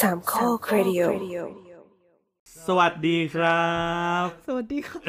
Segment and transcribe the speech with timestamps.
[0.00, 1.02] สามข้อครดิโอ
[2.66, 3.68] สวัสดีครั
[4.24, 5.00] บ สวัสดีค่ะ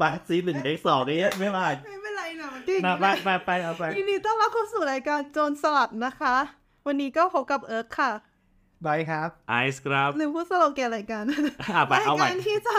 [0.00, 6.36] ปาซีหนึ่งเด็กสองนี้ไม่มาไม่เป็นไรนะจริงมาไปไปไปเอาไปยินดีต้อนรับเข้าสู่รายการโจรสลัดนะคะ
[6.86, 8.10] วันนี้ก็พบกับเอิร์กค่ะ
[8.86, 12.74] บายครับ ไอซ์ครับลืมพูดสโลแกนรายการอะไปรายเอาใหม่การที่จะ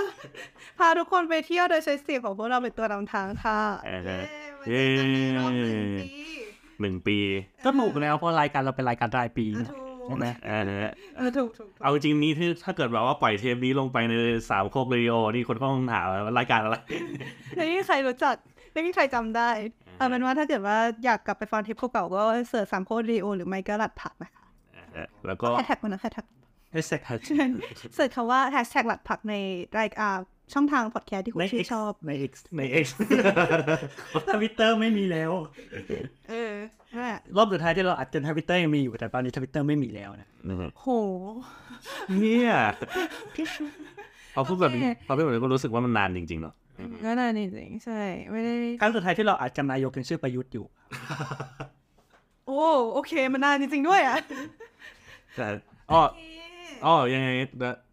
[0.77, 4.21] พาทุกคนไปเที่ยวโดยใช้เสียงของพวกเราเป็นตัวนำทางค่ะเออเย้
[4.57, 6.09] มาเจอกันในรอบหนึ่งปี
[6.81, 7.17] หนึ่งปี
[7.65, 9.69] ก็ถูกแล้วเพราะรายการเราเป็นรายการรายปีอะ
[10.25, 14.13] นะถูกใช่ไหมเออเออถูกถูกถูกเอาจริงนี้ที่ถ้าเกิดแบบว่าปล่อยเทปนี้ลงไปใน
[14.49, 16.77] สามโคกเรดิโอนี่คนก็ต้องถามว่ารายการอะไร
[17.55, 18.35] ไม่มีใครรู้จัก
[18.73, 19.49] ไม่มีใครจำได้
[19.97, 24.45] เอาเป็นว่าถ้าเกิดว่าอยากกลับไปฟังเทปเก่าๆก็เสิร์ชสามโคดรีโอหรือไม่ก็หลัดผักนะคะ
[24.93, 26.25] เออแล้วก็แฮชแท็กมันนะแฮชแท็ก
[26.73, 27.01] เอสเซ็ก
[27.95, 29.35] เสิร์ชคำว่าแฮชแท็กหลัดผักใน
[29.79, 30.17] รายการ
[30.53, 32.85] ช่องทางพอดแคสต์ที่คุณในชื่เอ็นกชอบ ในเอ็กใน X
[34.33, 35.31] ทวิตเตอร์ไม่มีแล้ว
[36.29, 36.53] เออ
[36.93, 40.29] นั่นแหละรอบสุดท้ายที่เราอัดจนทวิตเตอร์ยังมีอยู่แต่ตอนนี้ทวิตเตอร์ไม่มีแล้วนะ
[40.79, 40.85] โห
[42.19, 42.53] เนี่ย
[44.35, 46.53] พอพูดแบบนี้โอเคพอพูดแบบนี้ก็รู้สึกว่ามันนานจริงๆเนาะ
[47.03, 50.65] ก็น่าจริงๆใช่ ไม่ได้ครั้งสุดท้ายที่เราอัดจำนายกยังชื่อประยุทธ์อยู่
[52.47, 54.17] โอ้โอเค มันนานจริงๆด้วยอะ
[55.35, 55.47] แต่
[55.91, 56.01] อ้อ
[56.85, 57.29] อ๋อยังไง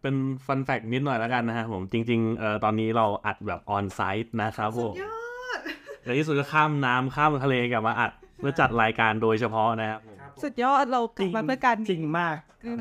[0.01, 5.13] เป็น fun fact นิดหน่อยแล้วกันนะฮะผมจริงๆเอ่อตอนนี้เราอัดแบบ on-site นะครับผมยอ
[5.57, 5.59] ด
[6.03, 12.79] ในที่สุดก็ข้ามน้ำข้ามทะเลกลับมาอัดเพื่อจัดรายการโดยเฉพาะนะครับผมสุดยอดเรากลับมาเพื่อการจริงมากอืม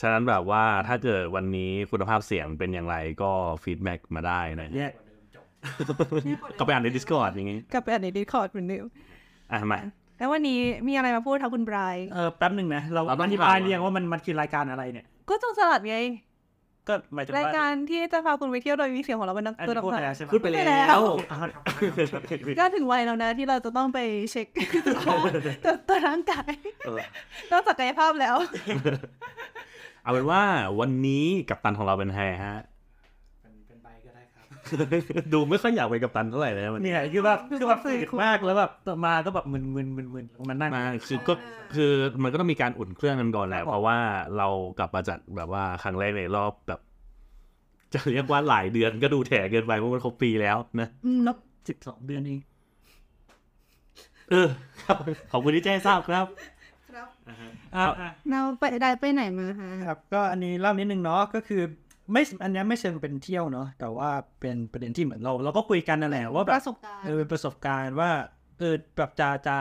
[0.00, 3.30] ฉะนั้นแบบว่าถ้าเกิดวันนี้คุณภาพเสียงเป็นอย่างไรก็
[3.62, 4.92] feedback มาได้นะแยก
[6.58, 8.84] ก็ไปอ่านใน Discord อย่างงี้กลับไปอ่านใน Discord เหมือนเดิม
[9.52, 9.80] อะมา
[10.18, 15.98] แล้ววันนี้มีอะไรมาพูดคะคุณไบรท์เออแป๊บหนึ่งนะ เราเราต้องอธิบายเรียงว่ามันมันคือรายการอะไรเนี่ย ก็จงสลัดไง
[16.88, 21.38] ก็หมายถึงรายว่าการที่จะพาคุณไปเที่ยวโดยมีเสียงของเราเป็นนักอันตัวนี้พูดนำไปทางแล้วใช่ไหมพูดไปไปแล้แล้ววอ่า
[22.58, 23.98] ก็ถึงวัยแล้วนะที่เราจะต้องไป
[24.30, 24.46] เช็ค
[25.64, 26.52] ตัวตัวร่างกาย
[26.86, 26.98] เออ
[27.52, 28.36] นอกจากกายภาพแล้ว
[30.02, 30.42] เอาเป็นว่า
[30.80, 38.70] วันนี้กัปตันของเราเป็นใครฮะเป็นใบก็ได้ครับดูไม่ค่อยอยากเป็นกัปตันเท่าไหร่เลยนะวันนี้เนี่ยคือแบบคือแบบคือฝึกมากแล้วแบบ
[39.06, 41.34] มาก็แบบมึนมึนมึนมึนมันนั่งมาคือก็
[41.74, 41.92] คือ
[42.22, 43.98] มันก็ต้องมีการอุ่นเครื่องกันก่อนแหละครับผมเพราะว่า
[44.38, 44.48] เรา
[44.78, 46.80] กลับมาจัดแบบว่าครั้งแรกในรอบแบบ
[47.92, 51.36] จะเรียกว่าหลายเดือนก็ดูแถเกินไปเพราะมันครบปีแล้วนะอืมเนอะ
[51.68, 52.40] สิบสองเดือนเอง
[54.30, 54.48] เออ
[54.82, 54.96] ครับ
[55.30, 56.26] ขอบคุณที่แจ้งทราบครับ
[57.76, 57.84] อ่า
[58.30, 61.62] เราไปได้ไปไหนมาคะครับ ก็อันนี้เล่านิดนึงเนาะก็คือ
[62.12, 64.10] ไม่อันเนี้ยไม่เชิงเป็นเที่ยวเนาะแต่ว่า
[64.40, 68.10] เป็นประเด็นที่เหมือนเรา เราก็คุยกันนั่นแหละว่าปแบบระสบการณ์เออเป็นประสบการณ์ว่า
[68.58, 69.56] เออแบบจะจะ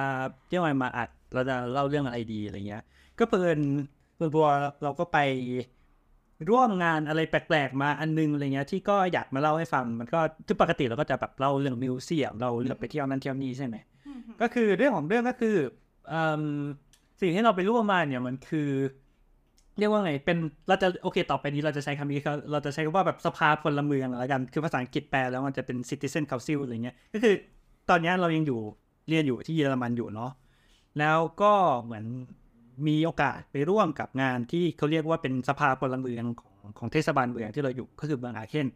[0.47, 2.83] เที่ยวไงมาอัดเราจะเล่าเรื่องอะไรดีอะไรเงี้ย
[3.19, 3.59] ก็เพิ่น
[4.15, 4.49] เพิ่นบัว
[4.83, 5.17] เราก็ไป
[6.49, 13.75] ร่วมงานอะไรแปลกๆมาอันนึงอะไรเงี้ยที่ก็อยากมาเล่าให้ฟังมันก็ที่ปกติเราก็จะแบบเล่าเรื่องมิวเซียมเราเรื่องไปเที่ยวนั้นเที่ยวนี้ใช่ไหม
[14.41, 15.55] ก็คือเรื่องของเรื่องก็คือ
[16.11, 16.43] อืม
[17.21, 18.69] สิ่งที่เราไปร่วมมาเนี่ยมันคือ
[19.79, 22.19] เรียกว่าไง เป็นเราจะโอเคต่อไปนี้เราจะใช้คำนี้
[22.51, 27.35] เราจะใช้คำว่าแบบสภาพลเมืองแล้วกัน คือภาษาอังกฤษแปลแล้วมันจะเป็น citizen council อะไรเงี้ย ก็คือ
[27.89, 28.59] ตอนนี้เรายังอยู่
[29.09, 30.31] เรียนอยู่ที่เยอรมันอยู่เนาะ
[30.99, 31.53] แล้วก็
[31.83, 32.05] เหมือน
[32.87, 38.67] มีโอกาสไปร่วมกับงานที่เขาเรียกว่าเป็นสภาพลเมืองของของเทศบาลเมืองที่เราอยู่ก็คือเมืองอาเคน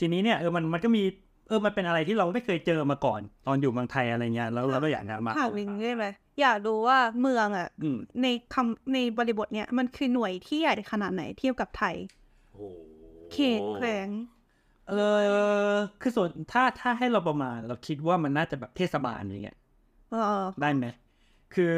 [0.00, 1.02] ทีนี้เนี่ยเออมันมันก็มี
[1.48, 6.06] เออมันเป็นอะไรที่เราไม่เคยเจอมาก่อน ตอนอยู่เมืองไทยอะไรเงี้ยแล้วเราก็อยากจะมาถามอีกได้ไหม
[6.40, 11.96] อยากรู้ว่าเมืองอะอืมในคำในบริบทเนี้ยมันคือหน่วยที่ใหญ่ขนาดไหนเทียบกับไทย
[13.32, 14.08] เขตแขวง
[14.88, 14.94] เอ
[15.72, 19.58] อคือส่วนถ้าถ้าให้เราประมาณ เราคิดว่ามันน่าจะแบบเทศบาลอย่างเงี้ย
[20.10, 20.86] เออได้ไหม
[21.54, 21.72] คือ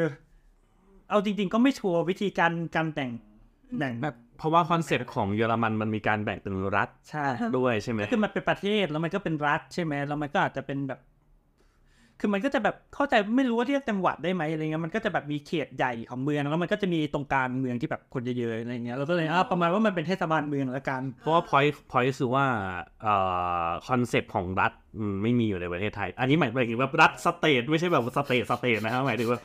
[1.09, 3.11] เอาจริง ๆ ก็ไม่ชัวร์วิธีการการแต่ง
[3.77, 7.25] แบ่งแบบ เพราะว่าคอนเซ็ปต์ของเยอรมันมันมีการแบ่งเป็นรัฐใช่
[7.57, 10.99] ด้วยใช่ไหมคือมันเป็นประเทศแล้วมันก็เป็นรัฐใช่ไหมแล้วมันก็อาจจะเป็นแบบ
[12.19, 22.45] คือมันก็จะแบบเข้าใจไม่รู้ว่าเรียกจังหวัดได้ไหมอะไรเงี้ยมันก็จะแบบมีเขตใหญ่ของเมืองแล้วมันก็จะมีตรงกลางเมืองที่แบบคนเยอะๆอะไรเงี้ยเราก็เลยอ่าประมาณว่ามันเป็นเทศบาลเมืองละกัน เพราะว่า point point คือว่า
[23.01, 23.13] เอ่
[23.65, 29.39] อคอนเซ็ปต์ของรัฐอืมไม่มีอยู่ในประเทศไทย อันนี้หมายถึงว่ารัฐ state ไม่ใช่แบบ state state นะครับหมายถึงว่า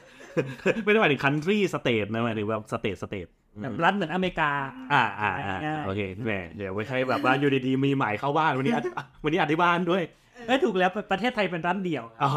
[0.85, 3.27] ไม่ได้หมายถึง country state นะหมายถึงแบบ state state
[3.63, 4.51] แบบรัฐเหมือนอเมริกา
[4.93, 8.91] อ่าอ่าอ่าง่ายๆโอเคแหมเดี๋ยวไม่ใช่แบบว่าอยู่ดีๆมีหมายเข้าบ้านวันนี้อธิ
[9.25, 10.03] วันนี้อธิบานด้วย
[10.47, 12.31] เอ้ยถูกแล้วประเทศไทยเป็นรัฐเดี่ยวอ๋อ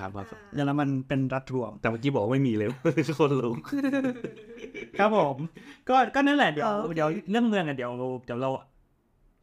[0.00, 2.68] ครับครับเยอรมันเป็นรัฐรวม แต่เมื่อกี้บอกว่าไม่มีเลย
[3.18, 3.54] คนรู้
[4.98, 5.36] ครับผม
[5.88, 7.90] ก็ก็นั่นแหละเดี๋ยวเออเดี๋ยวเรื่องเมืองอะเดี๋ยว
[8.26, 8.50] เดี๋ยวเรา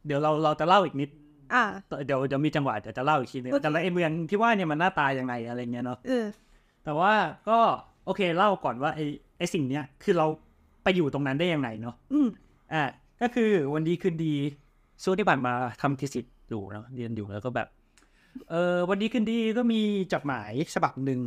[0.06, 1.10] เดี๋ยวเราเราจะเล่าอีกนิด
[1.52, 1.62] อะ
[2.06, 6.24] เดี๋ยวเดี๋ยวมีจังหวะเดี๋ยวจะเล่าอีกทีนึงโอเคแต่ละไอ้เมืองที่ว่าเนี่ยมันหน้าตายังไงอะไรเงี้ยเนาะเออ
[6.84, 7.12] แต่ว่า
[7.48, 7.58] ก็
[8.06, 9.04] โอเคเล่าก่อนว่าไอ้
[9.38, 10.49] ไอ้สิ่งเนี้ยคือเราไป
[10.96, 12.28] อยู่ตรงนั้นได้ยังไงเนาะอืม
[12.72, 12.82] อ่า
[13.22, 14.34] ก็คือวันดีคืนดี
[15.02, 15.52] ช่วงที่ผ่านมา
[15.82, 17.68] ทำทีสิทธ์อยู่เนาะเรียนอยู่แล้วก็แบบ
[18.50, 19.80] เออวันดีคืนดีก็มี
[20.12, 21.20] จดหมายฉบับหนึ่ง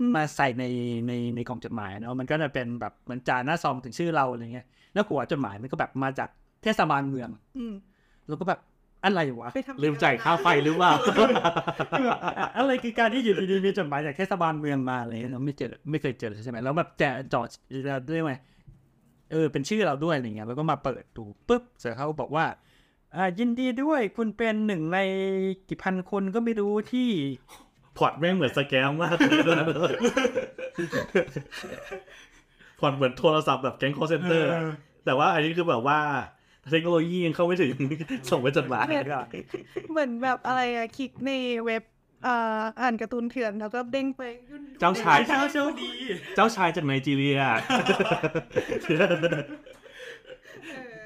[0.00, 0.64] อืมมาใส่ใน
[1.08, 6.28] ในในกล่องจดหมายเนาะมันก็จะเป็นแบบเหมือนจานหน้าซองถึงชื่อเราอะไรเงี้ยแล้วหัวจดหมายมันก็แบบมาจาก
[6.62, 7.28] เทศบาลเมือง
[7.58, 7.74] อืม
[8.28, 8.60] แล้วก็แบบ
[9.04, 11.30] อะไรวะไปทำลืมจ่ายค่าไฟหรือเปล่าแบบ
[12.38, 17.48] อะอะไรคือการที่อยู่ดีๆมีจดหมายจากเทศบาลเมืองมาอะไรเงี้ยเราไม่เจอไม่เคยเจอเลยใช่ไหมแล้วแบบแจกจอด
[18.12, 18.34] เรียกว่าไง
[19.30, 22.46] เออเป็นชื่อเราด้วยอะไรเงี้ยแล้วก็มาเปิดดูปุ๊บเสร็จเขาบอกว่า
[23.16, 24.98] อ่ายินดีด้วยคุณเป็นหนึ่งใน
[25.68, 27.08] กี่พันคนก็ไม่รู้ที่
[27.98, 29.30] พล็อตแม่งเหมือน scam มากเล
[29.92, 29.94] ย
[32.80, 34.48] พล็อตเหมือนโทรศัพท์แบบแก๊งคอลเซ็นเตอร์
[35.04, 35.98] แต่ว่าอันนี้คือแบบว่า
[36.70, 37.72] เทคโนโลยียังเข้าไม่ถึง
[38.30, 41.30] ส่งไปจดหมายเหมือนแบบอะไรอะคลิกใน
[41.64, 41.82] เว็บ
[42.26, 44.22] อ่าอ่านการ์ตูนเถื่อนแล้วก็เด้งไป
[44.80, 45.90] เจ้าชายเช้าโชคดี
[46.36, 47.40] เจ้าชายจากไนจีเรีย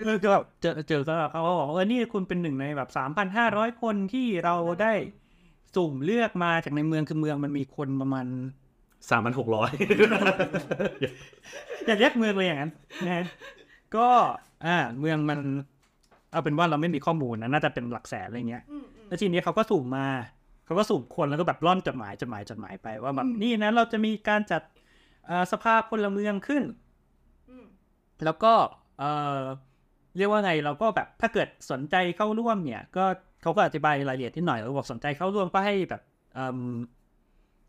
[0.03, 4.93] เออก็แบบเจอเจอก็เขาก็บอกว่าเออนี่คุณเป็นหนึ่งในแบบสามพันห้าร้อยคนที่เราได้
[5.75, 8.27] สุ่มเลือกมาจากในเมืองคือเมืองมันมีคนประมาณ
[9.11, 9.71] สามพันหกร้อย
[11.87, 12.73] อย่าเรียกเมืองเลยอย่างนั้น
[13.07, 13.27] นะ
[13.97, 14.09] ก็
[14.67, 15.39] อ่าเมืองมัน
[16.33, 20.07] เอาเป็นว่าเราไม่มีข้อมูลนะน่าจะเป็นหลักแสนอะไรเงี้ยอืมอืมแล้วทีนี้เขาก็สุ่มมา
[20.65, 24.63] เขาก็สุ่มคนแล้วก็แบบร่อนจดหมายจดหมายจดหมายไปว่าแบบนี่นะเราจะมีการจัด
[25.27, 26.63] เอ่อสภาพลเมืองขึ้น
[27.49, 27.65] อืม
[28.25, 28.53] แล้วก็
[28.99, 29.05] เอ
[29.39, 29.43] อ
[30.17, 33.05] เรียกว่าไงเราก็แบบถ้าเกิดสนใจเข้าร่วมเนี่ย ก็
[33.43, 36.03] เขาก็อธิบายรายละเอียดที่หน่อยแล้วบอกสนใจเข้าร่วมก็ให้แบบ
[36.35, 36.59] เอิ่ม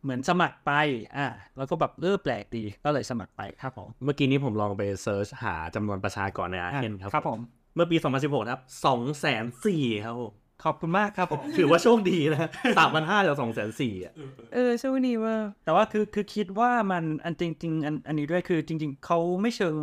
[0.03, 0.71] เหมือนสมัครไป
[1.17, 7.39] อ่า แล้วก็แบบเออแปลกดี ก็เลยสมัครไปครับผม เมื่อกี้นี้ผมลองไป search หาจำนวนประชากรในอาเค่นครับ ครับผม
[7.75, 9.25] เมื่อปี 2016 ครับ 2 0 0
[9.63, 13.49] 0 0ครับผม ขอบคุณมากครับผม ถือว่าโชคดีนะ3,500จาก2 0 0
[13.79, 14.13] 0 0อะ
[14.53, 19.75] เออช่วงนี้ว่า แต่ว่าคือคือคิดว่ามันอันจริง ๆ อันอันนี้ด้วยคือจริง ๆ เขาไม่เชิง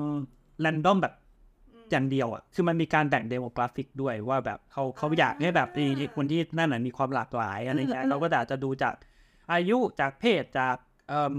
[0.61, 1.15] แรนดอมแบบ
[1.91, 8.95] อย่างเดียวอะ คือมันมีการแบ่งเดโมกราฟิกด้วยว่าแบบเขาเขาอยากให้แบบไอ้คนที่นั่นน่ะมีความหลากหลายอะไรเงี้ยเขาก็อาจจะดูจาก
[9.53, 10.77] อายุจากเพศจาก
[11.09, 11.37] เอ่ม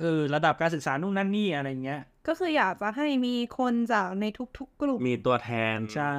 [0.00, 4.24] เออระดับการศึกษานู่นนั่นนี่อะไรเงี้ย ก็คืออยากจะให้มีคนจากใน
[4.58, 6.12] ทุก ๆ กลุ่ม มีตัวแทนใช่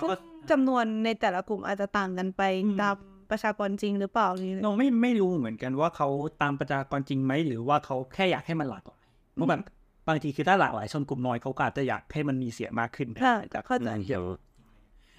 [0.00, 0.08] ซึ่ง
[0.50, 2.96] จำนวนในแต่ละกลุ่มอาจจะต่างกันไปอืมตาม
[3.30, 6.08] ประชากรจริงหรือเปล่านี่เราไม่ไม่รู้เหมือนกันว่าเขา
[6.42, 9.04] ตามประชากรจริงไหมหรือว่าเขาแค่อยากให้มันหลากหลาย
[9.34, 9.60] เพราะแบบ
[10.08, 14.24] บางทีคือถ้าหลากหลายชนกลุ่มน้อยเขาก็อาจจะอยากให้มันมีเสียงมากขึ้นค่ะจากเข้าใจเดี๋ยว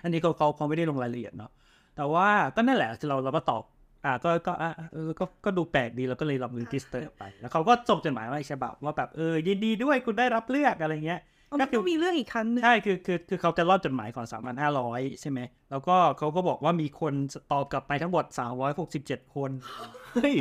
[0.04, 1.52] อันนี้เขาเขาเขาไม่ได้ลงรายละเอียดเนาะ
[1.96, 3.64] แต่ว่าก็นั่นแหละเราเราก็ตอบ
[4.06, 14.28] อ่าก็ก็อ่าเออก็ก็ดูแปลกดีเราก็เลยลอง register ไป แล้วเขาก็ส่งจดหมายมาอีกฉบับว่าแบบเออยินดีด้วยคุณได้รับเลือกอะไรเงี้ย อ๋อมันก็มีเรื่องอีกครั้งหนึงใช่คือคือคือเขาจะรอดจดหมายก่อน
[14.74, 15.40] 3,500ใช่ไหม
[15.72, 17.14] แล้วก็เขาก็บอกว่ามีคน
[17.52, 18.26] ตอบกลับไปทั้งหมด
[18.80, 19.52] 367คน
[20.14, 20.34] เฮ้ย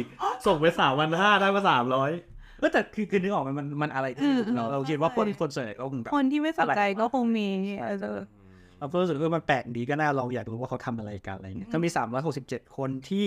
[0.46, 0.66] ส่งไป
[1.04, 8.20] 3,500ได้มา300เออแต่คือคือนึกออกไหมมันมันอะไรที่เราเราคิดว่าคนคนส่วนใหญ่ก็คงแบบคนที่ไม่สนใจอะไรก็คงมีใช่เออ
[8.78, 11.88] เราก็รู้สึกว่ามันแปลกดีก็น่าลองอยากรู้ว่าเขาทำอะไรกันอะไรเงี้ยก็มี
[12.32, 13.26] 367คนที่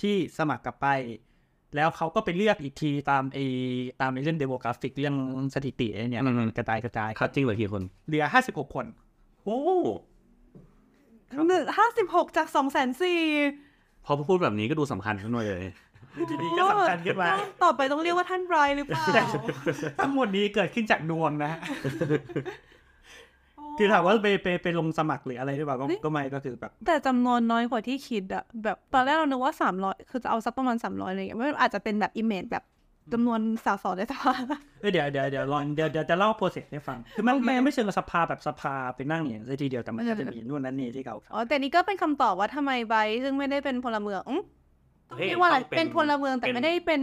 [0.00, 0.86] ที่สมัครกลับไป
[1.76, 3.38] แล้วเขาก็ไปเลือกอีกทีตามไอ
[4.00, 5.16] ตามไอเรื่อง demographic เรื่อง
[5.54, 8.86] สถิติไอ้เนี่ยอืมมันกระจายกระจายคัดจริงเหรือกี่คน เหลือ56คน
[9.44, 9.58] โอ้
[11.78, 13.20] ห้าสิบหกจากสองแสนสี่
[14.04, 15.62] พอพูดแบบนี้ก็ดูสำคัญขึ้นมาเลย
[16.30, 17.30] ทีนี้ก็สำคัญขึ้นมา
[17.62, 19.04] ต่อไปต้องเรียกว่าท่านไรหรือเปล่า
[20.00, 21.60] ทั้งหมดนี้เกิดขึ้นจากดวงนะฮะ
[23.82, 32.64] คือถามว่าไปไปไปลงสมัครหรืออะไรหรือเปล่าก็ก็ไม่ก็คือแบบ แต่จำนวนน้อยกว่าที่คิดอะแบบตอนแรกเรานึกว่าสามร้อยคือจะเอาสักประมาณสามร้อยอะไรอย่างเงี้ยมันอาจจะเป็นแบบ image แบบ
[33.12, 34.32] จำนวนสสในสภา
[34.80, 44.42] เอ้ยเดี๋ยวเดี๋ยวเดี๋ยวลองเดี๋ยวเดี๋ยวจะเล่า process ให้ฟัง คือมันมันไม่เชิงกับสภาแบบสภาไปนั่งอย่างทีเดียวแต่มันก็จะมีนู่นนั่นนี่ที่เขาอ๋อแต่นี่ก็เป็นคำตอบว่าทำไมไบรท์ซึ่งไม่ได้เป็นพลเมืองอื้อ
[45.10, 47.02] ต้องเฮ้ยเรียกว่าอะไรต้องเป็นเป็นพลเมืองแต่เป็นไม่ได้เป็น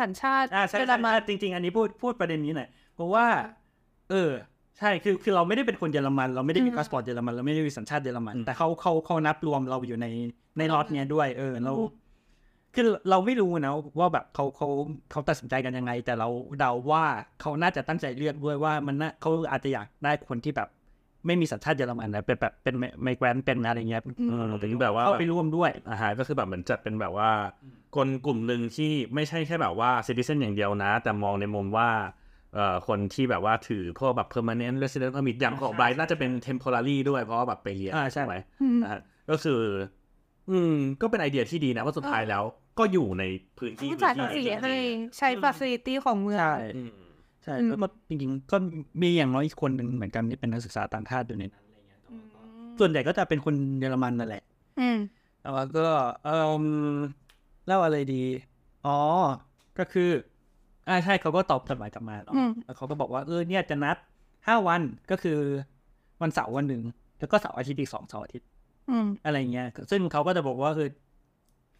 [0.00, 3.26] สัญชาติอ่าใช่เยอใช่รมันอ่าจริงๆอันนี้พูดพูดประเด็นนี้หน่อยเพราะว่า
[4.10, 4.30] เออ
[4.78, 10.06] ใช่คือคือเราไม่ได้เป็นคนเยอรมัน เราไม่ได้มีอืมพาสปอร์ตเยอรมันเราไม่ได้มีสัญชาติเยอรมัน แต่เขาเขาเขานับรวมเราอยู่ใน
[10.58, 11.72] ในล็อตเนี้ยด้วยเออเรา
[12.74, 14.68] คือเราไม่รู้นะว่าแบบเขาเขา
[15.10, 16.28] เขาตัดสินใจกันยังไง แต่เรา
[16.58, 17.04] เดาว่า
[17.40, 20.68] เขาน่าจะตั้งใจเลือกด้วยว่ามันน่าเขาอาจจะอยากได้คนที่แบบ
[21.26, 27.30] ไม่มีสัญชาติเยอรมันนะเป็นแบบเป็น migrant เป็นอะไรเงี้ยเออถึงแบบว่าเข้าไปร่วมด้วยอาหารก็คือแบบเหมือนจัดเป็นแบบว่า
[27.96, 31.88] คนกลุ่มหนึ่งที่ไม่ใช่แค่แบบว่า citizen อย่างเดียวนะ แต่มองในมุมว่า
[32.56, 39.60] เอ่อคนที่แบบว่าถือพวกแบบ permanent resident permit อย่างของไบรท์น่าจะเป็น temporary ด้วยเพราะว่าแบบไปเรียนอ่าใช่ไหมอืมนะฮะก็คือ
[40.50, 42.42] อืม ก็เป็นไอเดียที่ดีนะว่าสุดท้ายแล้ว
[42.78, 43.24] ก็อยู่ใน
[43.58, 44.76] พื้นที่จ่ายภาษีพื้นที่ให้
[45.18, 46.90] ใช้ฟาซิลิตี้ของเมืองใช่อืม
[47.44, 48.56] ใช่อืมแล้วก็จริงๆก็
[49.02, 52.00] มีอย่างน้อยอีกคนหนึ่งเหมือนกันที่เป็นนักศึกษาต่างชาติอยู่ในนั้นอะไรเงี้ย
[52.78, 54.44] ส่วนใหญ่ก็จะเป็นคนเยอรมันนั่นแหละ
[54.80, 54.98] อืม
[55.42, 55.88] แต่ว่าก็
[56.24, 56.54] เออ
[57.66, 58.24] เล่าอะไรดี
[58.86, 58.98] อ๋อ
[59.78, 60.10] ก็คือ
[60.88, 63.96] อ่าใช่เขาก็ตอบจดหมายกลับมาเนาะอืมแล้วเขาก็บอกว่าเออเนี่ยจะนัด
[64.46, 65.38] ห้าวันก็คือ
[66.22, 66.82] วันเสาร์วันหนึ่ง
[67.18, 68.48] แล้วก็เสาร์อาทิตย์อีกสองเสาร์อาทิตย์
[68.90, 70.88] อืมอะไรเงี้ย ซึ่งเขาก็จะบอกว่าคือ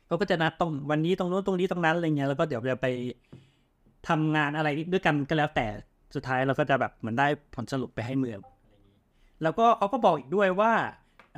[0.07, 2.87] เขาก็จะนัดตรงวันนี้ตรงนู้นตรงนี้ตรงนั้นอะไรเงี้ยแล้วก็เดี๋ยวจะไป
[4.09, 5.67] ทำงานอะไรด้วยกันก็แล้วแต่
[6.15, 8.41] สุดท้ายเราก็จะแบบเหมือนได้ผลสรุปไปให้เมือง
[9.43, 10.73] แล้วก็เขาก็บอกอีกด้วยว่า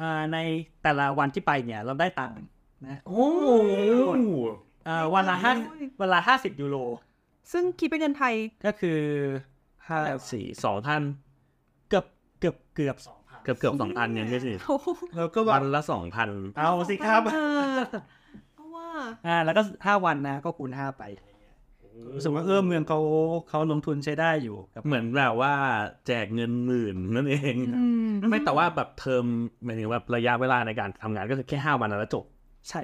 [0.00, 0.38] อ่าใน
[0.82, 2.40] แต่ละวันที่ไปเนี่ย เราได้ตังค์
[2.86, 3.26] นะโอ้
[4.88, 5.52] อ่าวันละห้า
[6.00, 6.76] วันละห้าสิบยูโร
[7.52, 8.34] ซึ่งคิดเป็นเงินไทย
[8.66, 8.98] ก็คือ
[9.88, 9.98] ห้า
[10.32, 11.02] สี่สองพัน
[11.88, 12.06] เกือบ
[12.40, 17.36] เกือบเกือบสองพันเกือบเกือบสองพันยังไม่สิโอ้โหแล้วก็แบวับนละสองพันเอาสิครับเอ
[17.74, 17.78] อ
[18.54, 18.88] เพราะว่า
[19.26, 21.04] อ่า แล้วก็ห้าวันนะ ก็คูณห้าไป
[22.14, 23.00] รู้สึกว่าเออเมืองเขา
[23.48, 25.52] เขาลงทุนใช้ได้อยู่ครับเหมือนแบบว่า
[26.06, 29.24] แจกเงินหมื่นนั่นเองอืมไม่แต่ว่าแบบเทอม
[29.64, 32.24] หมายถึงแบบระยะเวลาในการทำงานก็คือแค่ห้าวันแล้วจบ
[32.68, 32.80] ใช่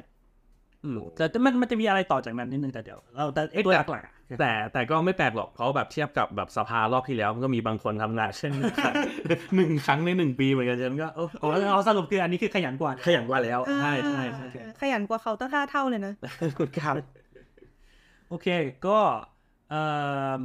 [0.85, 16.15] อืมแต่แต่มันมันจะมีอะไรต่อจากนั้นนิดนึงแต่เดี๋ยวเราแต่เอ็กตัวหลักๆอะ แต่แต่ก็ไม่แปลกหรอกเพราะแบบเทียบกับแบบสภารอบที่แล้วมันก็มีบางคนทำงานเช่นหนึ่งครั้งในหนึ่งปีเหมือนกันฉันก็เออโอ้เอาสรุปคืออันนี้คือขยันกว่า ขยันกว่าแล้วใช่ใช่ใช่เออขยันกว่าเขาตั้งห้าเท่าเลยนะ
[16.79, 16.95] ครับ
[18.29, 18.47] โอเค
[18.87, 18.99] ก็
[19.71, 19.83] เอ่
[20.41, 20.45] อ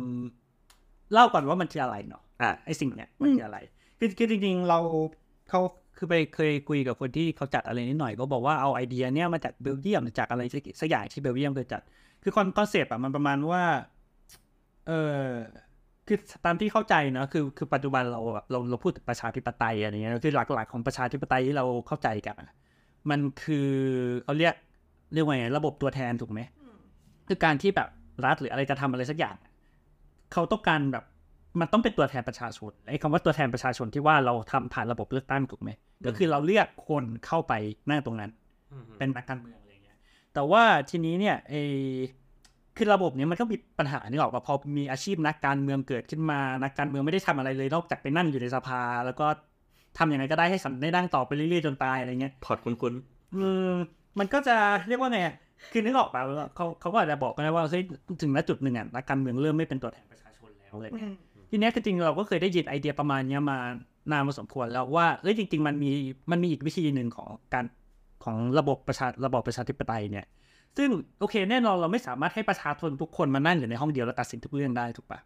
[1.13, 3.57] เล่าก่อนว่ามันคืออะไรเนาะอะไอสิ่งเนี้ยมันคืออะไร
[3.99, 4.79] คือคือจริงๆเรา
[5.49, 5.61] เขา
[5.97, 11.81] คือไปเคยคุยกับคนที่เขาจัดอะไรนิดหน่อยก็บอกว่าเอาไอเดียเนี้ยมาจากเบลเยียมจากอะไรสักสักอย่างที่เบลเยียมเคยจัด
[12.23, 13.63] คือคอนคอนเซปต์อะมันประมาณว่า
[14.87, 15.25] เออ
[16.07, 22.55] คือตามที่เข้าใจเนอะคือคือปัจจุบันเราแบบเราเราพูดถึงประชาธิปไตยอะไรเงี้ยคือหลักๆของประชาธิปไตยที่เราเข้าใจกันอะ
[23.09, 23.69] มันคือ
[24.23, 24.53] เขาเรียก
[25.13, 26.41] เรียกว่าไงระบบตัวแทนถูกไหม
[27.27, 27.89] คือการที่แบบ
[28.25, 29.35] รัฐหรืออะไรจะทำอะไรสักอย่าง
[30.33, 31.05] เขาต้องการแบบ
[31.59, 35.69] มันต้องเป็นตัวแทนประชาชนไอ้คำว่าตัวแทนประชาชนที่ว่าเราทำผ่านระบบเลือกตั้งถูกไหม
[36.05, 37.53] ก็คือเราเลือกคนเข้าไป
[37.89, 38.31] นั่งตรงนั้น
[38.97, 39.58] เป็นนักการเมืองอะไรเงี้ย
[40.33, 41.53] แต่ว่าทีนี้เนี่ยไอ
[42.77, 49.27] คือระบบเนี้ยมันก็มีปัญหานี่ออกมาพอมีอาชีพนักการเมืองเกิดขึ้นมา นักการเมืองไม่ได้ทำอะไรเลยนอกจากไปนั่งอยู่ในสภา แล้วก็
[49.97, 52.93] ทำยังไงก็ได้ให้สันได้นั่งต่อไปเรื่อยๆจนตายอะไรเงี้ยพอดคุ้น
[53.35, 53.73] อืม
[54.19, 54.55] มันก็จะ
[54.87, 55.35] เรียกว่าไงอะ
[55.71, 57.83] คือนึกออกป่ะว่าเขาเขาก็อาจจะบอกกันนะว่าเฮ้ย
[58.21, 60.91] ถึงณจุดหนึ่งอะนักการเมืองเริ่มไม่เป็นตัวแทนประชาชนแล้วเลย
[61.49, 63.57] ทีเนี้ยคือจริงๆเราก็เคยได้ยินไอเดียประมาณเนี้ยมา
[64.11, 65.89] นานมาสมควรแล้วว่าเอ้ยจริง ๆ มันมี
[66.31, 67.65] มันมีอีกวิธีหนึ่งของการ
[68.23, 70.25] ของระบบประชาระบอบประชาธิปไตยเนี่ย
[70.77, 75.19] ซึ่งโอเคแน่นอนเราไม่สามารถให้ประชาชนทุกคนมานั่งอยู่ในห้องเดียวแล้วตัดสินทุกเรื่องได้ถูกปะ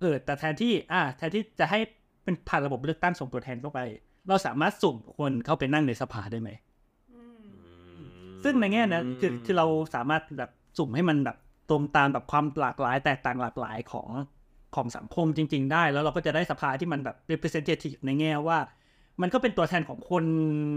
[0.00, 1.78] เออแต่แทนที่อ่าแทนที่จะให้
[2.24, 3.78] เป็นผ่านระบบเลือกตั้งส่งตัวแทนเข้าไป
[4.28, 11.36] เราสามารถสุ่มคนเข้าไปนั่งในสภาได้ไหมๆซึ่งในแง่นั้นคือคือเราสามารถแบบสุ่มให้มันแบบ
[11.70, 14.10] ตรงตามแบบความหลากหลาย แตกต่างหลากหลายของ
[14.74, 18.58] ของสังคมจริง ๆ ได้ แล้วเราก็จะได้สภาที่มันแบบ representative ในแง่ว่า
[19.20, 20.24] มันก็เป็นตัวแทนของคน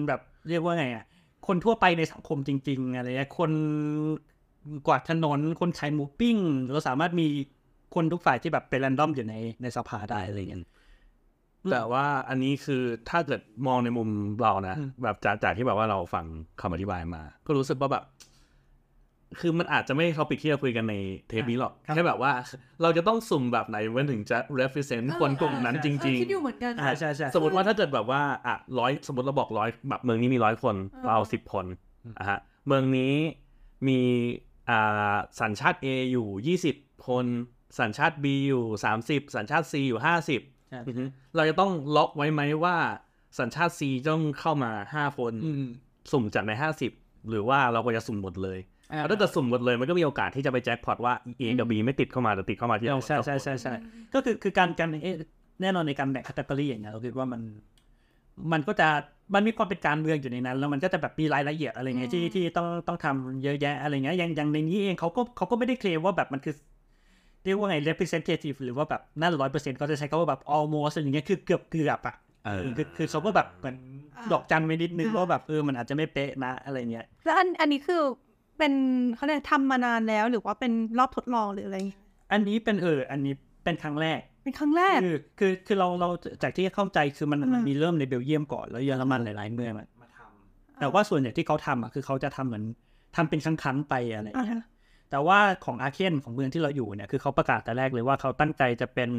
[0.08, 1.06] แบบเรียกว่าไงอะ
[1.48, 3.52] คนทั่วไปในสังคมจริง ๆ อะไรเงี้ยคน
[4.88, 6.38] กวาดถนนคนขายหมูปิ้ง
[6.72, 7.28] เราสามารถมี
[7.96, 10.64] คนทุกฝ่ายที่แบบเป็น r รนดอมอยู่ในในสภาได้อะไรเงี้ย
[11.72, 14.10] แต่ว่าอันนี้คือถ้าเกิดมองในมุม
[14.42, 16.26] เรานะอืมแบบจากจากที่แบบว่าเราฟัง
[16.62, 18.04] คำอธิบายมา ก็รู้สึกว่าแบบ
[19.42, 20.96] คือมันอาจจะไม่เขาปิดที่เราคุยกันใน
[21.28, 22.32] เทปนี้หรอกแค่แบบว่า
[22.82, 31.66] เราจะต้องสุ่มแบบไหนมันถึงจะ represent คนกลุ่มนั้นจริงคิดอยู่เหมือนกันอ่าใช่ใช่ๆสมมติว่าถ้าเกิดแบบว่าอะร้อยสมมติเราบอกร้อยแบบเมืองนี้มีร้อยคนเออเราเอาสิบคน
[32.20, 33.14] อะฮะเมืองนี้
[33.88, 34.00] มี
[34.70, 36.76] อ่าสัญชาติ A อยู่ยี่สิบ
[37.08, 37.26] คน
[37.80, 41.04] สัญชาติ B อยู่สามสิบสัญชาติ C อยู่ห้าสิบใช่อือฮึ
[41.36, 42.78] เราจะต้องล็อกไว้ไหมว่า
[43.40, 45.66] สัญชาติ C ต้องเข้ามาห้าคนอืม
[46.12, 46.92] สุ่มจากในห้าสิบ
[47.30, 53.74] หรือว่าเราก็จะสุ่มหมดเลยอ่า แล้วถ้าจะสุ่มหมดเลยมันก็มีโอกาสที่จะไปแจ็คพอตว่า A กับ B ไม่ติดเข้ามาแต่ติดเข้ามาที่เราใช่ใช่ใช่ใช่
[54.14, 55.16] ก็คือคือการการเอ๊ะ
[55.62, 57.42] แน่นอนในการแบ่งคัตเกอรี่อย่างเงี้ยเราคิดว่ามัน
[58.52, 58.88] มันก็จะ
[59.34, 66.56] มันมีความเป็นการเมืองอยู่ในนั้น แล้วมันก็จะแบบมีรายละเอียดอะไรเงี้ยที่ที่ต้องต้องทำเยอะแยะอะไรเงี้ยอย่างอย่างในนี้เองเขาก็เขาก็ไม่ได้เคลมว่าแบบมันคือ
[67.44, 73.78] เรียกว่าไง representative หรือว่าแบบนั่นร้อยเปอร์เซ็นต์เขาจะใช้คำว่าแบบ almost อะไรเงี้ยคือเกือบเกือบๆอะเออคือคือเขาก็แบบเหมือน
[74.18, 78.02] อ่าดอกจันไว้นิดนึงอ่าว่าแบบเออมันอาจจะไม่เป๊ะนะอะไรเงี้ยแล้วอันอันนี้คือ
[78.58, 78.74] เป็น
[79.16, 83.34] เขาเรียกทำมานานแล้วหรือว่าเป็นรอบทดลองหรืออะไรอย่างเงี้ยอันนี้เป็นเออ อันนี้
[83.64, 86.10] เป็นครั้งแรก เป็นครั้งแรก คือคือคือเราเรา
[86.44, 92.64] จากที่เข้าใจคือมันอืมมันมีเริ่มในเบลเยียมก่อนแล้วเยอรมันหลายๆเมืองอะมาทำแต่ว่าส่วนใหญ่ที่เขาทำอะคือเขาจะทำเหมือน
[93.16, 94.66] ทำเป็นครั้งๆไปอะไรอย่างอ่าเงี้ยฮะ
[95.12, 99.10] แต่ว่าของอาเคนของเมืองที่เราอยู่เนี่ยคือเขาประกาศแต่แรกเลยว่าเขาตั้งใจจะเป็น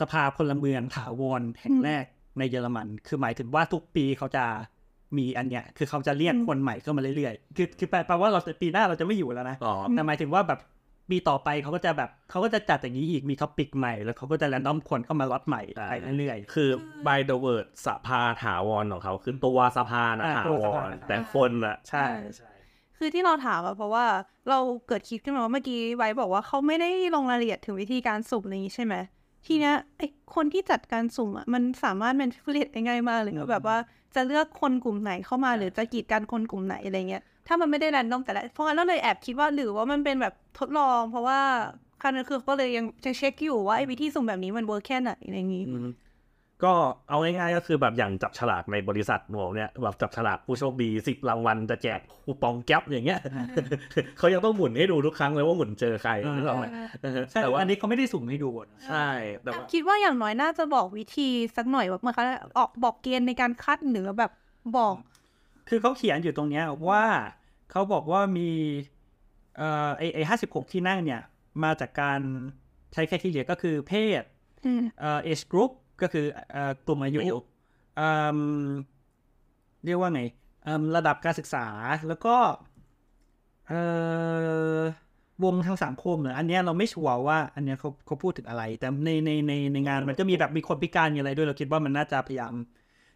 [0.00, 2.04] สภาพลเมืองถาวรแห่งแรก
[2.38, 4.44] ในเยอรมัน คือหมายถึงว่าทุกปีเขาจะ
[5.16, 10.60] มีอันเนี้ยคือเขาจะเรียกคนใหม่เข้ามาเรื่อยๆ คือคือแปลแปลว่าเราจะปีหน้าเราจะไม่อยู่แล้วนะอ๋อแต่หมายถึงว่าแบบ
[11.10, 16.70] ปีต่อไปเขาก็จะแบบเขาก็จะจัดอย่างนี้อีกมี topic ใหม่ แล้วเขาก็จะ random คนเข้ามาล็อตใหม่ไปเรื่อยคือ
[17.06, 22.50] by the word สภาถาวรของเขาคือตัวสภานะอ่าถาตัววสภารแต่คนอะๆใช่ใช่
[22.98, 24.04] คือที่เราถามอะเพราะว่า
[24.48, 28.94] เราเกิดคิดขึ้นมาว่าเมื่อกี้ไบรท์บอกว่าเขาไม่ได้ลงรายละเอียดถึงวิธีการสุ่มอะไรอย่างนี้ใช่ไหม
[29.46, 30.02] ทีเนี้ยไอ
[30.34, 33.76] คนที่จัดการสุ่มอะมันสามารถ manipulate ได้ง่ายมากเลยอะแบบว่า
[34.14, 41.40] จะเลือกคนกลุ่มไหนเข้ามาหรือจะกีดกันคนกลุ่มไหนอะไรเงี้ยถ้ามันไม่ได้ random แต่แรกเพราะงั้นเราเลยแอบคิดว่าหรือว่ามันเป็นแบบทดลอง เพราะว่า
[42.02, 45.88] ครั้งนั้นคือก็เลยยังจะเช็คอยู่ว่าไอ้วิธีสุ่มแบบนี้มันเวิร์กแค่ไหนอะไรอย่างนี้อืม
[46.64, 46.72] ก็
[47.08, 53.20] เอาง่ายๆก็คือแบบอย่างจับฉลากในบริษัทหนูเนี่ยแบบจับฉลากผู้โชคดีสิบรางวัลจะแจกคูปองแก๊ปอย่างเงี้ย
[54.18, 56.66] เขายังต้องหมุนให้ดูทุกครั้งเลยว่าหมุนเจอใครอ่านึกออกไหม
[57.02, 59.08] เออใช่แต่ว่าอันนี้เขาไม่ได้สุ่มให้ดูนะใช่
[59.42, 62.24] แต่ว่าคิดว่าอย่างน้อยน่าจะบอกวิธีสักหน่อยว่ามันเขา
[62.58, 64.32] ออกบอกเกณฑ์ในการคัดหรือแบบ
[64.76, 64.94] บอก
[65.68, 67.04] คือเขาเขียนอยู่ตรงเนี้ยว่า
[67.70, 68.50] เขาบอกว่ามี
[69.56, 71.20] เอ่อไอไอห้าสิบหกที่นั่งเนี่ย
[71.64, 72.20] มาจากการ
[72.92, 74.22] ใช้แค่ที่เหลือก็คือเพศ
[74.66, 75.72] อืมเอ่อ age group
[76.02, 77.18] ก็คือเอ่อกลุ่มอายุ
[77.96, 78.38] เอิ่ม
[79.84, 80.22] เรียกว่าไง
[80.64, 81.66] เอิ่มระดับการศึกษา
[82.08, 82.36] แล้วก็
[83.68, 83.80] เอ่
[84.78, 84.80] อ
[85.44, 92.54] วงทางสังคมเหรออันเนี้ยเราไม่ชัวร์ว่า อันเนี้ยเขาเขาพูดถึงอะไร แต่ในในในในงานมันก็มีแบบมีคนพิการมีอะไรด้วยเราคิดว่ามันน่าจะพยายาม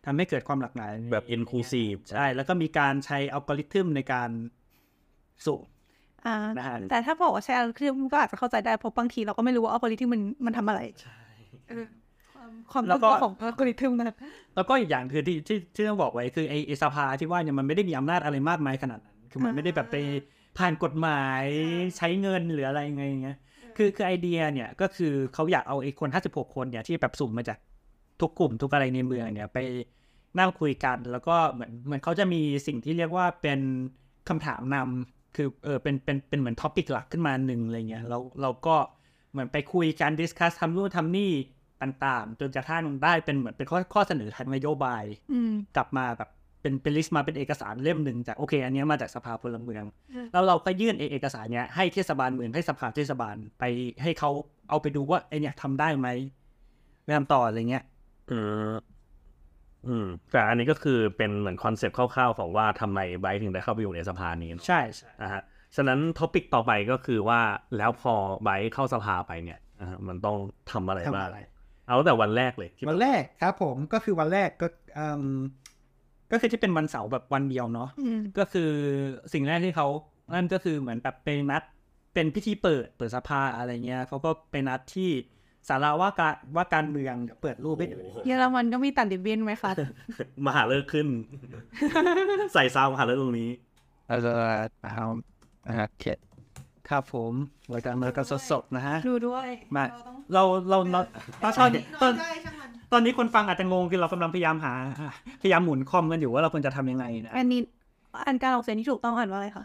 [0.07, 4.31] ทำให้เกิดความหลากหลายในแบบ inclusive ใช่ แล้วก็มีการใช้อัลกอริทึมในการ
[5.47, 5.61] สุ่ม
[6.27, 11.23] อ่านะฮะแต่ถ้าบอกว่าใช้อัลกอริทึมก็อาจจะเข้าใจได้เพราะบางทีเราก็ไม่รู้ว่าอัลกอริทึมมันมันทำอะไรใช่
[11.69, 11.87] เออ
[12.73, 14.16] ความความแล้วก็รู้ของอัลกอริทึมนะ
[14.56, 19.97] แล้วก็อีกอย่างคือที่ที่ที่ต้องบอกไว้คือไอไอสภาที่ว่าเนี่ยมันไม่ได้มีอำนาจอะไรมากมายขนาดนั้นคือมันไม่ได้แบบไป
[20.59, 21.44] ผ่านกฎหมาย
[21.97, 23.38] ใช้เงินหรืออะไรยังไงอย่างเงี้ย
[23.76, 27.59] คือคือไอเดียเนี่ยก็คือเขาอยากเอาไอคน56คนเนี่ยที่แบบสุ่มมาจาก
[28.21, 29.59] ทุกกลุ่มทุกอะไรในเมืองเนี่ยไป
[30.38, 33.61] นั่งคุยกัน แล้วก็เหมือนเหมือนเขาจะมีสิ่งที่เรียกว่าเป็น
[34.28, 38.76] คำถามนำคือเออเป็นเป็นเป็นเหมือน topic หลักขึ้นมาหนึ่งอะไรเงี้ยแล้วเราก็
[39.32, 41.32] เหมือนไปคุยกัน discuss ทำนู่นทำนี่
[41.83, 53.65] ต่างๆ จนกระทั่งได้เป็นเหมือนเป็นข้อข้อเสนอทางนโยบายอืมกลับมาแบบเป็นเป็นลิสต์มาเป็นเอกสารเล่มหนึ่งจากโอเค อันเนี้ยมาจากสภาพลเมืองอืมแล้วเราก็ยื่นเอเอกสารเนี้ยให้เทศบาลเมืองให้สภาเทศบาลไป
[54.03, 54.31] ให้เขา
[54.69, 56.09] เอาไปดูว่าไอเนี้ยทำได้ไหม
[57.05, 57.85] ไปทำต่ออะไรเงี้ย
[58.31, 58.39] อื
[58.73, 58.75] ม
[59.89, 65.43] อืม แต่อันนี้ก็คือเป็นเหมือนคอนเซปต์คร่าวๆของว่าทำไมไบรท์ถึงได้เข้าไปอยู่ในสภานี้เนอะใช่ใช่นะฮะ
[65.77, 67.41] ฉะนั้น topic ต่อไปก็คือว่า
[67.77, 70.37] แล้วพอไบรท์เข้าสภาไปเนี่ยนะฮะมันต้อง
[70.71, 71.40] ทำอะไรทำบ้างอะไร
[71.87, 74.66] เอาตั้งแต่วันแรกเลยที่วันแรกครับผมก็คือวันแรกก็
[74.99, 75.07] อื
[75.38, 75.40] ม
[76.33, 78.71] ก็คือที่เป็นวันเสาร์แบบวันเดียวเนาะอืมก็คือ
[79.33, 79.88] สิ่งแรกที่เขา
[80.35, 81.62] นั่นก็คือเหมือนแบบเป็นนัด
[82.14, 85.11] เป็นพิธีเปิดเปิดสภาอะไรเงี้ยเขาก็ไปนัดที่
[85.68, 89.73] สาราว่าการว่าการเมืองเดี๋ยวเปิดรูปให้ดูโอ้โหเยอรมันก็มีตัดดิบบินไหมคะ
[90.47, 91.09] มหาเลิกษ์ขึ้น
[92.55, 93.51] ใส่ซาวมหาเลิกษ์ตรงนี้
[94.07, 94.31] เราจะ
[94.83, 95.07] เอา
[95.66, 96.18] นะฮะเขียน
[96.90, 97.33] ครับผม
[97.75, 101.01] รายการเมืองกันสดๆนะฮะ ดูด้วยมาเต้องเราเราเรา
[101.42, 101.71] ตอนตอน
[102.03, 104.73] ตอนได้ช่างมันตอนนี้คนฟังอาจจะงงคือเรากำลังพยายามหา
[105.42, 107.61] พยายามหมุนคอมกันอยู่ว่าเราควรจะทำยังไงนะอันนี้
[108.27, 109.64] อันการออกเสียงที่ถูกต้องอ่านว่าอะไรคะ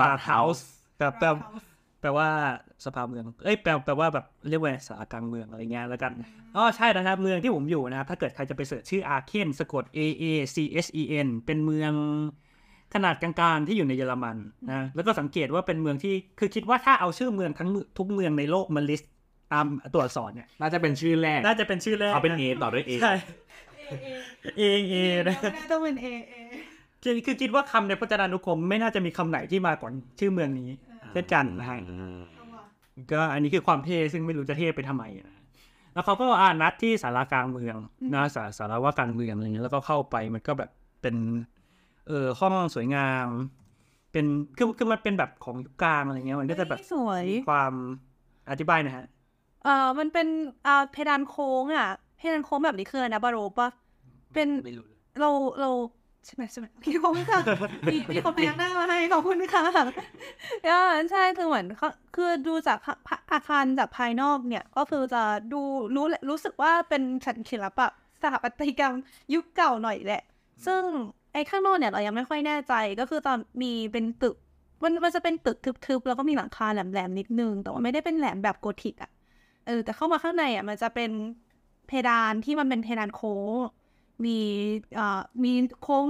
[0.00, 1.26] Rathaus แปลแปล
[2.00, 2.28] แปลว่า
[2.84, 6.12] สภาเมือง เอ้ยแปลแปลว่าแบบเรียกว่าศาลากลางเมืองอะไรเงี้ยแล้วกัน
[6.56, 11.92] อ๋อใช่นะครับเมืองที่ผมอยู่นะครับถ้าเกิดใครจะไป search ชื่ออาเคนสะกด A A C H E N เป็นเมือง
[12.94, 14.36] ขนาดกลางๆที่อยู่ในเยอรมัน
[14.70, 19.12] นะแล้วก็สังเกตว่าเป็นเมืองที่คือคิดว่าถ้าเอาชื่อเมืองทั้งทุกเมืองในโลกมา list
[19.52, 23.14] ตามตัวอักษรเนี่ยน่าจะเป็นชื่อแรกน่าจะเป็นชื่อแรกเอาเป็นเอต่อด้วยเอใช่
[24.58, 24.94] เอเอ
[25.28, 25.36] นะ
[25.70, 26.34] ต้องเป็นเอเอ
[27.02, 30.70] คือคือคิดว่าคำในพจนานุกรมไม่น่าจะมีคำไหนที่มาก่อนชื่อเมืองนี้
[31.12, 31.78] เช่นกันนะฮะ
[33.12, 35.36] ก็อันนี้คือความเท่ซึ่งไม่รู้จะเท่ไปทำไมนะ
[35.94, 37.76] แล้วเขาก็อ่านัดที่สารากลางเมือง
[38.14, 40.70] นะสาสารว่าการเมืองอะไรเงี้ยแล้วก็เข้าไปมันก็แบบ
[41.02, 41.16] เป็น
[42.08, 43.28] เออห้องสวยงาม
[44.12, 47.72] เป็นคือคือมันเป็นแบบของยุคกลางอะไรเงี้ยมันก็จะแบบสวยมีความ
[48.50, 49.06] อธิบายหนะฮะ
[49.64, 50.26] เอ่อมันเป็น
[50.66, 53.68] อ่าเพดานโค้งอะ เพดานโค้งแบบนี้คืออะไรนะบาโรปะ
[54.34, 54.84] เป็นไม่รู้
[55.20, 55.70] เราเรา
[56.26, 57.40] ใช่ไหมใช่ไหมพี่ขอบคุณค่ะ
[57.92, 59.64] มีมีคนพยักหน้ามาให้ขอบคุณค่ะ
[60.68, 65.60] อ่าใช่คือเหมือนเขาคือดูจากภาอาคารจากภายนอกเนี่ย ก็คือจะดู
[65.94, 67.86] รู้รู้สึกว่าเป็นฉันศิลปะ
[68.22, 68.94] สถาปัตยกรรม
[69.34, 70.22] ยุคเก่าหน่อยแหละ
[70.66, 70.82] ซึ่ง
[71.32, 74.36] ไอ้ข้างนอกเนี่ยเรายังไม่ค่อยแน่ใจก็คือตอนมีเป็นตึก
[74.82, 79.10] มันมันจะเป็นตึกทึบๆแล้วก็มีหลังคาแหลมๆนิดนึง แต่ว่าไม่ได้เป็นแหลมแบบโกธิกอะ
[79.66, 81.10] เออแต่เข้ามาข้างในอะมันจะเป็น
[81.86, 83.54] เพดานที่มันเป็นเพดานโค้ง
[84.24, 84.38] มี
[84.98, 86.04] อ่ามีโค้ง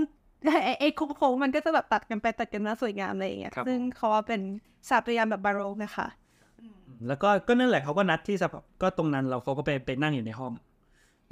[0.64, 4.40] ไอ้ไอ้โค้งๆมันก็จะแบบตัดกันไปตัดกันมาสวยงามอะไรอย่างเงี้ยครับซึ่งเขาว่าเป็น
[4.88, 6.09] สถาปัตยกรรมแบบบาโรกนะคะ
[7.09, 10.52] แล้วก็ก็นั่นแหละเขาก็นัดที่สภาก็ตรงนั้นเราเขาก็ไปไปนั่งอยู่ในห้อง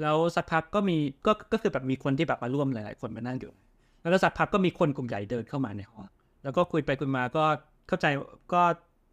[0.02, 0.96] แล้วสักพักก็มี
[1.26, 3.52] ก็ก็คือแบบมีคนที่แบบมาร่วมหลาย ๆ คนมานั่งอยู่
[4.06, 6.06] แล้วก็สักพักก็มีคนกลุ่มใหญ่เดินเข้ามาในห้อง
[6.42, 7.44] แล้วก็คุยไปคุยมาก็
[7.88, 8.06] เข้าใจ
[8.52, 8.62] ก็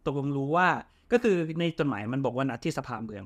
[0.06, 0.68] ตกลงรู้ว่า
[1.12, 3.24] ก็คือในจดหมายมันบอกว่านัดที่สภาเมือง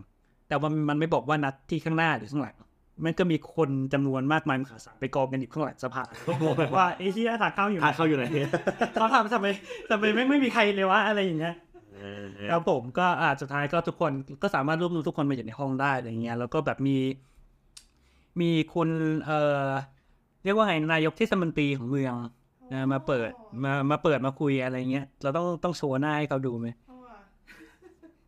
[0.48, 2.56] แต่ว่ามันไม่บอกว่านัดที่ข้างหน้าหรือข้างหลัง
[3.04, 6.02] มันก็มีคนจำนวนมากมายมหาศาลไปกองกันอยู่ข้างหลังสภา
[6.76, 8.24] ว่าไอ้ที่ทางเข้าอยู่ไหนทางเข้าอยู่ไหน
[8.92, 9.46] เขาถามทำไม
[9.90, 11.54] ทำไมไม่ไม่มีใครเลยวะอะไรอย่างเงี้ย
[12.50, 16.96] ครับผมก็อาสุดท้ายก็ทุกคนก็สามารถรวบรวมทุกคนมาอยู่ในห้องได้อะไรเงี้ยแล้วก็แบบมี
[18.40, 18.88] มีคุณ
[19.24, 22.14] เอ่อเรียกว่าไงนายกเทศมนตรีของเมือง
[22.72, 23.30] นะมาเปิด
[23.64, 26.68] มามาเปิดมาคุยอะไรเงี้ยเราต้องต้องโชว์หน้าให้เขาดูไหม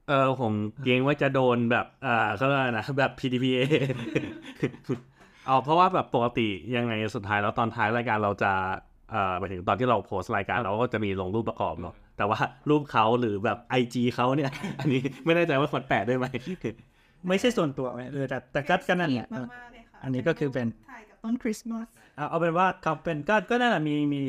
[0.08, 0.52] เออผม
[0.84, 3.60] เกรงว่าจะโดนแบบอ่าเขาเรียกอะไรนะแบบ PDPA
[5.46, 8.52] เอาเพราะว่าแบบปกติยังไงสุดท้ายแล้วตอนท้ายรายการเราจะ
[9.10, 16.26] เอ่อไปถึงตอนที่เราโพสต์รายการเราก็จะมีลงรูปประกอบเนาะแต่ว่ารูปเขาหรือแบบ IG เขาเนี่ย อันนี้ไม่แน่ใจว่าควรแปะด้วยไหม
[17.28, 21.86] ไม่ใช่ส่วนตัวไหมเออแต่แต่ก็ก็นั่นแหละมากๆเลยค่ะอันนี้ก็คือเป็นถ่ายกับต้นคริสต์มาส
[22.20, 24.20] เอาเอาเป็นว่าเขาเป็นก็ก็นั่นแหละมีมี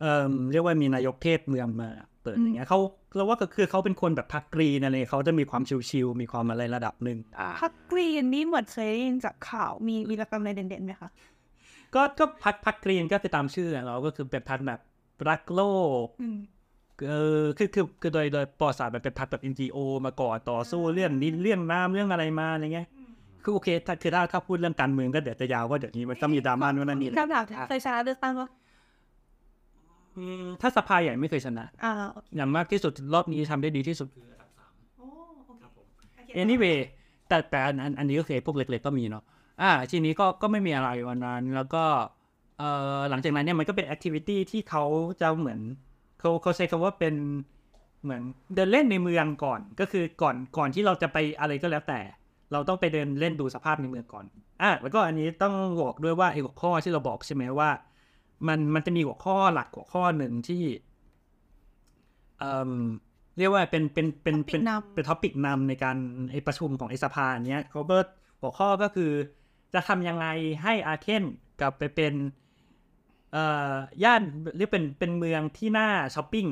[0.00, 1.88] เอ่อเรียกว่ามีนายกเทศเมืองมา
[2.22, 2.78] เปิดอย่างเงี้ยเขา
[3.16, 11.10] เราว่าก็คือเขาเป็นคนแบบพักกรีนอะไรเขาจะมีความชิวๆมีความอะไรระดับหนึ่งอ่าพักกรีนนี่เหมือนเคยได้ยินจากข่าวมีวีรกรรมอะไรเด่นๆไหมคะ
[11.94, 14.80] ก็ก็พักพักกรีนก็คือตามชื่อเราก็คือเป็นพักแบบ
[15.28, 15.62] รักโล
[16.04, 16.38] กอืม
[17.08, 22.88] เออคือคือคือโดยโดยประวัติศาสตร์มันเป็นพักแบบ NGO มาก่อนต่อสู้เรื่องนี้เรื่องน้ำเรื่องอะไรมาอะไรเงี้ย
[23.42, 28.48] คือโอเคถ้าคือถ้าถ้าพูดเรื่องการเมืองก็เดี๋ยวจะยาวว่าเดี๋ยวนี้มันต้องมีดราม่านู่นนั่นนี่แหละคำถามเคยชนะเลือกตั้งปะ
[30.18, 34.26] อืมถ้าสภาใหญ่ไม่เคยชนะอ่าโอเคอย่างมากที่สุดรอบนี้ทำได้ดีที่สุดคือ
[34.98, 35.06] โอ้
[35.46, 35.52] โอ
[36.26, 36.78] เค anyway
[37.28, 39.24] แต่แต่อันอันอันนี้ก็คือพวกเล็กๆก็มีเนาะ
[39.62, 41.84] อ่าทีนี้ก็ก็ไม่มีอะไรวันนั้นแล้วก็
[42.58, 44.84] เอ่อหลังจากนั้นเนี่ยมันก็เป็น activity ที่เขา
[45.20, 45.60] จะเหมือน
[46.20, 47.14] เขาเขาใช้คำว่าเป็น
[48.02, 48.22] เหมือน
[48.54, 52.00] เดินเล่นในเมืองก่อนก็คือก่อนก่อนที่เราจะไปอะไรก็แล้วแต่
[52.52, 54.24] เราต้องไปเดินเล่นดูสภาพในเมืองก่อน
[54.62, 57.70] อะแล้วก็อันนี้ต้องบอกด้วยว่าไอ้หัวข้อที่เราบอกใช่ไหมว่า
[58.48, 60.62] มันมันจะมีหัวข้อหลักหัวข้อหนึ่งที่
[62.38, 62.72] เอ่อ
[63.38, 65.96] เรียกว่าเป็นเป็นเป็นเป็น Topic นำเป็น topic นำในการ
[66.30, 67.96] ไอประชุมของไอสภาเนี้ยเขาก็
[68.40, 69.10] หัวข้อก็คือ
[69.74, 70.26] จะทำยังไง
[70.62, 71.24] ให้อาเคน
[71.60, 72.14] กลับไปเป็น
[73.32, 74.22] เอ่อย่าน
[74.54, 76.46] หรือเป็นเป็นเมืองที่น่าช้อปปิ้ง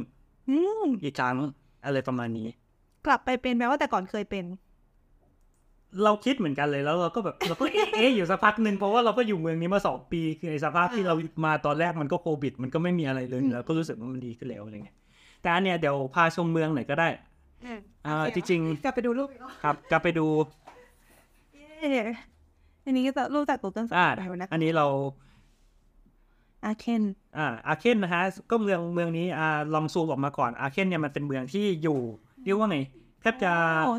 [0.49, 1.37] อืมอีกครั้ง
[1.85, 2.49] อะไรประมาณนี้
[3.07, 4.45] กลับไปเป็นแม้ว่าแต่ก่อนเคยเป็น
[6.05, 14.96] เราคิดเหมือนกันเลยแล้วเราก็แบบเราก็เอ๊ะเอ๊ะอยู่สักพักหนึ่งเพราะว่าเราก็อยู่เมืองนี้มาสองปี คือไอสภาพที่เรามาตอนแรกมันก็โควิด มันก็ไม่มีอะไรเลยอืมแล้วก็รู้สึกว่ามันดีขึ้นแล้วอะไรเงี้ย
[15.42, 17.09] แต่อันเนี้ยเดี๋ยวพาชมเมืองหน่อยก็ได้
[18.07, 20.26] อ่าจริงกลับไปดูรูปอีกรอบๆครับกลับไปดู
[21.55, 22.03] เย้
[22.85, 24.87] อันนี้ก็จะรูปจากตัวต้นสัอ่าไปนะอันนี้เรา
[26.64, 27.03] อาเคน
[27.38, 31.98] อ่าอาเคนนะฮะก็เมืองเมืองนี้อ่าลองซูมออกมาก่อนอาเคนเนี่ยมันเป็นเมืองที่อยู่
[32.44, 32.79] เรียกว่าไง
[33.21, 33.53] แทบจะ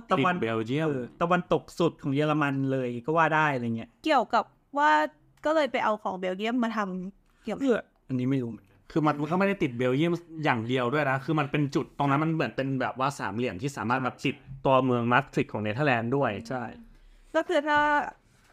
[0.10, 4.44] ตะติดวันเบลเยียมเออตะวันตกสุดของเยอรมันเลยก็ว่าได้อะไรเงี้ย เกี่ยวกับ
[4.78, 4.92] ว่า
[5.46, 16.64] ก็เลยไปเอาของเบลเยียมมาทำเกี่ยวกับเพื่ออันนี้ไม่รู้เหมือนกันคือมันก็ไม่ได้ติดเบลเยียมอย่างเดียวด้วยนะ คือมันเป็นจุดตรงนั้นมันเหมือนเป็นแบบว่าสามเหลี่ยมที่สามารถมาติดตัวเมืองมาสตริกของเนเธอร์แลนด์ด้วย ใช่
[17.36, 17.80] ก็คือถ้า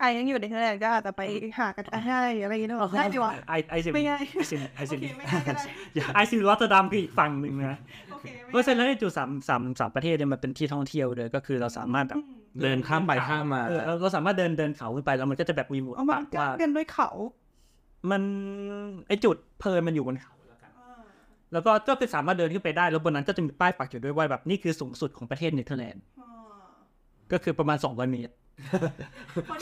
[0.01, 1.23] ไอยังอยู่ในเทอร์แลนด์ก็อาจจะไป
[1.59, 5.65] หากันให้อะไรอย่างเงี้ยเนอะได้ดีวะไอไอซิมไม่ง่ายไอซิมไอซิมโอเคไม่ง่ายก็ได้
[6.15, 12.19] ไอซิมรอตเตอร์ดัมคืออีกฝั่งหนึ่งนะโอ เคเพราะฉะนั้นในจุดสามสามสามประเทศเนี่ยมันเป็นที่ท่องเที่ยวเลยก็คือเราสามารถแบบ
[12.63, 17.11] เดินข้ามไปข้ามมาเออเราเราสามารถเดินเดินเขาขึ้นไปแล้วมันก็จะแบบมีหมุดเอามาปักว่ากันด้วยเขา
[18.11, 18.23] มัน
[19.09, 20.73] ไอจุดเพลินมันอยู่บนเขาแล้วกัน
[21.53, 26.05] แล้วก็ก็คือสามารถเดินขึ้นไปได้แล้วบนนั้นก็จะมีป้ายปักอยู่ด้วยว่าแบบนี่คือสูงสุดของประเทศเนเธอร์แลนด์
[27.33, 28.35] ก็คือประมาณ200เมตร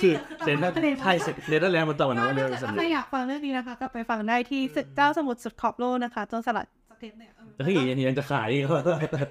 [0.01, 0.15] คือ
[0.45, 1.13] เซนเตอร์ใช่
[1.49, 8.63] เนเธอร์แลนด์มันตะวันออกเร็วสุดถ้าอยากฟังเรื่องนี้นะคะก็ไปฟังได้ที่ศึกเจ้าสมุทรสุดขอบโลกนะคะจนสลัดสเตปเนี่ย เออเฮ้ยอันนี้ยังจะขายอีก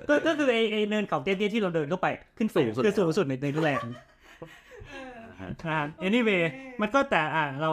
[0.10, 2.08] ก็ก็คือไอไอเนินเขาเตี้ยๆที่เราเดินเข้าไป
[2.38, 3.94] ขึ้นสูงสุด คือสูงสุดในเนเธอร์แลนด์
[5.70, 6.44] อ่า anyway
[6.82, 7.72] มันก็แต่อ่าเรา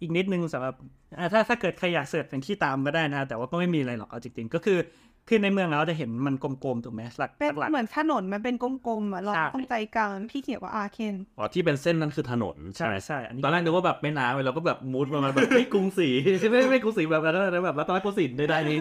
[0.00, 0.74] อีกนิดนึงสำหรับ
[1.18, 4.78] อ่าถ้าถ้าเกิดใครอยากเสิร์ชเป็นที่ตามก็ได้นะ แต่ว่าก็ไม่มีอะไรหรอกเอาจริงๆ ก็คือ
[5.28, 16.08] คือในเมืองเราจะเห็นมันกลมๆถูกไหมหลักเป็นหลักเหมือนถนนมันเป็นกลมๆอะเราใช่ต้องใจกลางที่เขียนว่าอาเคนอ๋อที่เป็นเส้นนั้นคือถนนใช่ใช่ไหมใช่อันนี้ตอนแรกนึกว่าแบบแม่น้ำเลยเราก็แบบมูดประมาณแบบไม่กรุงศรี
[16.50, 18.78] ไม่ไม่กรุงศรีแบบนั้นนะแบบรัตนโกสินทร์ได้ได้นี่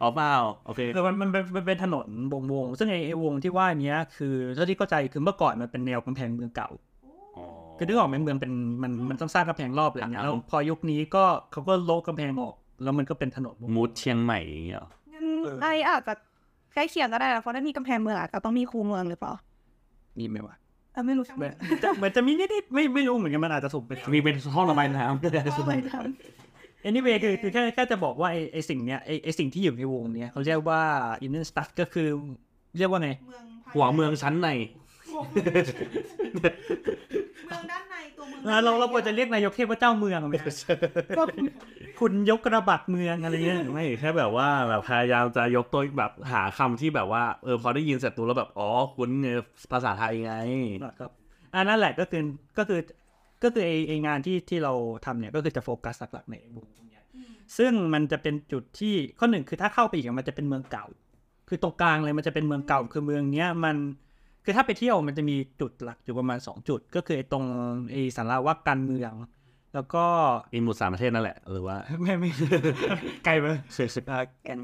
[0.00, 0.34] อ๋อเปล่า
[0.66, 6.70] โอเคคือมันมันเป็นมันเป็นถนนวงวงๆซึ่งไอไอวงที่ว่าเนี้ยคือเท่าที่เข้าใจคือเมื่อก่อนมันเป็นแนวกำแพงเมืองเก่า
[7.36, 7.44] อ๋อ
[7.78, 8.52] คือนึกออกไหมเมืองเป็น
[8.82, 15.01] มันมันต้องสร้างกำแพงรอบอะไรเงี้ยอ่าแล้วพอยุคนี้ก็เขาก็โละกำแพงออกแล้วมันก็เป็นถนนวงมูดเชียงใหม่อย่างเงี้ยเหรองั้น
[15.62, 16.14] ไออาจจะ
[16.74, 19.32] ใกล้เคียงก็ได้นะเพราะถ้ามีกำแพงเมืองอาจจะต้องมีคูเมืองหรือเปล่า
[20.18, 20.56] นี่ไหมวะ
[20.92, 25.94] เออไม่รู้ช่างเหมืมัอนนจะเหมือนจะมีนิดๆไม่ไม่รู้เหมือนกันมันอาจจะถูกเป็นมีเป็นห้องระบายน้ำว่าไปท
[26.88, 30.80] anyway คือคือแค่แค่จะบอกว่าไอไอสิ่งเนี้ยไอไอสิ่งที่อยู่ในวงเนี้ยเขาเรียกว่า
[31.24, 32.08] inner stud ก็คือ
[32.78, 34.48] เรียกว่าไงำเมืองหัวเมืองชั้นใน
[37.46, 37.91] เมืองด้านใน
[38.22, 40.34] ตัวเมืองอ่าเราเราควรจะเรียกนายกเทพเจ้าเมืองไหม
[41.18, 41.22] ก็
[42.00, 49.28] คุณยกกระบัดเมืองอะไรเงี้ยไม่แค่แบบว่าแบบพยายามจะยกตัวแบบหาคำที่แบบว่าเออพอได้ยินเสร็จตัวแล้วแบบอ๋อคุ้นไง
[49.72, 50.34] ภาษาไทยไง
[51.00, 51.10] ครับ
[51.54, 52.22] อันนั่นแหละก็คือ
[52.58, 52.80] ก็คือ
[53.42, 54.72] ก็คือไอไองานที่ที่เรา
[55.06, 57.04] ทำเนี่ยก็คือจะโฟกัสหลักๆในวงตรงเนี้ย
[57.58, 60.86] ซึ่งมันจะเป็นจุดที่ข้อหนึ่งคือถ้าเข้าไปอีกอะมันจะเป็นเมืองเก่า
[61.48, 63.76] คือตรงกลางเลยมันจะเป็นเมืองเก่าคือเมืองเนี้ยมัน
[64.44, 67.44] คือถ้าไปเที่ยวมันจะมีจุดหลักอยู่ประมาณสองจุด ก็คือไอ้ตรง
[67.92, 69.12] ไอ้สาราว่าการเมือง
[69.74, 70.04] แล้วก็
[70.54, 72.30] อินหมุดสามประเทศนั่นแหละ หรือว่า ไม่ไม่
[73.24, 74.04] ไกลไปเสียสิบ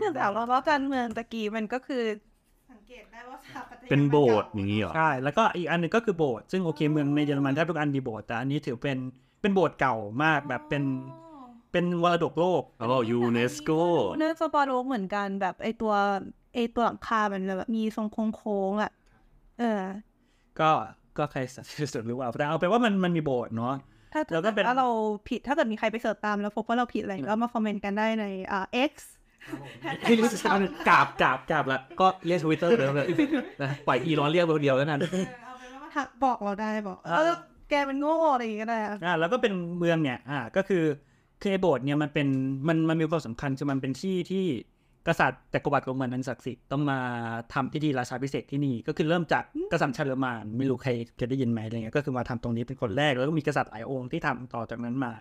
[0.01, 2.05] คือแต่เราว่าการเมืองตะกี้มันก็คือ
[2.71, 8.99] สังเกตได้ว่าสถาปัตยกรรมเป็นโบสถ์มันอย่างนี้เหรอใช่แล้วก็อีกอันหนึงก็คือโบสถ์ซึ่งโอเคเมืองในเยอรมันแทบทุกอันมีโบสถ์แต่อันนี้ถือเป็น
[9.41, 10.85] เป็นโบสถ์เก่ามากแบบเป็น
[11.73, 13.71] เป็นมรดกโลกแล้วก็ยูเนสโก
[14.19, 15.95] เนื้อสปอร์โลกเหมือนกันแบบไอตัว
[16.55, 18.93] ไอตัวหลังคามันแบบมีทรงโค้งๆอะ
[19.61, 19.83] เออ
[20.61, 20.71] ก็
[21.19, 23.75] ก็ใครสัตว์สุดหรือเปล่าแต่เอาไปนว่ามันมันมีโบสถ์เนาะ
[24.13, 24.89] ถ้าแล้วก็เป็นถ้าเรา
[25.29, 28.93] ผิดถ้าเกิดมีใครไปเสิร์ชตามแล้วพบว่าเราผิดอะไรก็มาคอมเมนต์กันได้ในอ่า X
[30.09, 30.41] ที่รู้สึก
[30.89, 33.07] กราบกราบกราบละก็เรียกทวิตเตอร์เลยเลย
[33.63, 37.35] นะปล่อยอีร้อนเรียกคนเดียวแล้วนั่นเอาเป็นว่าทักบอกเราได้บอกเออ
[37.71, 40.85] แกเป็นโง่อะไรอย่างเงี้ยก็ได้อะอ่าแล้วก็เป็นเมืองเนี่ยอ่าก็คือ
[41.41, 42.29] คือไอ้โบสถ์เนี่ยมันเป็น
[42.69, 44.47] มันมันมีความสำคัญคือมันเป็นที่ที่
[45.09, 46.99] กษัตริย์จักรวรรดิโรมันอันศักดิ์สิทธิ์ต้องมา
[47.55, 55.13] ทำพิธีราชาพิเศษกที่นี่ ก็คือเริ่มจากกษัตริย์ชาเลมานไม่รู้ใครเคยได้ยินไหมอะไรเงี้ยก็คือมาทำตรงนี้เป็นคนแรก แล้วก็มีกษัตริย์หลายองค์ที่ทำต่อจากนั้นมา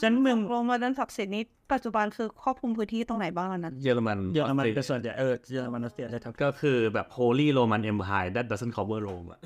[0.00, 1.42] ฉะนั้นเมืองโรมันนั้นศักดิ์สิทธิ์นี้
[1.72, 9.40] ปัจจุบันคือครอบคลุมพื้นที่ตรงไหนบ้างแล้วนั้นเยอรมันเยอรมันเป็นส่วนใหญ่เออเยอรมันออสเตรียใช่ครับก็คือแบบ Holy Roman Empire that doesn't cover Rome อะ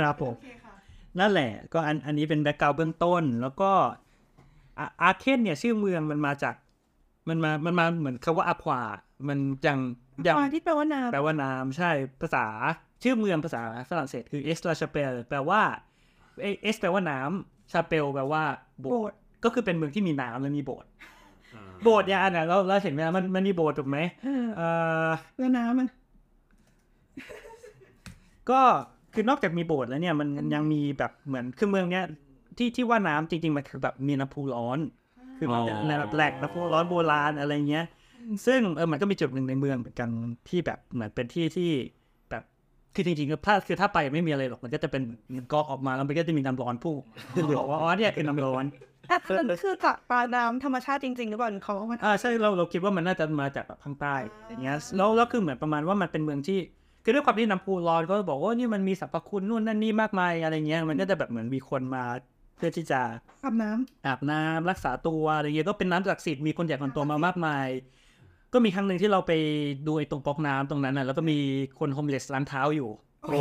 [0.00, 0.34] ครับผม
[1.20, 3.70] นั่นแหละ ก็อันอันนี้เป็นแบ็กกราวเบื้องต้น แล้วก็
[4.78, 6.54] อาอาเคนเนี่ยชื่อเมืองมันมาจาก
[7.28, 8.80] มันมามันมาเหมือนคำว่าอาควา
[9.28, 9.78] มันยัง
[10.26, 11.90] ยังควาที่แปลว่าน้ำแปลว่าน้ำใช่
[12.22, 12.46] ภาษา
[13.02, 15.60] ชื่อเมืองภาษาฝรั่งเศสคือเอสลาชาเปลแปลว่า
[16.62, 18.42] เอสแปลว่าน้ำชาเปลแปลว่า
[18.80, 20.88] โบสถ์ก็คือเป็นเมืองที่มีน้ำและมีโบสถ์
[21.84, 24.68] โบสถ์เนี่ยอันน่ะเราเราเห็นไหมมันมันมีโบสถ์ถูกไหมเออเอ่
[25.06, 25.08] อ
[25.38, 25.88] แล้วน้ำมัน
[28.50, 28.60] ก็
[29.14, 32.04] คือนอกจากมีโบสถ์แล้วเนี่ยมันยังมีแบบเหมือนคือเมืองเนี้ย
[32.58, 34.78] ที่ที่ว่าน้ำจริง ๆ มันคือแบบมีน้ำพุร้อน
[35.38, 37.84] คือแบบอ๋อในแบบแหลกน้ำพุร้อนโบราณอะไรเงี้ย
[38.46, 40.08] ซึ่งเออมันก็มีจุดหนึ่งในเมืองเหมือนกัน
[40.48, 41.70] ที่แบบเหมือนเป็นที่ที่
[42.30, 42.42] แบบ
[42.94, 45.02] คือจริงๆก็ถ้าคือถ้าไปไม่มีอะไรหรอกมันก็จะเป็น
[45.52, 46.96] กอกออกมาแล้วมันก็จะมีน้ำร้อนพุ่ง
[47.58, 48.64] บอกว่าอ๋อเนี่ยคือน้ำร้อน
[49.10, 54.16] อะมันคือจากปลาน้ำธรรมชาติจริงๆหรือเปล่าหรือเขาเอามาอ่าใช่เราเราคิดว่ามันน่าจะมาจากแบบข้างใต้
[54.48, 56.58] อย่างเงี้ยแล้วแล้วคือเหมือนประมาณว่ามันเป็นเมืองที่
[57.04, 62.04] คือด้วยความที่น้ำพุร้อนก็บอกว่านี่มันมีสรรพคุณนู่นนั่นนี่มากมายอะไรเงี้ยมันก็จะแบบเหมือนมีคนมา
[62.56, 63.00] เพื่อที่จะ
[63.44, 63.70] อาบน้
[64.06, 67.66] อาบน้ำรักษาตัวอะไรเงี้ยก็เป็นน้ำศักดิ์สิทธิ์มีคนใหญ่คนโตมามากมาย
[68.52, 69.32] ก็มีครั้งหนึ่งที่เราไป
[69.86, 71.38] ดูไอ้ตรงปอกน้ำตรงนั้นน่ะแล้วก็มี
[71.78, 72.90] คนโฮมเลสล้างเท้าอยู่
[73.24, 73.40] โอ้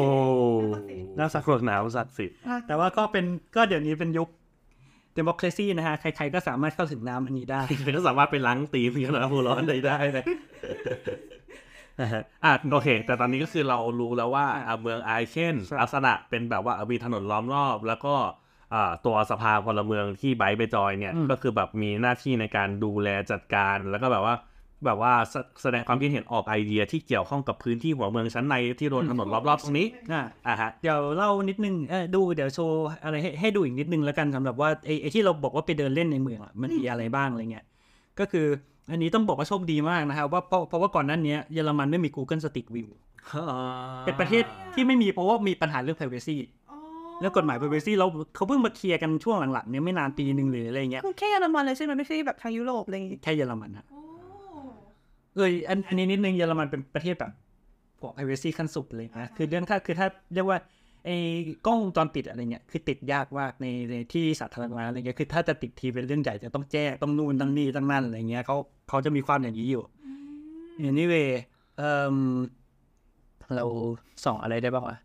[1.17, 3.25] น่าสักหลหนาวศักดิ์สิทธิ์ำแต่ว่าก็เป็น
[3.55, 4.29] ก็เดี๋ยวนี้เป็นยุค
[5.17, 7.61] democracy นะฮะ ใครๆก็สามารถเข้าถึงน้ำอันนี้ได้
[7.97, 10.25] ก็สามารถไปล้างตีมกันนะผู้ร้อนได้ได้เลย
[11.99, 18.44] นะฮะอะโอเค แต่ตอนนี้ก็คือเรารู้แล้วว่าอะเมืองไอเคนครับลักษณะเป็นแบบว่ามีถนนล้อมรอบ แล้วก็อ่า
[19.05, 24.35] ตัวสภาพลเมืองที่ไบร์ทไปจอยเนี่ยอืมก็คือแบบมีหน้าที่ในการดูแลจัดการแล้วก็แบบว่า
[24.85, 37.65] แบบว่าแสแสดงความคิดเห็นออกไอเดียที่เกี่ยวข้องกับพื้นที่หัวเมืองชั้นในที่โดนถนนรอบๆตรงนี้อ่าอะฮะเดี๋ยวเล่านิดนึงเออดูเดี๋ยวโชว์อะไรให้ให้ดูอีกนิดนึงแล้วกันสำหรับว่าไอ้ไอ้ที่เราบอกว่าไปเดินเล่นในเมืองอะมันมีอะไรบ้างอะไรเงี้ย
[38.19, 38.47] ก็คือ
[38.91, 42.89] อันนี้ต้องบอกว่าโชคดีมากนะครับว่าเพราะเพราะว่าก่อนหนั้นเนี้ยเยอรมันไม่มี Google Street View
[44.05, 46.37] เป็นประเทศที่ไม่มีเพราะว่ามีปัญหาเรื่อง privacy
[47.19, 53.85] เรื่องกฎหมาย privacy เราเขาเพิ่งมาเคลียร์กันช่วงหลังๆเนี่ยไม่นานปีหนึ่งหรืออะไรเงี้ยคือแค่เยอรมันเลยใช่ไหมไม่ใช่แบบทางยุโรปอะไรอย่างงี้แค่เยอรมันฮะ
[55.35, 57.31] เอออันอันนี้นิดนึงเยอรมันเป็นประเทศแบบ
[57.99, 60.59] พวก privacy ขั้นสุดเลยนะคือเรื่องถ้าคือถ้าเรียกว่า
[61.05, 61.17] ไอ้
[61.65, 68.55] กล้องวงจรปิดอะไรเงี้ยคือติดยากมากในในที่สาธารณะอะไรเงี้ยคือถ้าจะติดทีเป็นเรื่องใหญ่จะต้องแจ้งต้องนู่นต้องนี่ต้องนั่นอะไรเงี้ยเขา
[68.89, 69.83] เขาจะมีความอย่างนี้อยู่
[70.89, 71.29] anyway
[71.77, 72.15] เอ่ม
[73.55, 73.65] เรา
[74.23, 74.97] ส่องอะไรได้บ้างวะ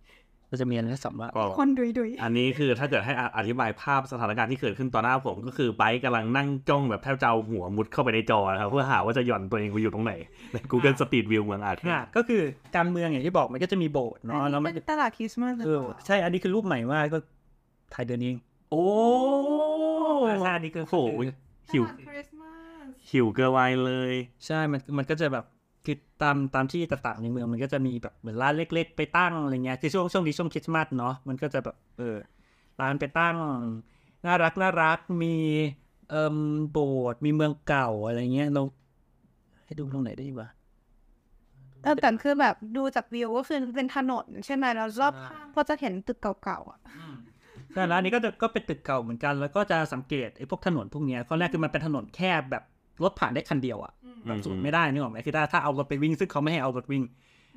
[0.51, 10.13] เราจะมีอะไรให้ส่องบ้างก็คนดุยดุยอันนี้คือถ้าเกิดให้ออธิบายภาพสถานการณ์ที่เกิดขึ้นต่อหน้าผมก็คือไบค์กำลังนั่งจ้องแบบแทบจะเอาหัวมุดเข้าไปในจอนะครับ เพื่อหาว่าจะหย่อนตัวเองไปอยู่ตรงไหน
[10.53, 12.43] ใน Google Street View เมืองอาเทนอะก็คือ
[12.77, 17.19] การเมืองอย่างที่บอกมันก็จะมีโบสถ์เนาะแล้วมันเป็นตลาดคริสต์มาสหรือเออเปล่าใช่อันนี้คือรูปใหม่มากก็
[17.95, 18.85] ถ่ายเดือนนี้เองโอ้
[20.43, 20.97] ใช่อันนี้ก็โห
[21.73, 24.13] หิวตลาดคริสต์มาสหิวเกลือไวน์เลย
[24.47, 25.45] ใช่มันมันก็จะแบบ
[25.85, 32.17] คือตามตามที่ต่างๆในเมืองมันก็จะมีแบบเหมือนร้านเล็ก ๆ ไปตั้งอะไรเงี้ยคือช่วงช่วงนี้ช่วงคริสต์มาสเนาะมันก็จะแบบเออ
[32.81, 33.37] ร้านไปตั้ง
[34.27, 35.35] น่ารักน่ารักมี
[36.11, 36.37] เอ่ม
[36.71, 38.63] โบสถ์มีเมืองเก่าอะไรเงี้ยเรา
[39.65, 40.51] ให้ดูตรงไหนได้ดีวะ
[41.83, 46.81] เออแต่คือแบบดูจากวิวก็คือเป็นถนนใช่ไหมแล้วรอบข้างก็จะเห็นตึกเก่าๆอะ
[47.73, 52.65] ใช่แล้วอันนี้ก็จะก็เป็นตึกเก่าเหมือนกัน แล้วก็จะสังเกตไอ้พวกถนนพวกเนี้ยข้อแรกคือมันเป็นถนนแคบแบบ
[53.03, 53.93] รถผ่านได้คันเดียวอะ
[54.27, 57.03] แบบสูงไม่ได้นึกออกไหมคือถ้าถ้าเอารถไปวิ่งซึ่งเขาไม่ให้เอารถวิ่ง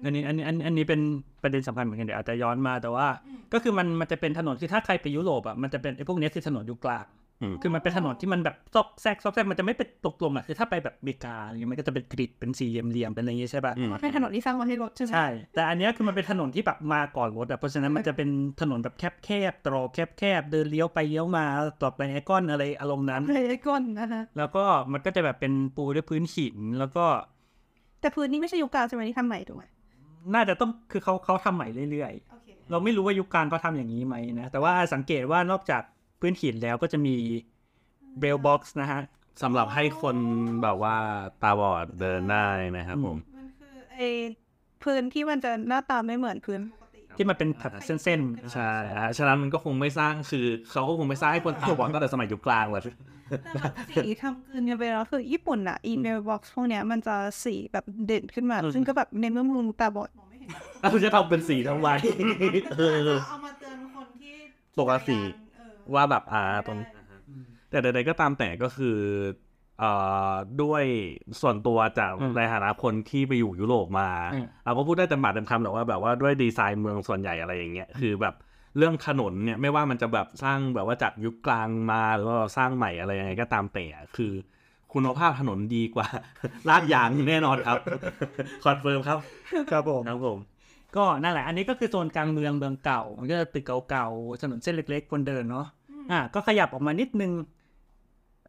[0.04, 1.02] อันนี้อันนี้อันอันนี้เป็น
[1.42, 3.08] ประเด็นสำคัญเหมือนกันเดี๋ยวอาจจะย้อนมาแต่ว่า
[3.54, 7.23] ก็คือมันมันจะเป็นถนนคือถ้าใครไปยุโรปอะมันจะเป็นไอ้พวกเนี้ยคือถนนอยู่กลางอืม
[7.62, 18.30] คือมันเป็นถนนที่มันแบบซอกแซกซอกแซกมันจะไม่เป็นตรงๆอะคือถ้าไปแบบอเมริกาอะไรเงี้ยมันก็จะเป็นกริดเป็นสี่เหลี่ยมๆเป็นอะไรอย่างเงี้ยใช่ป่ะอืมเป็นถนนที่สร้างมาให้รถใช่ไหมใช่แต่อันเนี้ยคือมันเป็นถนนที่แบบมาก่อนรถอะเพราะฉะนั้นมันจะเป็น
[18.62, 21.46] ถนนแบบแคบๆตรอกแคบๆเดินเลี้ยวไปเลี้ยวมา
[21.82, 27.06] ต่อไปไอคอนอะไรอารมณ์นั้นเลยไอ้ก้นนะคะแล้วก็มันก็จะแบบเป็นปูด้วยพื้นหินแล้วก็
[28.02, 29.64] แต่พื้นนี่ไม่ใช่ยุคกลางใช่ไหมที่ทำใหม่ถูกไหม
[30.34, 35.84] น่าจะต้องคือเขาเขาทำใหม่เรื่อยๆโอเคเราไม่รู้ว่ายุคกลางเขาทำอย่างนี้ไหมนะแต่ว่าสังเกตว่านอกจาก
[36.24, 37.16] พื้นหินแล้วก็จะมี
[38.20, 39.02] เบลบ็อกซ์นะฮะ
[39.42, 40.16] สำหรับให้คน
[40.64, 40.96] แบบว่า
[41.42, 42.46] ตาบอดเดินได้
[42.78, 44.08] นะครับผม มันคือไอ้
[44.84, 48.20] พื้นที่มันจะหน้าตาไม่เหมือนพื้นปกติที่มันเป็นแบบเส้น
[48.54, 52.84] ใช่ฮะฉะนั้นมันก็คงไม่สร้างคือเขาก็คงไม่สร้างให้คนตาบอดตั้งแต่สมัยยุคกลางเลย
[53.96, 60.50] สีทำคืนกันไปแล้วคือญี่ปุ่นอะอีเมลบ็อกซ์พวกเนี้ยมันจะสีแบบเด่นขึ้นมา ซึ่งก็แบบในเมื่อมึงตาบอดมองไม่เห็น
[60.82, 61.90] แล้วคุณจะทำเป็นสีทำไม
[62.78, 64.34] เออเอามาเตือนคนที่
[64.80, 65.20] ปกติ
[65.94, 66.80] ว่าแบบอ่าตรง
[67.70, 68.98] แต่ใดๆก็ตามแต่ก็คือ
[69.80, 69.92] เอ่
[70.32, 70.84] อด้วย
[71.42, 78.36] ส่วนตัวจากอืมในฐานะคนที่ไปอยู่ยุโรปมาอืมเราก็พูดได้เต็มปากเต็มคำแต่ว่าแบบว่าด้วยดีไซน์เมืองส่วนใหญ่อะไรอย่างเงี้ยคือแบบ
[78.78, 83.86] เรื่องถนนเนี่ยไม่ว่ามันจะแบบสร้างแบบว่าจากยุคกลางมาหรือว่าสร้างใหม่อะไรยังไงก็ตามแต่
[84.18, 84.32] คือ
[84.94, 86.08] คุณภาพถนนดีกว่า
[86.70, 87.78] ลาดยางแน่นอนครับ
[88.64, 90.38] confirm ครับๆครับผมครับผม
[90.96, 95.68] ก็นั่นแหละ อันนี้ก็คือโซนกลางเมืองเมืองเก่า มันก็จะตึกเก่าๆถนนเส้นเล็กๆคนเดินเนาะ
[96.12, 97.32] อะก็ขยับออกมานิดนึง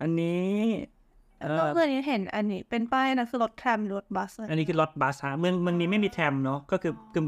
[0.01, 0.53] อันนี้
[1.41, 7.25] เออเพื่อนนี้เห็นอันนี้เป็นป้ายนะคือรถแทรมรถบัสอะอันนี้คือรถบัสฮะเมืองเมืองนี้ไม่มีแทรมเนาะก็คือคือ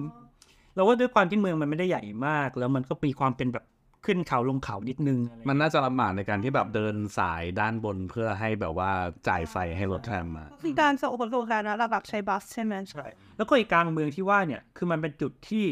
[0.75, 3.65] เราว่าด้วยความที่เมืองมันไม่ได้ใหญ่มาก แล้วมันก็มีความเป็นแบบ
[4.07, 8.91] ขึ้นเขาลงเขานิดนึงอะไรมันน่าจะลำบากในการที่แบบเดินสายด้านบนเพื่อให้แบบว่า
[9.29, 15.65] จ่ายไฟให้รถแทรมมาคือการส่งผลส่งการนะเราแบบใช้บัสใช่ไหมใช่ แล้วก็อีกกลางเมืองที่ว่าเนี่ยคือมันเป็นจุดที่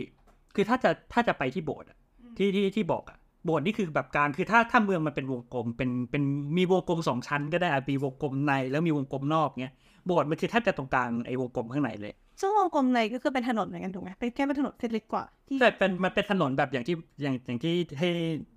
[0.55, 1.99] คือถ้าจะถ้าจะไปที่โบสถ์อะ
[2.39, 6.23] ที่ที่ที่บอกอะโบสถ์นี่คือแบบกลางคือถ้าถ้าเมืองมันเป็นวงกลมเป็นเป็น
[6.57, 9.75] มีวงกลมสองชั้นก็ได้อะมีวงกลมในแล้วมีวงกลมนอกเงี้ย
[10.07, 18.09] โบสถ์มันคือแทบจะตรงกลางไอ้วงกลมข้างในเลย ซึ่งวงกลมในก็คือเป็นถนนเหมือนกันถูกไหมเป็นแค่เป็นถนนเส้นเล็กกว่าที่แต่เป็นมันเป็นถนนแบบอย่างที่อย่างอย่างที่ให้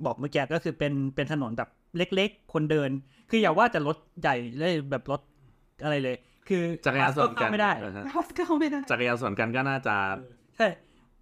[0.06, 2.90] บอกเมื่อกี้ก็คือเป็นเป็นถนนแบบเล็ก ๆ คนเดิน
[3.30, 5.22] คืออย่าว่าจะรถใหญ่เลยแบบรถ
[5.84, 6.16] อะไรเลย
[6.48, 9.96] คือจักรยานส่วนกันเข้ไม่ได้อ่าฮะบัสก็ไม่ได้จักรยานส่วนกันก็น่าจะ
[10.58, 10.68] ใช่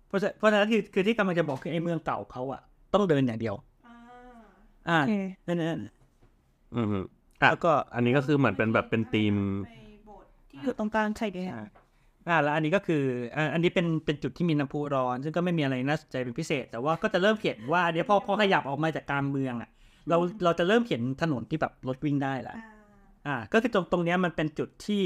[0.08, 2.62] เพราะฉะเพราะฉะนั้นคือคือที่กำลังจะบอกคือไอ้เมืองเก่าเขาอะ
[2.94, 3.56] ต้องเดินอย่างเดียว
[4.90, 5.14] อ่าโอเค
[5.48, 5.82] นั่นนั่น
[6.76, 6.88] อืม
[7.42, 9.36] อะแล้วก็อันนี้ก็คือเหมือนเป็นแบบเป็นธีม
[10.50, 11.40] ที่อยู่ตรงกลางใช่ไหม
[12.28, 13.04] อ่าอ่าแล้วอันนี้ก็คือ
[13.36, 19.70] อ่าอันนี้เป็นเป็นจุดที่มีน้ำพุร้อน ซึ่งก็ไม่มีอะไรน่าสนใจเป็นพิเศษ แต่ว่าก็จะเริ่มเห็นว่าเดี๋ยวพอพอขยับออกมาจากกลางเมืองอะ
[20.10, 22.56] เราเราจะเริ่มเห็นถนนที่แบบรถวิ่งได้ละ
[23.28, 25.04] อ่า ก็คือตรงตรงเนี้ยมันเป็นจุดที่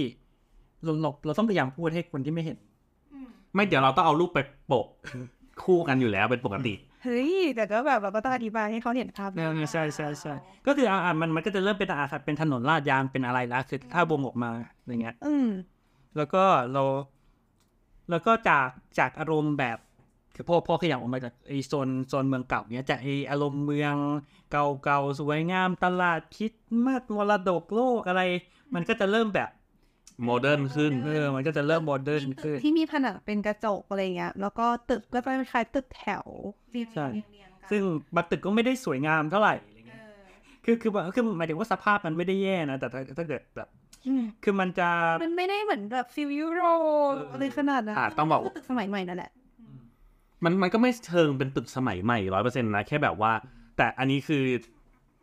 [0.83, 2.57] เราเราเราต้องพยายามพูดให้คนที่ไม่เห็น
[3.55, 4.85] ไม่เดี๋ยวเราต้องเอารูปไปโปะ
[5.63, 10.33] คู่กันอยู่แล้วเป็นปกติเฮ้ยแต่ก็แบบเราก็ต้องอธิบายให้เขาเห็นภาพใช่ใช่ใช่ใช่
[10.67, 14.49] ก็คืออ่าอ่ามันมันก็จะเริ่มเป็นอาเป็นถนนลาดยางเป็นอะไรละคือถ้าวงออกมา
[14.87, 15.47] อย่างเงี้ย อืม
[16.17, 16.43] แล้วก็
[16.73, 16.83] เรา
[18.09, 18.67] แล้วก็จาก
[18.99, 19.77] จากอารมณ์แบบ
[20.35, 23.95] คือพอพอขยับออกมาจากไอโซนโซนเมืองเก่าเนี้ยจากไออารมณ์เมือง
[24.51, 26.51] เก่าเก่าๆสวยงามตลาดคิด
[26.87, 28.21] มากมรดกโลกอะไร
[28.73, 29.49] มันก็จะเริ่มแบบ
[30.23, 36.25] modern ขึ้นเออมันก็จะเริ่ม modern ขึ้น ที่มีผนังเป็นกระจกอะไรเงี้ย แล้วก็ตึกก็จะเป็นคล้ายตึกแถว
[36.71, 37.81] เรียงใช่เรียงเรียงกันซึ่ง
[38.15, 40.01] บางตึกก็ไม่ได้สวยงามเท่าไหร่อะไรเงี้ย
[40.65, 43.78] คือคือแบบคือหมายถึงว่าสภาพมันไม่ได้แย่นะ แต่ถ้าถ้าเกิดแบบอืม
[44.43, 44.89] คือมันจะ
[45.23, 46.63] มันไม่ได้เหมือนแบบ feel ยุโร
[47.11, 49.31] ปอะไรขนาดนั้นอ่าต้องบอกตึกสมัยใหม่นั่นแหละ
[50.43, 53.31] มันมันก็ไม่เชิงเป็นตึกสมัยใหม่ร้อยเปอร์เซ็นต์นะ แค่แบบว่า
[53.77, 54.43] แต่อันนี้คือ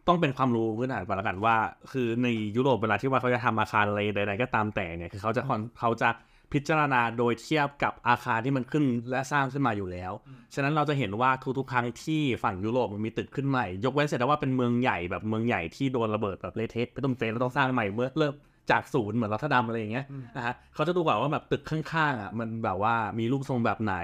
[0.08, 1.56] ต้องเป็นความรู้พื้นฐานก่อนละกันว่า
[1.92, 6.08] คือในยุโรปเวลาที่ว่าเขาจะทำอาคารอะไรใดๆก็ตามแต่เนี่ยคือเขาจะคอนเขาจะ
[6.52, 10.12] พิจารณาโดยเทียบกับอาคารที่มันขึ้นและสร้างขึ้นมาอยู่แล้ว
[10.54, 18.34] ฉะนั้นเราจะเห็นว่าทุกๆครั้งที่ฝั่งยุโรปมันมีตึกขึ้นใหม่ ยกเว้นเสร็จแล้วว่าเป็นเมืองใหญ่แบบเมืองใหญ่ที่โดนระเบิดแบบเละเทะไปต้มเตนแล้วต้องสร้างใหม่เมื่อเริ่ม
[18.70, 23.96] จากศูนย์เหมือนรัฐดำอะไรอย่างเงี้ยนะฮะเขาจะดูก่อนว่าแบบตึกข้างๆอะมันแบบว่ามีรูปทรงแบบไหน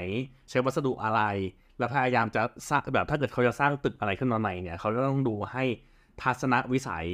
[0.51, 1.23] ใช้วัสดุอะไร
[1.79, 5.65] แล้วพยายามจะสร้างแบบถ้าเกิดเขาจะสร้างตึกอะไรขึ้นมาใหม่เนี่ยเขาก็ต้องดูให้
[6.23, 7.07] ทัศนวิสัย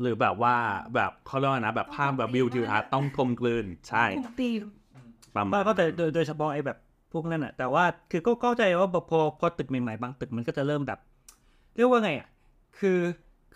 [0.00, 0.54] หรือแบบว่า
[0.94, 4.62] แบบเขาเรียกว่านะแบบภาพแบบวิวทิวทัศน์ต้องกลมกลืนใช่คุมตีม
[5.34, 6.78] ประมาก็ณก็แต่โดยโดยเฉพาะไอ้แบบ
[7.12, 10.98] พวกนั้นอะ แต่ว่าคือก็เข้าใจว่าพอพอตึกใหม่ๆบางตึกมันก็จะเริ่มแบบ
[11.76, 12.28] เรียกว่าไงอะ
[12.78, 12.98] คือ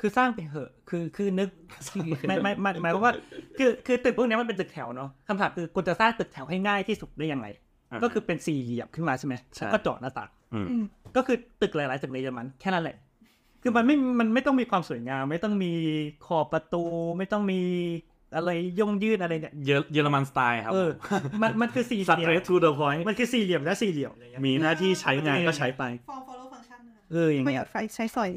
[0.01, 1.49] คือสร้างไปเหอะ คือคือนึก
[2.29, 3.15] ไม่ไม่ไม่หมายความว่า
[3.59, 7.47] คือคือตึกพวกเนี้ยมันเป็นตึกแถวเนาะคำถามคือคุณจะสร้างตึกแถวให้ง่ายที่สุดได้ยังไง
[7.91, 10.85] อ่าก็คือเป็นสี่เหลี่ยมขึ้นมาใช่ไหมใช่แล้วก็เจาะหน้าต่างอืมอืม
[11.17, 12.97] ก็คือตึกหลายๆตึกในเยอรมันแค่นั้นแหละ
[13.63, 15.73] คือมันไม่มันไม่ต้องมีความสวยงาม ไม่ต้องมี
[16.27, 16.83] ขอบประตู
[17.19, 17.61] ไม่ต้องมี
[18.37, 20.91] อะไรย่งยืดอะไรเนี่ยเยอเยอรมันสไตล์ครับเออ
[21.43, 26.81] มันมันคือสี่สเหลี่เตรยทมทูเดอะพอยต์มันคือสี่เหลี่ยมและสี่เหลี่ยมอะไรเงี้ยมีหน้าที่ใช้งานก็ใช้ไป form follow function
[27.13, 28.31] เอออย่างไม่เงี้อยยากใช้ใช้สอย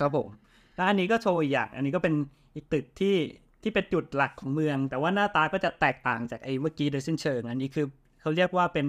[0.00, 0.28] ครับผม
[0.74, 2.14] แล้วอันนี้ก็โชว์อีกอย่าง อันนี้ก็เป็น
[2.54, 3.16] อีกตึกที่
[3.62, 7.86] ที่เป็นจุดหลักของเมือง แต่ว่าหน้าตาก็จะแตกต่างจากไอ้เมื่อกี้โดยสิ้นเชิง อันนี้คือ
[8.20, 8.86] เขาเรียกว่าเป็น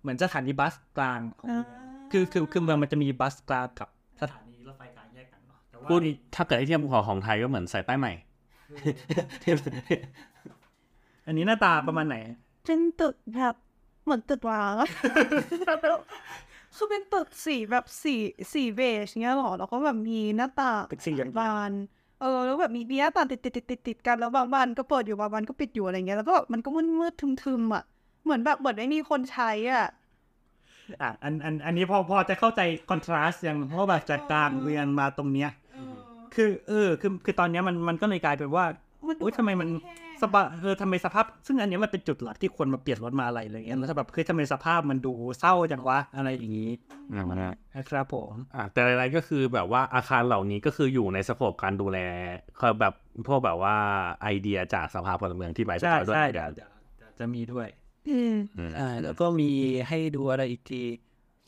[0.00, 1.64] เหมือนสถานีบัสกลางของเมือง
[2.12, 3.88] คือคือคือเมืองมันจะมีบัสกลางกับ
[4.20, 6.00] สถานีรถไฟกลางแยกกันเนาะแต่ว่าพูด
[6.34, 8.12] ถ้าเกิดให้เทียบภูเขาของไทยก็เหมือนสายใต้ใหม่
[11.26, 12.16] อันนี้หน้าตาประมาณไหน
[12.66, 13.54] เป็นตึกแบบ
[14.04, 14.88] เหมือนตึกร้างอะ
[16.78, 18.14] คือเป็นตึกสีแบบสี
[18.52, 21.72] สีเบจเงี้ยหรอ แล้วก็แบบมีหน้าต่างตึกสี่เหลี่ยมบาน
[22.20, 27.82] เออแล้วแบบมีมีหน้าต่างติดติดติดติดติดกันแล้วบางบานก็เปิดอยู่บางบานก็ปิดอยู่อะไรเงี้ยแล้วก็มันก็มืดมืดทึมทึมๆอะ
[28.24, 29.86] เหมือนแบบเหมือนไม่มีคนใช้อะ
[31.02, 32.60] อะอันอันอันนี้พอพอจะเข้าใจ
[32.90, 35.50] คอนทราสต์ยังเพราะว่าแบบจากกลางเมืองมาตรงเนี้ย
[36.34, 38.64] คือเออคือคือตอนเนี้ยมันมันก็เลยกลายเป็นว่า
[39.08, 46.70] มันดูอุ้ยทำไมมันแคบ สบายเออทำไมสภาพ ซึ่งอันเนี้ยมันเป็นจุดหลักที่คนมาเปลี่ยนรถมาอะไรอะไรเงี้ยแล้วแบบคือทำไมสภาพมันดูเศร้าจังวะอะไรอย่างงี้
[47.74, 51.98] นะครับผมอะแต่อะไรๆก็คือแบบว่าอาคารเหล่านี้ก็คืออยู่ในสโคปการดูแล
[52.60, 52.94] คือแบบ
[53.26, 53.76] พวกแบบว่า
[54.22, 56.70] ไอเดียจากสภาพลเมืองที่ไปใช่ด้วยใช่กัเดี๋ยวนเดี๋ยว
[57.18, 57.68] จะมีด้วย
[58.10, 58.36] อืม
[58.78, 59.50] อ่าแล้วก็มี
[59.88, 60.84] ให้ดูอะไรอีกที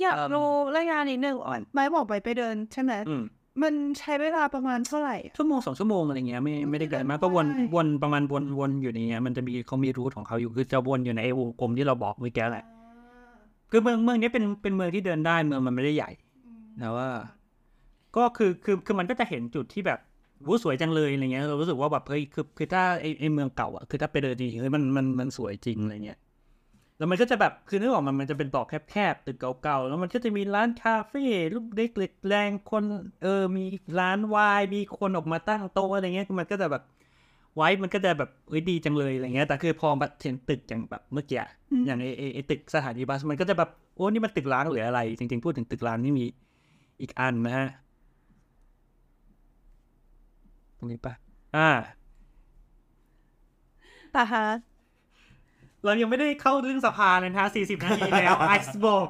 [0.01, 3.15] อยากเอิ่มรู้รายงานนิดนึงอ่อนไม่บอกไปไปเดินใช่ไหมอื
[3.59, 12.65] มมันใช้เวลาประมาณเท่าไหร่อะชั่วโมงสองชั่วโมงอะไรเงี้ยไม่ไม่ได้ไกลมากก็วนใช่วนประมาณวนวนอยู่ในเนี้ยมันจะมีเขามีรูทของเขาอยู่คือจะวนอยู่ในไอ้วงกลมที่เราบอกเมื่อกี้แหละ
[13.71, 16.11] คือเมืองเมืองนี้เป็นเป็นเมืองที่เดินได้เมืองมันไม่ได้ใหญ่
[16.79, 17.09] แต่ว่า
[18.17, 19.99] ก็คือคือคือมันก็จะเห็นจุดที่แบบ
[20.47, 26.19] วู้สวยจังเลยอะไรเงี้ยเรารู้สึกว่าแบบเฮ้ยคือคือถ้าไอไอเมืองเก่าอะคือถ้าไปเดินจริงๆเฮ้ยมันมันมันสวยจริงอะไรเงี้ย
[27.01, 31.25] แล้วมันก็จะแบบคือนึกออกมันมันจะเป็นตอกแคบๆตึกเก่าๆแล้วมันก็จะมีร้านคาเฟ่
[31.55, 32.85] ลูกเด็กเล็กแรงคน
[33.23, 33.65] เออมี
[34.01, 36.83] ร้านวายมีคนออกมาตั้งโต๊ะอะไรเงี้ยมันก็จะแบบ
[37.57, 41.49] ไว้มันก็จะแบบเอ้ยดีจังเลยอะไรเงี้ยแต่คือพอมาเห็นตึกอย่างแบบเมื่อกี้อะ
[41.87, 46.25] อย่างไอไอ้ไอตึกสถานีบัสมันก็จะแบบโอ้นี่มันตึกร้างหรืออะไร จริงๆพูดถึงตึกร้างนี่มี
[47.01, 47.69] อีกอันนะฮะ
[50.79, 51.15] ตรงนี้ปะ
[51.57, 51.71] อ่า
[54.13, 54.45] แต่ฮะ
[55.85, 59.09] เรายังไม่ได้เข้าเรื่องสภาเลยนะสี่สิบนาทีแล้วไอซ์บอก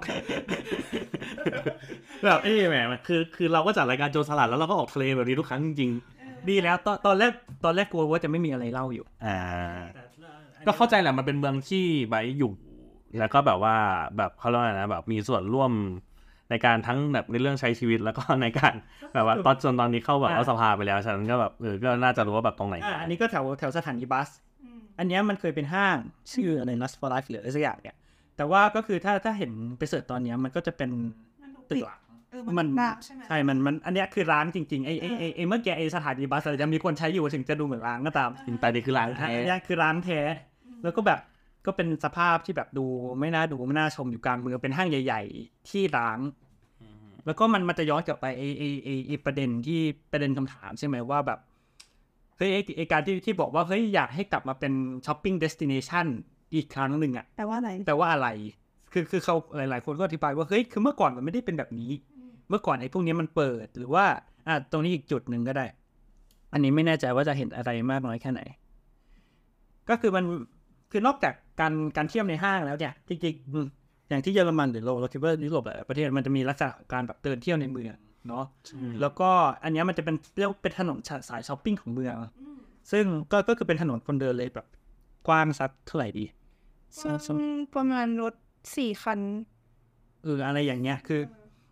[2.25, 5.91] แบบเอ้ยแหมมันคือคือเราก็จัดรายการโจรสลัดแล้วเราก็ออกทะเลแบบนี้ทุกครั้งจริง
[6.49, 7.33] ดีแล้ว ตอนตอนแรก
[7.65, 9.39] ตอนแรกกลัวว่าจะไม่มีอะไรเล่าอยู่ๆอ่า
[10.67, 12.53] ก็เข้าใจแหละมันเป็นเมืองที่ไบร์ทอยู่
[13.19, 13.77] แล้วก็แบบว่า
[14.17, 15.71] แบบเขาเรียกว่าอะไรนะแบบมีส่วนร่วม
[16.51, 18.75] ในการทั้งแบบในเรื่องใช้ชีวิตแล้วก็ในการ
[19.15, 24.29] แบบว่าตอนจนตอนนี้เข้าแบบอ่าเอาสภาไปแล้วฉะนันก็แบบเออก็น่าจะรู้ว่าแบบตรงไหนอ่าอันนี้ก็แถวแถวสถานีบัส
[25.01, 25.97] อันเนี้ยมันเคยเป็นห้าง
[26.33, 27.97] ชื่ออะไร Lust for Life หรืออะไรสักอย่างเนี่ย
[28.37, 30.91] แต่ว่าก็คือถ้าถ้าเห็นไป search ตอนเนี้ยมันก็จะเป็น
[31.71, 38.31] ตึกหลังเออมันมันร้างใช่ไหมใช่ มันมันอันเนี้ยคือร้างจริงๆไอ้ไอ้ไอ้ไอ้เมื่อกี้ไอ้สถานี bus จะมีคนใช้อยู่ถึงจะดูเหมือนร้างก็ตาม
[38.61, 40.21] แต่นี่คือร้างแท้อันเนี้ยคือร้างแท้
[40.83, 41.21] แล้วก็แบบ
[41.67, 42.87] ก็เป็นสภาพที่แบบดู
[43.21, 46.19] ไม่น่าดูไม่น่าชมอยู่กลางเมืองเป็นห้างใหญ่ ๆ ที่ร้าง
[47.27, 49.81] แล้วก็มันมันจะย้อนกลับไปไอ้ไอ้ไอ้ไอ้ประเด็นที่
[50.13, 51.39] ประเด็นคำถามใช่ไหมว่าแบบ
[52.41, 54.73] เฮ้ยไอ้ไอ้การที่ที่บอกว่าเฮ้ยอยากให้กลับมาเป็น
[55.07, 56.07] ช้อปปิ้งเดสติเนชัน
[56.55, 58.29] อีกครั้งหนึ่งอะแต่ว่าอะไรแปลว่าอะไร
[58.93, 61.93] คือคือเขาหลาย ๆ คนก็อธิบายว่าเฮ้ยคือเมื่อก่อนมันไม่ได้เป็นแบบนี้
[62.49, 64.05] เมื่อก่อนไอ้พวกนี้มันเปิดหรือว่า
[64.47, 65.67] อะตรงนี้อีกจุดหนึ่งก็ได้
[66.53, 68.41] อันนี้ไม่แน่ใจว่าจะเห็นอะไรมากน้อยแค่ไหน
[69.89, 70.25] ก็คือมัน
[70.91, 73.67] คือนอกจากการการเที่ยวในห้างแล้วเนี่ยจริงๆอืม
[74.09, 77.95] อย่างที่เยอรมันหรือเราเราคิดว่ายุโรปหลายประเทศมันจะมีลักษณะของการแบบเดินเที่ยวในเมือง
[78.29, 78.45] เนาะ
[79.01, 79.31] แล้วก็
[79.63, 80.99] อันเนี้ยมันจะเป็นเรียกว่าเป็นถนน
[81.29, 82.17] สายช้อปปิ้งของเมือง
[82.93, 84.67] ซึ่งก็ก็คือเป็นถนนคนเดินเลยแบบ
[85.29, 86.25] กว้างสักเท่าไหร่ดี
[87.75, 88.35] ประมาณรถ
[88.77, 89.21] สี่คัน
[90.23, 91.21] เอออะไรอย่างเงี้ยคือ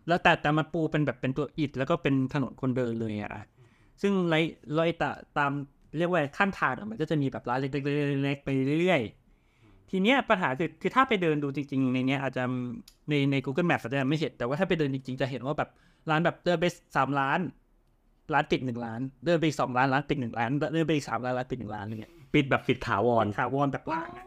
[0.07, 3.45] แล้วแต่แต่มันปูเป็นแบบเป็นตัวอิฐแล้วก็เป็นถนนคนเดินเลยอะ
[4.01, 4.35] ซึ่งไร
[4.73, 5.51] ไรตะตาม
[5.97, 8.49] เรียกว่าขั้นทางอะมันก็จะมีแบบร้านเล็กๆๆๆไป
[8.81, 12.43] เรื่อยๆ ทีเนี้ยปัญหาคือคือถ้าไปเดินดูจริง ๆ ในเนี้ยอาจจะ
[13.09, 15.69] ในใน Google Map อาจจะไม่เห็นแต่ว่าถ้าไปเดินจริง ๆ จะเห็นว่าแบบ
[16.09, 17.39] ร้านแบบเดินไปสามร้าน
[18.33, 24.25] ร้านปิดหนึ่งร้าน เดินไปอีกสองร้านร้านปิดหนึ่งร้าน เดินไปอีกสามร้านร้านปิดหนึ่งร้านอะไรเงี้ยปิดแบบปิดถาวรถาวรแบบล่างอะ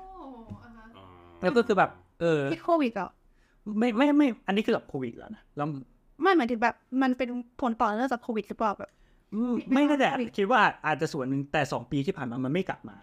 [1.41, 3.11] แล้วก็คือแบบ เออที่โควิดอะ
[3.79, 5.67] ไม่ไม่ไม่ อันนี้คือแบบโควิดแล้วนะแล้ว
[6.23, 7.29] ไม่หมายถึงแบบมันเป็น
[7.61, 8.91] ผลต่อเนื่องจากโควิดหรือเปล่าแบบ
[9.35, 12.97] อืมไม่น่าจะคิดว่าอาจจะส่วนหนึ่งแต่สองปีที่ผ่านมามันไม่กลับมา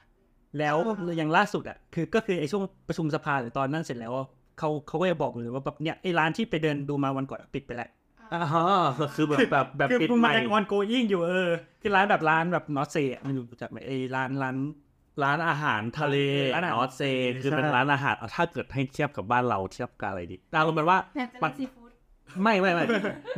[0.60, 4.28] แล้วอ่าอย่างล่าสุดอะคือก็คือไอ้ช่วงประชุมสภาหรือตอนนั้นเสร็จแล้วอะ
[4.60, 7.90] เขาเขาก็จะบอกเลยว่าแบบเนี่ยไอ้ร้านที่ไปเดินดูมาวันก่อนปิดไปแล้ว
[8.34, 8.66] อ่าฮะ
[9.16, 11.50] คือแบบแบบแบบคือปิดมันใหม่ยัง ongoing อยู่เออ
[11.82, 14.56] คือร้านแบบร้านแบบ Nordsee ไม่รู้จักไหมไอ้ร้านร้าน
[15.24, 16.18] ร้านอาหารทะเล
[16.56, 17.02] ร้านอาหาร Nordsee
[17.44, 20.98] คือเป็นใช่ร้านอาหารเอาถ้าเกิดให้เทียบกับบ้านเราเทียบกับอะไรดีอารมณ์เป็นว่า
[21.44, 21.92] มันซีฟู้ด
[22.44, 22.86] ไม่ไม่ไม่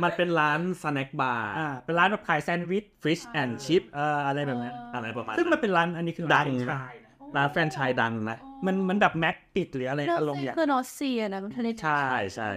[0.02, 12.02] มันเป็นร้าน snack bar อ่าเป็นร้านแบบขายแซนด์วิช fish and chips เอ่ออะไรแบบนั้นอะไรประมาณซึ่งมันเป็นร้านอันนี้คือร้านดัง แฟรนไชส์นะร้านแฟรนไชส์ดังนะ มันมันแบบแม็กปิดหรืออะไรเนออารมณ์ร์อย่าง คือ Nordsee อะนะมันทะเลใช่
[12.34, 12.50] ใช่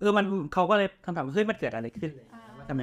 [0.00, 2.26] เออมันเขาก็เลยคำถามว่าเฮ้ยมันเกิดอะไรขึ้นเลย
[2.58, 2.80] ว่าทำไม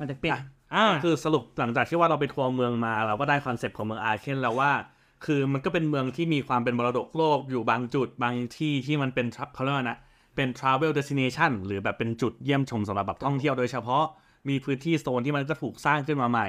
[0.00, 0.32] มันจะปิด
[0.74, 4.72] อ่าคือสรุปหลังจากที่ว่าเราไปทัวร์เมืองมา เราก็ได้ concept ของเมืองอาเคนแล้วว่า
[5.24, 9.98] คือมันก็เป็นเมืองที่มีความเป็นมรดกโลกอยู่บางจุดบางที่ที่มันเป็น tra- เขาเรียกว่านะ
[10.36, 14.04] เป็น travel destination หรือแบบเป็นจุดเยี่ยมชมสำหรับแบบท่องเที่ยวโดยเฉพาะ
[14.48, 16.48] มีพื้นที่โซนที่มันก็ถูกสร้างขึ้นมาใหม่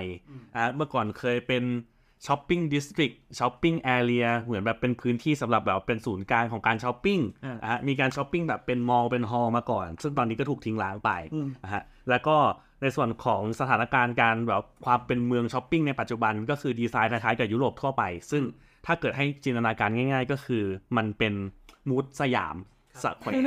[0.55, 1.63] อะเมื่อก่อนเคยเป็น
[2.27, 12.37] shopping district shopping area เหมือนแบบเป็นพื้นที่สำหรับแบบเป็นศูนย์กลางของการช้อปปิ้งอ่าอะมีการช้อปปิ้งแบบเป็น mall เป็น hall มาก่อน ซึ่งตอนนี้ก็ถูกทิ้งร้างไปอืมนะฮะแล้วก็
[12.81, 18.43] ในส่วนของสถานการณ์การแบบความเป็นเมืองช้อปปิ้งในปัจจุบันก็คือดีไซน์คล้ายๆกับยุโรปทั่วไป ซึ่ง
[18.85, 20.63] ถ้าเกิดให้จินตนาการง่าย ๆ ก็คือ
[20.97, 21.33] มันเป็น
[21.89, 22.55] mood สยาม
[23.03, 23.43] สแควร์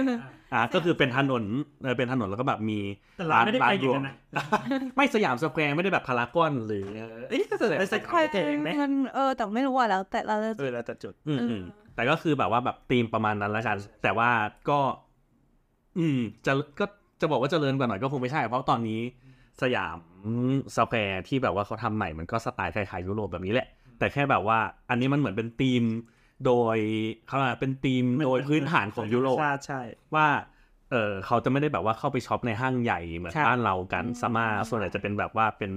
[0.53, 1.45] อ่าก็คือเป็นถนน
[1.83, 2.79] เออเป็นถนนแล้วก็แบบมี
[3.17, 4.15] แต่ร้านไม่ได้ไปอยู่รวมนะ
[4.97, 6.87] ไม่สยามสแควร์ไม่ได้แบบพารากอนหรือ
[7.31, 11.63] เอ้ยก็แสดงไปสใครเองไหมมันเออแต่ไม่รู้ว่าแล้วแต่เราจะเออแล้วแต่จุดอืมอืม
[11.95, 14.31] แต่ก็คือแบบว่าแบบธีมประมาณนั้นแล้วกัน แต่ว่า
[14.69, 14.79] ก็
[15.99, 16.85] อืม จะก็
[17.21, 19.01] จะบอกว่าเจริญกว่าหน่อยก็คงไม่ใช่ เพราะตอนนี้
[19.63, 19.97] สยาม
[20.77, 23.69] สแควร์ที่แบบว่าเขาทำใหม่มันก็สไตล์คล้ายๆยุโรปแบบนี้แหละ
[23.99, 24.59] แต่แค่แบบว่า
[24.91, 25.83] อันนี้มันเหมือนเป็นธีม
[26.47, 26.77] โดย
[27.27, 29.81] เขาเรียกว่าเป็นธีมโดยพื้นฐานของยุโรปใช่ใช่
[30.15, 30.29] ว่า
[30.91, 35.71] เออเขาจะไม่ได้แบบว่าเข้าไปช็อปในห้างใหญ่เหมือนครับบ้านเรากันซะมากส่วนใหญ่จะเป็นแบบว่าเป็น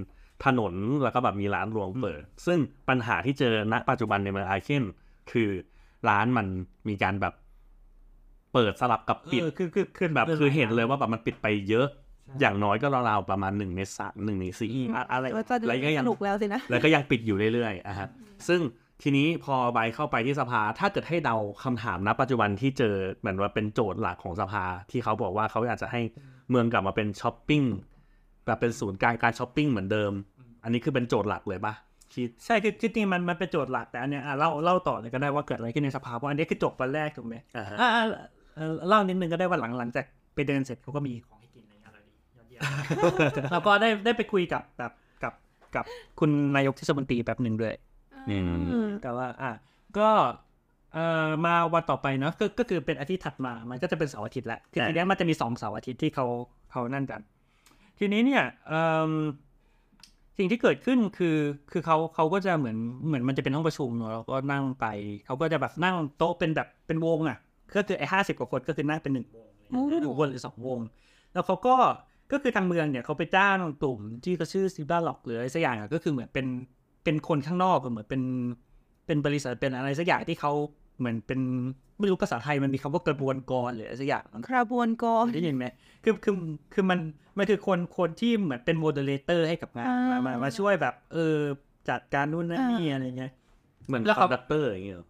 [0.44, 2.58] ถนนแล้วก็แบบมีร้านรวงเปิด ซึ่ง
[2.88, 4.84] ปัญหาที่เจอณปัจจุบันในเมืองอาเคน
[5.32, 5.50] คือ
[6.08, 6.46] ร้านมัน
[6.88, 7.34] มีการแบบ
[8.52, 11.86] เปิดสลับกับปิดเออคือคือคือแบบคือเห็นเลยว่าแบบมันปิดไปเยอะ
[12.40, 18.08] อย่างน้อยก็ราวๆประมาณหนึ่งในสามหนึ่งในสี่อะอะไรว่าจะดูแล้วก็ยังสนุกแล้วสินะแล้วก็ยังปิดอยู่เรื่อยๆอะฮะ
[18.48, 18.60] ซึ่ง
[19.02, 26.00] ทีนี้พอใบเข้าไปที่สภา ถ้าเกิดให้เดาคำถามณปัจจุบันที่เจอเหมือนว่าเป็นโจทย์หลักของสภา ที่เขาบอกว่าเขาอยากจะให้
[26.50, 27.62] เมืองกลับมาเป็นช้อปปิ้ง
[28.46, 30.12] แบบเป็นศูนย์กลางการช้อปปิ้งเหมือนเดิม
[30.64, 31.74] อันนี้คือเป็นโจทย์หลักเลยปะ
[32.44, 37.88] ใช่คือจริงๆมันมันเป็นโจทย์หลักแต่อันเนี้ยอะเล่าเล่าต่อเลยก็ได้ว่าเกิดอะไรขึ้นในสภาเพราะอันนี้คือจบวันแรกถูกไหมอ่า
[38.88, 42.60] เล่านิดนึงก็ได้ว่าหลังหลังจากไปเดินเสร็จเขาก็มีของให้กินอะไรอย่างเงี้ยยอดเยี่ย
[43.48, 44.92] มแล้วก็ได้ได้ไปคุยกับแบบ
[45.22, 45.34] กับ
[45.76, 45.84] กับ
[46.20, 47.74] คุณนายกเทศมนตรีแบบหนึ่งด้วย
[48.28, 48.36] อื
[48.86, 49.52] มแต่ว่าอะ
[49.98, 50.08] ก็
[50.94, 56.26] เอ่อมาวันต่อไปเนาะก็ก็คือเป็นอาทิตย์ถัดมา มันก็จะเป็นเสาร์อาทิตย์แหละคือใช่ทีเนี้ยมันจะมีสองเสาร์อาทิตย์ที่เขา
[56.72, 57.20] เขานั่นกัน
[57.98, 59.10] ทีนี้เนี่ยเอิ่ม
[60.38, 61.36] สิ่งที่เกิดขึ้นคือ
[61.72, 64.86] คือเขาเขาก็จะเหมือนเหมือนมันจะเป็นห้องประชุมเนาะแล้วก็นั่งไป
[65.26, 67.38] เขาก็จะแบบนั่งโต๊ะเป็นแบบเป็นวงอะ
[67.76, 70.80] ก็คือไอ้ห้าสิบกว่าคนก็คือนั่งเป็นหนึ่งวงโอ้หนึ่งวงหรือสองวง
[71.32, 71.74] แล้วเขาก็
[72.32, 76.46] ก็คือทางเมืองเนี่ยเขาไปจ้างกลุ่มที่เขาชื่อซิบ้าล็อกหรืออะไรสักอย่างอะก็คือเหมือนเป็น
[77.06, 78.22] เป็นคนข้างนอกอะเหมือนเป็น
[79.06, 80.52] เป็นบริษัทเป็นอะไรสักอย่างที่เขา
[80.98, 81.40] เหมือนเป็น
[81.98, 85.66] ไม่รู้ภาษาไทยมันมีคำว่ากระบวนกรหรืออะไรสักอย่างกระบวนกรได้ยินไหม
[86.04, 86.34] คือคือ
[86.74, 86.98] คือมัน
[87.38, 91.36] มันคือคนคนที่เหมือนเป็น moderator ให้กับงานอ่ามมามามาช่วยแบบ เออ
[91.88, 93.32] จัดการนู่นนั่นนี่อะไรเงี้ย
[93.86, 95.06] เหมือนแล้ว conductor อย่างเงี้ยเหรอ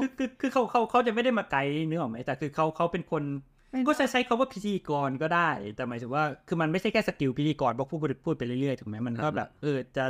[0.00, 3.22] คือคือคือเขาเขาเขาจะไม่ได้มาไกด์นึกออกไหมแต่คือเขาเขาเป็นคน
[3.86, 10.04] ก็ใช้ใช้คำว่าพิธีกรก็ได้ แต่หมายถึงว่า คือมันไม่ใช่แค่ skill พิธีกรเพราะพูดพูดไปเรื่อยๆถูกไหมมันก็แบบเออจะ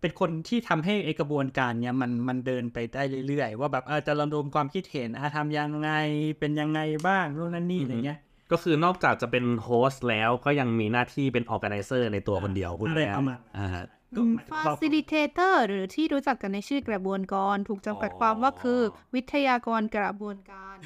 [0.00, 5.90] เป็นคนที่ทำให้ไอกระบวนการเนี้ยมันมันเดินไปได้เรื่อยๆ ว่าแบบเออจะระดมความคิดเห็นอาทำยังไง
[6.38, 8.18] เป็นยังไงบ้างนู่นนั่นนี่อะไรเงี้ย
[8.52, 13.84] ก็คือนอกจากจะเป็น host แล้วก็ยังมีหน้าที่เป็น organizer ในตัวคนเดียวพูดอะไรง่ายๆประมาณอ่าฮะ
[14.16, 18.80] ก็หมายถึง facilitatorิลิเทเตอร์หรือที่รู้จักกันในชื่อกระบวนกรถูกจำกัดอ๋อความว่าคือ
[19.14, 20.76] วิทยากรกระบวนการ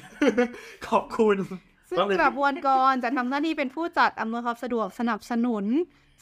[0.87, 1.37] ขอบคุณ
[1.89, 5.65] ซึ่งกระบวนกรจะทำหน้าที่เป็นผู้จัดอำนวยความสะดวกสนับสนุน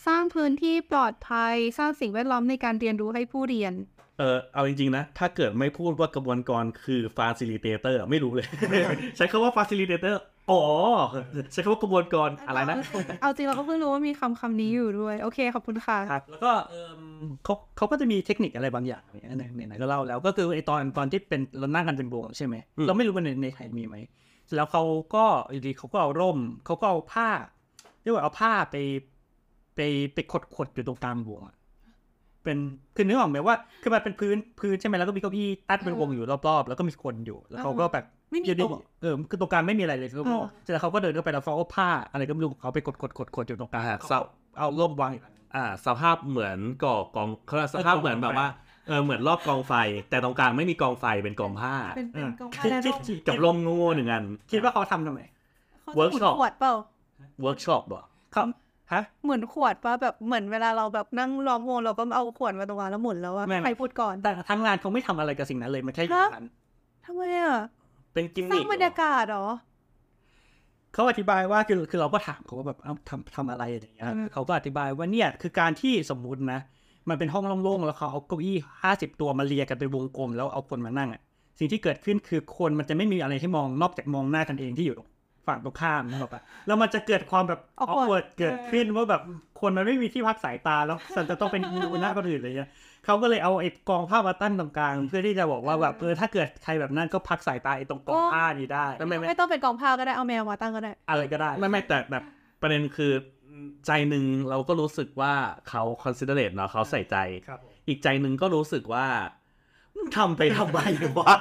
[0.07, 3.73] สร้างพื้นที่ปลอดภัย สร้างสิ่งแวดล้อมในการเรียนรู้ให้ผู้เรียน
[4.19, 8.47] เออเอาจริงๆนะ ถ้าเกิดไม่พูดว่ากระบวนกรคือ facilitator ไม่รู้เลย
[9.17, 10.15] ใช้คำว่า facilitator
[10.51, 10.61] อ๋อ
[11.51, 12.77] ใช้คำว่ากระบวนกรอะไรนะ
[13.21, 23.97] เอาจริงเราก็เพิ่งรู้ว่ามีคำคำนี้อยู่ด้วย โอเค ขอบคุณค่ะครับแล้วก็เอมเขาเขาก็จะมีเทคนิคอะไรบางอย่างเนี่ยไหนๆก็เล่าแล้วก็คือไอตอนตอนที่เป็นเรานั่งกันเป็นวงใช่ไหมอืมเราไม่รู้ว่าในในไทยมีไหม
[24.45, 24.83] เสร็จแล้วเขา
[25.15, 27.29] ก็อยู่ดีเขาก็เอาร่มเขาก็เอาผ้า
[28.01, 28.75] เรียกว่าเอาผ้าไป
[29.75, 29.79] ไป
[30.13, 31.55] ไปขดขดอยู่ตรงกลางวงอะ
[32.43, 32.57] เป็น
[32.95, 44.19] คือนึกออกไหมว่าคือมันเป็นพื้นพื้นใช่ไหมแล้วก็มีเก้าอี้ตั้งเป็นวงอยู่รอบๆ แล้วก็มีคนอยู่ แล้วเขาก็แบบไม่มีอยู่ดีโต๊ะเออคือตรงกลางไม่มีอะไรเลยคือเออเสร็จแล้วเขาก็เดินเข้าไปแล้วเขาเอาผ้าอะไรก็ไม่รู้ของเขาไปกดกดกดกดอยู่ตรงกลางอ่าเขา
[44.57, 45.21] เอาร่มวางอยู่
[45.55, 48.47] อ่าสภาพเหมือนก่อกองเขาเรียกสภาพเหมือนแบบว่า
[48.87, 49.73] เออเหมือนรอบกองไฟ
[50.09, 55.21] แต่ตรงกลางไม่มีกองไฟเป็นกองผ้าเป็นเป็นกองคิดผ้าคิดร่มคิดกับร่มโง่ๆหนึ่งอัน คิดว่าเขาทำทำไม
[55.81, 56.73] เขาจะหมุน workshop ขวดเปล่า
[57.41, 58.01] เวิร์กช็อปบ่
[58.31, 58.43] เขา
[58.93, 66.47] ฮะ เหมือนขวดป่ะแบบเหมือนเวลาเราแบบนั่งล้อมวงเราก็เอาขวดมาตรงกลางแล้วหมุนแล้วว่าไม่ไม่ใครพูดก่อนแต่ทำงานเขาไม่ทำอะไรกับสิ่งนั้นเลยมันแค่อยู่ฮะนั้น
[67.05, 67.57] ทำไมอะ
[68.13, 69.45] เป็นกิมสมิร้างคบรรยากาศเหรอ
[70.93, 76.59] เขาอธิบายว่าคือคือเราก็ถามเขาว่าแบบเอ้าทำทำอะไรอะไรอย่างเงี้ยอืม เขาก็อธิบายว่าเนี่ยคือการที่สมมุตินะ
[77.09, 81.21] มันเป็นห้องโล่งๆแล้วเขาเอาเก้าอี้ห้าสิบตัวมาเรียกันเป็นวงกลมแล้วเอาคนมานั่งอะ
[81.59, 84.95] สิ่งที่เกิดขึ้นคือคนมันจะไม่มีอะไรให้มองนอกจากมองหน้ากันเองที่อยู่
[85.47, 89.21] ฝั่งตรงข้ามนะครับปะแล้วมันจะเกิดความแบบ Awkward awkward เกิดขึ้นว่าแบบ
[89.61, 92.69] คนมันไม่มีที่พักสายตาแล้วฉันจะต้องเป็นดูหน้าคนอื่นอะไรเงี้ย
[93.05, 102.23] เขาก็เลยเอาไอ้กองผ้ามาตั้งตรงกลาง เพื่อที่จะบอกว่าแบบเออถ้าเกิดใครแบบนั้นก็พักสายตาไอ้ตรงกองผ้านี้ได้ไม่ไม่ไม่ไม่ต้องเป็นกองผ้าก็ได้เอาแมวมาตั้งก็ได้ อะไรก็ได้ไม่ไม่แต่แบบ
[102.61, 103.11] ประเด็นคือ
[103.85, 105.33] ใจหนึ่งเราก็รู้สึกว่า
[105.69, 107.17] เขา considerate เนาะเขาใส่ใจ
[107.47, 109.05] ครับผมอีกใจหนึ่งก็รู้สึกว่า
[109.95, 110.79] มึงทำไปทำไม
[111.17, 111.35] วะ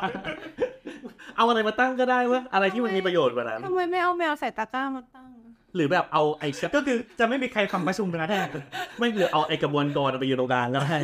[1.36, 5.28] เอาอะไรมาตั้งก็ได้วะอะไรที่มันมีประโยชน์กว่านั้นทำไมไม่เอาแมวใส่ตะกร้ามาตั้ง
[5.74, 8.40] หรือแบบเอาไอ้ก็คือจะไม่มีใครทำประชุมกันนะแท้
[8.98, 10.96] ไม่หรือเอาไอ้กระบวนกรไปอยู่ตรงกลางก็ได้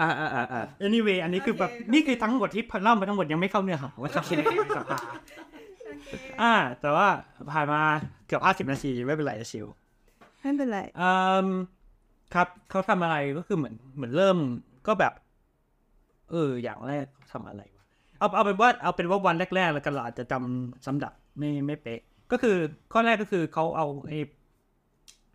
[0.00, 4.40] อ่าอ่าอ่าอ่า anyway อันนี้คือแบบนี่คือทั้งหมดที่เล่ามาทั้งหมดยังไม่เข้าเนื้อหาว่าจะคิดใน
[4.76, 4.98] สภา
[6.42, 7.08] อ่า แต่ว่า
[7.52, 7.80] ผ่านมา
[8.26, 9.66] เกือบห้าสิบนาทีไม่เป็นไรชิว
[10.40, 11.12] ไม่เป็นไรอื
[11.46, 11.48] ม
[12.34, 14.38] ครับเขาทำอะไรก็คือเหมือนเหมือนเริ่ม
[14.86, 15.12] ก็แบบ
[16.30, 17.73] เอออย่างแรกเขาทำอะไรวะ
[18.24, 22.00] เอาเอาเป็นว่าเอาเป็นว่าวันแรก ๆ แล้วกันเราอาจจะจำสำดับไม่ไม่เป๊ะ
[22.32, 22.56] ก็คือ
[22.92, 24.18] ข้อแรกก็คือเขาเอาไอ้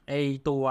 [0.07, 0.19] ไอ้
[0.49, 0.63] ตัว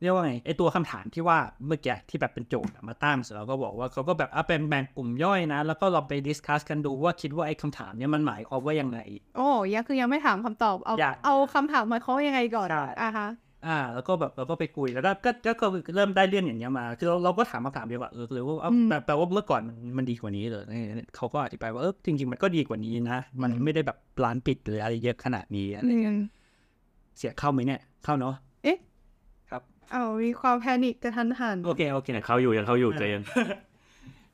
[0.00, 8.98] เรียกว่าไงไอ้ตัวคำถามที่ว่าเมื่อกี้ที่แบบเป็นโจทย์อะมาตั้งเสร็จแล้วก็บอกว่าเขาก็แบบเอาเป็นแบ่งกลุ่มย่อยนะ แล้วก็เราไปดิสคัสกันดูว่าคิดว่าไอ้คำถามเนี้ยมันหมายความว่ายังไง
[9.36, 13.28] โอ้ยังคือยังไม่ถามคำตอบเอาอยากเอาคำถามมาเขายังไงก่อนใช่อะฮะ
[13.66, 26.18] อ่า แล้วก็แบบเราก็ไปคุยแล้วก็ก็ก็ก็เริ่มได้เรื่องอย่างเงี้ยมาคือเราเราก็ถามคำถามเดียวว่าเออหรือว่าเอ้าอืมแปลแปลว่าเมื่อก่อนมันมันดีกว่านี้เหรอเนี่ยเขาก็อธิบายว่าเออจริง ๆ มันก็ดีกว่านี้นะ มันไม่ได้แบบร้านปิดหรืออะไรเยอะขนาดนี้อะไรอืม
[27.16, 28.34] เสียเข้าไหมเนี่ย เข้าเนาะ
[28.64, 28.78] เอ๊ะ
[29.50, 33.22] ครับเอามีความแพนิคกระทันหันโอเคโอเคเนี่ยเขาอยู่ยังเขาอยู่ใจเย็น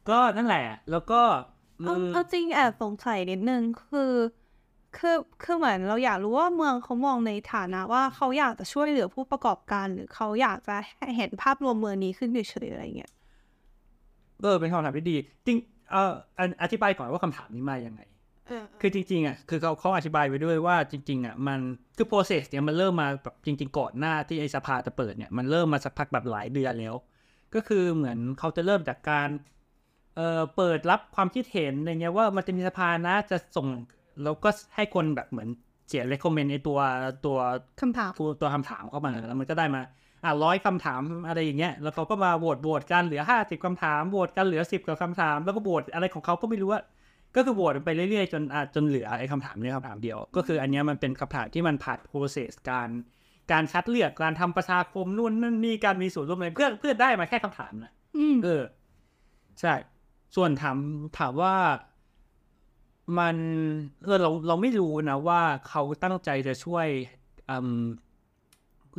[0.08, 1.20] ก็นั่นแหละ แล้วก็
[1.86, 4.12] เอาอืมเอาจริงแอบสงสัยนิดนึงคือ
[4.96, 10.76] คือคือเหมือนเราอยากรู้ว่าเมืองเขามองในฐานะว่าเขาอยากจะช่วยเหลือผู้ประกอบการ หรือเขาอยากจะ
[11.16, 13.12] เห็นภาพรวมเมืองนี้ขึ้นเฉยๆอะไรเงี้ย
[14.42, 15.16] เออเป็นคำถามที่ดี
[15.46, 15.56] จริง
[15.90, 18.00] เอ่ออันอธิบายก่อนว่าคำถามนี้มายังไง
[18.80, 21.60] คือจริงๆอะคือเขาเขาอธิบายไว้ด้วยว่าจริง ๆอะมัน
[21.96, 26.94] คือ process เนี่ยมันเริ่มมาแบบจริง ๆ ก่อนหน้าที่ไอสภาจะเปิดเนี่ยมันเริ่มมาสักพักแบบหลายเดือนแล้ว
[27.54, 29.28] ก็คือเหมือนเขาจะเริ่มจากการ
[30.16, 33.68] เอ่อเปิดรับความคิดเห็นอะไรเงี้ยว่ามันจะมีสภานะจะส่ง
[34.24, 35.48] แล้วก็ให้คนแบบเหมือน
[35.88, 36.78] เขียน recommend ในตัว
[37.26, 37.38] ตัว
[37.80, 39.82] คำถามตัวตัวคำถามเข้ามาแล้วมันก็ได้มา
[40.24, 46.82] อะร้อยคำถามอะไรอย่างเงี้ย แล้วเขาก็มาโหวตโหวตกันเหลือห้าสิบคำถามโหวตกันเหลือสิบกับคำถาม แล้วก็โหวตอะไรของเขาก็ไม่รู้ว่า
[47.36, 52.88] ก็คือโหวตไปเรื่อยๆ จนอะจนเหลือไอ้คำถามนี้คำถามเดียว ก็คืออันเนี้ยมันเป็นคำถามที่มันผ่าน process การ
[53.52, 58.62] การคัดเลือกการทำประชาคมนู่นนั่นนี่การมีส่วนร่วมอะไรเพื่อเพื่อได้มาแค่คำถามนะอืมเออ
[59.60, 59.74] ใช่
[60.36, 60.76] ส่วนถาม
[61.18, 61.54] ถามว่า
[63.18, 63.36] มัน
[64.04, 66.86] เออเราเราไม่รู้นะว่าเขาตั้งใจจะช่วย
[67.50, 67.82] อืม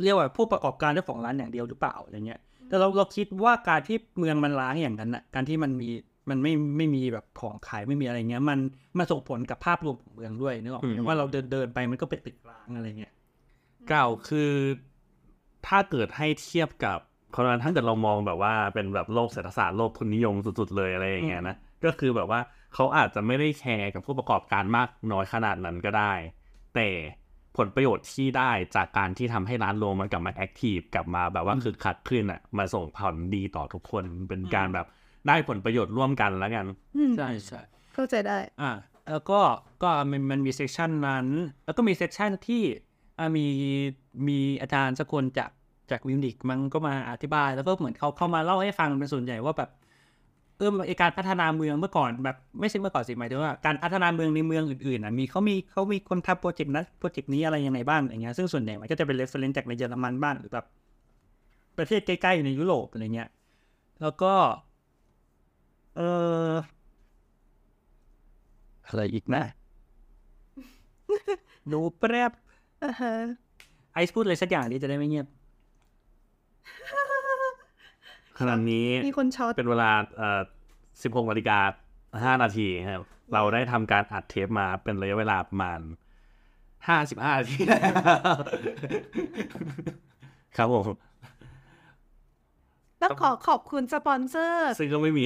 [0.02, 5.88] เรียกว่าผู้ประกอบการเจ้าของร้านอย่างเดียวหรือเปล่าอะไรเงี้ย แต่เราเราคิดว่าการที่เมืองมันล้างอย่างนั้นน่ะการที่มันมี
[6.30, 8.58] มันไม่ไม่มีแบบของขายไม่มีอะไรเงี้ย มัน
[8.98, 13.12] มันส่งผลกับภาพรวมของเมืองด้วยนึกออกไหมอืมว่าเราเดินเดินไปมันก็เป็นตึกร้างอะไรเงี้ย
[13.88, 14.50] เก่าคือ
[15.66, 16.98] ถ้าเกิดให้เทียบกับ
[17.34, 22.40] คนนั้นถ้าเกิดเรามองแบบว่าเป็นแบบโลกเศรษฐศาสตร์โลกทุนนิยมสุดๆเลยอะไรอย่างเงี้ยนะก็คือแบบว่า
[22.74, 26.12] เขาอาจจะไม่ได้แคร์กับผู้ประกอบการมากน้อยขนาดนั้นก็ได้
[26.74, 26.88] แต่
[27.56, 34.86] ผลประโยชน์ที่ได้จากการที่ทำให้ร้านโรงมันกลับมา active กลับมาแบบว่าคือคักขึ้นอะมาส่งผลดีต่อทุกคนเป็นการแบบ
[35.28, 36.66] ได้ผลประโยชน์ร่วมกันแล้วกัน
[36.96, 37.60] อืมใช่ใช่
[37.94, 38.72] เข้าใจได้อ่า
[39.10, 39.40] แล้วก็
[39.82, 41.26] ก็มันมันมี session นั้น
[41.64, 42.62] แล้วก็มี session ที่
[43.18, 43.46] อ่ามี
[44.28, 45.50] มีอาจารย์สักคนจาก
[45.90, 49.70] จากมิวนิกมันก็มาอธิบาย แล้วก็เหมือนเขาเข้ามาเล่าให้ฟังเป็นส่วนใหญ่ว่าแบบ
[50.60, 60.64] เออไอการพัฒนาเมืองเมื่อก่อนแบบไม่ใช่เมื่อก่อนสิหมายถึงว่าการพัฒนาเมืองในเมืองอื่นๆอะมีเขามีเขามีคนทำ project นั้น project นี้อะไรยังไงบ้างอย่างเงี้ยซึ่งส่วนใหญ่มันก็จะเป็น reference จากในเยอรมันบ้างหรือแบบ
[61.78, 63.28] ประเทศใกล้ๆในยุโรปอะไรเงี้ย
[64.02, 64.34] แล้วก็
[65.96, 66.54] เออ
[68.86, 69.42] อะไรอีกนะ
[71.72, 72.32] ดูแป๊บ
[72.82, 73.12] อ่าฮะ
[73.94, 75.26] ไอซ์พูดอะไรสักอย่างดีจะได้ไม่เงียบ
[78.40, 80.40] ขณะนี้มีคนช็อตเป็นเวลาเอ่อ
[81.24, 81.58] 16นาฬิกา
[82.24, 85.80] ห้านาทีครับ เราได้ทำการอัดเทปมาเป็นระยะเวลาประมาณ
[86.88, 87.58] ห้าสิบห้านาที
[90.56, 90.86] ครับผม
[92.98, 95.24] แล้วขอขอบคุณสปอนเซอร์ ซึ่งก็ไม่มี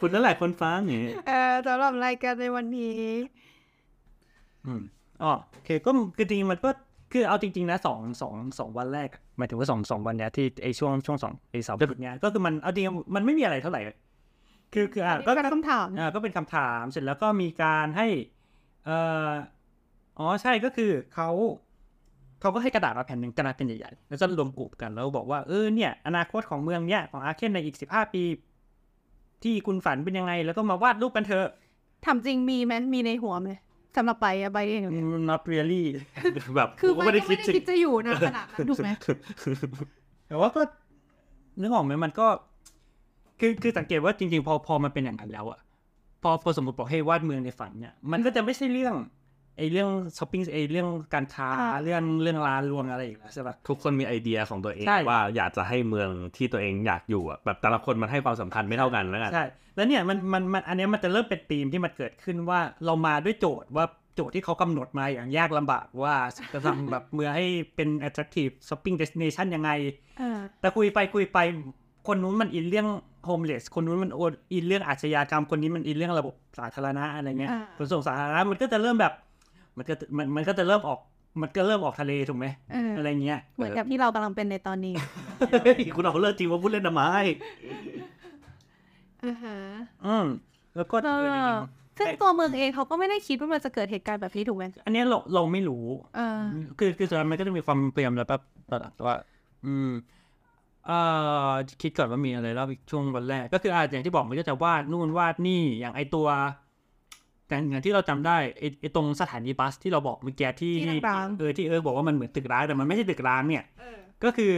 [0.00, 3.02] คุณนั่นแหละคนฟังอย่างนี้เอ่อสำหรับรายการในวันนี้
[4.66, 4.82] อืม
[5.22, 6.70] อ๋อโอเคก็คือจริงๆมันก็
[7.12, 13.80] คือเอาจริงๆนะสองสองสองวันแรกอะหมายถึงว่าสองสองวันเนี้ยที่ไอช่วงช่วงสองไอเสาร์อาทิตย์เนี้ยก็คือมันเอาจริงๆมันไม่มีอะไรเท่าไหร่
[14.74, 18.06] คือคืออะก็ก็คำถามอ่าก็เป็นคำถามเสร็จแล้วก็มีการให้
[18.84, 18.98] เอ่
[19.28, 19.30] อ
[20.18, 21.30] อ๋อใช่ก็คือเขา
[22.40, 28.22] เขาก็ให้กระดาษมาแผ่นหนึ่งกระดาษเป็นใหญ่ๆแล้วก็รวมกลุ่มกันแล้วบอกว่าเออเนี่ย อนาคตของเมืองเนี้ยของอาเคนในอีกสิบห้าปี
[29.42, 31.48] ที่คุณฝันเป็นยังไง แล้วก็มาวาดรูปกันเถอะ
[32.04, 33.50] ถามจริงมีไหมมีในหัวไหม
[33.96, 34.82] สำหรับไปอะไปเอง
[35.30, 35.84] not really
[36.56, 38.88] แบบคือกูไม่ไม่ได้ก็คิไม่ดได้ถึงคิดจะอยู่นานขนาดนั้นถูกไหม
[40.28, 40.62] แต่ว่าก็
[41.60, 42.26] นึกออกไหมมันก็
[43.40, 45.58] คือคือสังเกตว่าจริง ๆ พอพอมันเป็นอย่างนั้นแล้วอะ
[46.22, 48.94] พอพอสมมติบอกให้วาดเมืองในฝันเนี่ย มันก็จะไม่ใช่เรื่อง
[49.58, 49.88] ไอ้เรื่อง
[50.18, 59.44] ช้อปปิ้งไอ้เรื่องการค้าอ่าเรื่องเรื่องร้านรวงอะไรอีกแล้วใช่ปะทุกคนมีไอเดียของตัวเองใช่ว่าอยากจะให้เมืองที่ตัวเองอยากอยู่อะแบบแต่ละคนมันให้ความสำคัญไม่เท่ากันแล้วกันใช่
[59.76, 63.86] แล้วเนี่ยมันมันมันอันเนี้ยมันจะเริ่มเป็นธีมที่มันเกิดขึ้นว่าเรามาด้วยโจทย์ว่า
[64.16, 66.14] โจทย์ที่เขากำหนดมาอย่างยากลำบากว่า
[66.52, 67.46] จะทำแบบเมืองให้
[67.76, 69.70] เป็น attractive shopping destination ยังไง
[70.20, 71.38] อ่าแต่คุยไปคุยไป
[72.06, 72.88] คนนู้นมันอินเรื่อง
[73.26, 74.12] homeless คนนู้นมัน
[74.52, 79.12] อินเรื่องอาชญากรรมคนนี้มันอินเรื่องระบบสาธารณะอะไรเงี้ยอ่าขนส่งสาธารณะมันก็จะเริ่มแบบ
[79.80, 80.98] มันก็มันมันก็จะเริ่มออก
[81.40, 84.94] มันก็เริ่มออกทะเลถูกไหมเออออะไรเงี้ยเหมือนกับที่เรากำลังเป็นในตอนนี้
[85.62, 87.02] เฮ้ยคุณเอาเรื่องจริงมาพูดเล่นทำไม
[89.24, 89.58] อ่าฮะ
[90.06, 90.26] อืม
[90.76, 91.10] แล้วก็เอ
[91.46, 91.50] อ
[91.98, 95.84] ซึ่งตัวเมืองเองเขาก็ไม่ได้คิดว่ามันจะเกิดเหตุการณ์แบบนี้ถูกไหมอันเนี้ยเราเราไม่รู้
[96.16, 96.40] เออ
[96.78, 98.42] คือคือส่วนมันก็จะมีความเปรียมแล้วแบบ
[98.96, 99.16] แต่ว่า
[99.66, 99.90] อืม
[100.86, 100.98] เอ่
[101.50, 101.52] อ
[101.82, 106.26] คิดก่อนว่ามีอะไรแล้วอีกช่วงวันแรก ก็คืออาอย่างที่บอกมันก็จะวาดนู่นวาดนี่อย่างไอตัว
[107.50, 113.64] แต่อย่างที่เราจำได้ไอไอตรงสถานีบัสที่เราบอกเมื่อกี้ที่ที่ร้างเออที่เออบอกว่ามันเหมือนตึกร้างแต่มันไม่ใช่ตึกร้างเนี่ย
[114.24, 114.52] ก็คือ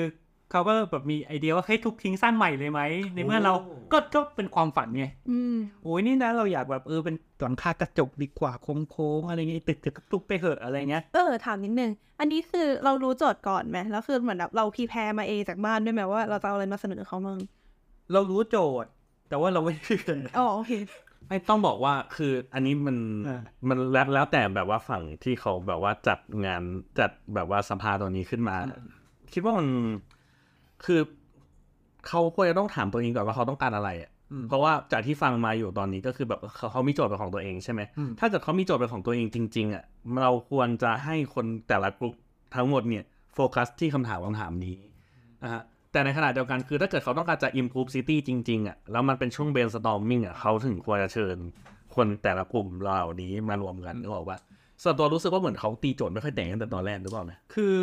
[0.50, 2.80] เขาก็แบบมีไอเดียว่าให้ทุกทิ้งสร้างใหม่เลยไหม
[3.14, 11.90] ในเมื่อเราโอ้ก็ก็เป็นความฝันไงอืมโอ้ยนี่นะเราอยากแบบเออเป็นหลังคากระจกดีกว่าโค้งๆอะไรเงี้ยตึกตึกตุกไปเหอะอะไรเงี้ยเออถามนิดนึง
[12.20, 17.38] อันนี้คือเรารู้โจทย์ก่อนไหมแล้วคือเหมือนแบบเราพีแพร์มาเองจากบ้านด้วยไหมว่าเราจะเอาอะไรมาเสนอเขาบ้าง
[18.12, 18.90] เรารู้โจทย์
[19.28, 20.72] แต่ว่าเราไม่ได้เลยอ๋อโอเค
[21.32, 22.96] ไม่ต้องบอกว่าคืออันนี้มัน
[23.28, 26.62] อ่ามันแล้วแล้วแต่แบบว่าฝั่งที่เขาแบบว่าจัดงาน
[26.98, 28.56] จัดแบบว่าสภาตัวนี้ขึ้นมา
[29.32, 29.68] คิดว่ามัน
[30.84, 31.00] คือ
[32.08, 39.84] เขาควรจะต้องถามตัวเองก่อนว่าเขาต้องการอะไรอะอืมเพราะว่าจากที่ฟังมาอยู่ตอนนี้ก็คือแบบเขาเขามีโจทย์เป็นของตัวเองใช่ไหมอืมถ้าเกิดเขามีโจทย์เป็นของตัวเองจริง ๆอะ
[40.22, 42.14] เราควรจะให้คนแต่ละกลุ่ม
[42.54, 43.04] ทั้งหมดเนี่ย
[43.34, 44.76] โฟกัสที่คำถามคำถามนี้
[45.42, 45.62] นะฮะ
[45.92, 51.36] แต่ในขณะเดียวกันคือถ้าเกิดเขาต้องการจะ improve city จริงๆอะแล้วมันเป็นช่วง brainstorming อะเขาถึงควรจะเชิญ
[51.94, 54.38] คนแต่ละกลุ่มเหล่านี้มารวมกันนึกออกว่า
[54.82, 57.76] ส่วนตัวรู้สึกว่าเหมือนเขาตีโจทย์ไม่ค่อยแต่งตั้งแต่ตอนแรกหรือเปล่านะคือ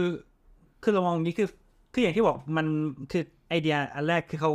[0.84, 1.48] คือเรามองอย่างนี้คือ
[1.94, 2.66] คืออย่างที่บอกมัน
[3.12, 4.52] คือไอเดียอันแรกคือเขา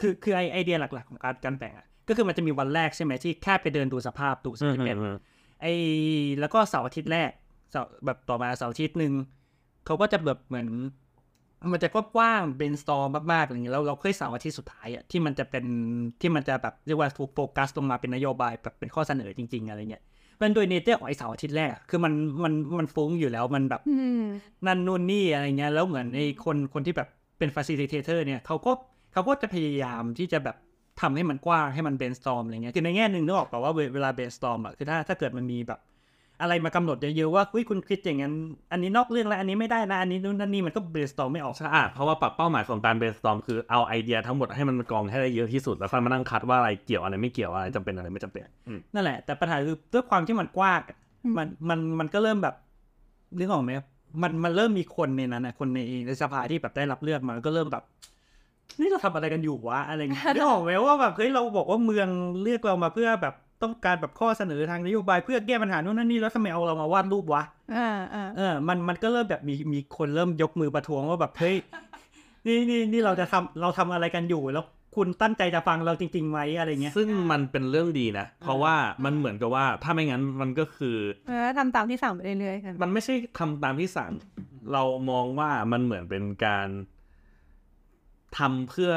[0.00, 4.96] คือคือไอไอเดียหลัก ๆ ของการการแต่งอะก็คือมันจะมีวันแรกใช่ไหมที่แค่ไปเดินดูสภาพดูสเปซ
[5.62, 5.66] ไอ
[6.40, 7.30] แล้วก็เสาร์อาทิตย์แรก
[7.70, 9.12] เสาร์แบบต่อมาเสาร์อาทิตย์หนึ่ง
[9.86, 10.68] เขาก็จะแบบเหมือน
[11.72, 15.64] มันจะก็กว้าง brainstorm มากๆอะไรอย่างเงี้ยแล้วเราเคยเสาร์อาทิตย์สุดท้ายอะที่มันจะเป็น
[16.20, 20.02] ที่มันจะแบบเรียกว่าถูกโฟกัสลงมาเป็นนโยบายแบบเป็นข้อเสนอจริง ๆ อะไรเงี้ย
[20.40, 22.12] มันโดย nature ของไอเสาร์อาทิตย์แรกอะคือมัน
[22.44, 24.24] มันมันฟุ้งอยู่แล้วมันแบบอืม
[24.66, 28.72] นั่นนู่นนี่อะไรเงี้ยแล้วเหมือนไอ้คนคนที่แบบเป็น facilitator เนี่ยเขาก็
[29.12, 30.56] เขาก็จะพยายามที่จะแบบ
[31.00, 35.80] ทำให้มันกว้างให้มัน brainstorm อะไรเงี้ยคือในแง่หนึ่งนึกออกป่าว่าเวเวลา brainstorm อะคือถ้าถ้าเกิดมันมีแบบ
[36.42, 38.34] อะไรมากำหนดเยอะๆว่าเฮ้ยคุณคิดอย่างนั้น
[38.72, 50.96] อันนี้นอกเรื่องแล้วอันนี้ไม่ได้นะอันนี้นู่นนั่นนี่มันก็ brainstorm ไม่ออกใช่อะเพราะว่าปรับเป้าหมายของการ brainstorm คือเอาไอเดียทั้งหมดให้มันกองให้ได้เยอะที่สุดแล้วค่อยมานั่งคัดว่าอะไรเกี่ยวอะไรไม่เกี่ยวอะไรจำเป็นอะไรไม่จำเป็นอืมนั่นแหละ แต่ปัญหาคือด้วยความที่มันกว้างอะ
[51.36, 52.54] มันมันมันก็เริ่มแบบ
[53.38, 53.70] นึกออกไหม
[54.22, 57.84] มันมันเริ่มมีคนในนั้นนะคนในในสภาที่แบบได้รับเลือกมาก็เริ่มแบบ
[58.80, 62.08] นี่เราทำอะไรกันอยู่วะอะไรเงี้ยนึกออกไหมว่าแบบเฮ้ยเราบอกว่าเมือง
[62.42, 67.42] เลือกเรามาเพื่อแบบ ต้องการแบบข้อเสนอทางนโยบายเพื่อแก้ปัญหาโน่นนั่นนี่แล้วทำไมเอาเรามาวาดรูปวะ
[67.76, 71.56] อ่าอ่าเออ มันมันก็เริ่มแบบมีมีคนเริ่มยกมือประท้วงว่าแบบเฮ้ย
[72.46, 74.64] นี่นี่นี่เราจะทำเราทำอะไรกันอยู่แล้ว
[74.96, 80.96] คุณตั้งใจจะฟังเราจริงๆไหมอะไรเงี้ย ซึ่งมันเป็นเรื่องดีนะ เพราะว่ามันเหมือนกับว่าถ้าไม่งั้นมันก็คือ
[81.42, 84.12] แล้วทำตามที่สั่งไปเรื่อยๆกันมันไม่ใช่ทำตามที่สั่ง
[84.72, 86.68] เรามองว่ามันเหมือนเป็นการ
[88.38, 88.92] ทำเพื่อ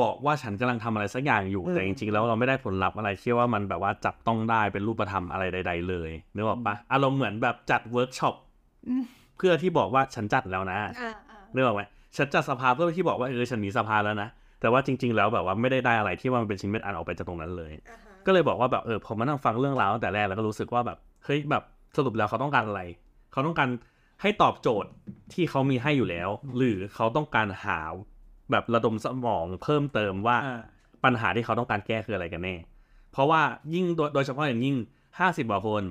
[0.00, 8.34] บอกว่าฉันกำลังทำอะไรสักอย่างอยู่อืมแต่จริงๆแล้วเราไม่ได้ผลลัพธ์อะไรที่ว่ามันแบบว่าจับต้องได้เป็นรูปธรรมอะไรใด ๆ เลยนึกออกปะอารมณ์เหมือนแบบจัดเวิร์กช็อป
[8.88, 9.02] อืม
[9.36, 11.82] เพื่อที่บอกว่าฉันจัดแล้วนะอ่าอ่านึกออกไหม
[12.16, 14.28] ฉันจัดสภาเพื่อที่บอกว่าเออฉันมีสภาแล้วนะ
[14.60, 17.72] แต่ว่าจริง ๆ แล้วแบบว่าไม่ได้ได้อะไรที่ว่ามันเป็นชิ้นเป็นอันออกไปจากตรงนั้นเลย
[18.26, 21.62] ก็เลยบอกว่าแบบเออพอมานั่งฟังเรื่องราวตั้งแต่แรกแล้วก็รู้สึกว่าแบบเฮ้ยแบบ
[21.96, 22.82] สรุปแล้วเขาต้องการอะไร
[23.32, 23.68] เขาต้องการ
[24.22, 24.90] ให้ตอบโจทย์
[25.32, 27.80] ที่เขามีให้อยู่แล้ว หรือเขาต้องการหา
[28.50, 30.60] แบบระดมสมองเพิ่มเติมว่าอ่า
[31.04, 32.54] ปัญหาที่เขาต้องการแก้คืออะไรกันแน่
[33.12, 33.40] เพราะว่า
[33.74, 34.76] ยิ่งโดยโดยเฉพาะอย่างยิ่ง
[35.18, 35.84] ห้าสิบกว่าคน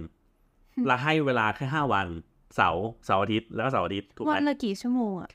[0.88, 2.08] และให้เวลาแค่ห้าวัน
[2.56, 5.30] เสาร์เสาร์อาทิตย์แล้วก็เสาร์อาทิตย์ถูกไหวัมนละกี่ชั่วโมงอะ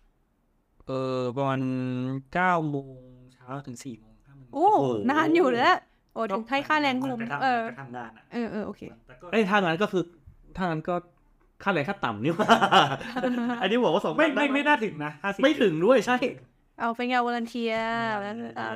[0.86, 1.60] เออประมาณ
[2.32, 2.96] เก้าโมง
[3.34, 4.66] เช้าถึงสี่โมงห้าโมงโอ้
[5.10, 5.76] นานอยู่แล้ว
[6.14, 10.02] โอ้ถึงให้ค่าแรงลงมันก็เออทำทำงานอะเออเออโอเคแต่ก็เอ้ยถ้างั้นก็คือ
[10.56, 10.94] ถ้างั้นก็
[11.62, 12.48] ค่าแรงขั้นต่ำนี่หว่า
[13.62, 16.16] อันนี้บอกว่าสองไม่ไม่ไม่น่าถึงนะห้าสิบไม่ถึงด้วยใช่
[16.83, 17.74] เอาเป็นงาน volunteer
[18.22, 18.68] แล้วอ่า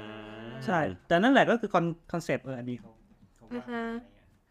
[0.66, 2.90] ใช่ แต่นั่นแหละก็คือ con concept เอออันนี้เขา
[3.36, 3.84] เขาว่าอือฮะ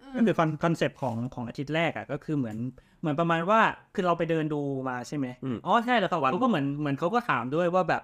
[0.01, 2.58] อะไรเงี้ยอก็คือ con concept ของของอาทิตย์แรกอะก็คือเหมือน
[3.01, 3.62] เหมือนประมาณว่า
[3.95, 8.03] คือเราไปเดินดูมาใช่ไหมอืมอ๋อใช่แล้วครับวันเขาก็เหมือนเหมือนเขาก็ถามด้วยว่าแบบ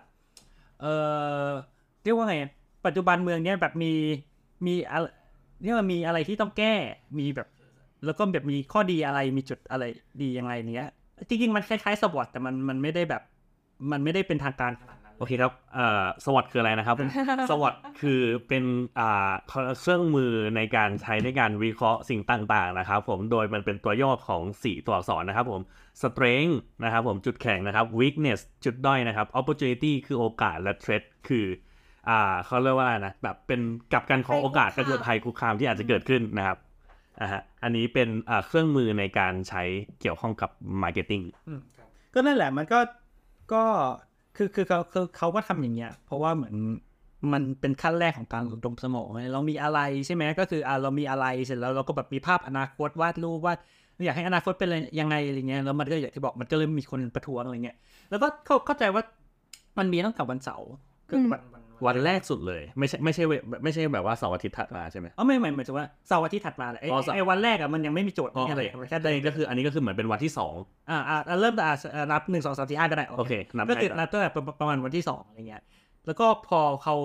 [0.81, 0.85] เอ
[1.45, 1.47] อ
[2.03, 2.35] เรียกว่าไง
[2.85, 3.93] ปัจจุบันเมืองเนี้ยแบบมี
[4.65, 5.05] มีอะไร
[5.63, 6.73] เรียกว่ามีอะไรที่ต้องแก้
[7.19, 7.47] มีแบบ
[8.05, 9.83] แล้วก็แบบมีข้อดีอะไรมีจุดอะไร
[10.21, 10.89] ดียังไงเนี้ย
[11.27, 13.21] จริงๆมันคล้ายๆสวอตแต่มันมันไม่ได้แบบ
[13.91, 16.97] มันไม่ได้เป็นทางการขนาดนั้น โอเคครับเอ่อสวัสดคืออะไรนะครับ
[17.51, 18.63] สวัสดคือเป็น
[18.99, 19.31] อ่า
[19.79, 22.21] เครื่องมือในการใช้ในการวิเคราะห์สิ่ง
[22.53, 25.61] ต่างๆนะครับ ผมโดยมันเป็นตัวย่อของ 4 ตัวอักษรนะครับผม
[26.01, 31.45] strength นะครับผมจุดแข็งนะครับ weakness จุดด้อยนะครับ opportunity คือโอกาสและ threat คือ
[32.09, 33.61] อ่าเขาเรียกว่าอะไรนะแบบเป็น
[33.93, 36.57] กลับกันของโอกาสก็คือภัยคุกคามที่อาจจะเกิดขึ้นนะครับ
[37.21, 39.63] อ่าฮะอันนี้เป็นอ่าเครื่องมือในการใช้
[40.01, 40.49] เกี่ยวข้องกับ
[40.81, 41.23] marketing
[42.13, 42.79] ก็นั่นแหละมันก็
[43.53, 43.65] ก็
[44.35, 46.55] คือคือเขาคือเขาก็ทำอย่างเงี้ย เพราะว่าเหมือน
[47.33, 53.55] มันเป็นขั้นแรกของการอบรมสมองไงเรามีอะไรใช่ไหมก็คืออ่าเรามีอะไรเสร็จแล้วเราก็แบบมีภาพอนาคตวาดรูปว่า
[54.05, 57.77] อยากให้อนาคตเป็นอะไรยังไงอะไรเงี้ยแล้วมันก็อย่างที่บอกมันก็เริ่มมีคนประท้วงอะไรเงี้ย
[58.09, 59.03] แล้วก็เข้าเข้าใจว่า
[59.77, 60.69] มันมีตั้งแต่วันเสาร์
[61.09, 70.55] ก็คือวัน วันวันแรกสุดเลย ไม่ใช่ไม่ใช่เวไม่ใช่แบบว่าเสาร์อาทิตย์ถัดมาใช่ไหมอ๋อไม่ไม่หมายถึงว่าเสาร์อาทิตย์ถัดมาเลยไอ้อ๋อเสาร์ไอ้วันแรกอะมันยังไม่มีโจทย์อ๋อไม่อะไรแค่แต่เดินก็คืออันนี้ก็คือเหมือนเป็นวันที่สอง
[70.89, 75.63] อ่าอ่าเริ่มแต่อ่านับหนึ่งสองสามสี่ห้าก็ได้โอเคนับก็คือได้ก่อนนับตั้งแต่ประประมาณวันที่สองอะไรเงี้ย
[76.05, 76.95] แล้วก็พอเขา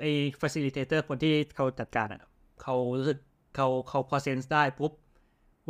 [0.00, 0.10] ไอ้
[0.40, 2.22] facilitator คนที่เขาจัดการอะ
[2.62, 3.18] เขารู้สึก
[3.56, 4.92] เขาเขาพอเซนส์ได้ปุ๊บ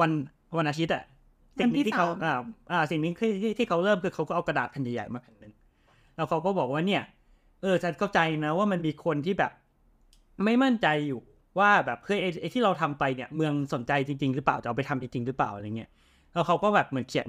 [0.00, 0.10] วัน
[0.58, 1.04] วันอาทิตย์อะ
[1.58, 2.32] สิ่งนี้ที่เขาอ่า
[2.72, 5.52] อ่าสิ่งนี้ที่ที่ที่เขาเริ่มคือเขาก็เอากระดาษแผ่นใหญ่ๆมาแผ่นหนึ่ง
[6.16, 7.02] แล้วเขาก็บอกว่าเนี่ย
[7.62, 9.52] เออฉันเข้าใจนะว่ามันมีคนที่แบบ
[10.44, 11.20] ไม่มั่นใจอยู่
[11.58, 15.90] ว่าแบบเฮ้ยไอ้ไอ้ที่เราทำไปเนี่ยเมืองสนใจจริง ๆ หรือเปล่าจะเอาไปทำจริงๆหรือเปล่าอะไรเงี้ย
[16.32, 17.28] แล้วเขาก็แบบเหมือนเขียน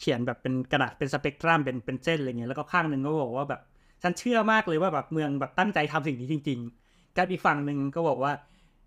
[0.00, 3.60] เขียนแบบเป็นกระดาษเป็นสเปกตรัมเป็นเป็นเส้นอะไรเงี้ยแล้วก็ข้างหนึ่งก็บอกว่าแบบ
[4.02, 6.58] ฉันเชื่อมากเลยว่าแบบเมืองแบบตั้งใจทำสิ่งนี้จริง
[6.88, 8.32] ๆกับอีกฝั่งหนึ่งก็บอกว่า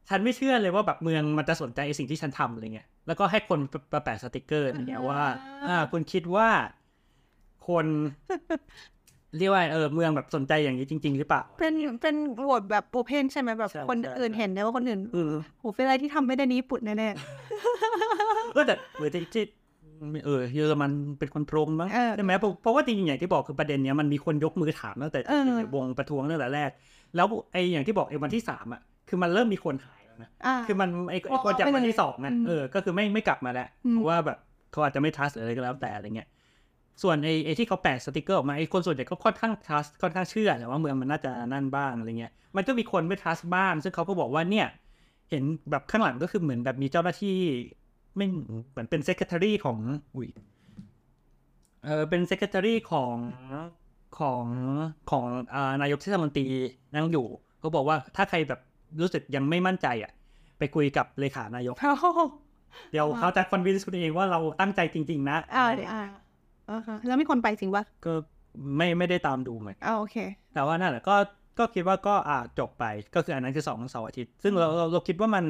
[0.10, 3.60] ฉันไม่เชื่อเลยว่าแบบเมืองมันจะสนใจไอ้สิ่งที่ฉันทำอะไรเงี้ยแล้วก็ให้คน
[3.92, 5.22] ประแปะสติกเกอร์อะไรเงี้ยว่า
[5.68, 6.50] อ่าคุณคิดว่า
[7.68, 7.86] คน
[9.38, 17.10] เรียกว่าเออเมืองแบบสนใจอย่างนี้จริง ๆ หรือเปล่า เป็นเป็นโหวตแบบโอเพนใช่ไหมแบบใช่คนใช่อื่นเห็นได้ว่าคนอื่นเออโหเป็นอะไรที่ทำไม่ได้นี้ปุ่นแน่
[18.54, 19.44] เออแต่เออที่ที่
[20.26, 25.44] เออเยอรมันเป็นคนตรงมั้งเออใช่ไหมเพราะเพราะว่าจริงๆอย่างที่บอกคือประเด็นเนี้ยมันมีคนยกมือถามตั้งแต่เออ
[25.76, 26.70] วงประท้วงตั้งแต่แรก
[27.16, 34.38] แล้วไอ้อย่างที่บอกไอ้วันที่สามอะคือมันเริ่มมีคนหายแล้วนะๆอ่าคือมันไอ้ไอ้คนจากวันที่สองอะอืมเออก็คือไม่ไม่กลับมาแล้วอืมเพราะว่าแบบ
[34.72, 36.28] เขาอาจจะไม่ทัสอะไรก็แล้วแต่อะไรเงี้ย
[37.02, 44.68] ส่วนไอ้ไอ้ที่เขาแปะสติกเกอร์ออกมาไอ้คนส่วนใหญ่ก็ค่อนข้างทัสค่อนข้างเชื่อแหละว่าเมืองมันน่าจะนั่นบ้างอะไรเงี้ยมันก็มีคนไม่ทัสบ้างซึ่งเขาก็บอกว่าเนี่ย
[45.30, 47.38] เห็นแบบข้างหลังก็คือเหมือนแบบมีเจ้าหน้าที่
[48.16, 48.26] ไม่
[48.72, 49.78] เหมือนเป็นเซ c r e t a r y ของ
[50.16, 50.30] อุ้ย
[51.86, 53.16] เออเป็นเซ c r e t a r y ของ
[54.20, 54.44] ของ
[55.12, 56.46] ของอ่านายกเทศมนตรี
[56.96, 57.28] นั่งอยู่
[57.60, 58.60] เขาบอกว่าถ้าใครแบบ
[59.02, 60.12] รู้สึกยังไม่มั่นใจอะ
[60.60, 62.06] ไปคุยกับเลขานายกโอ้โห
[62.92, 65.38] เดี๋ยวเขาจะคอนวินส์คุณเองว่าเราตั้งใจจริง ๆ นะ
[66.70, 68.14] อ่าเดี๋ยวอ่าอ่าฮะแล้วมีคนไปจริงปะก็
[68.78, 70.16] ไม่ไม่ได้ตามดูเหมือนกันอ่าโอเค
[70.54, 71.16] แต่ว่านั่นแหละก็
[71.60, 75.46] ก็คิดว่าก็อ่าจบไปก็คืออันนั้นคือสองเสาร์อาทิตย์ซึ่งเราเราเราคิดว่ามัน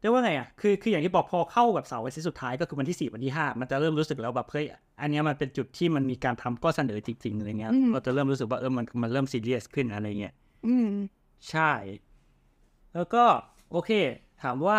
[0.00, 4.66] เรียกว่าไงอะคือคืออย่างที่บอกพอเข้าแบบเสาร์อาทิตย์สุดท้ายก็คือวันที่สี่วันที่ห้ามันจะเริ่มรู้สึกแล้วแบบเฮ้ย
[5.00, 10.34] อันเนี้ยมันเป็นจุดที่มันมีการทำก็เสนอจริงๆอะไรเงี้ยอืมเราจะเริ่มรู้สึกว่าเออมันมันเริ่มซีเรียสขึ้นอะไรเงี้ย
[10.66, 10.88] อืม
[11.50, 11.72] ใช่
[12.94, 13.24] แล้วก็
[13.70, 13.90] โอเค
[14.42, 14.78] ถามว่า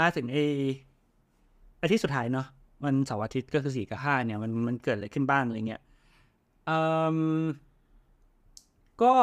[0.00, 0.38] มาถึงเอ
[1.82, 2.46] อาทิตย์สุดท้ายเนาะ
[2.84, 5.82] มันเสาร์อาทิตย์ก็คือสี่กับห้าเนี่ยมันมันเกิดอะไรขึ้นบ้างอะไรเงี้ย
[6.68, 6.78] อื
[7.42, 7.44] ม
[9.02, 9.14] ก็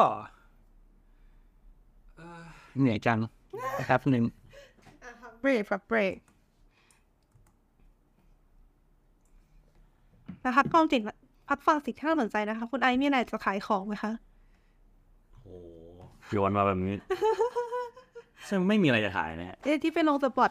[2.16, 2.44] เอ่อ
[2.78, 3.18] เหนื่อยจัง
[3.78, 4.24] นะครับหนึ่ง
[5.40, 6.16] เบรกครับเบรก
[10.44, 11.00] นะคะกล้องจิต
[11.48, 14.12] พักฟังสิ่งที่น่าสนใจนะคะ คุณไอซ์มีอะไรจะขายของไหมคะ
[15.42, 15.56] โอ้
[16.32, 16.96] โยนมาแบบนี้
[18.48, 20.50] ซึ่งไม่มีอะไรจะขายนะฮะเอ๊ะที่ไปลงสปอต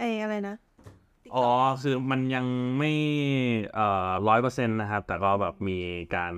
[0.00, 0.54] เอออะไรนะ
[1.36, 1.46] อ๋อ
[1.82, 2.46] คือมันยัง
[2.78, 2.92] ไม่
[3.74, 5.78] เอ่อร้อยเปอร์เซ็นต์นะครับ แต่ก็แบบมี
[6.16, 6.32] การ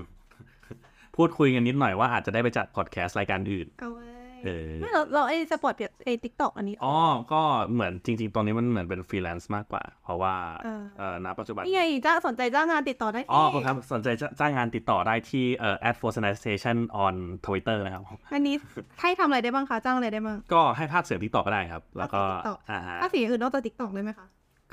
[1.17, 4.05] พูดคุยกันนิดหน่อยว่าอาจจะได้ไปจัดพอดแคสต์รายการอื่น เอาไว้
[4.45, 6.97] เออ ไม่เราเราไอ้สปอตเปียไอ้ TikTok อันนี้ อ๋อ
[7.33, 10.35] ก็เหมือนจริง ๆ ตอนนี้มันเหมือนเป็นฟรีแลนซ์มากกว่า เพราะว่า
[10.65, 17.15] เออ เอ่อณปัจจุบัน นี่ไงจ้างสนใจจ้างงานติดต่อได้ที่อ๋อครับ สนใจจะจ้างงานติดต่อได้ที่เอ่อ at f o r s t station on
[17.47, 18.03] Twitter นะครับ
[18.35, 18.55] อันนี้
[19.01, 24.27] ให้ทำอะไรได้บ้างคะจ้างอะไรได้บ้าง ก็ให้พากย์เสียง TikTok ก็ได้ครับ แล้วก็พากย์เสียง TikTok อ่าฮะถ้าสีอย่างอื่นนอกจาก TikTok ได้ไหมคะ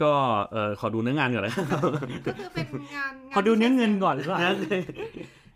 [0.03, 0.11] ก็
[0.51, 1.53] เออขอดูเนื้องานก่อนเลย
[2.25, 4.39] ก็คือเป็นงานขอดูเนื้อเงินก่อนหรือเปล่า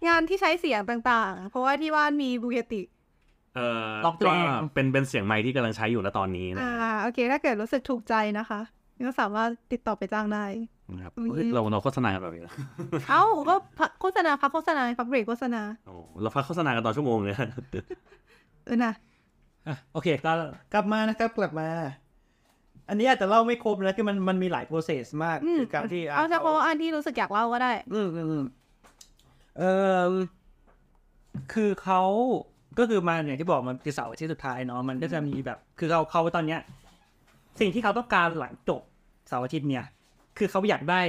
[0.08, 2.82] งานที่ใช้เสียงต่างๆ เพราะว่าที่บ้านมีบูเกติ
[3.56, 4.38] เออลองแปลก็ง
[4.74, 8.62] เป็นเป็นเสียงไม้ที่กำลังใช้อยู่ณตอนนี้นะอ่าโอเค ถ้าเกิดรู้สึกถูกใจนะคะ
[9.08, 10.46] ก็สามารถติดต่อไปจ้างได้
[10.98, 12.54] นะครับอืมเฮ้ยเราเราโฆษณากันแบบนี้นะ
[13.10, 17.36] เอ้าก็พักโฆษณาพักโฆษณาพักเบรกโฆษณาโอ้เราพักโฆษณากันตอนชั่วโมงเลย
[18.66, 18.94] เออนะ
[19.68, 20.32] อะโอเคก็
[20.74, 21.68] กลับมานะครับกลับมา
[22.90, 28.46] อันนี้อาจจะเล่าไม่ครบนะคือมันมันมีหลาย process มากอืมคือการที่ะเอาเฉพาะอันที่รู้สึกอยากเล่าก็ได้อืมอืมอืม
[29.58, 29.64] เอ
[30.02, 30.12] อ
[31.54, 32.02] คือเขา
[32.80, 36.60] ก็คือมาอย่างที่บอกมันคือเสาร์อาที่สุดท้ายเนาะมันก็จะมีแบบ คือเขาเขาตอนเนี้ย
[37.60, 38.82] สิ่งที่เขาต้องการหลังจบ
[39.28, 39.86] เสาร์อาทิตย์เนี่ย
[40.38, 41.02] คือเขาอยากได้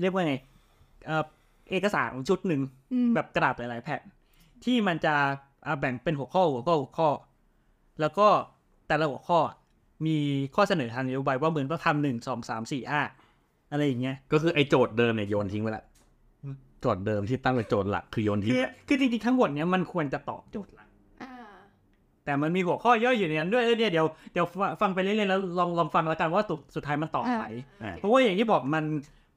[0.00, 0.34] เรียกว่าไง
[1.06, 1.24] เออ
[1.70, 2.60] เอกสารชุดหนึ่ง
[2.92, 4.00] อืมแบบกระดาษหลายๆแผ่น
[4.64, 5.14] ที่มันจะ
[5.66, 7.08] อะแบ่งเป็นหัวข้อหัวข้อหัวข้อ
[8.00, 8.28] แล้วก็
[8.88, 9.38] แต่ละหัวข้อ
[10.06, 10.16] มี
[10.54, 13.00] ข้อเสนอทางนโยบายว่าเหมือนต้องทำหนึ่งสองสามสี่ห้า
[13.70, 15.84] อะไรอย่างเงี้ย ก็คือไอ้โจทย์เดิมเนี่ยโยนทิ้งไปละ
[16.80, 20.88] โจทย์เดิมที่ตั้งเป็นโจทย์หลักคือโยนทิ้งคือคือจริงๆทั้งหมดเนี้ยมันควรจะตอบโจทย์หลัก
[21.22, 21.32] อ่า
[22.24, 27.46] แต่มันมีหัวข้อย่อยอยู่ในนั้นด้วยเออเนี่ยเดี๋ยวเดี๋ยวฟังฟังไปเรื่อยๆแล้วลองลองฟังแล้วกันว่าสุดสุดท้ายมันตอบไหน
[27.82, 28.84] อ่าเพราะว่าอย่างที่บอกมัน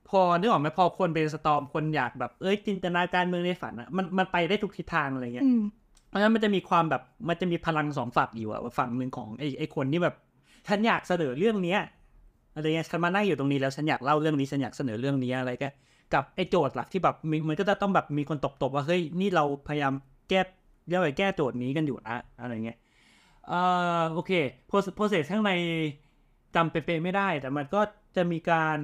[0.09, 5.61] พอนึกออกไหมพอคนเป็นสตอมคนอยากแบบเอ้ยจินตนาการเมืองในฝันอะมันมันไปได้ทุกทิศทางอะไรเงี้ยอืม
[6.09, 10.15] เพราะฉะนั้นมันจะมีความแบบมันจะมีพลังสองฝักอยู่อะว่าฝั่งหนึ่งของไอ้ไอ้คนที่แบบ
[10.67, 11.79] ฉันอยากเสนอเรื่องเนี้ย
[12.55, 15.69] อะไรเงี้ยฉันมานั่งอยู่ตรงนี้แล้วฉันอยากเล่าเรื่องนี้ฉันอยากเสนอเรื่องนี้อะไรก็
[16.13, 19.93] กับไอ้โจทย์หลักที่แบบมีมันก็จะต้องแบบมีคนตบๆว่าเฮ้ยนี่เราพยายาม
[20.29, 20.41] แก้
[20.87, 22.77] เรียกว่าแก้โจทย์นี้กันอยู่นะอะไรเงี้ย
[23.47, 23.59] เอ่
[23.99, 24.31] อโอเค
[24.67, 25.51] โปรเซสข้างใน
[26.55, 27.81] จำเป๊ะๆไม่ได้ แต่มันก็
[28.15, 28.79] จะมีการ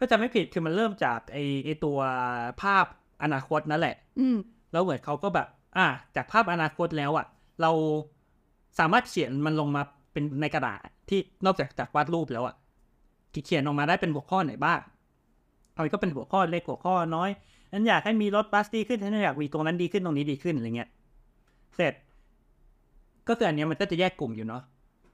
[0.00, 1.98] ก็จะไม่ผิดคือมันเริ่มจากไอ้ไอ้ตัว
[2.62, 2.86] ภาพ
[3.22, 4.36] อนาคตนั่นแหละ อืม
[4.72, 7.26] แล้วเหมือนเขาก็แบบ อะจากภาพอนาคตแล้วอะ
[7.62, 7.70] เรา
[8.78, 12.54] สามารถเขียนมันลงมา เป็นในกระดาษที่นอกจากจากวาดรูปแล้วอะ
[13.30, 14.80] เขียนออกมาได้เป็นหัวข้อไหนบ้าง
[15.74, 17.30] เอาก็เป็นหัวข้อเล็กหัวข้อน้อย
[17.72, 20.90] ฉันอยากให้มีรถบัสดีขึ้นฉันอยากมีตรงนั้นดีขึ้นตรงนี้ดีขึ้นอะไรเงี้ย
[21.76, 21.94] เสร็จ
[23.28, 24.62] ก็คืออันเนี้ยมันก็จะแยกกลุ่มอยู่เนาะ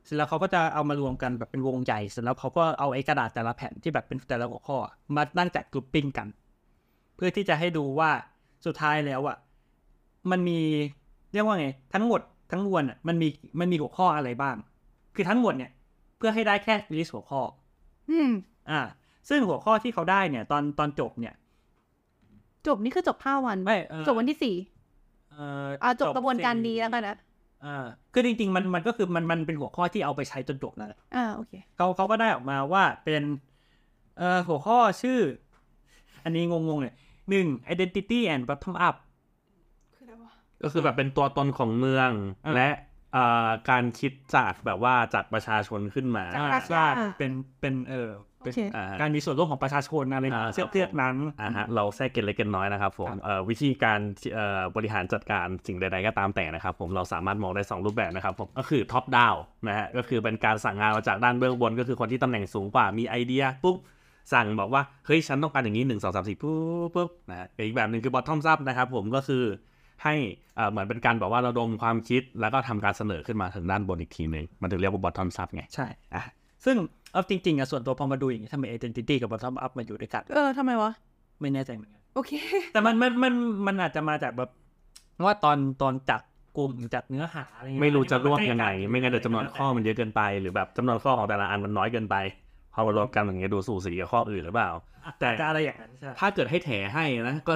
[0.05, 4.79] เสร็จแล้วเขาก็จะเอามารวมกันแบบเป็นวงใหญ่เสร็จแล้วเขาก็เอาไอ้กระดาษแต่ละแผ่นที่แบบเป็นแต่ละหัวข้อ
[5.15, 6.29] มานั่งจัดกลุ่มปิ้งกัน
[7.17, 8.11] เพื่อที่จะให้ดูว่า
[8.67, 9.37] สุดท้ายแล้วอะ
[10.31, 10.59] มันมี
[11.33, 12.21] เรียกว่าไง ทั้งหมด
[12.53, 13.29] ทั้งมวลอะมันมี
[13.61, 14.57] มันมีหัวข้ออะไรบ้าง
[15.19, 15.71] คือทั้งหมดเนี่ย
[16.19, 17.41] เพื่อให้ได้แค่ลิสต์หัวข้อ
[18.11, 18.31] อืม
[18.71, 18.81] อ่า
[19.29, 21.35] ซึ่งหัวข้อที่เขาได้เนี่ย ตอนตอนจบเนี่ย
[22.67, 24.57] จบนี่คือจบห้าวันไม่เอ่อจบวันที่สี่
[25.33, 27.17] เอ่ออ่าจบกระบวนการสี่ดีแล้วกันนะ
[27.65, 33.23] อ่าคือจริงๆ มันมันก็คือมันมันเป็นหัวข้อที่เอาไปใช้จนจบนั่นแหละอ่าโอเค เขาเขาก็ได้ออกมาว่าเป็น
[34.19, 35.21] เอ่อหัวข้อชื่อ
[36.25, 36.95] อันนี้งงๆเลย
[37.31, 38.97] หนึ่ง identity and bottom up
[39.95, 42.11] คืออะไรวะก็คือแบบเป็นตัวตนของเมือง
[42.45, 42.88] อ่าและเอ่อ
[43.71, 46.85] การคิดจากแบบว่าจากประชาชนขึ้นมาจากอ่าปราชาว่า
[47.19, 54.01] เป็นเป็นเออโอเป็นเคอ่าฮะการมีส่วนร่วมของประชาชนอะไรอ่าเสื้อเสื้อนั้นอ่าฮะเราแทรกเกร็ดเล็กเกร็ดน้อยนะครับผมครับเอ่อวิธีการ
[54.35, 59.35] เอ่อบริหารจัดการสิ่งใดๆก็ตามแต่นะครับผมเราสามารถมองได้ 2 รูปแบบนะครับผมก็คือ top-down
[59.69, 63.77] นะฮะก็คือเป็นการสั่งงานมาจากด้านเบื้องบน ก็คือคนที่ตำแหน่งสูงกว่ามีไอเดียปุ๊บ
[64.33, 66.57] สั่งบอกว่าเฮ้ยฉันต้องการอย่างนี้หนึ่งสองสามสี่ปุ๊
[66.87, 69.45] บปุ๊บนะฮะอีกแบบหนึ่งคือ bottom-up นะครับผมก็คือ
[70.05, 70.15] ให้
[70.57, 76.23] เอ่อเหมือนเป็นการบอกว่าระดมความคิดแล้วก็ทำการเสนอขึ้นมาถึงด้านบนอีกทีหนึ่งมันถึงเรียกว่า bottom up ไงใช่อะ
[76.65, 76.77] ซึ่ง
[77.13, 80.91] เอาจริงๆอะส่วนตัวพอมาดูอย่างนี้ทำไม identity กับ bottom up มาอยู่ด้วยกันเออทำไมวะ
[81.41, 82.33] ไม่แน่ใจเหมือนกันโอเค
[82.73, 83.33] แต่มันมันมัน
[83.67, 84.51] มันอาจจะมาจากแบบ
[85.25, 86.21] ว่าตอนตอนจัด
[86.57, 92.17] กลุ่มจัดเนื้อหาอะไรเงี้ยไม่รู้จะรวบยังไง ไม่งั้นเดี๋ยวจำนวนข้อมันเยอะเกินไป หรือแบบจำนวนข้อของแต่ละอันมันน้อยเกินไป
[92.79, 94.71] พอมารวมกันอย่างเงี้ยดูสู่สีกับข้ออื่นหรือเปล่า
[95.19, 97.53] แต่จะอะไรอย่างนั้นใช่ถ้าเกิดให้แถให้นะก็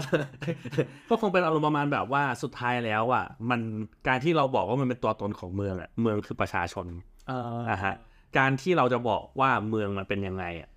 [1.08, 3.60] ก็คงเป็นอารมณ์ประมาณแบบว่าสุดท้ายแล้วอะมัน
[4.08, 6.86] การที่เราบอกว่ามันเป็นตัวตนของเมืองอะเมืองคือประชาชน
[7.28, 7.94] เอออะฮะ
[8.38, 10.68] การที่เราจะบอกว่าเมืองมันเป็นยังไงอะ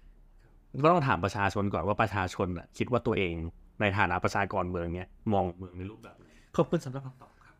[0.83, 3.33] ก็ต้องถามประชาชนก่อนว่าประชาชนอะคิดว่าตัวเอง
[3.81, 7.55] ในฐานะประชากรเมืองเนี้ยมองเมืองในรูปแบบไหนขอบคุณสำหรับคำตอบครับ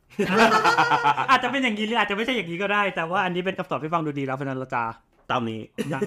[1.30, 4.84] อาจจะเป็นอย่างนี้หรืออาจจะไม่ใช่อย่างนี้ก็ได้ แต่ว่าอันนี้เป็นคำตอบที่ฟังดูดีแล้วเพราะฉะนั้นเราจะ
[5.32, 5.60] ตามนี้
[5.92, 6.00] ได้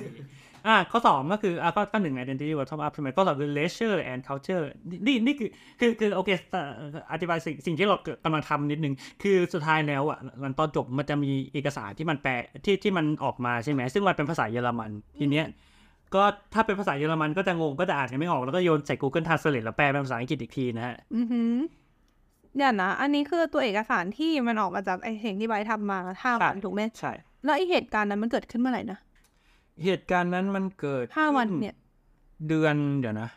[0.68, 4.64] อ่าข้อสองก็คืออ่าข้อข้อหนึ่ง identity bottom up ใช่ไหมข้อสองคือ leisure and culture
[5.06, 5.50] นี่นี่คือ
[5.80, 6.70] คือคือโอเคเอ่อ
[7.12, 12.32] อธิบายสิ่งสิ่งที่เรากำลังทำนิดนึง คือสุดท้ายแล้วอะมันตอนจบมันจะมีเอกสารที่มันแปล
[12.64, 15.46] ที่ที่มันออกมาใช่ไหมซึ่งมันเป็นภาษาเยอรมันทีเนี้ย
[16.14, 16.22] ก็
[16.54, 21.54] ถ้าเป็นภาษาเยอรมันก็จะงงก็จะอ่านกันไม่ออก แล้วก็โยนใส่ Google Translate แล้วแปลเป็นภาษาอังกฤษอีกทีนะฮะอือหือ
[22.56, 27.12] เดี๋ยวนะ อันนี้คือตัวเอกสารที่มันออกมาจากไอสิ่งที่ไบร์ททำมาห้าวันใช่ถูกไหมใช่
[27.44, 28.98] แล้วไอเหตุการณ์นั้นมันเกิดขึ้นเมื่อไหร่นะ
[29.84, 31.76] เหตุการณ์นั้นมันเกิดห้าวันขึ้เนี่ย
[32.48, 33.28] เดือนเดี๋ยวนะ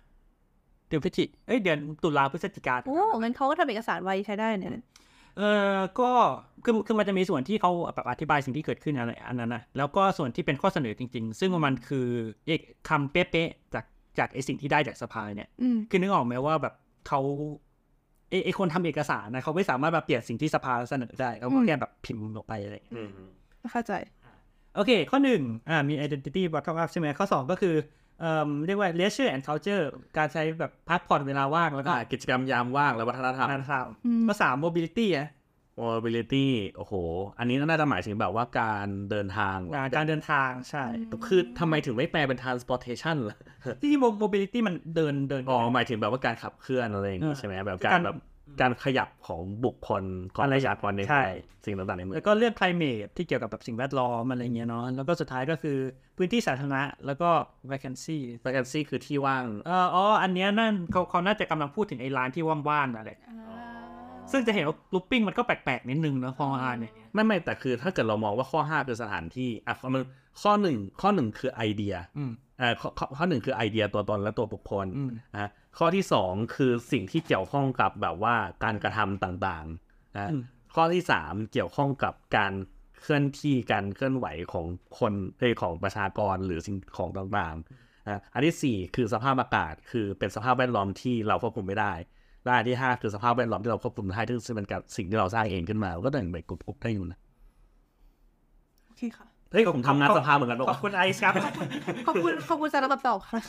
[0.88, 4.72] เดือนพฤศจิเอ้ยเดือนตุลาพฤศจิกาโอ้งั้นเขาก็ทำเอกสารไว้ใช้ได้เนี่ย
[5.38, 6.10] เออก็
[6.64, 12.08] คือคือมันจะมีส่วนที่เขาแบบอธิบายสิ่งที่เกิดขึ้นอะไรอันนั้นนะแล้วก็ส่วนที่เป็นข้อเสนอจริง ๆ ซึ่งมันคือ
[12.48, 13.86] เอกคำเป๊ะๆจาก
[14.20, 16.74] จากไอสิ่งที่ได้จากสภาเนี่ยอืมคือนึกออกไหมว่าแบบ
[17.08, 17.20] เขา
[18.30, 23.10] ไอไอคนทำเอกสารนะเขาไม่สามารถแบบเปลี่ยนสิ่งที่สภาเสนอได้เขาก็แค่แบบพิมพ์ลงไปอะไรอย่างเงี้ย
[23.72, 23.94] เข้าใจ
[24.76, 27.76] โอเค ข้อหนึ่งอ่ามี identity bottom up ใช่ไหมข้อสองก็คือ
[28.20, 29.84] เอ่อเรียกว่า leisure and culture
[30.18, 33.74] การใช้แบบพักผ่อนเวลาว่างแล้วก็อ่ากิจกรรมยามว่างและวัฒนธรรมงานท
[34.06, 35.28] อืมำข้อสาม mobility อะ
[35.82, 36.48] mobility
[36.78, 36.94] โอ้โห
[37.38, 40.84] อันนี้น่าจะหมายถึงแบบว่าการเดินทางอ่าการเดินทางใช่
[41.28, 43.38] คือทำไมถึงไม่แปลเป็น transportation ล่ะ
[43.82, 43.94] ที่
[44.24, 48.18] mobility มันเดินเดิน อ๋อหมายถึงแบบว่าการขับเคลื่อนอะไรอย่างงี้เออใช่ไหมแบบการการแบบ
[48.62, 51.26] การขยับของบุคคลของอะไรประชากรในใช่
[51.66, 55.78] สิ่งต่างๆในเมืองแล้วก็เรื่อง climate ที่เกี่ยวกับแบบสิ่งแวดล้อมอะไรเงี้ยเนาะแล้วก็สุดท้ายก็คือ
[56.18, 57.30] พื้นที่สาธารณะแล้วก็
[57.72, 63.20] vacancy vacancy คือที่ว่างเอ่ออ๋ออันเนี้ยนั่นเขาเขาน่าจะกำลังพูดถึงไอ้ร้านที่ว่างๆนั่นแหละ
[64.32, 70.04] ซึ่งจะเห็นว่าลูปปิ้งมันก็แปลกๆนิดนึงนะพออ่านเนี่ยไม่ไม่แต่คือถ้าเกิดเรามองว่าข้อ 5 คือสถานที่อะมัน
[70.42, 71.96] ข้อหนึ่งข้อหนึ่งคือไอเดีย
[72.62, 80.42] อืมอ่าข้อข้อข้อหนึ่งคือไอเดียตัวตนและตัวบุคคลอืมนะข้อที่สองคือสิ่งที่เกี่ยวข้องกับแบบว่าการกระทำต่างๆนะอืม
[80.76, 82.54] ข้อที่สามเกี่ยวข้องกับการ
[83.02, 84.66] เคลื่อนที่การเคลื่อนไหวของ
[85.00, 91.94] คนเอยของประชากรหรือสิ่งของต่างๆนะอันที่สี่คือสภาพอากาศ คือเป็นสภาพแวดล้อมที่เราควบคุมไม่ได้
[92.44, 97.20] และอันที่ห้าคือสภาพแวดล้อมที่เราควบคุมได้ซึ่งเป็นการสิ่งที่เราสร้างเองขึ้นมา ก็แบ่งเป็นกลุ่มๆได้อยู่นะ
[98.86, 101.34] โอเคค่ะ เฮ้ยผมทำงานสภาเหมือนกันปะขอบคุณไอซ์ครับ
[102.08, 103.40] ขอบคุณขอบคุณสำหรับคำตอบค่ะ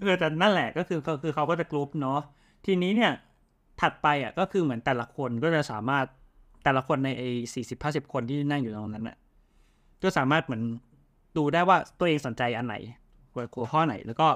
[0.00, 2.20] เออแต่นั่นแหละก็คือก็คือเขาก็จะกรุ๊ปเนาะ
[2.66, 3.12] ทีนี้เนี่ย
[3.80, 6.04] ถัดไปอะก็คือเหมือนแต่ละคนก็จะสามารถ
[6.64, 9.16] แต่ละคนในไอ้สี่สิบห้าสิบคนที่นั่งอยู่ตรงนั้นน่ะ
[10.02, 10.62] ก็สามารถเหมือน
[11.36, 12.76] ดูได้ว่าตัวเองสนใจอันไหน
[13.32, 14.28] หัวหัวข้อไหนแล้วก็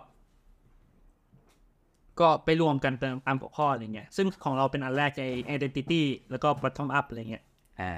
[2.21, 7.45] ก็ไปรวมกันเติมตามหัวข้ออะไรเงี้ย ซึ่งของเราเป็นอันแรกไอ้ identity แล้วก็ bottom up อะไรเงี้ย
[7.81, 7.93] อ่า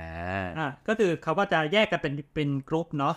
[0.58, 3.14] อะก็คือเขาก็จะแยกกันเป็นเป็นกรุ๊ปเนาะ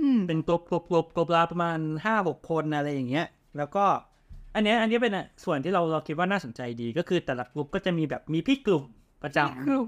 [0.00, 3.84] อืมเป็นกลุ่มกลุ่มกลุ่มกลุ่มละประมาณห้าหกคนอะไรอย่างเงี้ย แล้วก็
[4.54, 8.84] อันเนี้ยอันนี้เป็นอะส่วนที่เราเราคิดว่าน่าสนใจดีก็คือแต่ละกลุ่มก็จะมีแบบมีพี่กลุ่ม
[9.22, 9.86] ประจำกลุ่ม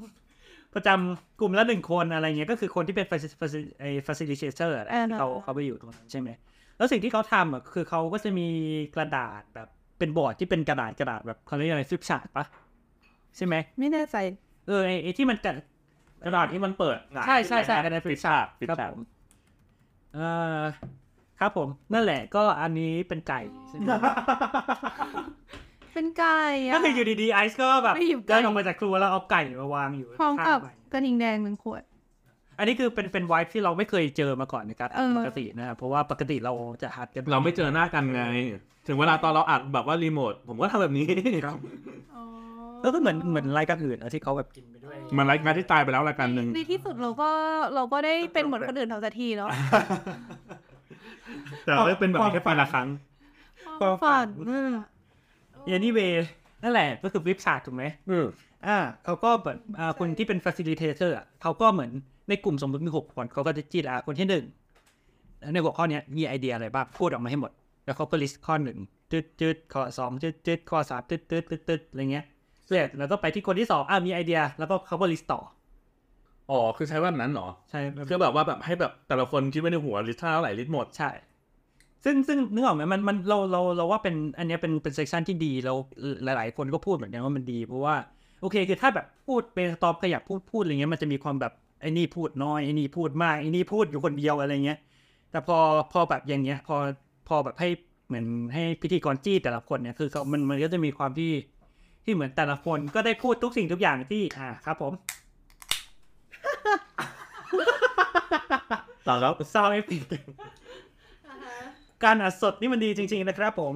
[0.75, 6.31] ประจำกลุ่มละหนึ่งคนอะไรเงี้ยก็คือคนที่เป็น faci- faci- ไอ้ facilitator อะอ่าที่เขาเขาไปอยู่ตรงนั้นใช่ไหม
[6.77, 8.49] แล้วสิ่งที่เขาทำอะคือเขาก็จะมี
[8.95, 9.69] กระดาษแบบ
[9.99, 12.45] เป็นบอร์ดที่เป็นกระดาษกระดาษแบบเขาเรียกอะไร flip chart ปะ
[13.37, 14.17] ใช่ไหมไม่แน่ใจ
[14.67, 15.39] เออไอ้ไอ้ที่มัน
[16.23, 18.99] กระกระดาษที่มันเปิดใช่ใช่ใช่กระดาษฟิฟิชปชาชาร์ร์ดฟิชครับชาผร์ม
[20.15, 20.63] เอ่อ
[21.41, 23.85] ครับผม นั่นแหละก็อันนี้เป็นไก่ใช่ไหม
[25.93, 31.83] เป็นไก่อะก็คืออยู่ดีๆไอซ์ก็แบบไม่หยิบไก่ เดินออกมาจากครัวแล้วเอาไก่มาวางอยู่พร้อมกับข้างใบกระดิ่งแดงหนึ่งขวด
[32.59, 36.53] อันนี้คือเป็นเป็นไวท์ที่เราไม่เคยเจอมาก่อนนะครับเออ ปกตินะครับเพราะว่าปกติเรา
[36.83, 38.23] จะหัดกันเราไม่เจอหน้ากันไง
[38.87, 41.07] ถึงเวลาตอนเราอัดแบบว่ารีโมท ผมก็ทำแบบนี้
[42.85, 47.31] แล้วก็เหมือนเหมือนรายการอื่นอะที่เขาแบบกินไปด้วยมันรายการที่ตายไปแล้วรายการหนึ่งในที่สุดเราก็
[47.75, 49.51] เราก็ได้เป็นเหมือนคนอื่นทำสักทีเนาะ
[51.65, 52.89] แต่ไม่เป็นแบบนี้แค่ปีละครั้ง
[53.81, 54.71] ความฝัฝันนอืม
[55.65, 56.01] อันนี้เว
[56.63, 58.27] นั่นแหละก็คือวิปชาร์ดถูกไหมอืม
[58.67, 61.91] อ่าเขาก็แบบอ่าคนที่เป็น facilitator อะเขาก็เหมือน
[62.29, 64.45] ในกลุ่มสมมติมีหกคนเขาก็จะจีดอะคนที่หนึ่ง
[65.53, 67.53] ในหัวข้อเนี้ยมีไอเดียอะไรบ้างพูดออกมาให้หมด
[67.85, 68.79] แล้วเขาก็ list ข้อหนึ่ง
[69.13, 72.25] จืดจืดข้อสองจืดจืดข้อสามจืดจืดจืดจืดอะไรเงี้ย
[72.69, 75.41] เสร็จแล้วก็ไปที่คนที่สองอะมีไอเดีย แล้วก็เขาก็ list ต่อ
[76.51, 81.11] อ๋อคือใช้แบบนั้นเหรอใช่คือแบบว่าแบบให้แบบแต่ละคนคิดไว้ในหัว list เท่าไหร่ list หมดใช่
[82.05, 85.77] ซึ่งซึ่งนึกออกไหมมันมันเราเราเราว่าเป็นอันเนี้ยเป็นเป็น session ที่ดีแล้ว
[86.25, 87.95] หลาย ๆ คนก็พูดเหมือนกันว่ามันดี เพราะว่า
[88.41, 94.79] โอเค คือถ้าแบบพูดเป็นตอบขยับพูดพูดอะไรเงี้ยมันจะมีความแบบไอ้นี่พูดน้อยไอ้นี่พูดมากไอ้นี่พูดอยู่คนเดียวอะไรเงี้ย
[95.31, 95.59] แต่พอ
[95.93, 96.77] พอแบบอย่างเงี้ย พอ
[97.29, 97.69] พอแบบให้
[98.07, 101.31] เหมือนให้พิธีกรจี้แต่ละคนเนี่ยคือเขามันมันก็จะมีความที่
[102.05, 104.93] ที่เหมือนแต่ละคนก็ได้พูดทุกสิ่งทุกอย่างที่อ่าครับผม
[109.07, 109.85] ต่อครับซาวเอฟ
[112.05, 113.75] การอัดสดนี่มันดีจริง ๆ นะครับผม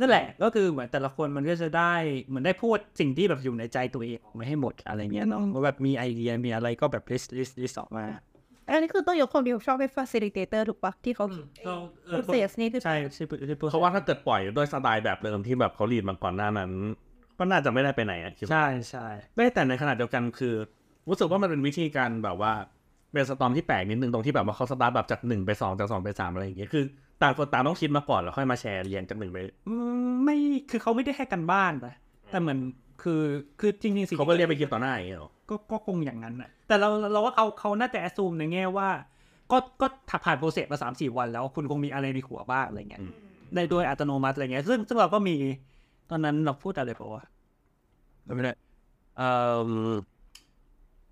[0.00, 1.92] นั่นแหละ ก็คือเหมือนแต่ละคนมันก็จะได้
[2.24, 8.04] เหมือนได้พูดสิ่งที่แบบอยู่ในใจตัวเองออกมาให้หมดอะไรเงี้ยเนาะว่าแบบมีไอเดียมีอะไรก็แบบ list list list ออกมา
[8.68, 11.26] อันนี้คือต้องยกความดีชอบเป็น facilitator ถูกปะที่เขา
[12.10, 16.70] process นี่คือใช่ใช่ใช่เพราะว่าถ้าเกิดปล่อยด้วยสไตล์แบบเดิมที่แบบเขารีดมาก่อนหน้านั้น
[17.38, 20.54] ก็น่าจะไม่ได้ไปไหนอะคิดว่าใช่ใช่ไม่แต่ในขณะเดียวกันคือ
[21.08, 22.52] รู้สึกว่ามันเป็นวิธีการแบบว่า
[23.12, 26.84] เป็นสตอมที่แปลกนิดนึงตรงที่แบบว่าเขาสตาร์ทแบบจากหนึ่งไปสองจากสองไปสามอะไรอย่างเงี้ยคือ
[27.22, 29.74] ต่างคนต่างต้องคิดมาก่อนแล้วค่อยมาแชร์เรียงจากหนึ่งไปอื
[30.06, 30.36] มไม่
[30.70, 31.94] คือเขาไม่ได้ให้กันบ้านนะ
[32.30, 32.58] แต่เหมือน
[33.02, 33.22] คือ
[33.60, 38.88] คือจริงๆสิ่งเขาก็เรียกไปคิดต่อหน้าอย่างเงี้ยหรอก็ก็คงอย่างนั้นนะแต่เราเราว่าเขาเขาน่าจะแอ s ซูมในแง่ว่า
[39.50, 43.02] ก็ก็ถ้าผ่านโปรเซสมาสามสี่วันแล้วคุณคงมีอะไรในหัวบ้างอะไรเงี้ย
[43.54, 45.36] ได้โดยอัตโนมัติอะไรเงี้ยซึ่งซึ่งเราก็มี
[46.10, 47.24] ตอนนั้นเราพูดอะไรเปล่าวะ
[48.36, 48.52] ไม่ได้
[49.16, 49.28] เอ่
[49.66, 49.92] อ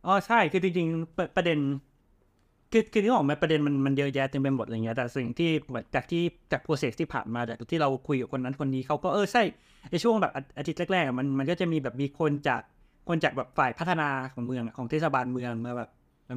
[0.06, 1.58] อ๋อใช่คือจริงๆประประเด็น
[2.72, 6.22] คือคือที่ออกมาประเด็นมันมันเยอะแยะเต็มไปหมดอะไรเงี้ยแต่สิ่งที่เหมือนจากที่
[6.52, 9.42] จากโปรเซสที่ผ่านมาจากที่เราคุยกับคนนั้นคนนี้เขาก็เออใช่
[9.90, 12.60] ในช่วงแบบอาอาทิตย์แรกๆอะมันมันก็จะมีแบบมีคนจาก
[13.08, 15.90] คนจากแบบฝ่ายพัฒนาของเมืองอะของเทศบาลเมืองมาแบบ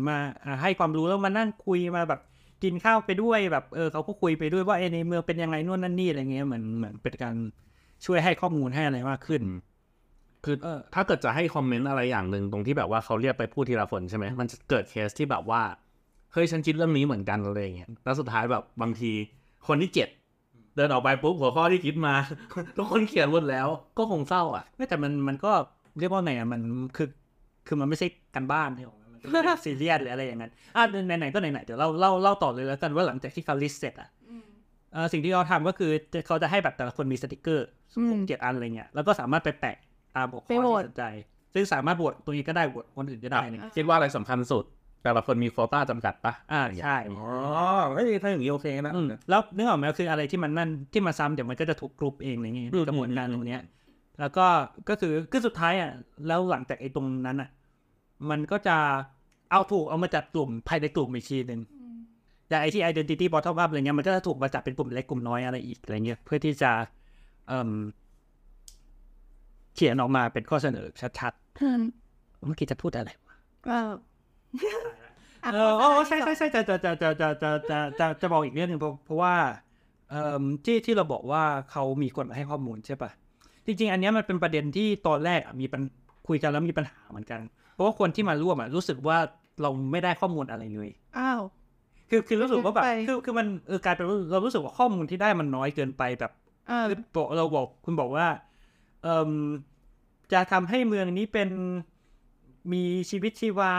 [0.07, 2.21] มาอ่าให้ความรู้แล้วมานั่งคุยมาแบบ
[2.63, 7.35] กินข้าวไปด้วยแบบเออเขาก็คุยไปด้วยว่าเออในเมืองเป็นยังไงนู่นนั่นนี่อะไรเงี้ยเหมือนเหมือนเป็นการ
[8.05, 9.41] ช่วยให้ข้อมูลให้อะไรมากขึ้น
[10.45, 15.61] คือเออถ้าเกิดจะให้คอมเมนต์อะไรอย่างหนึ่งตรงที่แบบว่าเขาเรียกไปพูดทีละคนใช่ไหมมันจะเกิดเคสที่แบบว่า
[16.33, 19.11] เฮ้ยฉันคิดเรื่องนี้เหมือนกันอะไรอย่างเงี้ยแล้วสุดท้ายแบบบางที
[19.67, 20.09] คนที่เจ็ด
[20.75, 22.13] เดินออกไปปุ๊บหัวข้อที่คิดมา
[22.77, 25.51] ทุกคนเขียนหมดแล้ว ก็คงเศร้าอะไม่แต่มันมันก็
[25.99, 26.61] เรียกว่าไงอะมัน
[26.97, 27.07] คือ
[27.67, 34.09] คือมันไม่ใช่การบ้านใช่ไหมมันเป็นซีเรียสหรืออะไรอย่างนั้นอะไหนๆก็ไหนๆเดี๋ยวเล่าเล่าเล่าต่อเลยแล้วกันว่าหลังจากที่เขา list เสร็จอะ
[34.93, 39.77] เอ่อสิ่งที่เขาทำก็คือจะเขาจะให้แบบแต่ละคนมีสติกเกอร์อืมเจ็ดอันอะไรเงี้ยแล้วก็สามารถไปแปะ
[40.15, 41.05] ตามหัวข้ไปอที่สนใจไปโหวต
[41.53, 44.65] ซึ่งสามารถโหวตตัวนี้ก็ได้โหวตคนอื่นก็ได้อะไรเงี้ยคิดว่าอะไรสำคัญสุด
[45.03, 47.29] แต่ละคนมีโควต้าจำกัดปะอ่าใช่อ๋อ
[47.93, 53.61] เฮ้ยถ้าอย่างนี้โอเคนะอืมแล้วนึกออกไหมคืออะไรที่มันนั่นที่มาซ้ำเดี๋ยวมันก็จะถูกกรุ๊ปเองอะไรเงี้ยอืมกระบวนการตรงเนี้ย
[54.19, 54.45] แล้วก็
[54.89, 55.91] ก็คือคือสุดท้ายอะ
[56.27, 57.49] แล้วหลังจากไอ้ตรงนั้นอะ
[58.29, 58.77] มันก็จะ
[59.51, 61.61] เอาถูกเอามาจัดกลุ่มภายในกลุ่มอีกทีหนึ่ง
[62.49, 66.71] อย่างไอ้ที่ identity bottom up อะไรเงี้ยมันก็จะถูกมาจัดเป็นกลุ่มเล็กกลุ่มน้อยอะไรอีกอะไรเงี้ยเพื่อที่จะ
[67.47, 67.69] เอ่ม
[69.75, 70.85] เขียนออกมาเป็นข้อเสนอ
[71.19, 73.09] ชัดๆเมื่อกี้จะพูดอะไร
[73.65, 73.89] เออ
[75.53, 79.35] เออโอ้ใช่ใช่ใช่จะจะจะจะจะจะจะจะจะบอกอีกเรื่องหนึ่งเพราะเพราะว่า
[80.09, 83.11] เอ่อที่ที่เราบอกว่าเขามีคนมาให้ข้อมูลใช่ปะ
[83.65, 85.81] จริง ๆ อันเนี้ยมันเป็นประเด็นที่ตอนแรกอะมีปัญ
[86.27, 87.39] คุยกันแล้วมีปัญหาเหมือนกัน
[87.73, 89.17] เพราะว่าคนที่มาร่วมอะรู้สึกว่า
[89.61, 91.41] เราไม่ได้ข้อมูลอะไรเลยอ้าว
[92.09, 96.31] คือคือรู้สึกว่าแบบไปคือคือมันเออกลายเป็นว่าเรารู้สึกว่าข้อมูลที่ได้มันน้อยเกินไปแบบ
[96.67, 98.27] เออคือบอกเราบอกคุณบอกว่า
[99.03, 99.29] เอ่ม
[100.33, 101.49] จะทำให้เมืองนี้เป็น
[102.71, 103.73] มีชีวิตชีวา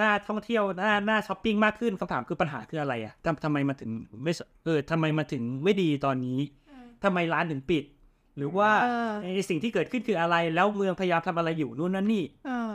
[0.00, 3.90] น่าท่องเที่ยวน่าน่าช้อปปิ้งมากขึ้นคำถามคือปัญหาคืออะไรอะทำทำไมมาถึง
[4.24, 6.38] ไม่สเออทำไมมาถึงไม่ดีตอนนี้
[7.04, 7.84] ทำไมร้านถึงปิด
[8.36, 12.72] หรือว่าเออไอสิ่งที่เกิดขึ้นคืออะไร แล้วเมืองพยายามทำอะไรอยู่นู่นนั่นนี่เออ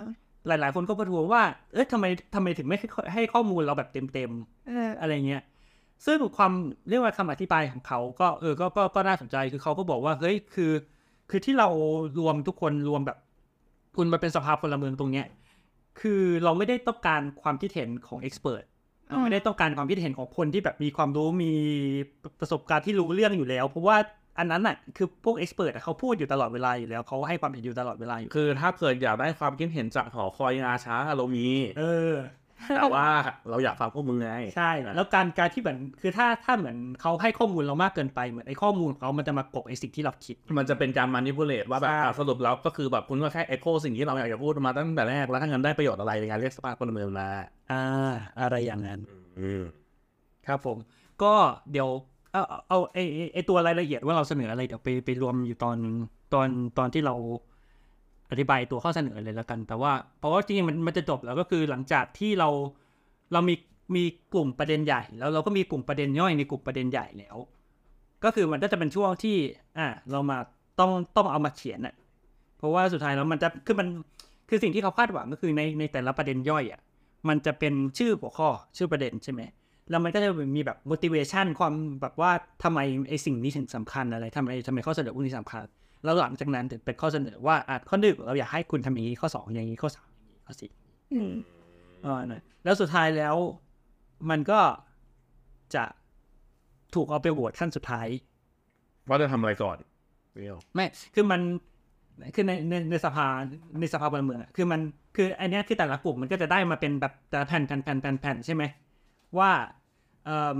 [0.47, 1.43] หลาย ๆ คนก็ประท้วงว่า
[1.73, 2.05] เอ๊ะทำไม
[2.35, 5.43] ทำไมถึงไม่ให้ให้ข้อมูลเราแบบเต็มๆเอออะไรเงี้ย
[6.05, 6.51] ซึ่งความ
[6.89, 10.71] เรียกว่าคำอธิบายของเขาก็เออก็ก็ก็น่าสนใจคือเขาก็บอกว่าเฮ้ยคือ
[11.29, 11.69] คือที่เรา
[12.19, 13.17] รวมทุกคนรวมแบบ
[13.97, 15.25] คุณมาเป็นสภาพลเมืองตรงเนี้ย
[16.01, 18.63] คือเราไม่ได้ต้องการความคิดเห็นของเอ็กซ์เพรส
[19.07, 21.53] เราไม่ได้ต้องการความคิดเห็นของคนที่แบบมีความรู้มี
[22.39, 23.97] ประสบการณ์ที่รู้เรื่องอยู่แล้ว เพราะว่า
[24.39, 31.47] อันนั้นน่ะคือพวกเอ็กซ์เพรสเขาพูดอยู่ตลอดเวลาอยู่แล้วเขาให้ความเห็นอยู่ตลอดเวลาอยู่คือ ถ้าเกิดอยากได้ความคิดเห็นจากหอคอยงาช้าเรามี
[31.79, 32.13] เออ
[32.75, 33.09] แต่ว่า
[33.49, 47.27] เราอยากฟังพวกมึงไงใช่ แล้วการการที่เหมือนคือถ้าถ้าเหมือนเขาให้ข้อมูลเรามากเกินไปเหมือนไอ้ข้อมูลของเขามันจะมากบไอ้สิ่งที่เราคิด มันจะเป็นการมานิพูเลตว่าแบบใช่อะสรุปแล้วก็คือแบบคุณก็แค่เอ็โคสิ่งที่เราอยากจะพูดมาตั้งแต่แรกแล้วถ้างั้นได้ประโยชน์อะไรในการเรียกสภาพพลเมืองมา
[47.71, 47.83] อ่า
[48.41, 48.99] อะไรอย่างนั้น
[49.39, 49.63] อืม
[50.47, 50.77] ครับผม
[51.23, 51.33] ก็
[51.71, 51.89] เดี๋ยว
[52.31, 55.77] เอาเอาเอาไอไอ้ไอตัวรายละเอียดว่าเราเสนออะไรเดี๋ยวไปไปรวมอยู่ตอน
[56.33, 57.15] ตอนตอนที่เรา
[58.31, 62.49] อธิบายตัวข้อเสนอเลยแล้วกัน แต่ว่าเพราะว่าจริงๆมันมันจะจบแล้วก็คือหลังจากที่เรา
[63.33, 63.55] เรามี
[63.95, 64.03] มี
[64.33, 67.35] กลุ่มประเด็นใหญ่ แล้วเราก็มีกลุ่มประเด็นย่อยในกลุ่มประเด็นใหญ่แล้ว
[68.23, 69.37] ก็คือมันก็จะเป็นช่วงที่
[69.77, 70.37] อ่าเรามา
[70.79, 71.95] ต้องต้องเอามาเขียนอะ
[72.57, 73.87] เพราะว่าสุดท้ายแล้วมันจะคือมัน
[74.49, 76.81] คือสิ่งที่เขาคาดหวังก็คือในในแต่ละประเด็นย่อยอะ
[77.27, 79.41] มันจะเป็นชื่อหัวข้อชื่อประเด็นใช่ไหม
[79.89, 82.31] แล้วมันก็จะมีแบบ motivation ความแบบว่า
[82.63, 82.79] ทำไม
[83.09, 85.65] ไอ้สิ่งนี้ถึงสำคัญอะไรทำไมทำไมข้อเสนอพวกนี้สำคัญ
[86.05, 90.71] แล้วหลังจากนั้นถึงเป็นข้อเสนอว่าอะข้อหนึ่งเราอยากให้คุณทำอย่างนี้ข้อสองอย่างนี้ข้อสามอย่างนี้ข้อสี่
[91.13, 91.33] อืม
[92.05, 93.35] อ่านะแล้วสุดท้ายแล้ว
[94.29, 94.59] มันก็
[95.75, 95.83] จะ
[96.95, 98.07] ถูกเอาไปโหวตขั้นสุดท้าย
[99.07, 99.77] ว่าจะทำอะไรก่อน
[100.33, 101.41] เรียวไม่คือมัน
[102.35, 103.27] คือในในในสภา
[103.79, 104.81] ในสภาพลเมืองอะคือมัน
[105.15, 108.63] คืออันเนี้ยคือแต่ละกลุ่มมันก็จะได้มาเป็นแบบแต่ละแผ่นแผ่นแผ่นแผ่นแผ่นใช่ไหม
[109.37, 109.51] ว่า
[110.25, 110.59] เอิ่ม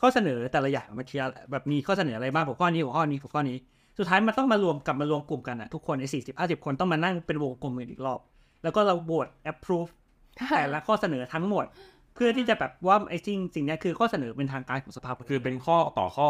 [0.00, 3.58] ข้อเสนอแต่ละอย่างมันคืออะไรแบบมีข้อเสนออะไรบ้างหัวข้อนี้หัวข้อนี้หัวข้อนี้
[3.98, 8.20] สุดท้ายมันต้องมารวมกลับมารวมกลุ่มกันอะทุกคนในสี่สิบห้าสิบคนต้องมานั่งเป็นวงกลมกันอีกรอบ
[8.62, 9.90] แล้วก็เราโหวต approve
[10.56, 11.64] แต่ละข้อเสนอทั้งหมด
[12.14, 16.28] เพื่อที่จะแบบว่าไอ้สิ่งสิ่งเนี้ยคือข้อเสนอเป็นทางการของสภาคือเป็นข้อต่อข้อ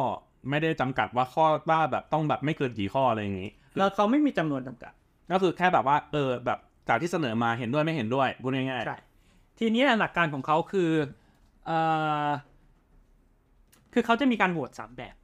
[0.50, 4.92] ไม่ได้จำกัดว่าข้อว่าแบบต้องแบบไม่เกินกี่ข้ออะไรอย่างงี้แล้วเขาไม่มีจำนวนจำกัด
[5.32, 8.98] ก็คือแค่แบบว่าเออแบบจากที่เสนอมาเห็นด้วยไม่เห็นด้วยพูดง่ายใช่
[9.58, 10.90] ทีนี้หลักการของเขาคือ
[11.66, 11.78] เอ่
[12.26, 12.28] อ
[13.92, 15.14] คือเขาจะมีการโหวตสามแบบ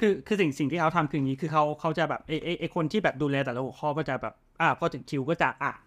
[0.00, 5.78] คือคือสิ่งสิ่งที่เขาทำคืออย่างนี้คือเขาเขาจะแบบไอไอไอคนที่แบบดูแลแต่ละหัวข้อก็จะแบบ อ่าพอถึงคิวก็จะอ่าน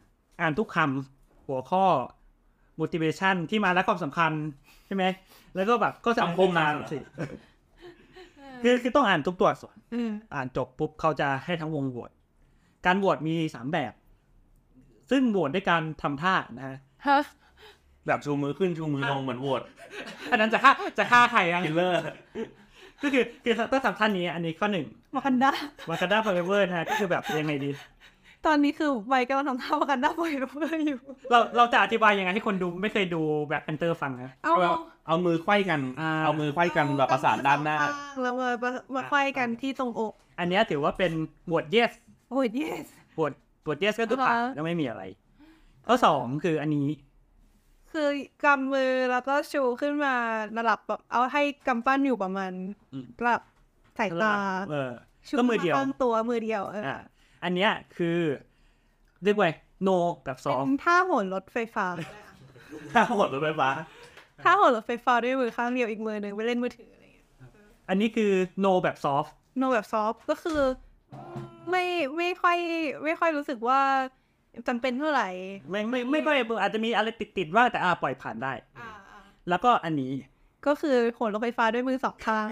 [0.42, 1.84] อ่านทุกคำหัวข้อ
[2.80, 4.32] motivation ที่มาและความสำคัญ
[4.86, 5.04] ใช่ไหม
[5.56, 6.98] แล้วก็แบบก็จะสังคมนานเหรอสิ
[8.64, 12.12] คือคือต้องอ่านทุกตัวอักษรอืมอ่านจบปุ๊บเขาจะให้ทั้งวงโหวต
[12.86, 13.94] การโหวตมีสามแบบ
[15.12, 16.78] ซึ่งโหวตด้วยการทำท่านะฮะ
[17.08, 19.62] ฮะๆแบบชูมือขึ้นชูมือลงเหมือนโหวต
[20.32, 21.96] อันนั้นจะฆ่าจะฆ่าใครอะ killer
[23.04, 27.72] ก็คือคือต้องทำท่านี้ อันนี้ข้อหนึ่ง Wakanda Wakanda forever นะฮะก็คือแบบยังไงดี
[28.48, 31.00] ตอนนี้คือไวกำลังทำท่า Wakanda forever อยู่
[31.32, 34.74] เราเราจะอธิบายยังไงให้คนดูไม่เคยดูแบบ Panther ฟังนะ เอาเอา
[35.08, 37.78] เอามือไขว้กัน อ่า เอามือไขว้กันแบบประสานด้านหน้า
[38.22, 41.12] แล้วมามามาไขว้กันที่ตรงอกอันเนี้ยถือว่าเป็น
[41.48, 41.92] โหวต yes
[42.32, 42.86] โอ้ย yes
[43.16, 43.32] โหปวด
[43.66, 45.04] ปวด yes ก็คือผ่านอ่าฮะก็ไม่มีอะไร
[45.88, 46.88] ข้อสองคืออันนี้
[47.94, 48.08] คือ
[48.46, 50.16] กำมือแล้วก็ชูขึ้นมา
[50.58, 52.52] ระดับแบบเอาให้กำปั้นอยู่ประมาณ
[52.94, 53.44] อืมระดับ
[54.00, 54.34] สายตา
[54.72, 54.92] เออ
[55.28, 57.00] ชูก็มือเดียวข้างตัวมือเดียวเออออ่า
[57.44, 58.18] อันเนี้ยคือ
[59.24, 59.52] เรียกว่า
[59.88, 61.88] no แบบสองเป็นท่าโหนรถไฟฟ้า
[62.94, 63.70] ถ้าหดรถไฟฟ้า
[64.44, 67.28] ท่าโหนรถไฟฟ้าด้วยมือข้างเดียวอีกมือหนึ่งไปเล่นมือถืออะไรอย่างเงี้ย
[67.90, 68.32] อันนี้คือ
[68.66, 70.62] no แบบ soft โนแบบซอฟก็คือ
[71.70, 71.84] ไม่
[72.18, 72.58] ไม่ค่อย
[73.04, 73.82] ไม่ค่อยรู้สึกว่า
[74.68, 75.30] จำเป็นเท่าไหร่
[75.70, 78.54] ไม่ไม่ไม่ค่อยอาจจะมีอะไรติดติดๆว่างแต่อ่าปล่อยผ่านได้
[79.50, 80.12] แล้วก็อันนี้
[80.68, 82.48] ก็คือโหนรถไฟฟ้าด้วยมือสองข้าง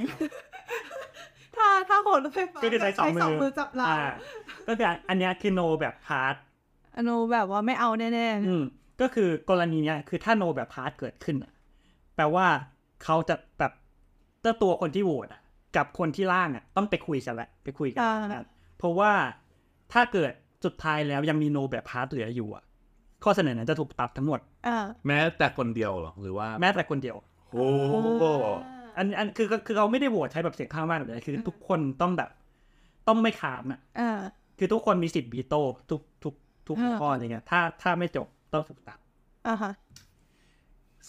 [1.55, 3.99] ถ้าถ้าโหนรถไฟฟ้าก็คือใช้สองมือมือจับหลังอ่า
[4.67, 6.35] ก็คืออันเนี้ยคือ no แบบ hard
[6.95, 8.63] อโนแบบว่าไม่เอาแน่อืม
[9.01, 11.51] ก็คือกรณีเนี้ยคือถ้า no แบบ hard เกิดขึ้นอะ
[12.15, 12.47] แปลว่า
[13.03, 13.71] เขาจะแบบ
[14.41, 15.41] เจ้าตัวคนที่โหวตอะ
[15.75, 18.45] กับคนที่ร่างอะต้องไปคุยกันแหละไปคุยกันอ่านะ
[18.77, 19.11] เพราะว่า
[19.93, 20.31] ถ้าเกิด
[20.65, 22.63] สุดท้ายแล้วยังมี no แบบ hard เหลืออยู่อะ
[23.23, 24.77] ข้อเสนอนั้นจะถูกตัดทั้งหมดๆอ่า
[25.07, 27.15] แม้แต่คนเดียวเหรอหรือว่า แม้แต่คนเดียว
[27.51, 27.67] โอ้
[28.97, 32.29] อันอันคือคือเขาไม่ได้โหวตใช้แบบเสียงข้างมากเลยคือ ทุกคนต้องแบบ
[33.07, 34.19] ต้องไม่ขามอะอ่า
[34.57, 35.61] คือทุกคนมีสิทธิ์บีโต้
[35.91, 36.33] ทุกทุก
[36.67, 38.99] ทุกอ่าข้ออะไรเงี้ยถ้าถ้าไม่จบต้องถูกตัด
[39.47, 39.73] อ่าฮะ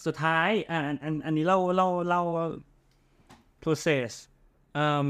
[0.05, 2.23] สุดท้ายอ่าอันอันอันนี้เล่าเล่าเล่า
[3.63, 4.11] process
[4.77, 5.09] อืม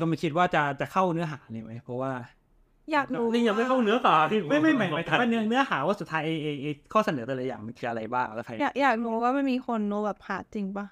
[0.00, 2.12] เราไม่คิดว่าจะจะเข้าเนื้อหาเลยไหมเพราะว่า
[2.92, 10.86] อยากรู้นี่ยังไม่เข้าเนื้อหาที่ไม่ไม่ไม่ไม่ว่าเนื้อเนื้อหาว่าสุดท้ายไอไอไอข้อเสนอแต่ละอย่างมันคืออะไรบ้างแล้วใครอยากอยากรู้ว่ามันมีคนโนแบบหาจริงปะ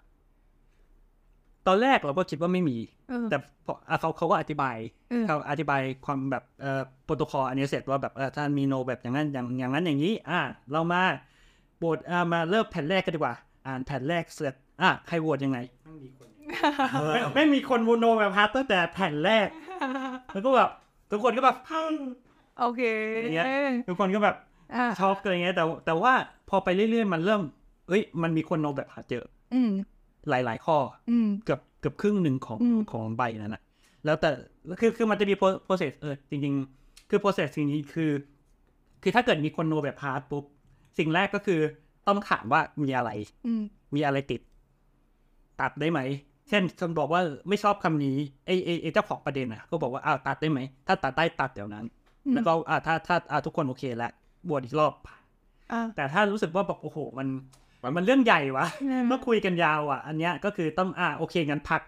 [1.67, 2.79] ตอนแรกเราก็คิดว่าไม่มี
[3.09, 3.37] เออแต่
[3.67, 4.77] พออะเขาเขาก็อธิบาย
[5.11, 10.41] เออเขาอธิบายความแบบเอ่อโปรโตคอลอันนี้เสร็จว่าแบบเออถ้ามี no แบบอย่างนั้นอย่างอย่างนั้นอย่างนี้ อ่า
[10.73, 11.03] เรามา
[11.79, 13.35] โหวตอ่ามาเริ่มแผ่นแรกกันดีกว่า
[13.67, 16.29] อ่านแผ่นแรกเสร็จอะใครโหวตยังไงไม่มีคน
[17.13, 19.49] ไม่ไม่มีคนโหวต no แบบ hard ตั้งแต่แผ่นแรก
[20.33, 20.71] แล้วก็แบบ
[21.11, 21.57] ทุกคนก็แบบ
[22.61, 22.83] โอเค
[23.23, 23.47] อย่างเงี้ย
[23.89, 24.37] ทุกคนก็แบบ
[24.75, 26.13] อ่าช็อกอะไรเงี้ยแต่แต่ว่า
[26.49, 27.43] พอไปเรื่อยๆ มันเริ่ม
[27.89, 29.25] เอ้ย มันมีคน no แบบ hard เจอ
[29.55, 29.71] อืม
[30.31, 30.77] หลายๆข้อ
[31.11, 33.63] อืม เกือบเกือบครึ่งหนึ่งของอืม ของใบนั้นนะ
[34.05, 34.31] แล้วแต่
[34.81, 38.11] คือคือมันจะมี pro- process เออจริงๆ คือ process สิ่งนี้คือ
[39.03, 40.45] คือถ้าเกิดมีคน no แบบ hard ปุ๊บ
[40.99, 41.61] สิ่งแรกก็คือ
[42.07, 43.11] ต้องถามว่ามีอะไร
[43.47, 43.63] อืม
[43.95, 44.41] มีอะไรติด
[45.61, 46.01] ตัดได้ไหม
[46.51, 48.17] เช่นคนบอกว่าไม่ชอบคำนี้
[48.47, 51.85] ไอไอไอเจ้าของประเด็นอะก็บอกว่าอ้าวตัดได้ไหม ถ้าตัดได้ตัดเดี๋ยวนั้น
[52.27, 54.13] อืมแล้วก็อ่าถ้าถ้าอ่าทุกคนโอเคแล้ว
[54.49, 54.93] บวชอีกรอบ
[55.73, 57.29] อ่าแต่ถ้ารู้สึกว่าแบบโอ้โห มัน
[57.83, 61.81] มันมันเรื่องใหญ่วะอืมเมื่อคุยกันยาวอะ อันเนี้ยก็คือต้องอ่าโอเคงั้นพัก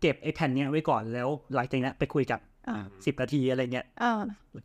[0.00, 4.12] เก็บไอ้แผ่นเนี้ยไว้ก่อนแล้วหลังจากเนี้ยไปคุยกันอ่าสิบนาทีอะไรเงี้ยอ่า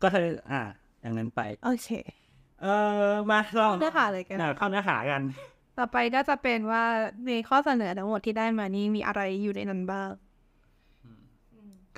[0.02, 0.60] ก็เธออ่า
[1.02, 1.88] อย่างนั้นไป โอเค
[2.62, 2.66] เอ
[3.10, 5.22] อมาลองเนื้อหาเลยกันอ่าเข้าเนื้อหากัน
[5.78, 6.84] ต่อไปก็จะเป็นว่า
[7.26, 10.10] ในข้อเสนอทั้งหมดที่ได้มานี้มีอะไรอยู่ในนั้นบ้าง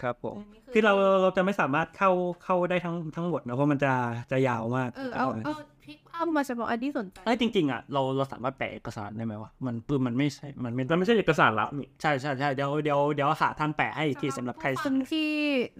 [0.01, 0.37] ครับผม
[0.73, 0.93] คือเรา
[1.23, 2.11] เราจะไม่สามารถเข้า
[2.45, 3.93] เข้าได้ทั้งทั้งหมดนะเพราะมันจะ
[4.31, 15.29] จะยาวมากเออเอาเอาพลิกภาพมาเฉพาะอันที่สนใจไอ้ยจริงๆอะเราเราสามารถแปลเอกสารได้ไหมวะมันปืนมันไม่ใช่มันไม่มันไม่ใช่เอกสารลับนี่ใช่ใช่ใช่เดี๋ยวเดี๋ยวเดี๋ยวหาทางแปะให้อีกทีสำหรับใครคนที่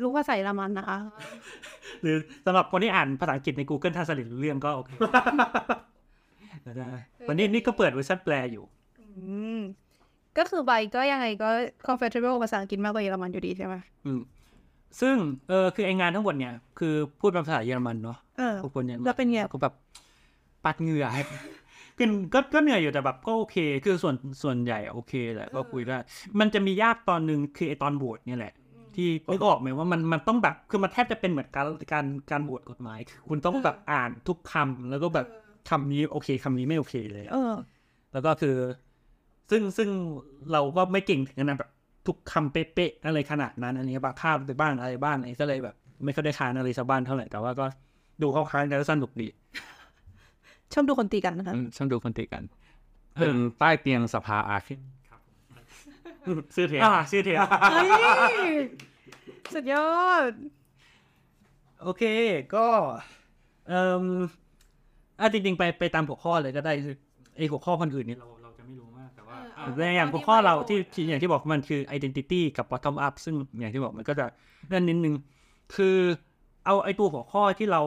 [0.03, 0.99] รู้ภาษาเยอรมันนะคะ
[2.03, 2.17] หรือ
[2.47, 4.91] สำหรับคนที่อ่านภาษาอังกฤษใน Google Translate รู้เรื่องก็โอเค
[6.77, 6.91] ได้
[7.29, 8.65] วันนี้นี่ก็เปิดเวอร์ชันแปลอยู่
[9.01, 9.09] อื
[9.59, 9.61] ม
[10.39, 11.49] ก็คือใบก็ยังไงก็
[11.87, 13.75] comfortable ภาษาอังกฤษมากกว่าเยอรมันอยู่ดีใช่ไหม
[14.07, 14.21] อืม
[15.01, 15.17] ซึ่ง
[15.49, 19.75] เออคือไองานทั้งหมดเนี่ย คือพูดเป็นภาษาเยอรมันเนาะเออทุกคนเนี่ยแล้วเป็นไงก็แบบ
[20.65, 21.07] ปัดเหงื่อ
[21.97, 25.99] คือก็ก็เหนื่อยอยู่แต่แบบก็โอเค คือส่วนส่วนใหญ่โอเคแหละก็คุยได้
[26.41, 28.55] มันจะมียากตอนหนึ่งคือไอตอนโหวตเนี่ยแหละ
[28.95, 35.27] ที่นึกออกไหมว่ามันมันต้องแบบคือมันแทบจะเป็นเหมือนการการการโหวตกฎหมายคือคุณต้องแบบอ่านทุกคำแล้วก็แบบ
[35.71, 37.55] คำนี้โอเคคำนี้ไม่โอเคเลย เออ
[38.13, 38.57] แล้วก็คือ
[39.51, 39.89] ซึ่งซึ่ง
[40.53, 41.71] เราก็ไม่เก่งถึงขนาดแบบ
[42.07, 45.75] ทุกคำเป๊ะๆอะไรขนาดนั้น อันนี้บางข้ามไปบ้างอะไรบ้างอะไรก็เลยแบบ
[46.05, 47.67] ไม่ค่อยได้คานอะไรชาวบ้านเท่าไหร่แต่ว่าก็
[48.23, 49.29] ดูเข้าค้างกันแล้วสนุกดี
[50.73, 52.43] ชอบดูคนตีกันนะคะอืมช่างดูคนติกัน
[53.15, 54.81] เป็นใต้เตียงสภาอาคิน
[56.55, 57.39] ซื้อเทียอ่าชื่อเทีย
[57.73, 57.83] เฮ้
[58.51, 58.53] ย
[59.55, 59.89] สุดยอ
[60.31, 60.33] ด
[61.83, 62.03] โอเค
[62.55, 62.67] ก็
[63.69, 64.05] เอ่ม
[65.21, 66.97] อะจริงๆไปไปตามหัวข้อเลยก็ได้คือ
[67.37, 74.27] ไอหัวข้อคนอื่นนี่เราเราจะไม่รู้มากแต่ว่าเออ ในอย่างหัวข้อเราที่ที่อย่างที่บอกมันคือ identity กับ bottom up ซึ่งอย่างที่บอกมันก็จะ
[74.69, 75.15] เรื่องนิดนึง
[75.77, 75.97] คือ
[76.67, 77.83] เอาไอตัวหัวข้อที่เรา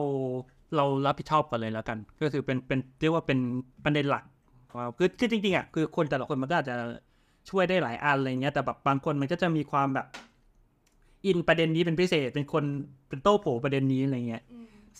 [0.76, 3.38] เรารับผิดชอบกันเลยแล้วกัน ก็คือเป็นเป็นเรียกว่าเป็น
[3.84, 4.24] ประเด็นหลัก
[4.76, 6.76] ว่าคือคือจริงๆอะคือคนแต่ละคนมันก็อาจจะ
[7.50, 10.06] ช่วยได้หลายอันอะไรเงี้ยแต่แบบบางคนมันก็จะมีความแบบ
[11.26, 12.64] อินประเด็นนี้เป็นพิเศษเป็นคน
[13.08, 14.42] เป็นโต้โผประเด็นนี้อะไรเงี้ย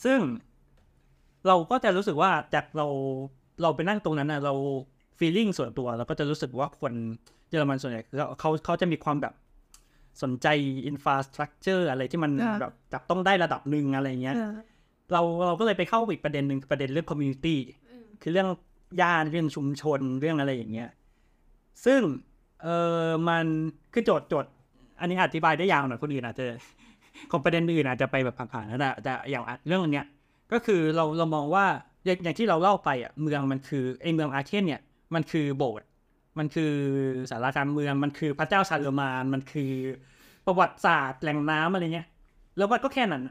[0.05, 0.19] ซึ่ง
[1.47, 2.87] เราก็จะรู้สึกว่าจากเรา
[3.63, 4.55] เราไปนั่งตรงนั้นนะเรา
[5.19, 6.93] feeling ส่วนตัวเราก็จะรู้สึกว่าคน
[7.51, 9.35] เยอรมันส่วนใหญ่คือเขาเขาเขาจะมีความแบบ
[10.23, 10.47] สนใจ
[10.87, 14.53] อินฟ a าสตรักเจอร์อะไรที่มันอ่าแบบจับต้องได้ระดับหนึ่งอะไรเงี้ยเออ
[15.13, 17.59] เราเราก็เลยไปเข้าอีกประเด็นหนึ่งประเด็นเรื่อง community
[18.23, 18.49] คือเรื่อง
[19.01, 20.89] ย่านเรื่องชุมชนเรื่องอะไรอย่างเงี้ย
[21.85, 22.01] ซึ่ง
[22.63, 22.69] เอ
[23.07, 23.45] อมัน
[23.93, 24.51] คือโจทย์โจทย์
[25.01, 26.45] อันนี้อธิบายได้ยาวหน่อยคนอื่นอาจจะ
[27.31, 30.07] ของประเด็นอื่นอาจจะไปแบบผ่านๆนะแต่แต่อย่างเรื่องอันเนี้ย
[30.53, 31.65] ก็คือเราเรามองว่า
[32.05, 34.83] อย่างที่เราเล่าไปอะเมืองมันคือไอเมืองอาเคนเนี่ย
[35.15, 35.87] มันคือโบสถ์
[36.39, 36.73] มันคือ
[37.31, 39.73] สารการเมืองมันคือพระเจ้าชาเลมานมันคือ
[40.47, 42.09] ประวัติศาสตร์แหล่งน้ำอะไรเงี้ย
[42.57, 43.23] แล้วมันก็แค่นั้น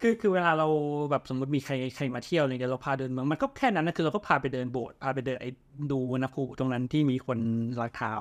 [0.00, 0.66] คือคือเวลาเรา
[1.10, 5.50] แบบสมมติมีใครใครมาเที่ยวอะไรเงี้ยเราพาเดินเมืองมันก็แค่นั้นนะคือเราก็พาไปเดินโบสถ์พาไปเดินไอ้
[5.92, 7.38] ดูนะครูตรงนั้นที่มีคน
[7.80, 8.14] รักเท้า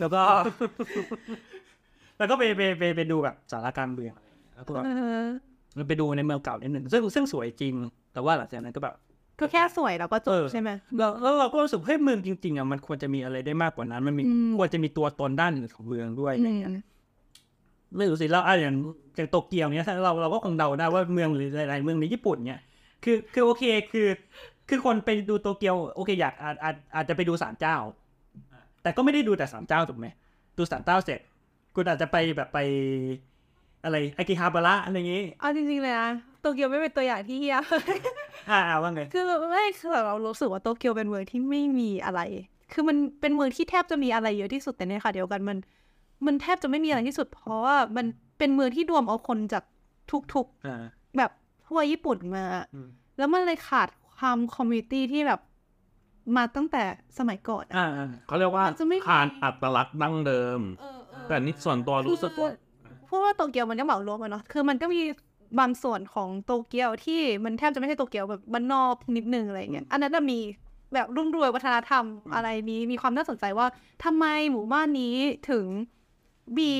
[0.00, 0.22] แล้วก็
[2.18, 4.72] แล้วก็ไปไปไปไปดูแบบสารการเมืองอะไรอย่างเงี้ยแล้วก็
[5.74, 7.74] เออไปดูในเมืองเก่านิดหนึ่งซึ่งซึ่งสวยจริง
[8.12, 8.94] แต่ว่าหลังจากนั้นก็แบบ
[9.40, 16.60] ก็แค่สวยแล้วก็จเอบอใช่ไหมแล้วแล้วเราก็รู้สึกเฮ้ยเมืองจริงๆอะมันควรจะมีอะไรได้มากกว่านั้น มันมีอืมควรจะมีตัวตนด้านอื่นของเมืองด้วยอืม
[17.96, 18.74] ไม่รู้สิแล้วอะอย่าง
[19.16, 22.60] อย่างโตเกียวเนี้ยถ้าเราเราก็คงเดาได้ว่าเมืองหรือหลายๆเมืองในญี่ปุ่นเนี้ย
[23.04, 24.08] คือคือโอเคคือ
[24.68, 27.76] คือคนไปดูโตเกียวโอเคอยากอาจอาจอาจจะไปดูศาลเจ้า
[28.82, 30.06] แต่ก็ไม่ได้ดูแต่ศาลเจ้าถูกไหม
[30.58, 31.20] ดูศาลเจ้าเสร็จ
[31.74, 32.58] คุณอาจจะไปแบบไป
[33.84, 36.10] อะไรอากิฮาบาระอะไรอย่างงี้เอาจริงๆเลยนะ
[36.40, 37.56] โตเกียวไม่เป็นตัวอย่างที่เฮีย
[38.50, 42.20] อ่าอ่าว่าไงคือไม่คือแบบเรารู้สึกว่าโตเกียวเป็นเมืองที่ไม่มีอะไร
[42.72, 45.58] คือมันเป็นเมืองที่แทบจะมีอะไรเยอะที่สุดแต่ในขณะเดียวกันมัน
[46.26, 48.06] มันแทบจะไม่มีอะไรที่สุด เพราะว่ามัน
[48.38, 49.64] เป็นเมืองที่รวมเอาคนจาก
[50.10, 51.30] ทุกอ่าๆแบบ
[51.66, 52.44] ทั่วญี่ปุ่นมา
[52.74, 52.88] อืม
[53.18, 55.40] แล้วมันเลยขาดความคอมมูนิตี้ที่แบบ
[56.36, 56.82] มาตั้งแต่
[57.18, 60.60] สมัยก่อนอะอ่าอ่าเขาเรียกว่ามันจะไม่ผ่านอัตลักษณ์ดั้งเดิม
[61.28, 65.00] แต่นี่ส่วนตัวรู้สึกว่าเพราะว่าโตเกียวมันก็เหมารวมอะเนาะคือมันก็มี
[65.60, 70.38] บางส่วนของโตเกียวที่มันแทบจะไม่ใช่โตเกียวแบบบ้านนอกนิดนึงอะไรอย่างเงี้ยอันนั้นน่ะมี
[70.94, 72.04] แบบรุ่งรวยวัฒนธรรม
[72.34, 73.66] อะไรนี้มีความน่าสนใจว่า
[74.04, 75.16] ทำไมหมู่บ้านนี้
[75.50, 75.66] ถึง
[76.58, 76.70] มี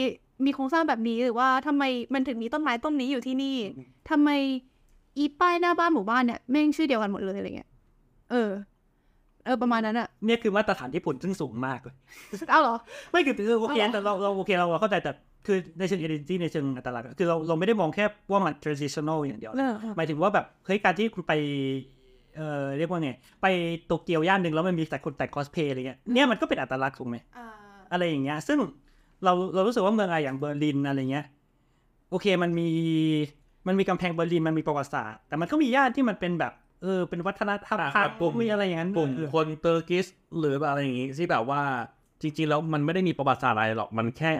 [0.44, 1.82] มีโครงสร้างแบบนี้หรือว่าทำไม
[2.14, 3.56] มันถึงมีต้นไม้ต้นนี้อยู่ที่นี่
[4.10, 4.30] ทำไม
[5.18, 7.68] อีป้ายหน้าบ้านหมู่บ้านเนี่ยแม่งชื่อเดียวกันหมดเลยอะไรเงี้ย
[8.30, 8.50] เออ
[9.44, 11.94] เออประมาณนั้นอะเนี่ยคือมาตรฐานญี่ปุ่นซึ่งสูงมากเลย
[12.50, 12.76] เอาเหรอ
[13.10, 15.12] ไม่คือคือโอเคอ๋อแต่เราเราโอเคเราเราเข้าใจแต่
[15.46, 21.32] คือในเชิง identity ในเชิงอัตลักษณ์คือเราเราไม่ได้มองแค่ว่ามัน traditional อย่างเดียวเอนะอหมายถึงว่าแบบเฮ้ยการที่คุณไป
[22.36, 23.10] เอ่อเรียกว่าไง
[23.42, 23.46] ไป
[23.86, 27.46] โตเกียวย่านหนึ่งแล้วมันมีแต่คนแต่งคอสเพลย์อะไรเงี้ยเนี่ยมันก็เป็นอัตลักษณ์ถูกไหมอ่า
[27.92, 28.58] อะไรอย่างเงี้ย ซึ่ง
[29.24, 31.26] เราเรารู้สึกว่าเมืองอะไรอย่างเบอร์ลินอะไรเงี้ย
[32.10, 32.68] โอเคมันมี
[33.66, 36.52] มันมีกำแพงเบอร์ลินมันมีประวัติศาสตร์แต่มันก็มีย่านที่มันเป็นแบบ
[36.82, 40.06] เออเป็นวัฒนธรรมอะพันกลุ่มมีอะไรอย่างนั้นกลุ่มเออคน Turkish
[40.38, 41.62] หรือแบบอะไรอย่างงี้ที่แบบว่า
[42.22, 44.32] จริง ๆ แล้วมันไม่ได้มีประวัติศาสตร์อะไรหรอกมันแค่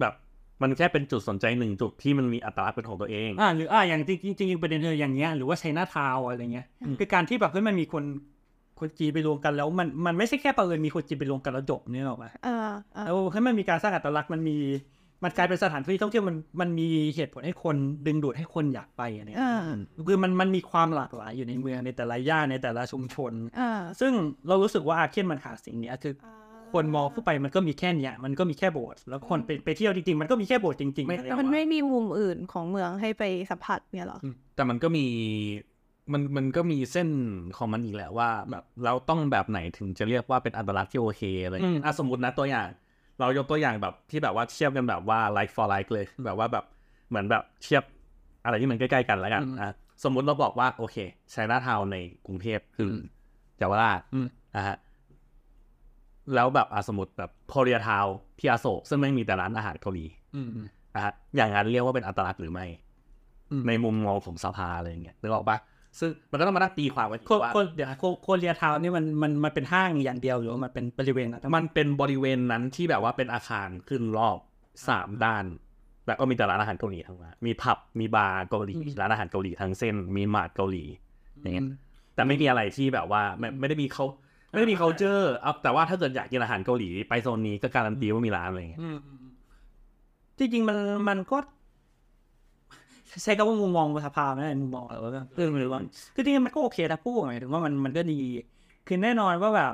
[0.00, 0.12] แบบ
[0.62, 6.66] มันแค่เป็นจุดสนใจหนึ่งจุดที่มันมีอัตลักษณ์เป็นของตัวเอง อ่าหรืออ่าอย่างจริงจริงๆประเด็นเอออย่างเงี้ยหรือว่าไชน่าทาวอะไรเงี้ย
[6.98, 8.04] คือการที่แบบเฮ้ยมันมีคน
[8.80, 14.56] คนจีนไปรวมกันแล้วมันมันไม่ใช่แค่ประเอิญมีคนจีนไปรวมกันแล้วจบเนี่ยหรอกไหมเออเออแล้วให้มันมีการสร้างอัตลักษณ์มันมี
[15.24, 17.76] มันกลายเป็นสถานที่ท่องเที่ยวมันมันมีเหตุผลให้คน
[18.06, 19.60] ดึงดูดให้คนอยากไปอันเนี้ยเออ
[20.08, 24.12] คือมันมันมีความหลากหลายอยู่ในเมืองในแต่ละย่านในแต่ละชุมชนเออซึ่ง
[24.48, 26.14] เรารู้สึกว่าอาเคนมันขาดสิ่งเนี้ยคือ
[26.76, 34.18] คนมองเข้าไปมันก็มีแค่เนี้ยมันก็มีแค่โบสถ์แล้วคนไปไปเที่ยวจริงๆ มันก็มีแค่โบสถ์จริงๆไม่อะไรแล้วมันไม่มีมุมอื่นของเมืองให้ไปสัมผัสเนี่ยเหรอ
[34.54, 35.06] แต่มันก็มี
[36.12, 37.08] มันมันก็มีเส้น
[37.56, 42.68] ของมันอีกแหละว่า แบบเราต้องแบบไหนถึงจะเรียกว่าเป็นอัตลักษณ์ที่โอเคอะไรอย่างเงี้ยอะสมมตินะตัวอย่าง
[43.20, 46.64] เรายกตัวอย่างแบบที่แบบว่าเทียบกันแบบว่า like for like เลยแบบว่าแบบ
[47.08, 47.82] เหมือนแบบเทียบ
[48.44, 49.74] อะไรที่มันใกล้ๆกันแล้วกันอะ
[50.04, 50.96] สมมุติเราบอกว่าโอเค
[51.30, 51.96] ไชน่าทาวใน
[52.26, 52.90] กรุงเทพคือ
[53.58, 54.76] เยาวราชอืมนะฮะ
[56.34, 58.06] แล้วแบบอะสมมติแบบโคเรียทาว
[58.38, 60.04] ที่อโศกซึ่งไม่มีแต่ร้านอาหารเกาหลี
[60.36, 60.48] อืม
[60.94, 62.66] นะฮะอย่างนั้นเรียกว่าเป็นอัตลักษณ์หรือไม่
[63.50, 65.58] อืมในมุมมองของสภาอะไรอย่างเงี้ยนึกออกปะ
[65.98, 74.38] ซึ่งมันก็ต้องมานั่งตีความกันอีกโคว่าโคเดี๋ยวโค Korea Town นี่มันมันมันเป็นห้างอย่างเดียวหรือว่ามันเป็นบริเวณนั้นทั้งหมดมันเป็นบริเวณนั้นที่แบบว่าเป็นอาคารขึ้นรอบ
[74.88, 75.44] สามด้าน
[76.06, 80.84] แล้วก็มีแต่ร้านอาหารเกาหลีทั้งนั้นมีผับมีบาร์เกาหลีร้านอาหารเกาหลีทั้งเส้น มีมาร์ทเกาหลี
[81.40, 81.66] อย่างเงี้ย
[82.14, 84.04] แต่ไม่มีอะไรที่แบบว่าไม่ไม่ได้มีเขา
[84.56, 88.98] ไม่ได้มี culture เอาแต่ว่าถ้าเกิดอยากกินอาหารเกาหลีไปโซนนี้ก็การันตีว่ามีร้านอะไรอย่างเงี้ยอืม
[90.38, 90.76] จริงๆมัน
[91.08, 91.38] มันก็
[93.22, 95.80] ใช้คำว่ามุมมองสภาไม่ได้มุมมองเออเรื่องหรือว่า
[96.14, 98.20] คือจริงๆมันก็โอเคนะพูดหมายถึงว่ามันมันก็ดี
[98.86, 99.72] คือแน่นอนว่าแบบ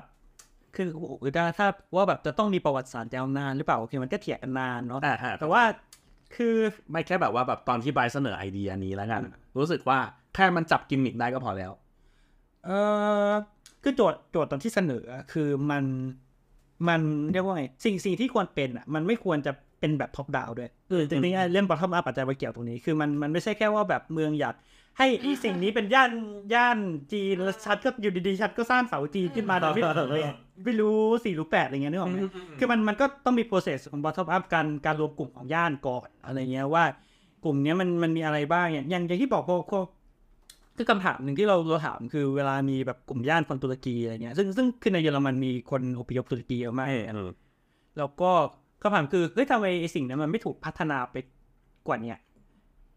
[0.76, 5.62] คือโอ้โหถ้าถ้าว่าแบบจะต้องมีประวัติศาสตร์ยาวนานหรือเปล่าโอเคมันก็เถียงกันนานเนาะอ่าฮะแต่ว่า
[6.34, 6.54] คือ
[6.90, 9.22] ไม่แค่แบบว่าแบบตอนที่ไบรท์เสนอไอเดียนี้แล้วกัน
[9.58, 9.98] รู้สึกว่า
[10.34, 11.72] แค่มันจับกิมมิคได้ก็พอแล้ว
[12.66, 12.70] เอ
[13.28, 13.32] อ
[13.82, 15.84] คือโจทย์โจทย์ตอนที่เสนออะคือมัน
[16.88, 17.00] มัน
[17.32, 24.54] เรียกว่าไงสิ่งสิ่งที่ควรเป็นอะมันไม่ควรจะเป็นแบบ top down ด้วยเออจริงๆเรื่อง bottom up อาจจะไปเกี่ยวตรงนี้คือมันมันไม่ใช่แค่ว่าแบบเมืองอยาก
[24.98, 26.10] ให้ไอ้สิ่งนี้เป็นย่าน
[26.54, 26.78] ย่าน
[27.12, 29.82] จีนแล้วชัดก็อยู่ดีๆชัดก็สร้างเสาจีนขึ้นมาโดยไม่
[30.64, 32.16] ไม่รู้สี่รู้แปดอะไรเงี้ยนึกออกไหม
[32.58, 36.84] คือมันมันก็ต้องมี process ของ bottom up การการรวมกลุ่มของย่านก่อนอะไรเงี้ยว่า
[37.44, 39.86] กลุ่มเนี้ยมันมันมีอะไรบ้างอย่างอย่างอย่างที่บอกพวกพวก
[40.82, 46.88] คือคำถามหนึ่งที่เราเราถามคือเวลามีแบบกลุ่มย่านคนตุรกีอะไรเงี้ยซึ่งซึ่งคือในเยอรมันมีคนอพยพตุรกีเยอะมาก
[47.98, 48.30] แล้วก็
[48.82, 51.16] คำถามคือเฮ้ยทำไมไอ้สิ่งนั้นมันไม่ถูกพัฒนาไป
[51.86, 52.18] กว่าเนี้ย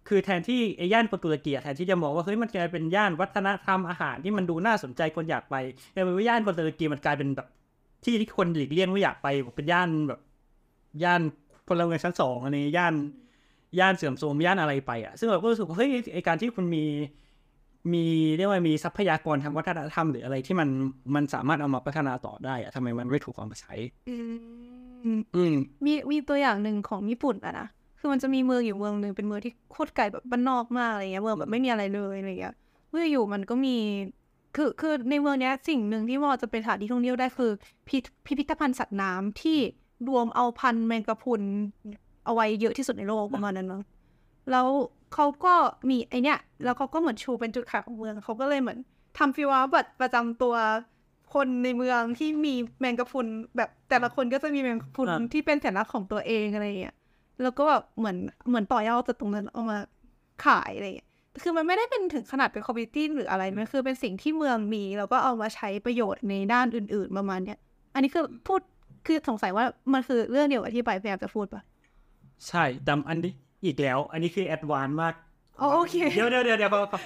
[0.07, 5.55] คือแทนที่ไอ้ย่านคนตุรกีอะแทนที่จะมองว่าเฮ้ยมันกลายเป็นย่านวัฒนธรรมอาหารที่มันดูน่าสนใจคนอยากไป
[5.93, 7.47] แต่เป็นว่าย่านคนตุรกีมันกลายเป็นแบบ
[8.03, 10.19] ที่ที่คนหลีกเลี่ยงไม่อยากไปเป็นย่านแบบ
[11.03, 11.21] ย่าน
[11.67, 12.93] พลเมืองชั้นสองอันนี้ย่าน
[13.79, 16.83] ย่านเสื่อมโทรมย่านอะไรไปอะซึ่งเราก็รู้สึกว่าเฮ้ยไอการที่คุณมี
[17.93, 18.03] มี
[18.37, 20.69] เรียกว่ามีทรัพยากรทางวัฒนธรรมหรืออะไรที่มัน
[21.15, 23.73] มันสามารถเอามาพัฒนาต่อได้อะทำไมมันไม่ถูกเอามาใช้
[24.09, 24.15] อื
[25.17, 25.53] มอืม
[25.85, 27.67] มีมีตัวอย่างหนึ่งของญี่ปุ่นอะนะ
[27.99, 32.55] คือมันจะมีเมืองอยู่เมืองหนึ่งเป็นเมืองที่โคตรไกลแบบบ้านนอกมากอะไรเงี้ยเมืองแบบไม่มีอะไรเลยอะไรเงี้ย
[32.89, 33.75] เมื่ออยู่มันก็มี
[34.55, 37.51] คือคือในเมืองเนี้ยสิ่งหนึ่งที่มอจะเป็นสถานที่ท่องเที่ยวได้คือ
[37.87, 39.57] พิพิพิธภัณฑ์สัตว์น้ำที่
[40.07, 41.41] รวมเอาพันธุ์แมงกะพรุน
[42.25, 43.81] เอาไว้เยอะที่สุดในโลกประมาณนั้นมั้ง
[44.51, 44.67] แล้ว
[45.15, 45.53] เขาก็
[45.89, 48.79] มีไอเนี้ยแล้วเขาก็เหมือนชูเป็นจุดขายของเมืองเขาก็เลยเหมือน
[49.17, 50.55] ทำ feel ว่าบัตรประจำตัว
[51.33, 53.27] คนในเมืองที่มีแมงกะพรุน
[53.57, 56.95] แบบแต่ละคนก็จะมีแมงกะพรุนอ่าที่เป็นสัญลักษณ์ของตัวเองอะไรอย่างเงี้ย
[57.41, 58.17] แล้วก็แบบเหมือน
[58.49, 59.79] เหมือนต่อยอดจากตรงนั้นเอามา
[60.45, 61.09] ขายอะไรอย่างเงี้ย
[61.41, 67.59] คือมันไม่ได้เป็นถึงขนาดเป็น commodity หรืออะไร มันคือเป็นสิ่งที่เมืองมี แล้วก็เอามาใช้ประโยชน์ในด้านอื่น ๆ ประมาณเนี้ย
[67.93, 68.61] อันนี้คือพูด
[69.05, 71.63] คือสงสัยว่ามันคือเรื่องเดียวกับที่ไปพยายามจะพูดปะ
[72.47, 73.33] ใช่แต่อันนี้
[73.63, 75.13] อีกแล้ว อันนี้คือ advance มาก
[75.61, 76.99] อ๋อโอเค เดี๋ยวเดี๋ยวเดี๋ยวเดี๋ยวพอพอ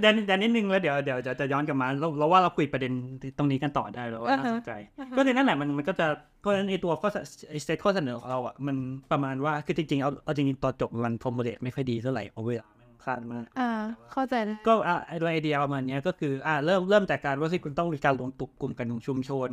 [0.00, 2.92] เดี๋ยวเดี๋ยวนิดนึงแล้วเดี๋ยวเดี๋ยวจะจะย้อนกลับมาเราเราว่าเราคุยประเด็น
[3.38, 6.06] ตรงนี้กันต่อได้แล้วว่าน่าสนใจอ่าฮะก็ในนั่นแหละมันมันก็จะ
[6.40, 7.16] เพราะฉะนั้นไอตัวข้อเส
[7.48, 8.76] ไอ state ข้อเสนอของเราอะมัน
[9.12, 13.70] ประมาณว่าคือจริงๆเอาเอาจริงๆตอนจบมัน formulate ไม่ค่อยดีเท่าไหร่เพราะเวลามันสั้นมากอ่า
[14.12, 19.50] เข้าใจเลยก็อะไอตัวไอเดียประมาณเนี้ยก็คืออะเริ่มเริ่มจากการว่าที่คุณต้องมีการรวมตุกกลุ่มกันของชุมชน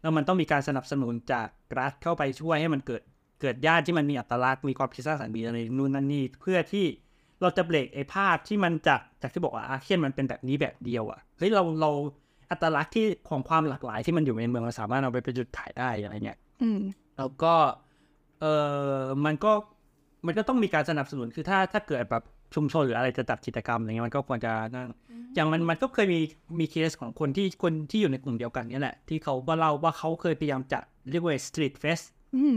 [0.00, 1.48] แล้วมันต้องมีการสนับสนุนจาก
[1.78, 3.02] รัฐเข้าไปช่วยให้มันเกิด
[3.40, 6.86] เกิดญาติที่มันมีอัตลักษณ์มีความคิดสร้างสรรค์มีอะไรนู่นนั่นนี่เพื่อที่
[7.42, 11.90] เราจะเบรกไอ้ภาพที่มันจากจากที่บอกว่าอาเคียนมันเป็นแบบนี้แบบเดียวอะเฮ้ยเราเรา
[12.50, 16.80] อัตลักษณ์ที่ของความหลากหลายที่มันอยู่ในเมืองเราสามารถเอาไปเป็นจุดขายได้อะไรเงี้ยอืม
[17.18, 17.54] แล้วก็
[18.40, 18.44] เอ
[18.98, 19.52] อมันก็
[20.26, 24.86] มันก็ต้องมีการสนับสนุนคือถ้าถ้าเกิดแบบชุมชนหรืออะไรจะจัดกิจกรรมอะไรเงี้ยมันก็ควรจะนั่น
[25.34, 26.20] อย่างมันมันก็เคยมี
[26.60, 32.00] มีเคสของคนที่คนที่อยู่ในกลุ่มเดียวกันเนี่ยแหละที่เขาก็เล่าว่าเขาเคยพยายามจัดเรียกว่า street fest
[32.36, 32.54] อืม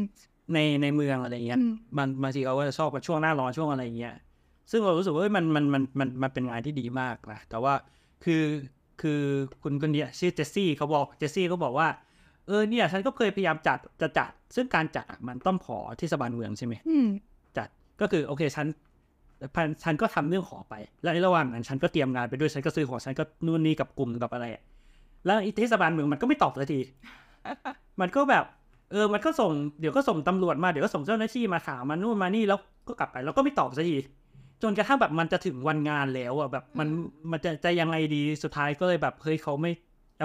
[0.53, 4.13] ในในเมืองอะไรเงี้ยอืมบางบางทีเขาก็จะชอบกันช่วงหน้าร้อนช่วงอะไรเงี้ย
[4.71, 7.73] ซึ่งเรารู้สึกว่าเฮ้ยมันมันมันมันมันเป็นงานที่ดีมากนะแต่ว่า
[8.23, 8.43] คือ
[9.01, 9.21] คือ
[9.61, 11.87] คุณคนเนี้ยชื่อเจสซี่เขาบอกเจสซี่เขาบอกว่า
[12.47, 17.07] เออเนี่ยฉันก็เคยพยายามจัดจะจัด ซึ่งการจัดอะมันต้องขอเทศบาลเมืองใช่ไหมอืม
[17.57, 17.67] จัด
[18.01, 18.67] ก็คือโอเคฉัน
[19.55, 20.73] พันฉันก็ทำเรื่องขอไป
[21.03, 24.63] แล้วในระหว่างนั้นฉันก็เตรียมงานไปด้วยฉันก็ซื้อของฉันก็นู่นนี่กับกลุ่มกับอะไรอะ
[25.25, 26.79] แล้วอีเทศบาลเมืองมันก็ไม่ตอบสักที
[28.01, 28.45] มันก็แบบ
[28.91, 33.97] เออมันก็ส่งเดี๋ยวก็ส่งตำรวจมาเดี๋ยวก็ส่งเจ้าหน้าที่มาถามมานู่นมานี่แล้วก็กลับไปแล้วก็ไม่ตอบสักที
[34.63, 36.87] จนกระทั่งแบบมันจะถึงวันงานแล้วอะแบบมัน
[37.31, 39.71] มันจะจะยังไงดีสุดท้ายก็เลยแบบเฮ้ยเขาไม่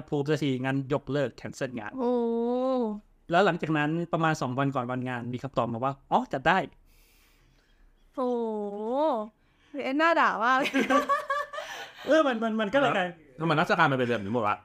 [0.01, 2.13] approve สักทีงั้นยกเลิก cancel งาน โอ้
[3.31, 6.59] แล้วหลังจากนั้นประมาณสองวันก่อนวันงานมีคำตอบมาว่าอ๋อจัดได้
[8.15, 8.21] โห
[9.85, 10.71] เอ็นน่าด่ามากเลย
[12.07, 13.09] เออมันมันมันก็เลยกลาย
[13.41, 14.57] ทำไมราชการมันเป็นแบบนี้หมดวะ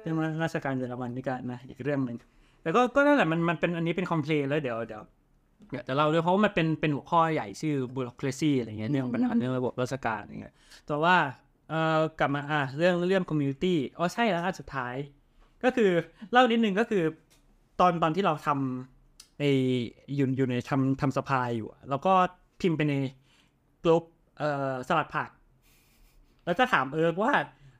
[0.00, 0.12] เป็น
[0.44, 2.16] ราชการเยอรมันนี่ก็นะอีกเรื่องหนึ่ง
[2.62, 5.02] แต่ก็ก็นั่นแหละมันมันเป็นอันนี้เป็นคอมเพลนแล้วเดี๋ยวเดี๋ยว
[5.70, 10.54] เดี๋ยวจะเล่าด้วยเพราะว่ามันเป็นเป็นหัวข้อใหญ่ชื่อ bureaucracy อะไรเงี้ยเรื่องปัญหาเรื่องระบบราชการอะไรเงี้ย
[10.86, 11.16] แต่ว่า
[11.70, 14.94] เอ่อกลับมาอะเรื่องเรื่อง community อ๋อใช่แล้วอันสุดท้าย
[15.64, 15.90] ก็คือ
[16.32, 17.02] เล่านิดนึงก็คือ
[17.80, 19.44] ตอนตอนที่เราทำใน
[20.16, 22.12] อยู่อยู่ในทำทำสภายอยู่แล้วก็
[22.60, 22.94] พิมพ์ไปใน
[23.84, 24.04] กลุ่ม
[24.38, 25.30] เอ่อสลัดผัก
[26.44, 27.32] แล้วก็ถามเอิร์กว่า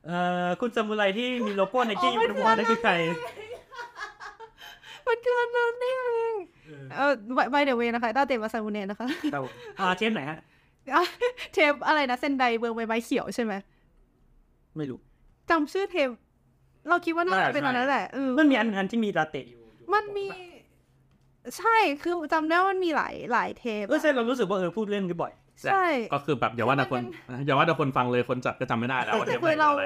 [0.05, 2.93] เอ่อคุณซามูไรที่มีโลโก้ไนกี้อยู่บนหัวนั่นคือใคร
[5.09, 6.35] มันคืออันนั้นนี่เอง
[6.97, 7.13] เออ
[7.51, 9.41] ไปเดเวนะคะต้าเตมาซามูเนนะคะเรา
[9.79, 10.39] อ่าเทปไหนฮะ
[10.95, 11.03] อะ
[11.53, 13.53] เทปอะไรนะเซนไดเบืองใบไม้เขียวใช่ไหม
[14.77, 14.99] ไม่รู้
[15.49, 16.09] จำชื่อเทป
[16.89, 19.61] เราคิดว่าน่าจะเป็นอันนั้นแหละเออมันมีอันอันที่มีลาเต้อยู่
[19.93, 20.25] มันมี
[21.57, 25.31] ใช่คือจำได้ว่ามันมีหลายหลายเทปเออใช่เรารู้สึกว่าเออพูดเล่นกันบ่อย
[25.63, 27.01] ใช่ก็คือแบบอย่าว่าแต่คน
[27.45, 29.85] อย่าว่าแต่คนฟังเลยคนจัดก็จำไม่ได้แล้วว่าเทปไหคืนอเราอะไร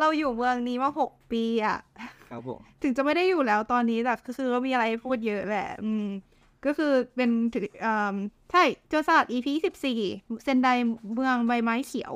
[0.00, 1.78] เราอยู่เมืองนี้มาหกปีอะ
[2.34, 6.06] ครับผมถึงจะไม่ได้อยู่แล้วตอนนี้แต่คือก็มีอะไรให้พูดเยอะแหละ อืม
[6.64, 8.16] ก็คือเป็นถึงอ่า
[8.50, 10.00] ใช่เจอศาสตร์ EP สิบสี่
[10.44, 10.68] เซนได
[11.14, 12.12] เมืองใบไม้เขียว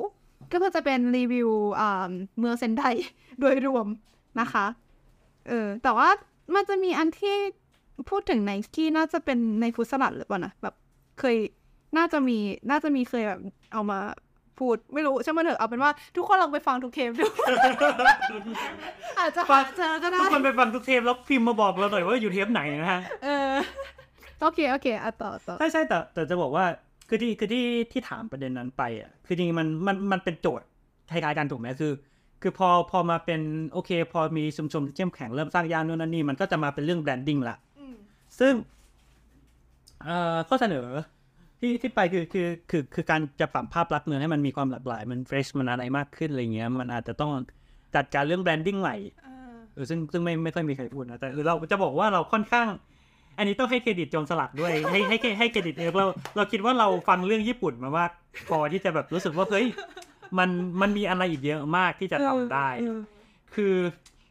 [0.51, 2.09] ก็คือจะเป็นรีวิวอ่า
[2.39, 2.81] เมืองเซนได
[3.39, 3.87] โดยรวม
[4.39, 4.65] นะคะ
[5.47, 6.09] เออ แต่ว่า
[6.55, 7.35] มันจะมีอันที่
[8.09, 10.75] พูดถึงในที่น่าจะเป็นในฟุตสลัดหรือเปล่านะแบบ
[11.19, 11.37] เคย
[11.97, 12.37] น่าจะมี
[12.69, 13.41] น่าจะมีเคยแบบ
[13.73, 13.99] เอามา
[14.59, 17.25] พูดไม่รู้ช่างมันเถอะเอาเป็นว่าทุกคนลองไปฟังทุกเทปดู
[19.19, 23.53] อาจจะหาเจอก็ได้ทุกคนไปฟังทุกเทปแล้วพิมพ์มาบอกเราหน่อยว่าอยู่เทปไหนนะฮะเออ
[24.41, 26.65] โอเคโอเคอะต่อต่อใช่ใช่แต่แต่จะบอกว่า
[27.09, 30.65] คือที่คือที่ที่ถามประเด็นนั้นไปอะคือจริงๆมันมันมันเป็นโจทย์
[31.11, 31.93] คล้ายๆกันถูกไหมคือ
[32.41, 33.41] คือพอพอมาเป็น
[33.73, 37.95] โอเค พอมีชุมชนที่เข้มแข็งเริ่มสร้างย่านนู่นนั่นนี่มันก็จะมาเป็นเรื่อง branding ละอืม
[38.39, 38.53] ซึ่ง
[40.03, 40.87] เอ่อข้อเสนอ
[41.59, 47.31] ที่ที่ไปคือคือคือคือการจะปรับภาพลักษณ์เมืองให้มันมีความหลากหลาย มัน fresh มันอะไรมากขึ้นอะไรเงี้ย มันอาจจะต้อง
[47.95, 52.67] จัดการเรื่อง branding ใหม่เออเออซึ่งซึ่งไม่ไม่ค่อยมีใครพูดนะแต่เออเราจะบอกว่าเราค่อนข้าง
[53.37, 58.11] อันนี้ต้องให้เครดิตโจรสลัดด้วยให้ให้ให้ให้เครดิตเองเราเราคิดว่าเราฟังเรื่องญี่ปุ่นมามาก
[58.49, 59.65] พอที่จะแบบรู้สึกว่าเฮ้ย
[60.37, 60.49] มัน
[60.81, 62.99] มันมีอะไรอีกเยอะมากที่จะทำได้เออ
[63.55, 63.73] คือ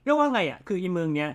[0.05, 1.31] เรียกว่าไงอะคืออีเมืองเนี้ย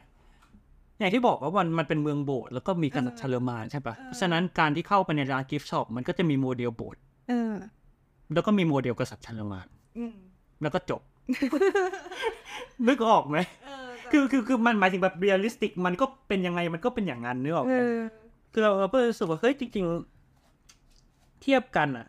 [0.99, 7.53] อย่างที่บอกว่ามันมันเป็นเมืองโบสถ์แล้วก็มีกษัตริย์ชาร์เลอมาญใช่ปะเพราะฉะนั้นการที่เข้าไปในร้าน gift shop มันก็จะมีโมเดลโบสถ์เออ
[8.33, 9.67] แล้วก็มีโมเดลกษัตริย์ชาร์เลอมาญ
[9.97, 10.13] อืม
[10.61, 11.01] แล้วก็จบ
[12.87, 17.99] นึกออกไหมเออคือคือคือมันหมายถึงแบบ realistic มันก็เป็นยังไงมันก็เป็นอย่างนั้นนึกออกเอไหมอ
[18.51, 19.85] คือเราเราก็รู้สึกว่าเฮ้ยจริง
[20.63, 22.07] ๆ เทียบกันอะ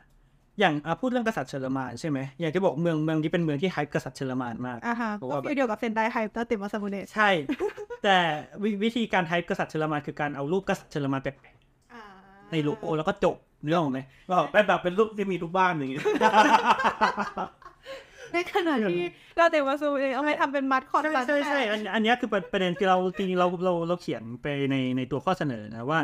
[0.60, 7.30] อย่างอะพูดเรื่องกษัตริย์ชาร์เลอมาญใช่ไหมอย่างที่บอกเมืองเมืองที่เป็นเมืองที่ hype กษัตริย์เชลอมาญมากอ่าฮะเพราะก็ว่าแบบ feel เดียวกับเซนได hype ดาเตะมาซามูเนะใช่
[8.04, 8.16] แต่
[8.62, 11.36] วิวิธีการ hype กษัตริย์เชลอมาญคือการเอารูปกษัตริย์ชาร์เลอมาญแปะ
[12.52, 13.36] ในโลโก้แล้วก็จบ
[13.68, 14.00] เรื่องไหม
[14.30, 16.00] ก็เป็นแบบเป็นรูปที่มีทุกบ้านอย่างงี้
[18.32, 19.02] ในขณะที่
[19.36, 26.00] ดาเตะมาซามูเนะเอาไปทำเป็นมาสคอตใช่ใช่ใช่อันอันเนี้ยคือประประเด็นที่เราจริงๆเราเราเราเขียนไปในในตัวข้อเสนอนะว่า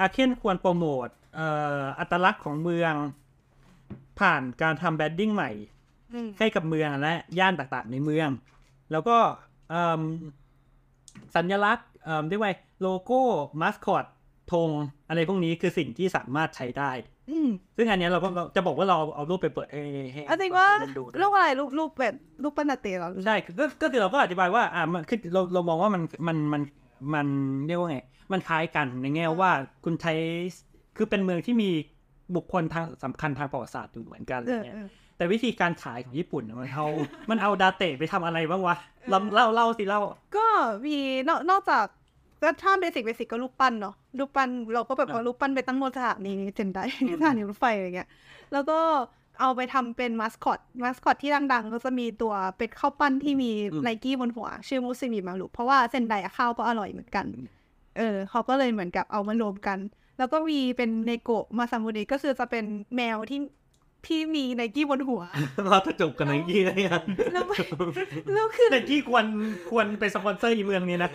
[0.00, 1.48] อาเคนควรโปรโมทเอ่
[1.80, 2.94] ออัตลักษณ์ของเมือง
[4.20, 5.50] ผ่านการทำ branding ใหม่
[6.38, 8.28] ให้กับเมืองและย่านต่างๆในเมือง
[8.92, 9.16] แล้วก็
[9.70, 10.00] เอิ่ม
[11.36, 12.52] สัญลักษณ์เอ่อเรียกว่า
[12.82, 13.20] โลโก้
[13.60, 14.04] มาสคอต
[14.52, 14.70] ธง
[15.08, 16.90] อะไรพวกนี้คือสิ่งที่สามารถใช้ได้
[17.30, 19.82] อืมซึ่งอันเนี้ยเราก็เราจะบอกว่าเราเอารูปไปเปิดให้
[20.12, 26.62] ให้เอาจริงว่าคนดูด้วยรูปอะไรรูปรูปแบบรูปปั้นนาเตเหรอใช่ก็ก็คือเราก็อธิบายว่าอ่ามันคือเราเรามองว่ามันมันมัน
[27.14, 27.26] มัน
[27.66, 27.98] เรียกว่าไง
[28.32, 29.52] มันคล้ายกันในแง่ว่า
[29.84, 30.12] คุณใช้
[30.96, 31.70] คือเป็นเมืองที่มี
[32.34, 36.86] บุคคลทางสำคัญทางประวัติศาสตร์อยู่เหมือนกันอะไรเออเงี้ยเออแต่วิธีการขายของญี่ปุ่นน่ะมันเอา
[37.30, 38.76] มันเอาดาเตะไปทำอะไรบ้างวะ
[39.08, 40.00] เล่าเล่าเล่าสิเล่า
[40.36, 40.46] ก็
[40.86, 40.96] มี
[41.28, 41.84] นอกนอกจาก
[42.42, 46.78] ก็ถ้า basic basic ก็รูปปั้นเนาะรูปปั้นเราก็แบบเอารูปปั้นไปตั้งบนสถานีเซนได
[47.14, 48.08] สถานีรถไฟอะไรเงี้ย
[48.52, 48.78] แล้วก็
[49.40, 57.26] เอาไปทำเป็นมาสคอตมาสคอตที่ดังๆ ก็จะมีตัวเป็ดข้าวปั้นที่มีอืมไนกี้บนหัว ชื่อมุซุบิมารุเพราะว่าเซนไดอะข้าวก็อร่อยเหมือนกัน
[57.96, 59.78] เออเขาก็เลยเหมือนกับเอามารวมกัน
[60.18, 62.64] แล้วก็มีเป็นเนโกะมาซามูเนะก็คือจะเป็น
[62.96, 63.40] แมวที่
[64.06, 65.22] ที่มีไนกี้บนหัว
[65.70, 67.02] เราจะจบกันในยี่ได้ยัง
[67.32, 67.56] แล้วไม่
[68.32, 69.24] แล้วคือแต่ที่ควร
[69.70, 71.10] ควรเป็นสปอนเซอร์อีเมืองนี้นะ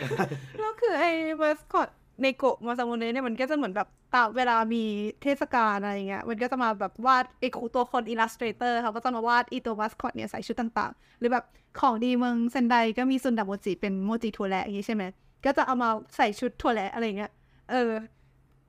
[0.60, 1.12] แล้วคือไอ้
[1.42, 1.90] มาสคอต
[2.24, 4.84] เนโกะมาซามูเนะเนี่ยมันก็จะเหมือนแบบตามเวลามี
[5.24, 11.46] เทศกาลอะไรเงี้ยมันก็จะมาแบบวาดไอ้ครูตัวคน illustrator เขาก็จะมาวาดอีตัวมาสคอตเนี่ยใส่ชุดต่างๆ หรือแบบ
[11.80, 15.04] ของดีเมืองเซนไดก็มีซุนดะโมจิเป็นโมจิถั่วแระอย่างงี้ใช่ไหม
[15.46, 17.32] ก็จะเอามาใส่ชุดถั่วแระอะไรเงี้ย
[17.72, 17.92] เออ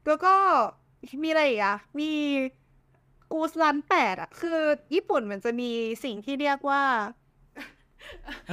[0.07, 0.35] แล้วก็
[1.23, 2.11] มีอะไรอีกอะมี
[3.33, 4.59] กูสลันแปดอะคือ
[4.95, 5.71] ญี่ปุ่นมันจะมี
[6.05, 6.83] สิ่งที่เรียกว่า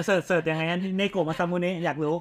[0.05, 2.15] search search ยังไงนะเนโกะมาซามุเนะอยากรู้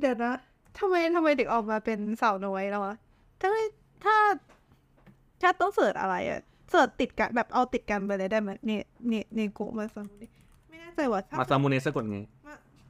[0.00, 0.34] เดี๋ยวนะ
[0.78, 2.96] ทำไมทำไมถึงออกมาเป็นสาวน้อยแล้วอะ
[3.40, 3.50] ถ้า
[4.04, 4.16] ถ้า
[5.42, 6.40] ถ้าต้อง search อะไรอะ
[6.70, 10.26] search ติดกันแบบเอาติดกันไปเลยได้ไหมเนี่ยเนี่ยเนี่ยโกะมาฟังดิ
[10.68, 12.18] ไม่แน่ใจว่าถ้ามาซามูเนะสะกดไง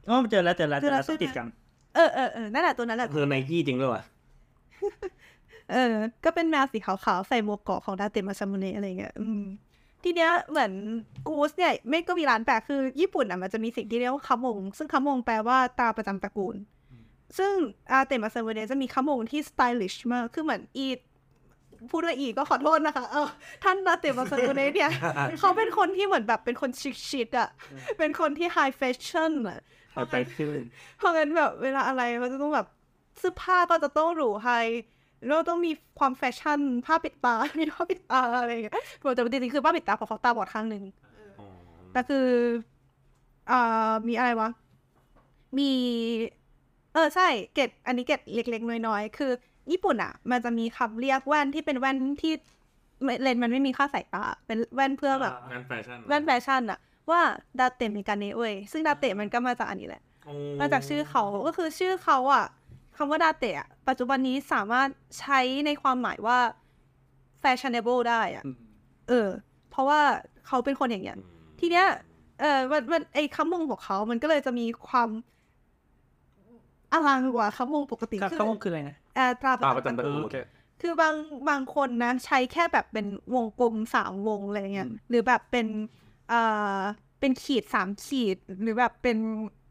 [0.09, 1.47] อ๋อเจอแล้วเจอแล้วเจอแล้วเจอแล้วต้องติดกัน
[1.95, 4.03] เออเออเออนั่นแหละตัวนั้นแหละคือไนกี้จริงด้วยวะ
[5.73, 5.93] เออ
[6.25, 9.43] ก็เป็นแมวสีขาวๆ ใส่หมวกเกราะของดาเตะมาซามูเนะอะไรเงี้ยอืม
[10.03, 10.71] ทีเนี้ยเหมือน
[11.27, 16.55] กูสเนี่ยไม่ก็มีร้านแปลกคือญี่ปุ่นอะมันจะมีสิ่งที่เรียกว่าคัมมง ซึ่งคัมมงแปลว่าตาประจำตระกูล
[17.37, 17.53] ซึ่ง
[17.91, 20.87] ดาเตะมาซามูเนะจะมี 家紋 ที่ stylish มาก คือเหมือนอี
[21.91, 23.27] พูดว่าอีก็ขอโทษนะคะ เออ
[23.63, 24.91] ท่านดาเตะมาซามูเนะเนี่ย
[25.39, 26.69] เขาเป็นคนที่เหมือนแบบเป็นคน
[27.09, 27.49] ชิคๆอะ
[27.97, 29.59] เป็นคนที่ high fashion อะ
[29.93, 30.59] เอาไปขึ้น
[30.97, 32.67] เพราะงั้นแบบเวลาอะไรมันจะต้องแบบ
[33.19, 34.49] เสื้อผ้าก็จะต้องหรู high
[35.25, 38.75] แล้วต้องมีความแฟชั่นผ้าปิดตา มีผ้าปิดตาอะไรอย่างเงี้ย
[39.15, 40.83] แต่จริงๆคือผ้าปิดตาเพราะเขาตาบอดข้างหนึ่ง
[41.91, 42.27] แต่คือ
[43.51, 44.49] อ่ามีอะไรวะ
[45.57, 45.71] มี
[46.93, 49.31] เออใช่เกร็ดอันนี้เกร็ดเล็กๆ น้อยๆ คือ
[49.71, 52.33] ญี่ปุ่นอะ มันจะมีคำเรียกแว่นที่เป็นแว่นที่
[53.03, 56.79] ไม่เลนส์มันไม่มีค่าสายตา เป็นแว่นเพื่อแบบงานแฟชั่นแว่นแฟชั่นอะ
[57.09, 57.21] ว่า
[57.59, 60.03] ดาเตะมีการเนเว้ยซึ่งดาเตะมันก็มาจากอันนี้แหละ
[60.59, 62.45] มาจากชื่อเขาก็คือชื่อเขาอะ
[62.97, 64.89] คำว่าดาเตะอะปัจจุบันนี้สามารถ
[65.19, 66.37] ใช้ในความหมายว่า
[67.41, 68.43] fashionable ได้อะ
[69.09, 69.29] เออ
[69.69, 69.99] เพราะว่า
[70.47, 71.17] เขาเป็นคนอย่างเงี้ย
[71.59, 71.87] ทีเนี้ย
[72.39, 75.09] เออมันมันไอ้คำมงของเขา มันก็เลยจะมีความ
[76.91, 80.23] อลังกว่าเขาวงปกติครับคือเขาคืออะไรนะเอ่อตราตาประจำตระกูล
[80.81, 81.15] คือบาง
[81.49, 85.67] บางคนนะ ใช้แค่แบบเป็นวงกลมสามวงอะไรเงี้ยหรือแบบเป็น
[86.29, 86.41] เอ่
[86.77, 86.79] อ
[87.19, 89.17] เป็นขีดสามขีดหรือแบบเป็น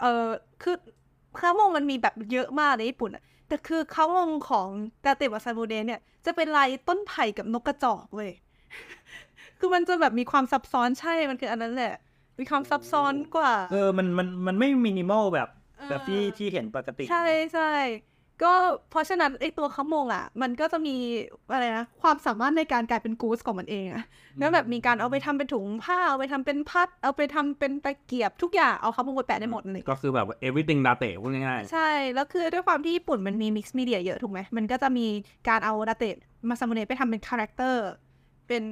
[0.00, 0.28] เอ่อ
[0.62, 0.76] คือ
[1.40, 4.68] ข้าวงมันมีแบบเยอะมากในญี่ปุ่นอะแต่คือข้าวงของ
[5.04, 8.32] ดาเตะวาซามูเดะเนี่ย จะเป็นลายต้นไผ่กับนกกระจอกเลย
[9.58, 11.94] คือมันจะแบบมีความซับซ้อนใช่มันคืออันนั้นแหละ
[12.38, 15.48] มีความซับซ้อนกว่า เออมันมันมันไม่มินิมอลแบบ
[15.78, 17.70] เออแบบที่ที่เห็นปกติ ใช่ใช่
[18.44, 18.52] ก็
[18.90, 20.96] เพราะฉะนั้นไอตัวคามงอะ มันก็จะมี
[21.52, 24.04] อะไรนะความสามารถในการกลายเป็นกูสของมันเองอะ
[24.38, 35.06] แล้วแบบมีการเอาไปทำเป็นถุงผ้าเอาไปทำเป็นพัด เอาไปทำเป็นตะเกียบทุกอย่างเอาคามงไปแปะได้หมดเลยก็คือแบบ everything ดาเตะพูดง่ายใช่ แล้วคือด้วยความที่ญี่ปุ่นมันมี mixed media เยอะถูกไหมมันก็จะมี
[35.48, 36.14] การเอาดาเตะ
[36.48, 37.84] มาซามูเนะไปทำเป็น character
[38.48, 38.64] เป็น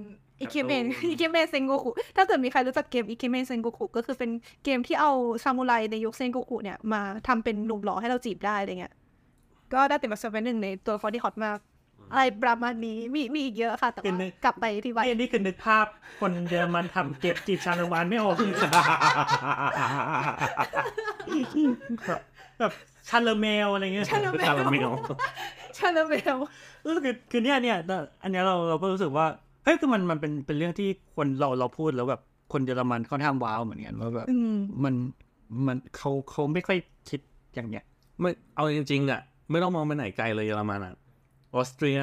[0.42, 4.30] อิเคเมนอิเคเมนเซนโกคุถ้าเกิดมีใครรู้จักเกมอิเคเมนเซนโกคุก็คือเป็น
[4.64, 5.10] เกมที่เอา
[5.44, 8.94] ซามูไรในยุคเซนโกคุเนี่ยมาทำเป็นหนุ่มหล่อให้เราจีบได้อะไรเงี้ย
[9.72, 11.58] ก็ดาเตะมาซาเป็นหนึ่งในตัวละครที่ฮอตมาก
[12.12, 15.86] อะไรประมาณนี้มีมีอีกเยอะค่ะ แต่เป็นว่าในกลับไปที่วัไอ้นี่คือนึกภาพ
[16.20, 18.34] คนเยอรมันทำเก็บจีบชาละวานไม่ออก
[22.58, 22.72] แบบ
[23.08, 24.92] ชาเลเมลอะไรเงี้ยชาลาๆเมคาราเมลล
[25.78, 26.36] ชาลาเมล
[26.84, 27.76] ก็คือคือเนี่ยเนี่ย
[28.22, 29.26] อันเนี้ยเราเราก็รู้สึกว่า
[29.64, 32.20] เฮ้ยคือมันมันเป็นเป็นเรื่องที่คนเราเราพูดแล้วแบบ
[32.52, 34.94] คนเยอรมันค่อนข้างว้าวเหมือนกันว่าแบบอืมมัน
[35.66, 36.78] มันเขาเขาไม่ค่อย
[37.08, 37.20] คิด
[37.54, 37.84] อย่างเนี้ย
[38.20, 39.20] ไม่เอาจริงๆอะ
[39.50, 40.94] ไม่ต้องมองไปไหนไกลเลยเยอรมันอะ
[41.54, 41.98] ออสเตรีย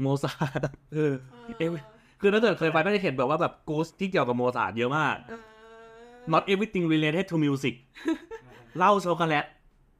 [0.00, 0.60] โมซาร์ท
[0.94, 1.12] เออ
[1.58, 1.70] เอ้ย
[2.20, 5.16] คือถ้าเกิดเคยไปก็จะเห็นแบบว่าแบบกูสที่เกี่ยวกับโมซาร์ทเยอะมาก
[6.32, 7.74] not everything related to music
[8.76, 9.44] เหล้าช็อกโกแลต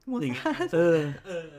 [0.07, 0.97] โมซาร์ทเออ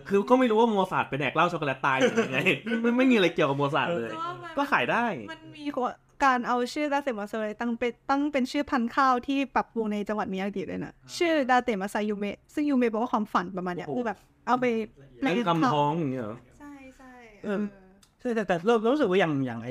[0.09, 2.41] คือก็ไม่รู้ว่าโมซาร์ทไปแดกเหล้าช็อกโกแลตตายหรือยังไง
[2.83, 4.11] ไม่ไม่มีอะไรเกี่ยวกับโมซาร์ทเลย
[4.57, 5.93] ก็ขายได้ มันมีกา
[6.37, 14.65] รเอาชื่อดาเตะมาซาเลยตั้งเป็นตั้งเป็นชื่อพันธุ์ข้าวที่ปรับปรุงในจังหวัดมิยากิเลยนะชื่อดาเตะมาซายูเมะซึ่งยูเมะแปลว่าความฝันประมาณเนี้ยคือแบบเอาไป
[15.23, 17.13] เล่นคำพ้องอย่างเงี้ยเหรอใช่ใช่
[17.45, 17.63] เออ
[18.21, 19.71] ใช่แต่แต่เราเรารู้สึกว่าอย่างอย่างไอ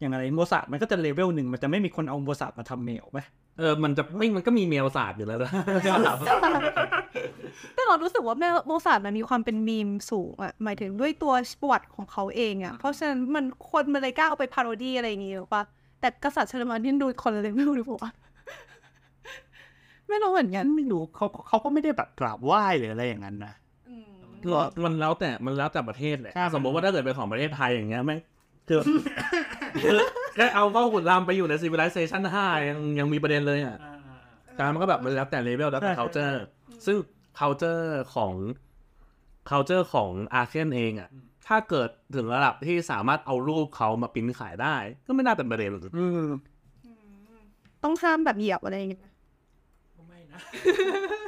[0.00, 3.20] อย่างอะไรโมซาร์ทมันก็จะเลเวลหนึ่งมันจะไม่มีคนเอาโมซาร์ทมาทำมีมไหม
[3.58, 5.52] เออมันจะไม่มันก็มีมีมโมซาร์ทอยู่แล้วนะ
[7.74, 15.62] แต่เรารู้สึกว่าแม่โมซาร์ทมันมีความเป็นมีมสูงอะหมายถึงด้วยตัวประวัติของเขาเองอะเพราะฉะนั้นมันคนมันเลยกล้าเอาไป parody อะไรอย่างงี้หรือปะ
[16.00, 18.12] แต่กษัตริย์ชาร์เลอมาญที่ดูคนละเลเวลหรือเปล่าวะ
[20.08, 23.54] ไม่รู้เหมือนกันไม่รู้เขาเขาก็ไม่ได้แบบกราบไหว้หรืออะไรอย่างนั้นนะ
[24.48, 28.20] หรอมันแล้วแต่มันแล้วแต่ประเทศแหละถ้าสมมติว่าถ้าเกิดเป็นของประเทศไทยอย่างเงี้ยแม่ง
[28.68, 28.80] คือ
[29.82, 29.98] คือ
[30.36, 33.76] แค่เอาเข้าหุ่นรามไปอยู่ใน civilization 5ยังยังมีประเด็นเลยอะ
[34.58, 36.34] การมันก็แบบมันแล้วแต่เลเวลแล้วแต่ culture
[36.86, 36.96] ซึ่ง
[37.38, 38.34] culture ของ
[39.50, 41.10] culture ของอาเซียนเองอะ
[41.46, 44.76] ถ้าเกิดถึงระดับที่สามารถเอารูปเขามาปริ้นขายได้
[45.06, 46.28] ก็ไม่น่าเป็นประเด็นอืม
[47.82, 49.02] ต้องห้ามแบบเหยียบอะไรอย่างเงี้ย
[50.08, 50.40] ไม่นะ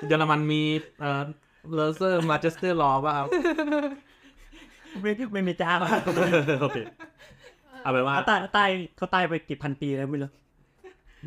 [0.09, 0.63] เยอรมันมี
[1.01, 1.23] เอ่อ
[1.75, 3.29] lèse-majesté law ป่ะครับ
[5.03, 5.71] ไม่ไม่มีจ้า
[6.63, 6.79] โอเค
[7.83, 10.31] เอาไปนว่าเขาตายตายเขาตายไปกี่พันปีแล้วไม่รู้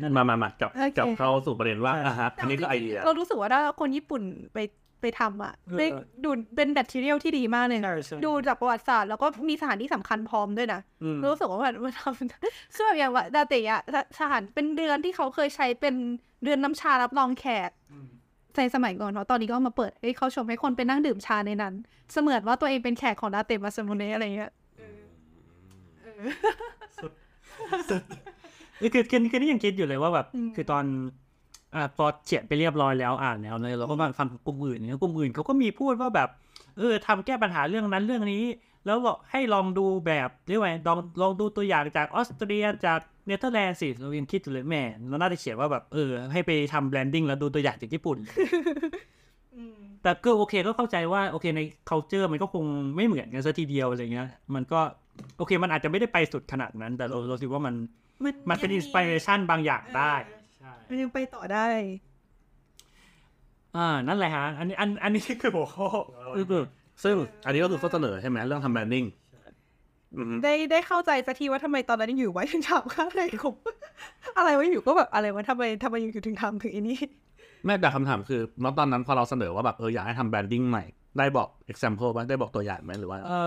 [0.02, 4.22] นั่นมามามาจับโอเค จับเข้าสู่ประเด็นว่าใช่อะฮะอันนี้ก็ไอเดีย เรารู้สึกว่าถ้าคนญี่ปุ่น
[4.54, 4.58] ไป
[5.00, 5.86] ไปทำอะเออได้
[6.24, 13.80] ดูเป็นแบตทีเรียลที่ดีมากเลยนะใช่ใช่ดูจากประวัติศาสตร์แล้วก็มีสถานที่สำคัญพร้อมด้วยนะ อืม รู้สึกว่ามันมันทำซึ่งแบบอย่างว่าดาเตะอะ
[14.18, 15.94] สถานเป็นเรือนที่เขาเคยใช้เป็น
[16.42, 17.70] เรือนน้ำชารับรองแขก
[18.56, 21.74] ในสมัยก่อนเนาะตอนนี้ก็เอามาเปิดให้เขาชมให้คนไปนั่งดื่มชาในนั้น
[22.12, 24.50] เสมือนว่าตัวเองเป็นแขกของดาเตะมาซามุเนะอะไรเงี้ย
[26.20, 27.98] นี่
[28.80, 30.26] คือคือคือนี่ยังคิดอยู่เลยว่าแบบ
[30.56, 30.84] คือตอน
[31.74, 36.28] อ่าพอเขียนไปเรียบร้อยแล้วอ่านแล้วเลยเราก็มาฟังกลุ่มอื่นเนี่ยกลุ่มอื่นเขาก็มีพูดว่าแบบ
[36.78, 38.44] เออทำแก้ปัญหาเรื่องนั้นเรื่องนี้
[38.86, 48.18] แล้วบอกให้ลองดูแบบเรียกว่าไงลองลองดูตัวอย่างจากออสเตรียจากเนเธอร์แลนด์สิเรายังคิดอยู่เลยแหม่เราน่าจะเขียนว่าแบบเออให้ไปทำ branding แล้วดูตัวอย่างจากญี่ปุ่น
[50.02, 51.60] แต่ก็โอเคก็เข้าใจว่าโอเคใน
[51.90, 52.64] culture มันก็คง
[52.96, 54.80] ไม่เหมือนกันซะทีเดียวอะไรเงี้ย มันก็
[55.38, 57.74] โอเคมันอาจจะไม่ได้ไปสุดขนาดนั้น แต่เราเราคิดว่ามัน
[58.48, 60.14] มันเป็น inspiration บางอย่างได้
[60.58, 61.66] ใช่มันยังไปต่อได้
[63.76, 65.88] อ่า นั่นแหละฮะ อันนี้อันอันนี้คือหัวข้อ
[67.04, 69.04] ซึ่งอันนี้ก็คือข้อเสนอใช่ไหมเรื่องทำ branding
[70.14, 73.54] อืมได้ได้เข้าใจสักทีว่าทำไมตอนนั้นอยู่ไว้ถึงทำอะไรผม
[74.36, 76.98] อะไรวะอยู่ก็แบบอะไรวะทำไมทำไมอยู่ถึงทำถึงอันนี้
[77.64, 80.84] แม่แต่คำถามคือณตอนนั้นพอเราเสนอว่าแบบเอออยากให้ทำแบรนดิ้งใหม่
[81.18, 83.40] ได้บอก example บ้างได้บอกตัวอย่างไหมหรือว่า เอ่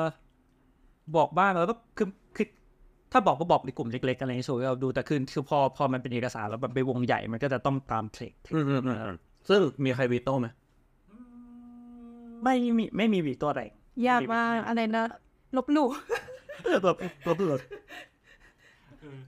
[0.00, 0.02] อ
[1.16, 2.46] บอกบ้างแล้วก็คือคือ
[3.16, 9.16] ถ้าบอกก็บอกในกลุ่มเล็กๆอะไรอย่างเงี้ยส่วนเราดูแต่คือคือพอพอมันเป็นเอกสารแล้วแบบไปวงใหญ่มันก็จะต้องตามเทรดอืมอืมอืมอืม
[9.48, 10.48] ซึ่งมีใครวีโต้ไหม
[12.44, 13.62] ไม่มีไม่มีวีตัวอะไร
[14.08, 15.04] ยากมากอะไรนะ
[15.56, 15.88] ลบหลู่
[16.82, 17.60] แบบแบบแบบ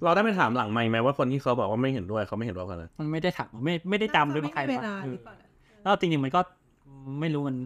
[0.02, 5.48] เราได้ไปถามหลังไมค์ไหมว่าคนที่เขาบอกว่าไม่เห็นด้วยเขาไม่เห็นด้วยกันเลยมันไม่ได้ถามไม่ไม่ได้จำด้วยว่าใครเวบ้างลาเอหอรือเปล่านะ
[5.82, 6.40] เแล้วจริงๆมันก็
[7.20, 7.56] ไม่รู้มัน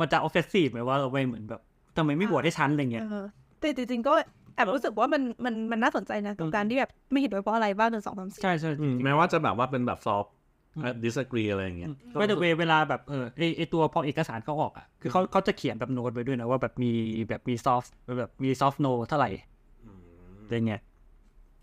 [0.00, 1.60] มันจะ offensive ไหมว่าเราไปเหมือนแบบ
[1.96, 3.26] ทำไมไม่โหวตให้ฉันอะไรเงี้ยเออ
[3.60, 4.14] แต่จริงๆก็
[4.54, 8.70] แอบรู้สึกว่ามันมันมันน่าสนใจนะกับการที่แบบไม่เห็นด้วยเพราะอะไรบ้างหนึ่งสองสามสี่ใช่ใช่
[9.04, 10.32] แม้ว่าจะแบบว่าเป็นแบบซอฟต์
[11.04, 16.90] disagree อะไรอย่างเงี้ยไม่แต่เวลาแบบเออไอไอตัวพอเอกสารเขาออกอะคือเขาเขาจะเขียนแบบโน้ตไว้ด้วยนะว่าแบบมี
[17.28, 19.30] แบบมีซอฟต์แบบมีซอฟต์โนเท่าไหร่
[20.44, 20.80] อะไรเงี้ย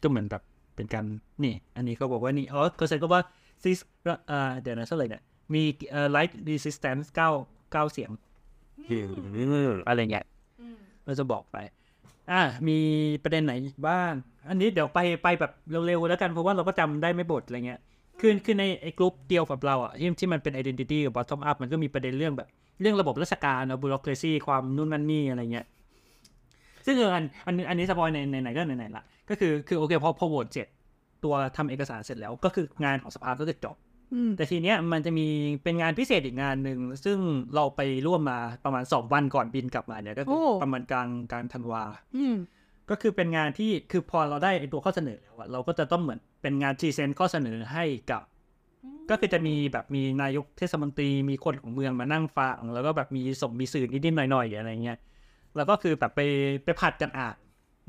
[0.02, 0.44] ก็เหมือนแบบ
[0.76, 1.06] เป็นการ
[1.44, 3.22] นี่ อันนี้เขาบอกว่านี่อ๋อเขาใช้ก็ว่า
[3.64, 3.80] ซิส
[4.28, 5.22] เอ่อเดี๋ยวนะเท่าไหร่เนี่ย
[5.54, 7.30] มีเอ่อ light resistance เก้า
[7.72, 8.12] เก้าเสียง
[9.88, 10.26] อะไรเงี้ย
[11.06, 11.58] เราจะบอกไป
[12.32, 12.78] อ่ามี
[13.24, 13.54] ประเด็นไหน
[13.88, 14.14] บ้าง
[14.50, 15.52] อันนี้เดี๋ยวไปไปแบบ
[15.88, 17.80] เร็วๆแล้วกันเพราะว่าเราก็จำได้ไม่บทอะไรเงี้ย
[18.20, 22.48] คือคือในไอ้กลุ่มเดียวกับเราอะที่ที่มันเป็น identity กับ bottom up มันก็มีประเด็นเรื่องแบบ
[22.82, 25.66] เรื่องระบบราชการนะ bureaucracy ความนู่นนั่นนี่อะไรเงี้ย
[26.86, 30.68] ซึ่งเอออันอันอันนี้ spoil ในในไหนก็ไหนๆละก็คือคือโอเคพอพอโหวตเสร็จ
[31.24, 33.76] ตัวทำเอกสารเสร็จแล้ว ก็คืองานของสภาก็จะจบ
[34.36, 35.28] แต่ทีเนี้ยมันจะมี
[35.64, 37.18] เป็นงานพิเศษอีกงานหนึ่ง ซึ่ง
[37.56, 41.84] เราไปร่วมมาประมาณสองวันก่อนบินกลับมาเนี่ยก็คือโอ้ประมาณกลางกลางธันวา
[42.16, 42.36] อืม
[42.90, 48.24] ก็คือเป็นงานที่คือพอเราได้ไอ้ตัวข้อเสนอแล้วอะเราก็จะต้องเหมือนเป็นงาน present ข้อเสนอให้กับ
[49.10, 55.00] ก็คือจะมีแบบมีนายกเทศมนตรีมีคนของเมืองมานั่งฟังแล้วก็แบบมีส่งมีสื่อนิดๆหน่อยๆอะไรเงี้ย
[55.56, 56.22] แล้วก็คือแบบไป
[56.64, 57.36] ไปผลัดกันอ่าน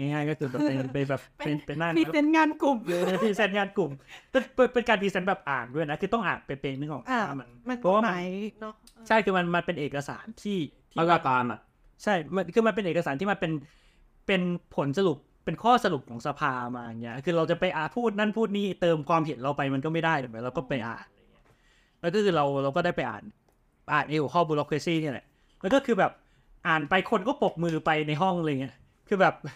[0.03, 3.91] ง่ายๆก็คือแบบเป็นไปแบบเป็นเป็นหน้ามีเป็นงานกลุ่มเลย present งานกลุ่ม
[4.31, 8.27] เป็นเป็นเป็นการ present แบบอ่านด้วยนะ คือต้องอ่านเป็นๆนึกออกอ่าว่ามันมันเพราะว่าหมันมาย
[8.61, 8.74] เนาะ
[9.09, 10.59] ใช่คือมันมันเป็นเอกสารที่
[10.93, 11.61] ที่มาตรการอะ
[12.03, 13.53] ใช่มันคือมันเป็นเอกสารที่มันเป็น
[14.27, 14.43] เป็น
[14.77, 21.45] ผลสรุปเป็นข้อสรุปของสภามาอย่างเงี้ย คือเราจะไปอ่านพูดนั่นพูดนี่เติมความเห็นเราไปมันก็ไม่ได้ถูกไหมเราก็ไปอ่านอะไรเงี้ย
[22.01, 23.23] แล้วก็คือเราเราก็ได้ไปอ่าน
[23.95, 25.27] อ่านเอวข้อบุโรครซีเนี่ยแหละ
[25.61, 26.12] แล้วก็คือแบบ
[26.69, 28.74] อ่านไปคนก็ปรบมือไปในห้องอะไรเงี้ย
[29.09, 29.53] คือแบบเออ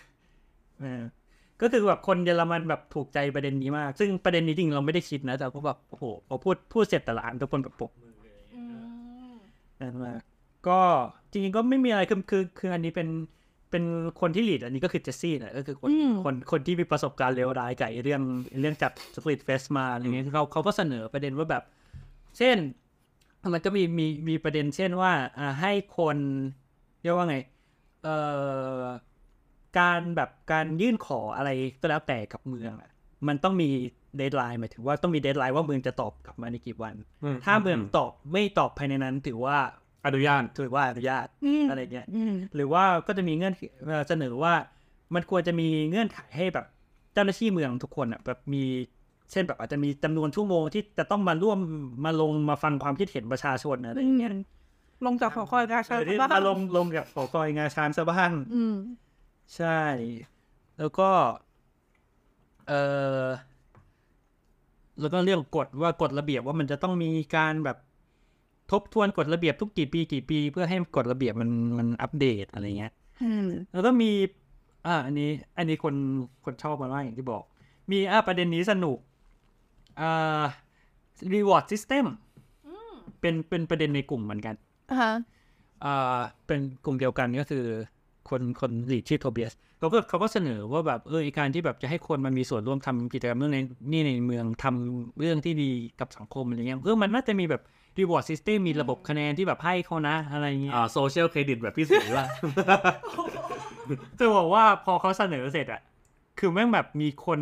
[1.60, 8.34] ก็คือแบบคนเยอรมันแบบถูกใจประเด็นนี้มาก ซึ่งประเด็นนี้จริงเราไม่ได้คิดนะแต่ก็แบบโอ้โหพอพูดพูดเสร็จแต่ละอันทุกคนแบบปรบมือเลย
[9.80, 10.20] นั่นมาก
[10.68, 10.80] ก็
[11.30, 13.08] จริงๆก็ไม่มีอะไรคือคือคืออันนี้เป็น
[13.70, 13.84] เป็น
[14.20, 18.22] คนที่ lead อันนี้ก็คือเจสซี่แหละก็คือคนอืมคนคนที่มีประสบการณ์เลวร้ายกับไอ้เรื่อง
[18.60, 21.62] เรื่องจัด street fest มาอะไรเงี้ยเขาเขาก็เสนอประเด็นว่าแบบ
[22.38, 22.56] เช่น
[23.52, 26.18] มันก็มีมีมีประเด็นเช่นว่าอ่าให้คน
[27.02, 27.36] เรียกว่าไง
[28.02, 28.16] เอ่
[28.78, 28.82] อ
[29.78, 31.50] การแบบการยื่นขออะไร
[31.80, 32.90] ก็แล้วแต่กับเมืองอะ
[33.28, 33.68] มันต้องมี
[34.16, 36.94] deadline หมายถึงว่าต้องมี deadline ว่าเมืองจะตอบกลับมาในกี่วัน
[37.44, 39.56] ถ้าเมืองตอบไม่ตอบภายในนั้นถือว่า
[40.06, 44.54] อนุญาตถือว่าอนุญาตอืมอะไรเงี้ยอืมหรือว่าก็จะมีเงื่อนไขเอ่อเสนอว่า
[45.14, 46.66] มันควรจะมีเงื่อนไขให้แบบ
[47.14, 48.64] เจ้าหน้าที่เมืองทุกคนอะแบบมี
[49.30, 51.58] เช่นแบบอาจจะมีจำนวนชั่วโมงที่จะต้องมาร่วม
[52.04, 54.32] มาลงมาฟังความคิดเห็นประชาชนอะไรเงี้ย
[55.06, 58.76] ลงจากหอคอยราชาเออที่บ้างมาลงลงกับขอคอยงาช้างซะบ้างอืม
[59.54, 59.66] ใช่
[60.78, 61.10] แล้วก็
[62.66, 62.72] เอ
[63.24, 63.26] อ
[65.00, 67.76] แล้วก็เรื่องกฎว่ากฎระเบียบว่ามันจะต้องมีการแบบ
[68.72, 72.92] ทบทวนกฎระเบียบทุกกี่ปีกี่ปี เพื่อให้กฎระเบียบมันมันอัปเดตอะไรเงี้ย
[73.22, 74.10] อืมแล้วก็มี
[74.86, 75.94] อ่า อันนี้ อันนี้คน
[76.44, 77.42] คนชอบมันมากอย่างที่บอก
[77.90, 78.98] มีอ่าประเด็นนี้สนุก
[80.00, 80.44] อ่า
[81.34, 82.04] reward system
[83.20, 84.54] เป็นเป็นประเด็นในกลุ่มเหมือนกัน
[84.90, 85.12] อ่าฮะ
[85.84, 87.64] อ่าเป็นกลุ่มเดียวกันก็คือ
[88.30, 93.58] คนคน lead ชื่อโทเบียสเขาก็เขาก็เสนอว่าแบบเออไอ้การที่แบบจะให้คนมันมีส่วนร่วมทำกิจกรรมเรื่องใน
[93.92, 95.70] นี่ในเมืองทำเรื่องที่ดี
[96.00, 97.62] กับสังคมอะไรเงี้ยเออมันน่าจะมีแบบ
[97.98, 102.26] reward system มีระบบคะแนนที่แบบให้เขานะ อะไรเงี้ยอ่า social credit แบบพี่สีว่า
[104.18, 105.80] จะบอกว่าพอเขาเสนอเสร็จอะ
[106.38, 107.40] คือแม่งแบบมีคน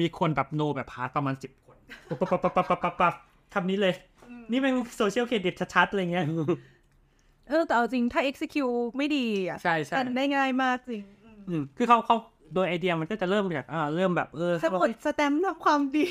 [0.00, 1.76] มีคนแบบ no แบบพาร์ทประมาณสิบคน
[2.08, 3.14] ปั๊บปั๊บปั๊บปั๊บปั๊บปั๊บปั๊บ
[3.54, 3.94] คำนี้เลย
[4.50, 6.26] นี่แม่ง social credit ชัดๆอะไรเงี้ย
[7.48, 11.02] เออแต่เอาจริงถ้า execute ไม่ดีอะใช่ใช่กันได้ง่ายมากจริง
[11.48, 12.16] อืมคือเขาเขา
[12.54, 16.06] โดยไอเดียมันก็จะเริ่มจากอ่าเริ่มแบบเออสมุดสแตมป์ทำความดี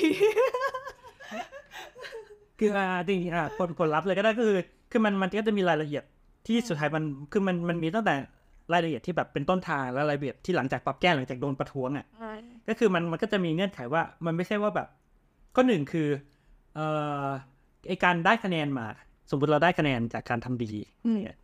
[2.58, 4.58] คืออ่าจริงๆอ่าผลผลลัพธ์เลยก็ได้ก็คือ
[4.90, 6.04] คือมันมันก็จะมีรายละเอียด
[6.46, 8.14] ที่สุดท้ายมันคือมันมันมีตั้งแต่
[8.72, 12.06] รายละเอียดที่แบบเป็นต้นทางและรายละเอียดที่หลังจากปรับแก้หลังจากโดนประท้วงอะ
[12.68, 14.88] ก็คือมันมันก็จะมีเงื่อนไขว่ามันไม่ใช่ว่าแบบ
[15.54, 16.08] ข้อหนึ่งคือ
[16.74, 16.86] เอ่
[17.24, 17.28] อ
[17.88, 18.86] ไอการได้คะแนนมา
[19.32, 20.70] สมมติเราได้คะแนนจากการทำดี
[21.06, 21.38] อืมเนี่ย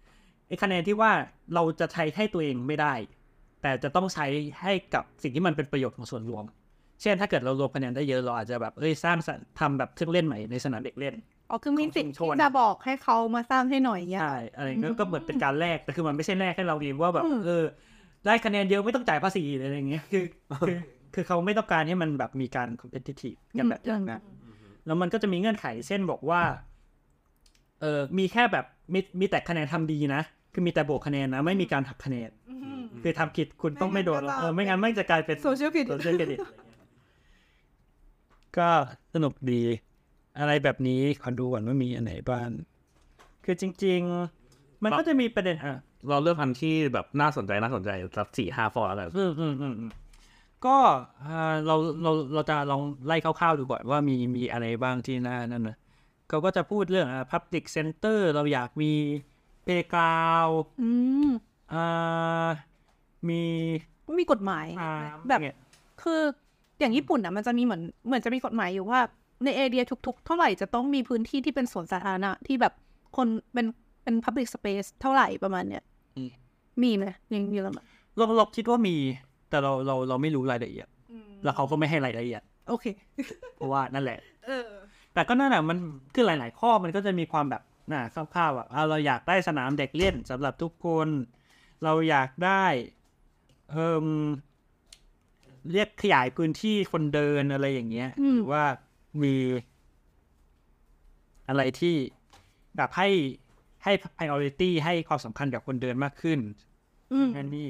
[0.48, 1.10] ไอคะแนนที่ว่า
[1.54, 2.94] เราจะใช้ให้ตัวเองไม่ได้
[3.62, 4.26] แต่จะต้องใช้
[4.62, 6.44] ให้กับสิ่งที่มันเป็นประโยชน์ของส่วนรวม
[7.02, 11.14] เช่นถ้าเกิดเรารวมคะแนนได้เยอะเราอาจจะแบบเอ้ยสร้างสรรค์ทำแบบเครื่องเล่นใหม่ในสนามเด็กเล่น
[11.50, 17.64] อ๋อคือมีสิทธิ์ของชุมชนที่จะบอกให้เขามาสร้างให้หน่อยเงี้ยใช่อะไรอืก็มก็เหมือนเป็นการแลกแต่คือมันไม่ใช่แลกให้เราเองว่าแบบอืมเออ
[18.26, 20.24] ได้คะแนนเยอะไม่ต้องจ่ายภาษีอะไรอย่างเงี้ยคือ
[20.66, 20.78] คือ
[21.14, 24.22] คือเขาไม่ต้องการให้มันแบบมีการ competitive กันแบบอย่างนั้น
[24.86, 26.40] แล้วมันก็จะมีเงื่อนไขเช่นบอกว่า
[27.80, 28.64] เออมีแค่แบบ
[28.94, 30.22] มีมีแต่คะแนนทำดีนะ
[30.52, 32.30] คือมีแต่บวกคะแนนนะ ไม่มีการหักคะแนน
[33.02, 36.38] คือทำผิดคุณต้องไม่โดนไม่งั้นก็จะเออไม่งั้นไม่จะกลายเป็น social credit social credit
[38.58, 38.68] ก็
[39.14, 39.62] สนุกดี
[40.38, 42.48] อะไรแบบนี้ขอดูก่อนว่ามีอันไหนบ้าง
[43.44, 44.00] คือจริง
[44.42, 45.78] ๆ มันก็จะมีประเด็นอะ
[46.08, 49.90] เราเลือกพันธุ์ที่แบบน่าสนใจน่าสนใจสักสี่ห้าฟอร์แล้วกันอืมอืมอืมอืม
[50.66, 50.76] ก็
[51.26, 55.76] อ่าเราเราเราจะลองไล่คร่าวๆดูก่อนว่ามีมีอะไรบ้างที่น่านั่นนะ
[56.28, 58.92] เขาก็จะพูดเรื่องอ่า public center เราอยากมี
[59.64, 60.48] เปกาว
[60.82, 60.90] อื
[61.26, 61.28] ม
[61.74, 62.48] อ่า
[63.28, 63.42] มี
[64.20, 64.92] มีกฎหมายอ่า
[65.28, 65.56] แบบเนี่ย
[66.02, 66.20] คือ
[66.80, 69.00] อย่างญี่ปุ่นอะมันจะมีเหมือนเหมือนจะมีกฎหมายอยู่ว่า
[69.44, 72.72] ในเอเรียทุก ๆ เท่าไหร่จะต้องมีพื้นที่ที่เป็นสวนสาธารณะที่แบบ
[73.16, 73.66] คนเป็น
[74.02, 75.82] เป็น public space เท่าไหร่ประมาณเนี้ย
[76.82, 77.86] มีไหมยังมีแล้วมั้ย
[78.16, 78.96] เราเราคิดว่ามี
[79.50, 80.88] แต่เราเราเราไม่รู้รายละเอียด
[81.44, 82.86] แล้วเขาก็ไม่ให้รายละเอียด โอเค
[83.56, 84.68] เพราะว่านั่นแหละ เออ
[85.18, 85.78] แต่ก็นั่นแหละมัน
[86.14, 87.62] คือหลาย ๆ ข้อมันก็จะมีความแบบ
[87.92, 91.08] น่ะคร่าวๆอะเอาเราอยากได้สนามเด็กเล่นสำหรับทุกคน
[91.84, 92.64] เราอยากได้
[93.72, 94.06] เอ่ม
[95.72, 98.64] เรียกขยายพื้นที่คนเดินอะไรอย่างเงี้ยอืมหรือว่า
[99.22, 99.36] มี
[101.48, 101.96] อะไรที่
[102.76, 103.08] แบบให้
[103.84, 106.38] ให้ priority ให้ความสำคัญกับคนเดินมากขึ้น
[107.12, 107.66] อืมนั่นนี่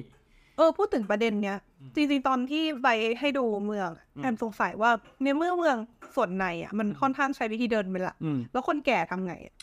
[0.59, 1.59] เออพูดถึงประเด็นเนี้ย
[1.94, 2.89] จริงๆตอนที่ไป
[3.20, 4.90] ให้ดูเมืองอะอืมแอมสงสัยว่า
[5.22, 5.76] ในเมื่อเมือง
[6.16, 9.55] ส่วนในอะมันค่อนข้างใช้วิธีเดินเป็นหลักอืมแล้วคนแก่ทำไงอะ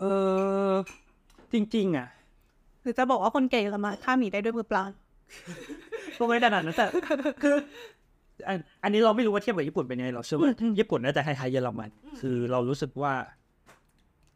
[0.00, 0.04] เอ
[0.68, 0.70] อ
[1.52, 2.08] จริง ๆ อะ
[2.82, 4.84] หรือจะบอกว่าคนแก่สามารถข้ามหนีได้ด้วยมือเปล่า
[6.18, 6.86] ก็ไม่ได้ขนาดนั้นแต่
[7.42, 7.54] คือ
[8.48, 11.90] อันอันนี้เราไม่รู้ว่าเทียบกับญี่ปุ่นเป็นยังไงเราเชื่อว่าอืมญี่ปุ่นน่าจะคล้ายๆเยอรมัน
[12.20, 13.12] คือเรารู้สึกว่า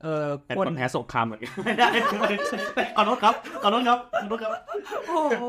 [0.02, 1.88] เออเป็นคคนนแพ้สงครามเหมือนกันไม่ได้
[2.96, 4.50] ขอโทษครับขอโทษครับขอโทษครับ
[5.08, 5.44] โอ้โห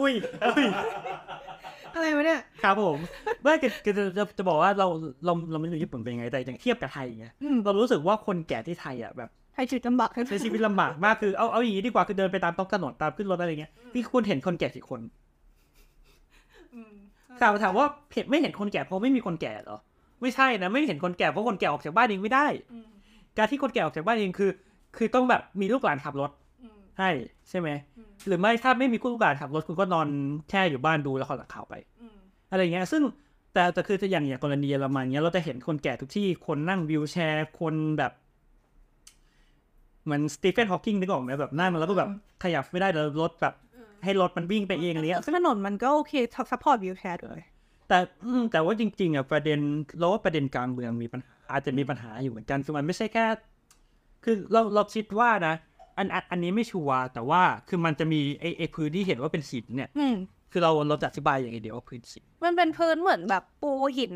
[0.00, 0.12] อุ้ย
[0.56, 0.66] อุ้ย
[1.94, 2.98] อะไรวะเนี่ยครับผม
[3.42, 4.86] ไม่คือคือจะจะจะบอกว่าเรา
[5.24, 15.00] เราเราไม่รู้ญี่ปุ่นเป็นยังไงแต่อย่างเทียบกับไทยอย่างเงี้ยอืมเรารู้สึกว่าคนแก่ที่ไทยอะแบบใช้ชีวิตลำบากใช้ชีวิตลำบากมากคือเอาเอาอย่างนี้ดีกว่าคือเดินไปตามท้องถนนตามขึ้นรถอะไรเงี้ยพี่คุณเห็นคนแก่กี่คน
[16.74, 16.94] อืม
[17.40, 19.78] ถามถามว่าเห็นไม่เห็นคนแก่เพราะไม่มีคนแก่เหรอ
[20.20, 22.86] ไม่ใช่นะไม่เห็นคนแก่เพราะคนแก่ออกจากบ้านเองไม่ได้อืม
[23.38, 24.50] การที่คนแก่ออกจากบ้านเองคือ
[24.96, 26.30] คือต้องแบบมีลูกหลานขับรถ
[26.62, 27.10] อืมให้
[27.48, 30.08] ใช่ไหมอืมหรือไม่ถ้าไม่มีลูกหลานขับรถคุณก็นอน
[30.50, 32.16] แช่อยู่บ้านดูละครหลังข่าวไปอืม
[32.50, 33.02] อะไรเงี้ยซึ่ง
[33.52, 38.12] แต่แต่คือจะอย่างอย่างกรณีเยอรมันเนี้ยเราจะเห็นคนแก่ทุกที่คนนั่งวิวแชร์คนแบบ
[40.04, 42.08] เหมือนสตีเฟนฮอว์กิงนึกออกไหมแบบนั่งแล้วก็แบบ
[42.42, 43.54] ขยับไม่ได้แล้วรถแบบ
[44.04, 46.12] ให้รถมันวิ่งไปเองอะไรเงี้ยถนนมันก็โอเค
[46.50, 47.40] support wheelchair ด้วย
[47.88, 49.58] แต่อืมแต่ว่าจริงๆอะประเด็น
[49.98, 53.24] เราว่าประเด็นกลางเมืองมีปัญหา อาจจะมีปัญหาอยู่เหมือนกันคือมันไม่ใช่แค่
[54.24, 55.54] คือเราเราคิดว่านะ
[55.98, 60.14] อันอันอันนี้ไม่ชัวร์แต่ว่าคือมันจะมีไอ้ไอ้พื้นที่เห็นว่าเป็นหินเนี่ยอืม
[60.52, 64.14] คือเราเราจะอธิบายอย่างไงเดียวว่าพื้นหินมันเป็นพื้นเหมือนแบบปูหิน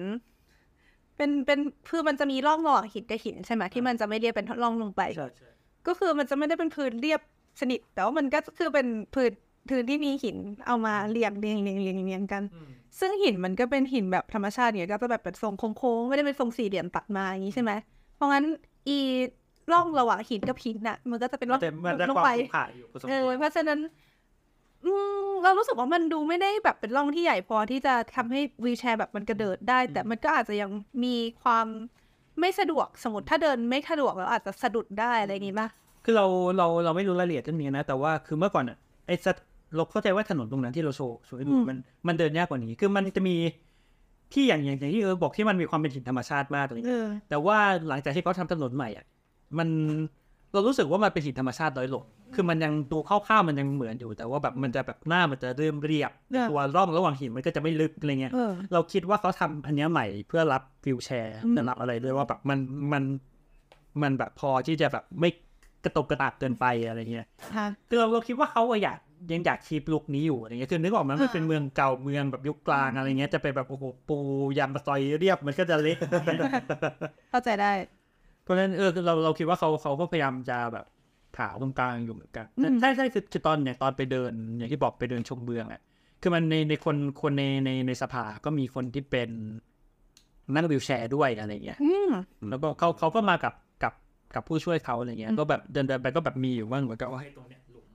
[1.17, 1.59] เป็นเป็น
[1.91, 5.51] คือมันจะมีร่องระหว่างหินกับหินใช่ไหมที่มันจะไม่เรียบเป็นร่องลงไปใช่ใช่
[5.87, 7.21] ก็คือมันจะไม่ได้เป็นพื้นเรียบ
[7.61, 9.31] สนิทแต่ว่ามันก็คือเป็นพื้น
[9.71, 10.37] พื้นที่มีหิน
[10.67, 12.43] เอามาเรียงเรียงเรียงเรียงเรียงกัน
[12.99, 17.73] ซึ่งหินมันก็เป็นหินแบบธรรมชาติเนี่ยก็จะแบบเป็นทรงโค้งๆไม่ได้เป็นทรงสี่เหลี่ยมตัดมาอย่างนี้ใช่ไหม
[18.17, 18.45] เพราะงั้น
[18.89, 18.99] อี
[19.73, 23.79] ร่องระหว่างหินกับหินน่ะ มันก็จะเป็นร่องแต่มันได้ลงความไปขรุขระอยู่พอสมเอคอวรเพราะฉะนั้น
[24.85, 24.93] อื
[25.27, 30.71] มเรารู้สึกว่ามันดูไม่ได้แบบเป็นร่องที่ใหญ่พอที่จะทำให้วีลแชร์แบบมันกระเดิดได้ แต่มันก็อาจจะยัง
[31.05, 31.67] มีความ
[32.41, 35.69] ไม่สะดวกสมมติถ้าเดินไม่สะดวกแล้วอาจจะสะดุดได้อะไรอย่างงี้ป่ะ
[36.05, 36.27] คือเรา
[36.57, 39.37] เราเราไม่รู้รายละเอียดเรื่องนี้นะ แต่ว่าคือเมื่อก่อนอะไอ้สัต
[39.77, 41.77] เราเข้าใจว่าถนนตรงนั้นที่เราโชว์โชว์ให้ดูอืมมัน
[42.07, 43.37] มันเดินยากกว่านี้ คือมันจะมี
[44.33, 47.59] ที่อย่างอย่างอย่างที่เออบอกที่มันมีความเป็นหินธรรมชาติมากเลยเออแต่ว่า
[47.89, 49.07] หลังจากที่เขาทำถนนใหม่อะ
[49.59, 49.69] มัน
[50.53, 52.03] เรารู้สึกว่ามันเป็นหินธรรมชาติน้อยลง
[52.35, 62.59] คือมันยังตัวคร่าวๆมันยังเหมือนอยู่ แต่ว่าแบบมันจะแบบหน้ามันจะเริ่มเรียบเออตัวร่องระหว่างหินมันก็จะไม่ลึกอะไรเงี้ยเออเราคิดว่าเขาทำอันเนี้ยใหม่เพื่อรับวิวแชร์อืมสำหรับอะไรด้วยว่าแบบมัน
[62.93, 63.03] มัน
[64.03, 65.31] มันแบบพอที่จะแบบไม่
[65.85, 67.27] กระตกกระตากเกินไปอะไรเงี้ย
[67.57, 68.99] ฮะคือเราเราคิดว่าเขาอะอยาก
[69.33, 74.17] ยังอยากคีปลุกนี้อยู่อะไรเงี้ยคือนึกออกไหมมันอ่าเป็นเมืองเก่าเมืองแบบยุคกลางอะไรเงี้ยจะไปแบบโอ้โหปู
[74.59, 75.99] ยำปะซอยเรียบมันก็จะเละ
[77.31, 77.73] เข้าใจได้
[78.43, 80.87] เพราะฉะนั้นเออเราเราคิดว่าเขาเขาก็พยายามจะแบบ
[81.39, 85.81] ขาวตรงกลางอยู่เหมือนกันอืมใช่ใช่คือคือตอนเนี่ยตอนไปเดิน อย่างที่บอกไปเดินชมเมืองอะ
[86.23, 89.31] คือมันในในคนคนในในในสภาก็มีคนที่เป็น
[90.55, 92.11] นั่งวิวแชร์ด้วยอะไรเงี้ยอืม
[92.51, 93.53] แล้วก็เขาเขาก็มากับ
[94.35, 97.87] กับกับผู้ช่วยเขาอะไรเงี้ย ก็แบบเดินเดินไปก็แบบมีอยู่บ้างเหมือนกับว่าให้ตรงเนี้ยหลุม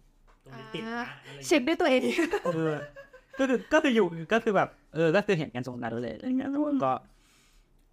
[0.43, 2.01] ตรงนี้ติดนะอะไรเงี้ยเช็คด้วยตัวเอง
[2.45, 2.73] เออ
[3.39, 6.93] ก็คือก็คืออยู่ก็คือแบบเออก็คือเห็นกันตรงนั้นเลยอะไรเงี้ยแล้วก็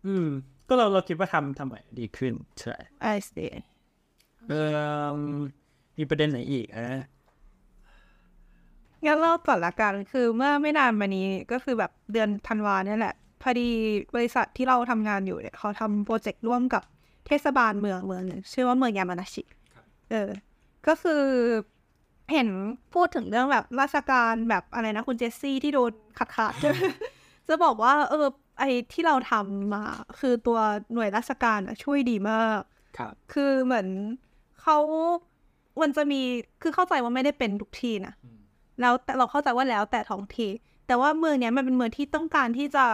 [0.07, 0.27] อืม
[0.69, 2.75] ก็เราเราคิดว่าทำทำใหม่ดีขึ้นใช่
[3.15, 3.53] I see
[4.49, 4.55] เอ
[5.11, 5.17] อ
[5.99, 7.05] มีประเด็นไหนอีกอะ
[9.05, 13.69] งั้นเล่าก่อนละกันคือเมื่อไม่นานมานี้ก็คือแบบเดือนธันวาเนี่ยแหละ พอดี
[14.15, 16.83] บริษัทที่เราทำงานอยู่เนี่ยเขาทำโปรเจกต์ร่วมกับ
[17.31, 19.43] เทศบาลเมืองเมืองหนึ่งชื่อว่าเมืองยามานาชิ
[20.11, 20.31] เออ
[20.86, 21.23] ก็คือ
[22.32, 22.48] เห็น
[22.94, 26.52] พูดถึงเรื่องแบบราชการแบบอะไรนะคุณเจสซี่ที่โดนขาดขาด
[27.48, 28.27] จะบอกว่า เออ
[28.59, 29.85] ไอ้ที่เราทำมา
[30.20, 30.59] คือตัว
[30.93, 32.61] หน่วยราชการอะช่วยดีมาก
[32.98, 33.86] ครับคือเหมือน
[34.62, 34.77] เขา
[35.81, 36.20] มันจะมี
[36.62, 38.15] คือเข้าใจว่าไม่ได้เป็นทุกที่นะ
[38.81, 40.51] แล้วแต่เราเข้าใจว่าแล้วแต่ท้องที่
[40.86, 42.85] แต่ว่าเมืองเนี้ยมันเป็นเมืองที่ต้องการที่จะ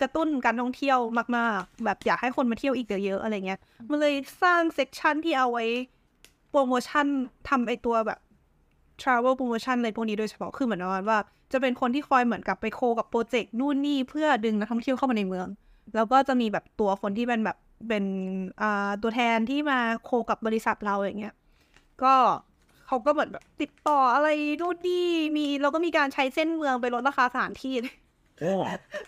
[0.00, 0.98] กระตุ้นการท่องเที่ยว
[1.36, 3.60] มาก ๆ แบบอยากให้คนมาเที่ยวอีกเยอะๆอะไรเงี้ย
[3.90, 5.66] มันเลยสร้าง section ที่เอาไว้
[6.50, 7.06] โปรโมชั่น
[7.48, 8.18] ทำไอตัวแบบ
[9.02, 11.18] travel promotion อะไรพวกนี้โดยเฉพาะ คือเหมือนประมาณว่า
[11.52, 15.46] จะเป็นคนที่คอยเหมือนกับไป co กับ project นู่นนี่เพื่อดึงนักท่องเที่ยวเข้ามาในเมือง
[15.94, 17.56] แล้วก็จะมีแบบตัวคนที่เป็นแบบ
[17.88, 18.04] เป็น
[18.62, 21.34] อ่าตัวแทนที่มา co กับบริษัทเราอย่างเงี้ย
[22.02, 22.14] ก็
[22.86, 24.28] เขาก็เหมือนแบบติดต่ออะไร
[24.60, 27.74] นู่นนี่มีเราก็มีการใช้เส้นเมืองไปลดราคาสถานที่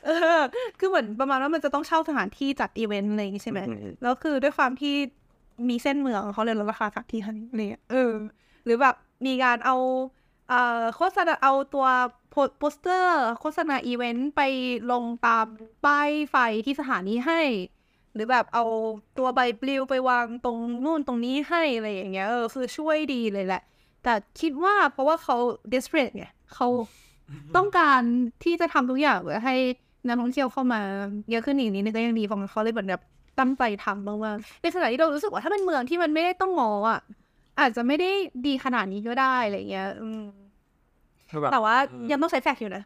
[0.07, 0.41] เออ
[0.79, 3.61] คือเหมือนประมาณว่ามันจะต้องเช่าสถานที่จัดอีเวนต์อะไรอย่างงี้ใช่ไหม
[4.03, 4.95] แล้วคือด้วยความที่
[5.69, 8.13] มีเส้นเมืองเขาเลยลดราคาสักที่ให้อะไรเงี้ยเออ
[8.65, 8.95] หรือแบบ
[9.27, 9.77] มีการเอา
[10.49, 11.87] เอ่อโฆษณาเอาตัว
[12.31, 14.43] โพโปสเตอร์โฆษณาอีเวนต์ไป
[14.93, 15.47] ลงตาม
[15.85, 16.37] ป้ายไฟ
[16.67, 17.43] ที่สถานีให้
[18.15, 18.65] หรือแบบเอา
[19.19, 23.63] ตัวใบปลิวไปวางตรงนู่นตรงนี้ให้อะไรอย่างเงี้ยเออคือช่วยดีเลยแหละ
[24.05, 25.37] แต่คิดว่าเพราะว่าเขา
[25.73, 26.67] desperate ไงเขา
[27.57, 28.03] ต้องการ
[28.45, 29.55] ที่จะทำทุกอย่างเพื่อให้
[30.07, 30.81] นักท่องเที่ยวเข้ามา
[31.31, 33.03] เยอะขึ้นอีกนิดนึงก็ยังดีเพราะเขาเลยเหมือนแบบ
[33.41, 37.01] ตั้งใจทำมากๆในขณะที่เรารู้สึกว่าถ้าเป็นเมืองที่มันไม่ได้ต้องงออะ
[37.61, 38.11] อาจจะไม่ได้
[38.47, 40.23] ดีขนาดนี้ก็ได้อะไรเงี้ยอืม
[41.31, 41.77] คือแบบแต่ว่า
[42.11, 42.83] ยังต้องใช้แฟกซ์อยู่นะ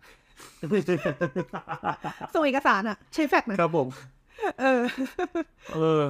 [2.34, 3.88] ส่งเอกสารอะ ใช้แฟกซ์นะครับผม
[4.60, 4.82] เออ
[5.74, 6.04] เออ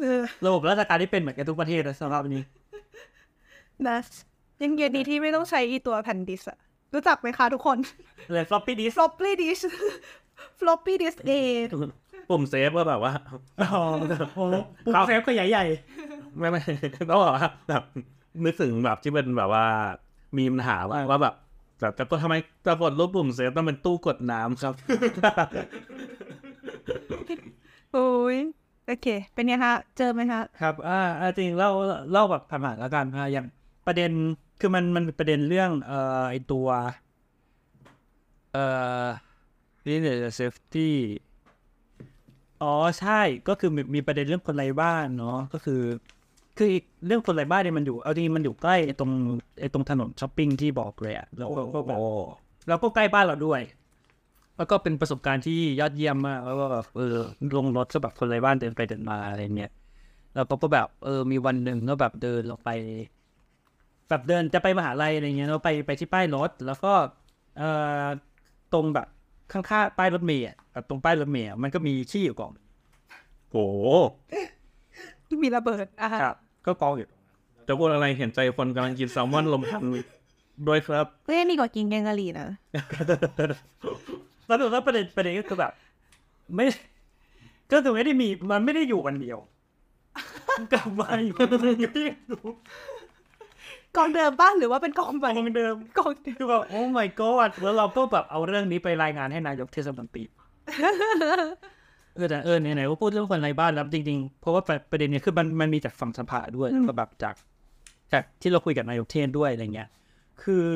[0.00, 2.44] เออ ระบบราชการที่เป็นเหมือนกันทุกประเทศนะสำหรับอันนี้
[3.88, 3.98] นะ
[4.62, 6.58] ยังเย็นดีที่ไม่ต้องใช้อีตัวแผ่นดิสอะ
[6.94, 7.78] รู้จักไหมคะทุกคน
[8.32, 9.64] เลย floppy disk floppy disk
[10.58, 11.32] floppy disk เอ
[11.62, 11.64] ง
[12.28, 13.12] ปุ่มเซฟก็แบบว่า
[13.60, 13.82] อ๋อ
[14.20, 14.40] โอ้โห
[14.86, 15.64] ปุ่มเซฟก็ใหญ่ใหญ่
[16.38, 16.60] ไม่ไม่
[17.10, 17.82] ต้องบอกว่าแบบ
[18.44, 19.64] นึกถึงแบบที่เป็นแบบว่า
[20.38, 21.34] มีปัญหาว่าว่าแบบ
[21.80, 22.34] แบบจะกดทำไม
[22.66, 24.74] จะกดรูปปุ่มเซฟต้องเป็นตู้กดน้ำครับ
[27.92, 28.36] โอ้ย
[28.86, 31.70] โอเค เป็นไงคะ เจอไหมคะ ครับ อ่าอ่าจริงเล่า
[32.12, 33.46] เล่าแบบผ่านๆแล้วกันอ่าอย่าง
[33.86, 34.12] ประเด็น
[34.60, 36.66] คือมันมันเป็นประเด็นเรื่องเอ่อไอตัว
[38.52, 38.64] เอ่
[39.04, 39.06] อ
[39.86, 40.92] นี่เนี่ยเซฟที่
[42.62, 45.82] อ๋อใช่ก็คือมีมีประเด็นเรื่องคนไร้บ้านเนาะก็คือ
[46.56, 49.10] คืออีกเรื่องคนไร้บ้านเนี่ยมันอยู่เอาจริงๆมันอยู่ใกล้ไอ้ตรง
[49.60, 51.98] ไอ้ตรงถนนช้อปปิ้งที่บอกเลยอะแล้วก็ก็แบบ
[52.68, 53.60] แล้วก็ใกล้บ้านเราด้วย
[54.56, 57.16] แล้วก็เป็นประสบการณ์ที่ยอดเยี่ยมมากแล้วก็แบบเออ
[57.56, 59.70] ลงรถก็แบบคนไร้บ้านเดินไปเดินมาอะไรเงี้ย
[60.34, 62.70] แล้วก็ก็แบบเออมีวันหนึ่งก็แบบเดินลงไป
[64.08, 66.92] แบบเดินจะไปมหาลัยอะไรเงี้ยเราไปไปที่ป้ายรถ แล้วก็
[67.58, 67.70] เอ่
[68.04, 68.06] อ
[68.72, 69.06] ตรงแบบ
[69.52, 72.52] ข้างๆป้ายรถเมล์อะแบบตรงป้ายรถเมล์อะมันก็มีขี้อยู่กอง
[73.50, 73.66] โอ้
[75.44, 77.08] มีระเบิดอะครับ ก็กองอยู่
[77.66, 79.82] จะพูดอะไรเห็นใจคนกำลังกินแซลมอนลมพัน
[80.68, 82.46] ด้วยครับเฮ้ยนี่กว่ากินแกงกะหรี่นะ
[84.46, 85.72] แล้วแล้วประเด็นประเด็นก็คือแบบ
[86.54, 86.64] ไม่
[87.72, 89.38] ก็คือไม่ได้มีมันไม่ได้อยู่วันเดียว
[90.72, 91.36] กลับมาอยู่
[93.96, 100.24] ก็ยังอยู่กองเดิมป้ะหรือว่าเป็นกองใหม่กองเดิมกองเดิมคือแบบโอ้ my god แล้วเราก็แบบเอาเรื่องนี้ไปรายงานให้นายกเทศมนตรี
[102.16, 107.34] เออแต่เออไหนๆก็พูดเรื่องคนไร้บ้านแล้วจริงๆ เพราะว่าประประเด็นเนี้ยคือมันมันมีจากฝั่งสภาด้วยแล้วก็แบบจาก
[108.12, 109.88] จากที่เราคุยกับนายกเทศด้วยอะไรเงี้ย
[110.42, 110.66] คือ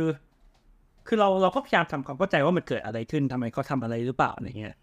[1.06, 4.74] คือเราเราก็พยายามทำความเข้าใจว่ามันเกิดอะไรขึ้นทำไมเขาทำอะไรหรือเปล่าอะไรเงี้ย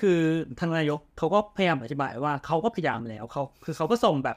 [0.00, 0.18] คือ
[0.60, 4.36] ทางนายกเขาก็พยายามอธิบายว่าเขาก็พยายามแล้วเขาคือเขาก็ส่งแบบ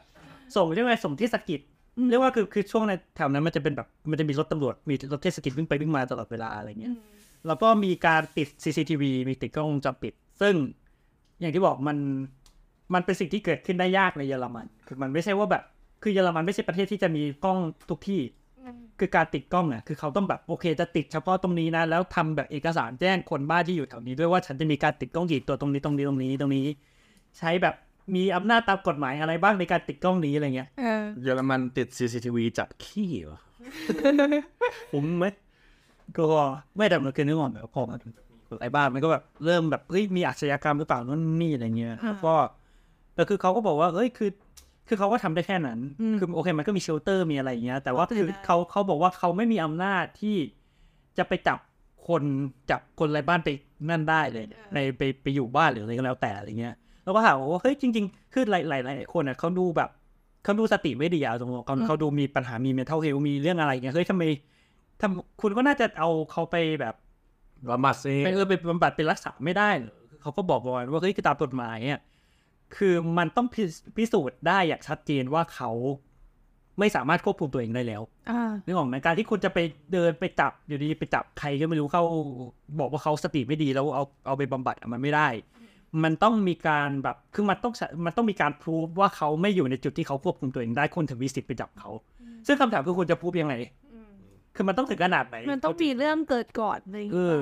[0.56, 1.60] ส่งเรียกว่าส่งเทศกิจ
[2.09, 6.95] เรียกว่าคือคือช่วงในแถวนั้นมันจะเป็นแบบมันจะมีรถตำรวจมีรถเทศกิจวิ่งไปวิ่งมาตลอดเวลาอะไรเงี้ย
[7.47, 10.55] แล้วก็มีการติด CCTV มีติดกล้องวงจรปิด ซึ่ง
[11.39, 11.97] อย่างที่บอกมัน
[12.93, 15.63] มันเป็นสิ่งที่เกิดขึ้นได้ยากในเยอรมัน คือมันไม่ใช่ว่าแบบ
[16.03, 17.57] คือเยอรมันไม่ใช่ประเทศที่จะมีกล้อง
[17.89, 18.22] ทุกที่
[18.99, 26.65] คือการติดกล้องอะคือเขาต้องแบบโอเค จะติดเฉพาะตรงนี้นะ แล้วทำแบบเอกสารแจ้งคนบ้านที่อยู่แถวนี้ด้วยว่าฉันจะมีการติดกล้องกี่ตัวตรงนี้ตรงนี้ตรงนี้ตรงนี้
[27.38, 27.76] ใช้แบบ
[28.15, 33.40] มีอำนาจตามกฎหมายอะไรบ้างในการติดกล้องนี้อะไรเงี้ยเออเยอรมันติด CCTV จับขี้เหรอ
[34.91, 35.26] คุ้มไหม
[36.18, 36.23] ก็
[36.76, 38.11] ไม่แต่มันคือนึกออกแบบพอมาถึง
[38.61, 42.34] ไอ้บ้านมันก็แบบเริ่มแบบเฮ้ยมีอาชญากรรมหรือเปล่านั่นนี่อะไรเงี้ยอ่าแล้วก็
[43.15, 44.30] แต่คือเขาก็บอกว่าเฮ้ยคือ
[44.88, 50.38] คือเขาก็ทำได้แค่นั้นอืมคือโอเคมันก็มีเชลเตอร์มีอะไรอย่างเงี้ย แต่ว่าเข้าใจคือได้เขาเขาบอกว่าเขาไม่มีอำนาจที่
[51.18, 51.60] จะไปจับ
[52.07, 52.23] คน
[52.72, 53.49] จับคนไร้บ้านไป
[53.90, 59.90] นั่นได้เลย ในไปไปอยู่บ้านหรืออะไรก็แล้วแต่อะไรเงี้ย แล้วก็ถามว่าเฮ้ยจริง ๆ คือหลายหลายหลายคนอะเขาดูแบบ
[60.44, 64.23] เขาดูสติไม่ดีอะตรงๆเขาเขาดูมีปัญหามีเมทัลเฮลมีเรื่องอะไรเงี้ยเฮ้ยทำไม
[65.02, 66.95] ทำคุณก็น่าจะเอาเขาไปแบบ
[67.69, 72.02] บำบัดซิไปเออไปบำบัดไปรักษาไม่ได้เหรอเขาก็บอกบอยว่าเฮ้ยคือตามกฎหมายเนี่ย
[72.76, 73.64] คือมันต้องพิ
[73.98, 75.72] พิสูจน์ได้อย่างชัดเจนว่าเขา
[76.80, 79.60] ไม่สามารถควบคุมตัวเองได้แล้วอ่านึกออกไหมการที่คุณจะไป
[79.94, 82.03] เดินไปจับอยู่ดีไปจับใครก็ไม่รู้เข้า
[82.80, 85.28] บอกว่าเขาสติไม่ดีแล้วเอาเอาไปบำบัดอะมันไม่ได้
[86.03, 87.73] มันต้องมีการแบบคือมันต้อง
[88.05, 91.89] มันต้องมีการพูฟว่าเขาไม่อยู่ในจุดที่เขาควบคุมตัวเองได้คนถึงมีสิทธิ์ไปจับเขา
[92.47, 93.55] ซึ่งคำถามคือคุณจะพูฟยังไง
[94.55, 97.38] คือมันต้องถึงขนาดไหนมันต้องมีเรื่องเกิดก่อนเลยเออ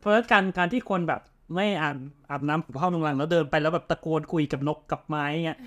[0.00, 1.20] เพราะฉะนั้นการการที่คนแบบ
[1.54, 1.96] ไม่อาบ
[2.30, 5.58] อาบน้ำกับพ่อลงหลังแล้วเดินไปแล้วแบบตะโกนคุยกับนกกับไม้เงี้ย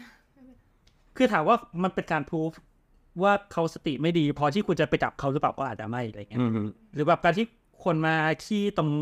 [1.18, 2.50] คือถามว่ามันเป็นการพูฟ
[3.24, 7.46] ว่าเขาสติไม่ดี พอที่คุณจะไปจับเขาหรือเปล่าก็อาจจะไม่อะไรเงี้ยอืมหรือแบบการที่
[7.84, 8.16] คนมา
[8.46, 8.94] ขี้ตรงต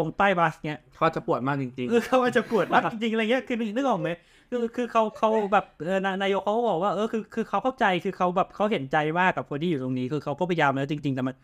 [0.00, 4.08] รงป้ายบัสเงี้ยเขาจะปวดมากจริงเออเขาอาจจะปวดมากจริงๆอะไรเงี้ยคือนึกออกไหม
[4.50, 11.34] คือคือเขาเขาแบบเออนานายกเขาก็บอกว่าเออคือคือเขาเข้าใจคือเขาแบบเขาเห็นใจมากกับคนที่อยู่ตรงนี้ คือเขาก็พยายามแล้วจริง ๆ แต่มัน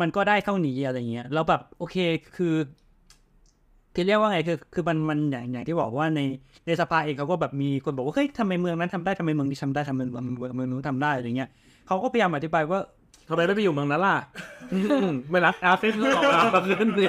[0.00, 1.96] มันก็ได้เท่านี้อะไรเงี้ยแล้วแบบโอเค
[2.36, 2.54] คือ
[3.94, 6.20] คือเรียกว่าไงคือคือมันมันอย่างอย่างที่บอกว่าใน
[6.66, 11.50] ในสภาเองเขาก็แบบมีคนบอกว่าเฮ้ยทำไมเมืองนั้นทำได้ทำไมเมืองนี้ทำได้ทำไมเมืองเมืองเมืองนู้นทำได้อะไรเงี้ย
[11.86, 12.95] เขาก็พยายามอธิบายว่าๆ
[13.28, 14.16] ทำไมไม่ไปอยู่เมืองนั้นล่ะ
[14.72, 17.04] อืมไม่รักอาเซียนก็ออกมาขึ้นสิ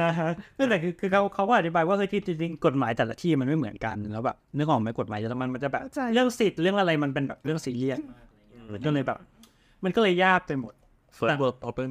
[0.00, 0.28] นะฮะ
[0.58, 8.00] นั่นแหละคือคือเขาเขาก็อธิบายว่าเฮ้ยที่จริงๆกฎหมายแต่ละที่มันไม่เหมือนกันแล้วแบบนึกออกไหมกฎหมายแต่ละมันมันจะแบบเข้าใจเรื่องสิทธิ์เรื่องอะไรมันเป็นแบบเรื่องซีเรียส
[8.86, 9.18] ก็เลยแบบ
[9.84, 10.74] มันก็เลยยากไปหมด
[11.16, 11.90] First World Open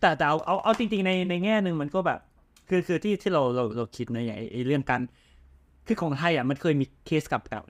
[0.00, 2.20] แต่แต่เอาเอาเอาจริง ๆ ในในแง่หนึ่งมันก็แบบ
[2.68, 5.00] คือคือที่ที่เราเราเราคิดนะอย่างไอ้ไอ้เรื่องการ
[5.86, 7.62] คือของไทยอะมันเคยมีเคสกับเก่า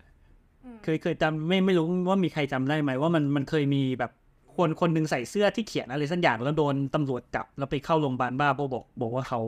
[0.84, 4.12] เคยเคยจำไม่ไม่รู้ว่ามีใครจำได้ไหมว่ามันมันเคยมีแบบ
[4.56, 9.40] คนคนหนึ่งใส่เสื้อที่เขียนอะไรสักอย่างแล้วโดนตำรวจจับแล้วไปเข้าโรงพยาบาลบ้าเพราะบอก บอกว่าเขา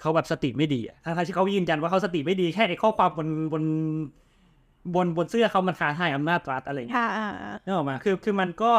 [0.00, 3.62] เขาแบบสติไม่ดีอะทั้งๆที่เขายืนยันว่าเขาสติไม่ดีแค่ไอ้ข้อความบนบน
[4.94, 8.72] บนบนเสื้อเขามันท้าทายอำนาจรัฐอะไรอย่างเงี้ยอ่าอ่าอ่านึกออกมาคือคือมันก็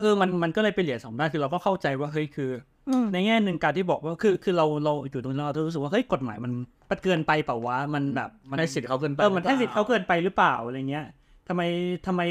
[0.00, 2.77] เออมันมันก็เลยเป็นเหรียญสองด้านคือเราก็เข้าใจว่าเฮ้ยคืออืม
[3.12, 6.52] ในแง่หนึ่งการที่บอกว่าคือคือเราเราอยู่ตรงนั้นเรารู้สึกว่าเฮ้ยกฎหมายมัน
[6.90, 11.06] มันเกินไปเปล่าวะมันแบบมันให้สิทธิ์เขาเกินไปเออมันให้สิทธิ์เขาเกินไปหรือเปล่าอะไรเงี้ย
[11.48, 11.62] ทำไม
[12.06, 12.22] ทำไม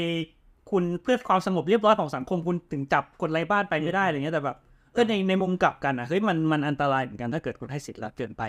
[0.70, 4.56] คุณเพื่อความสงบเรียบร้อยของสังคมคุณถึงจับคนไร้บ้านไปไม่ได้อะไรเงี้ยแต่แบบ
[4.92, 8.42] เออในในมุมกลับกันอะเฮ้ยมันมันอันตรายเหมือนกันถ้าเกิดคุณให้สิทธิ์แล้วเกินไป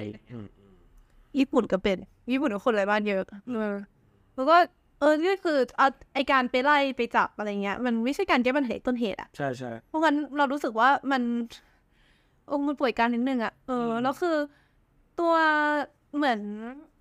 [1.39, 1.97] ญี่ปุ่นก็เป็น
[2.31, 3.23] ญี่ปุ่นก็คนไร้บ้านเยอะ
[3.53, 3.75] เออ
[4.35, 4.57] แล้วก็
[4.99, 11.21] เออนี่คือเอาไอการไปไล่ไปจับอะไรเงี้ย มันไม่ใช่การแก้ปัญหาต้นเหตุอะใช่ใช่เพราะงั้นเรารู้สึกว่ามัน
[12.49, 14.35] โอ้มันป่วยการนิดนึงอะเออ แล้วคือ
[15.19, 15.33] ตัว
[16.15, 16.39] เหมือน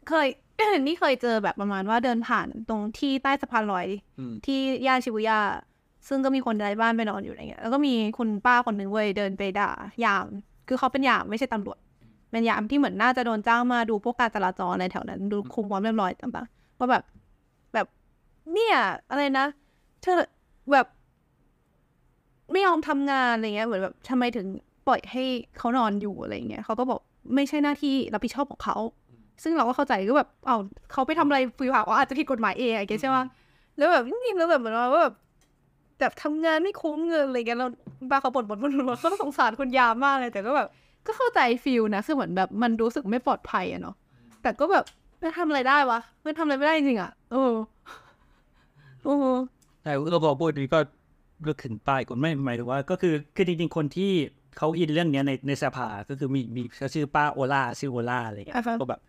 [0.08, 0.28] เคย
[0.86, 3.86] นี่เคยเจอแบบประมาณว่าเดินผ่านตรงที่ใต้สะพานลอย
[4.18, 5.40] อืมที่ย่านชิบุย่า
[6.08, 9.70] ซึ่งก็มีคนไร้บ้านไปนอนอยู่อะไรเงี้ย แล้วก็มีคุณป้าคนหนึ่งเว้ยเดินไปด่า
[10.04, 10.26] ยาม
[10.68, 11.78] คือเขาเป็นยามไม่ใช่ตำรวจ
[12.30, 17.04] เป็นยามที่เหมือนน่าจะโดนจ้างมาดูพวกการจราจรในแถวนั้น ดูคุมความเรียบร้อยต่างๆว่าแบบ
[17.74, 17.86] แบบ
[18.52, 18.76] เนี่ย
[19.10, 19.46] อะไรนะ
[20.02, 20.18] เธอ
[20.72, 20.86] แบบ
[22.52, 24.46] ไม่ยอมทำงานอะไรเงี้ย เหมือนแบบทำไมถึง
[24.88, 25.24] ปล่อยให้
[25.58, 27.00] เขานอนอยู่อะไรเงี้ยเขาก็บอก
[27.34, 28.76] ไม่ใช่หน้าที่รับผิดชอบของเขา
[29.42, 30.56] ซึ่งเราก็เข้าใจก็แบบเอา
[30.92, 33.16] เขาไปทำอะไรฟิวหาว่าอาจจะผิดกฎหมายเองไงใช่ไหม
[33.78, 35.14] แล้วแบบจริงๆแล้วแบบเหมือนว่าแบบ
[36.00, 37.68] แบบทำงานไม่คุ้มเงินอะไรเงี้ยเรา
[38.10, 40.68] บ้าเขาบ่นบ่นบ่นบ่นก็สงสารคนยามมากเลยแต่ก็แบบ
[41.06, 43.94] ก็เข้าใจฟิลนะคือเหมือนแบบมันรู้สึกไม่ปลอดภัยอะเนาะ
[44.42, 44.84] แต่ก็แบบ
[45.20, 47.52] ไม่ทำอะไรได้วะไม่ทำอะไรไม่ได้จริงอะเออ
[49.04, 49.14] โอ้
[49.82, 50.80] ใช่เราบอกพูดนี้ก็
[51.42, 54.12] เลือกขึ้นป้ายคนไม่หมายถึงว่า ก็คือคือจริงๆคนที่
[54.58, 59.00] เขาอินเรื่องเนี้ยในในสภาก็คือมีมีเขาชื่อป้าโอล่าชื่อโอล่าอะไรเงี้ยอ่าฮะก็แบบ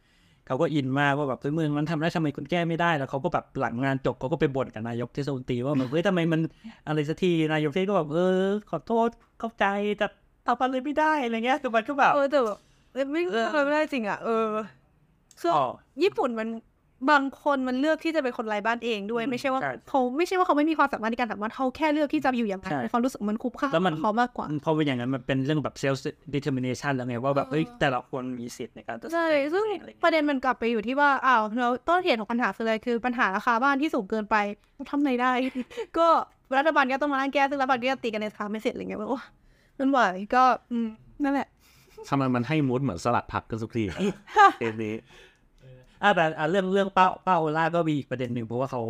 [0.47, 6.41] เขาก็อินมากว่าแบบเฮ้ยเมืองมันทำได้ทำไมคุณแก้ไม่ได้แล้วเขาก็แบบหลังงานจบเขาก็ไปบ่นกับนายกเทศมนตรีว่าแบบเฮ้ยทำไมมัน
[6.87, 8.39] อะไรสักทีนายกเทศก็แบบเออ
[8.69, 9.09] ขอโทษ
[9.39, 9.65] เข้าใจ
[9.97, 10.07] แต่
[10.47, 12.57] ทำอะไรไม่ได้อะไรเงี้ยคือมันก็แบบเออแต่แบบ
[12.93, 14.45] เอ้ยไม่เออทำอะไรไม่ได้จริงอะเออ
[15.41, 15.65] คืออ๋อ
[16.03, 16.47] ญี่ปุ่นมัน
[17.11, 25.97] บางคนมันเลือกที่จะเป็นคนไร้บ้านเองด้วยอืมไม่ใช่ว่าใช่เขาไม่ใช่ว่าเขาไม่มีความสามารถในการสามารถเขาแค่เลือกที่จะอยู่อย่างนั้นใช่เขารู้สึกมันคุ้มค่าแล้วมันกับเขามากกว่าพอเป็นอย่างนั้นมันเป็นเรื่องแบบ self
[26.35, 34.35] determination แล้วไงว่าแบบเฮ้ยแต่ละคนมีสิทธิ์ในการตัดสินใช่ใจซึ่งอะไรเงี้ยประเด็นมันกลับไปอยู่ที่ว่าอ้าวแล้วต้นเหตุของปัญหาคืออะไรคือปัญหาราคาบ้านที่สูงเกินไป
[34.89, 35.31] ทำไงได้
[35.97, 36.07] ก็
[36.57, 39.19] รัฐบาลก็ต้องมานั่งแก้ซึ่งรัฐบาลก็ตีกันในสภาไม่เสร็จอะไรเงี้ยว่าโอ้
[39.79, 39.99] มันไหว
[40.35, 40.87] ก็อืม
[41.23, 41.47] นั่นแหละ
[42.09, 43.83] ทำไมมันให้มูดเหมือนสลัดผักกันสุกที
[44.59, 44.93] เอนี้
[46.01, 48.81] อ่าแต่อ่าเรื่องเรื่องเป้าเป้าโอล่าก็มีอีกประเด็นหนึ่งเพราะว่าเขา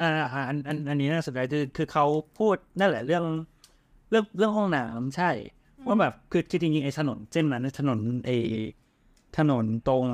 [0.00, 2.04] อ่าอ่าอันอันอันนี้น่าสนใจคือคือเขา
[2.38, 3.24] พูดนั่นแหละเรื่อง
[4.10, 5.30] เรื่องเรื่องห้องน้ำใช่
[5.86, 8.36] ว่าแบบคือจริงๆไอ้ถนนเส้นนั้นถนนไอ้
[9.38, 10.04] ถนนตรง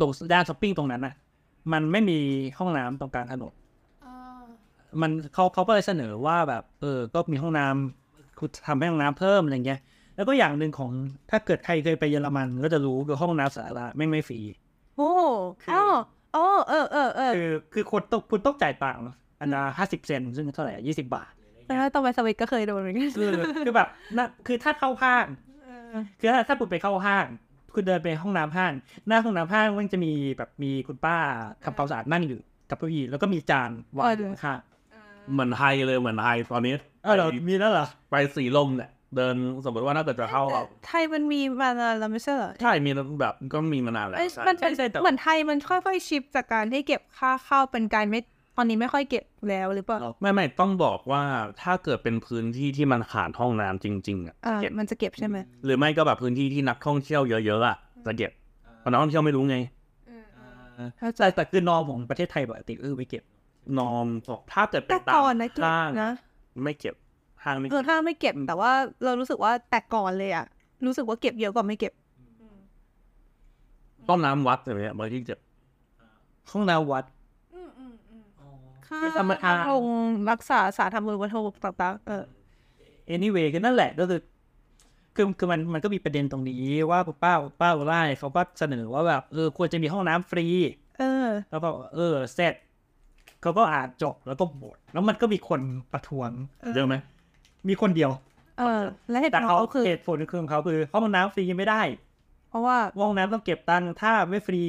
[0.00, 1.14] ตรงด้านช้อปปิ้งตรงนั้นนะ
[1.72, 2.18] มันไม่มี
[2.58, 3.52] ห้องน้ำตรงกลางถนน
[5.00, 9.80] มันเขาเขาก็เลยเสนอว่าแบบ เออ ก็มีห้องน้ำคุณทำให้ห้องน้ำเพิ่มอะไรเงี้ย
[10.16, 10.90] แล้วก็อย่างหนึ่งของ
[11.30, 14.40] ถ้าเกิดใครเคยไปเยอรมันก็จะรู้คือห้องน้ำสาธารณะไม่งไม่ฟรี
[14.96, 15.10] โอ้
[15.72, 15.82] อ๋อ
[16.36, 19.02] อ๋อเออเออเออคือคือคนต้องคุณต้องจ่ายตังค์
[19.40, 21.30] อันละห้าสิบเซนซึ่งเท่าไหร่ยี่สิบบาท
[21.66, 23.32] แต่ถ้าตอนไปสวิตก็เคยโดนเหมือนกันคือ
[23.64, 25.26] คือแบบนะคือถ้าเข้าห้าง
[26.20, 27.26] คือถ้าถ้าคุณไปเข้าห้าง
[27.74, 28.72] คุณเดินไปห้องน้ำห้าง
[29.08, 31.16] หน้าห้องน้ำห้างมันจะมีแบบมีคุณป้า
[31.64, 32.38] ทำความสะอาดนั่งอยู่
[32.70, 34.58] กับเก้าอี้แล้วก็มีจานวางอยู่ข้าง
[35.32, 39.34] เหมือนไฮเลยเหมือนไฮตอนนี้ๆเออเหรอมีแล้วเหรอไปสีลมเนี่ย เดิน
[39.64, 44.72] สมมติว่าน่าจะจะเข้าออกไทยมันมีมานานแล้วไม่ใช่เหรอใช่มีแบบก็มีมานานแล้วเอ้ยใช่มันเป็น
[45.02, 48.20] เหมือนไทยมันค่อยๆชิปจากการที่เก็บค่าเข้าเป็นการไม่
[48.56, 51.22] ตอนนี้ไม่ค่อยเก็บแล้วหรือเปล่าไม่ไม่ต้องบอกว่า
[51.62, 57.76] ถ้าเกิดเป็นพื้นที่ที่มันขาดห้องน้ำจริง ๆอะอ่าเก็บมันจะเก็บใช่ไหมหรือไม่ก็แบบพื้นที่ที่นักท่องเที่ยวเยอะๆอะ
[58.06, 58.30] จะเก็บ
[58.80, 59.56] เพราะนักท่องเที่ยวไม่รู้ไง
[60.98, 63.22] เข้าใจแต่คือนอมของประเทศไทยปกติเออไม่เก็บ
[63.78, 66.10] นอมบอกถ้าเกิดเป็แต่นตาก่อมนนะเก็บห้างนะ
[66.64, 66.94] ไม่เก็บ
[67.44, 68.72] ห้างไม่เออถ้าไม่เก็บ แต่ว่า
[69.04, 70.46] เรารู้สึกว่าแต่ก่อนเลยอะ
[70.86, 71.92] รู้สึกว่าเก็บเยอะกว่าไม่เก็บ
[74.08, 75.38] ต้มน้ำวัดอะไรเงี้ยบางที่เก็บ
[76.50, 77.04] ห้องน้ำวัด
[78.86, 79.86] ค่าไม่ธรรมดาลง
[80.30, 82.24] รักษาสาธารณูปโภคต่างๆเออ
[83.14, 84.20] anyway ก็นั่นแหละก็คือ
[85.16, 90.46] คือคือมันมันก็มีประเด็นตรงนี้ว่าป้าป้าโอล่าเนี่ยเขาก็เสนอว่าแบบเออควรจะมีห้องน้ำฟรี
[90.98, 92.54] เออ แล้วก็เออเสร็จ
[93.42, 95.60] เขาก็อ่านจบแล้วก็โหวตแล้วมันก็มีคน
[95.92, 96.30] ประท้วง
[96.74, 96.94] เยอะไหม
[97.68, 98.10] มีคนเดียว
[98.58, 98.80] เออ
[99.10, 101.82] และเหตุผแต่ลเขาเขาคือเหตุผลของเขาคือห้องน้ำฟรีไม่ได้
[102.48, 104.62] เพราะว่า ห้องน้ำต้องเก็บตังค์ถ้าไม่ฟรี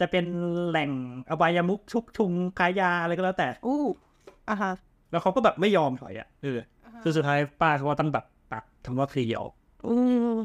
[0.00, 0.24] จะเป็น
[0.68, 0.90] แหล่ง
[1.30, 3.82] อบายมุกชุกชุมขายยาอะไรก็แล้วแต่ อู้
[4.48, 4.72] อะฮะ
[5.10, 6.58] แล้วเขาก็แบบไม่ยอมถอยอะเออ
[7.02, 9.52] คือสุดท้ายป้าเขาก็ต้องแบบตัดคำว่าฟรีออก
[9.88, 9.94] อื
[10.34, 10.36] ม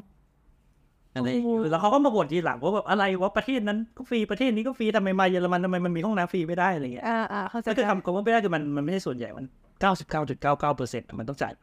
[1.13, 9.45] อะไรโอ้โหแล้วเขาก็มาบ่นทีหลังว่าแบบอะไรว่าประเทศนั้นก็ฟรีประเทศนี้ก็ฟรีทำไมมาเยอรมันทำไมมันมีห้องน้ำฟรีไม่ได้อะไรเงี้ยอ่าอ่าเข้าใจก็คือคำคำว่าไม่ได้คือมันมันไม่ใช่ส่วนใหญ่มัน
[9.81, 11.53] เก้าสิบเก้าจุดเก้าเก้าเปอร์เซ็นต์มันต้องจ่าย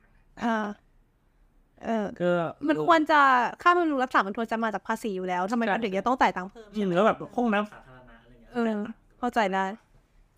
[0.44, 0.66] อ่า
[1.84, 2.30] เออก็
[2.68, 3.20] มันควรจะ
[3.62, 8.80] ค่าบำรุงรักษามันควรจะมาจากภาษีอยู่แล้วทำไมมันถึงจะต้องจ่ายตังค์เพิ่มจริงแล้วแบบห้องน้ำสาธารณะอะไรเงี้ยเออ
[9.18, 9.64] เข้าใจได้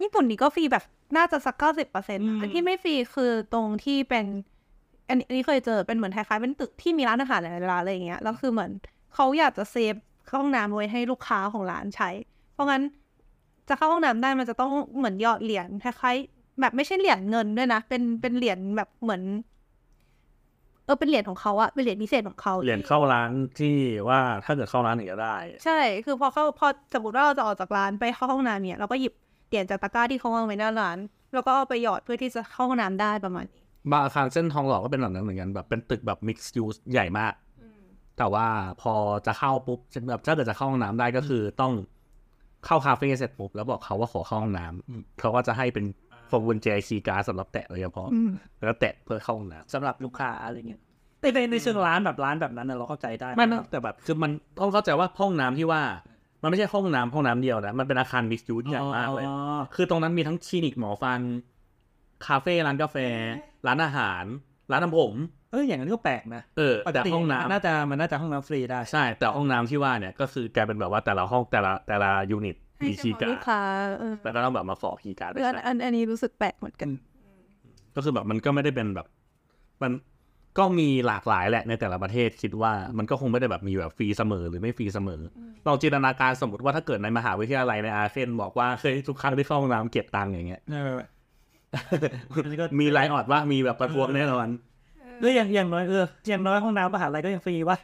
[0.02, 0.84] ญี่ปุ่นนี่ก็ฟรีแบบ
[1.16, 4.26] น่าจะสักเก้าสิบเปอร์เซ็นต์อืมอันที่ไม่ฟรีคือตรงที่เป็น
[5.08, 8.70] อันนี้อันนี้เคยเจอเป็นเหมือนคล้ายๆเป็นตึกที่มีร้านอาหารหลายๆร้านอะไรอย่างเงี้ยแล้วคือเหมือน
[9.14, 9.94] เขาอยากจะเซฟ
[10.32, 12.10] ห้องน้ำไว้ให้ลูกค้าของร้านใช้
[12.52, 12.82] เพราะงั้น
[13.68, 23.76] จะเข้าห้องน้ำได้มันจะต้องเหมือนหยอดเหรียญคล้ายๆแบบไม่ใช่เหรียญเงินด้วยนะ เป็นเป็นเหรียญแบบเหมือนเออเป็นเหรียญของเขาอะเป็นเหรียญพิเศษของเขาเหรียญเข้าร้านที่
[24.08, 29.12] ว่าถ้าเกิดเข้าร้านถึงจะได้ ใช่ คือพอเข้าพอสมมติว่าเราจะออกจากร้านไปเข้าห้องน้ำเนี่ยเราก็หยิบ
[29.48, 30.98] เหรียญจากตะกร้าที่เขาวางไว้หน้าร้าน
[31.34, 37.32] แล้วก็เอาไปหยอดเพื่อที่จะเข้าห้องน้ำได้ประมาณนี้บางอาคารเส้นทองหล่อก็เป็นแบบนั้นเหมือนกันแบบเป็นตึกแบบ mixed use ใหญ่มาก
[38.18, 38.46] แต่ว่า
[38.82, 38.94] พอ
[39.26, 41.72] จะเข้าปุ๊บแบบถ้าเกิดจะเข้าห้องน้ำได้ก็คือต้อง
[42.66, 45.84] เข้าคาเฟ่เสร็จปุ๊บแล้วบอกเขาว่าขอเข้าห้องน้ำเขาก็จะให้เป็น
[46.30, 48.30] พวงกุญแจ key card สำหรับแตะโดยเฉพาะอืม
[48.66, 50.80] แล้วแตะเพื่อเข้าห้องน้ำสำหรับลูกค้าอะไรเงี้ย
[51.20, 54.30] แต่ในในเชิงร้านแบบร้านแบบนั้นน่ะเราเข้าใจได้ไม่ไม่แต่แบบคือมัน
[54.60, 55.82] ต้องเข้าใจว่าห้องน้ำที่ว่า
[56.42, 59.36] มันไม่ใช่ห้องน้ำห้องน้ำเดียวนะมันเป็นอาคาร mixed use ใหญ่มากเลยอ๋อ
[59.74, 61.20] คือตรงนั้นมีทั้งคลินิกหมอฟัน
[62.26, 62.96] คาเฟ่ร้านกาแฟ
[63.66, 64.24] ร้านอาหาร
[64.70, 65.14] ร้านทำผม
[65.52, 73.62] เอออย่างนั้นก็แปลกนะเออแต่ห้องน้ำมันน่าจะมันน่าจะห้องน้ำฟรีได้ใช่ แต่ห้องน้ำที่ว่าเนี่ยก็คือกลายเป็นแบบว่าแต่ละห้องแต่ละแต่ละ unit ให้มี key card เฉคีย์พาะลูกค้า
[74.00, 76.90] เออแล้วก็ต้องแบบมาขอ key card เอออันอันอันนี้รู้สึกแปลกเหมือนกัน
[77.94, 79.06] ก็คือแบบมันก็ไม่ได้เป็นแบบ
[79.82, 79.92] มัน
[80.58, 85.20] ก็มีหลากหลายแหละในแต่ละประเทศคิดว่ามันก็คงไม่ได้แบบมีแบบฟรีเสมอหรือไม่ฟรีเสมอ
[85.66, 90.96] ลองจินตนาการสมมติว่าถ้าเกิดในมหาวิทยาลัยในอาเซียนบอกว่าเคยทุกครั้งที่เข้าห้องน้ำเก็บตังค์อย่างเงี้ยเออ
[92.42, 94.48] อันนี้ก็มี riot ว่ามีแบบประท้วงแน่นอน
[95.20, 97.78] เอออย่างอย่างน้อยเอออย่างน้อยห้องน้ำมหาลัยก็ยังฟรีวะ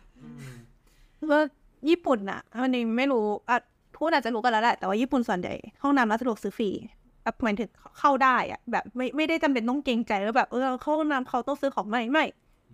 [1.31, 1.40] ว่า
[1.89, 3.59] ญี่ปุ่นอะอันนี้ไม่รู้อะ
[3.97, 6.70] ทุกคนอาจจะรู้กันแล้วแหละ แต่ว่าญี่ปุ่นส่วนใหญ่ห้องน้ำร้านสะดวกซื้อฟรี
[7.23, 12.24] แบบหมายถึงเข้าได้อะแบบไม่ไม่ได้จำเป็นต้องเกรงใจแล้วแบบเออเข้าห้องน้ำเขาต้องซื้อของไม่ไม่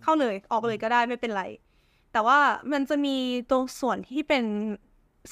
[0.02, 1.44] เข้าเลยออกเลยก็ได้ไม่เป็นไร
[2.12, 2.38] แต่ว่า
[2.72, 3.16] มันจะมี
[3.50, 4.44] ตรงส่วนที่เป็น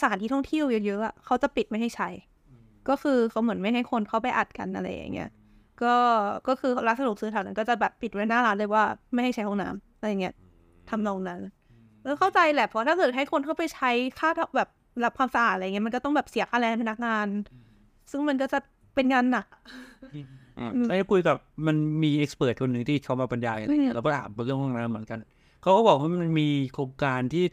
[0.01, 2.09] สถานที่ท่องเที่ยวเยอะๆอะเขาจะปิดไม่ให้ใช้
[2.89, 5.31] ก็คือเขาเหมือนไม่ให้คนเข้าไปอัดกันอะไรอย่างเงี้ย
[5.83, 5.95] ก็
[6.49, 8.85] ก็คือร้านสะดวกซื้อแถวนั้นก็จะแบบปิดไว้หน้าร้านเลยว่า
[9.15, 10.35] ไม่ให้ใช้ห้องน้ำอะไรเงี้ย
[10.91, 11.41] ทำนองนั้น
[12.05, 14.69] แล้วเข้าใจแหละเพราะถ้าเกิดให้คนเข้าไปใช้ค่าแบบ
[15.05, 17.27] รักษาความสะอาดอะไรเงี้ยมันก็ต้องแบบเสียค่าแรงพนักงาน
[18.11, 18.59] ซึ่งมันก็จะ
[18.95, 19.47] เป็นงานหนัก
[20.89, 21.37] แล้วคุยกับ
[21.67, 25.19] มันมี expert คนหนึ่งที่เขามาบรรยายอืมเราก็ถามเรื่องห้องน้ำเหมือนกัน
[25.63, 27.45] เขาก็บอกว่ามันมีโครงการที่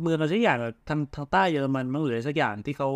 [0.00, 2.88] เมืองอะไรสักอย่างอะทางทางใต้เยอรมันมั้งหรืออะไรสักอย่างที่เขา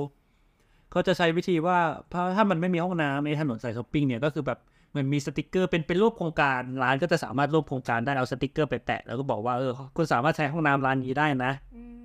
[0.91, 1.79] เขาจะใช้วิธีว่า
[2.13, 4.59] ถ้าถ้ามันไม่มีห้องน้ำในถนนสายช้อปปิ้งเนี่ยก็คือแบบ
[4.91, 11.53] เหมือนมีสติกเกอร์เป็นเป็นรูปโครงการร้านก็จะสามารถรูปโครงการได้เอาสติกเกอร์ไปแปะแล้วก็บอกว่าเออคุณสามารถใช้ห้องน้ำร้านนี้ได้นะ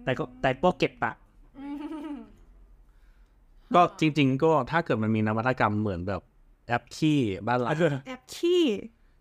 [0.03, 1.11] แต่ก็แต่ก็เก็บปะ
[3.76, 6.22] ก็จริง ๆ ก็ถ้าเกิดมันมีนวัตกรรมเหมือนแบบ
[6.68, 7.18] แอปที่
[7.48, 7.70] บ้านเรา
[8.08, 8.64] แอปขี้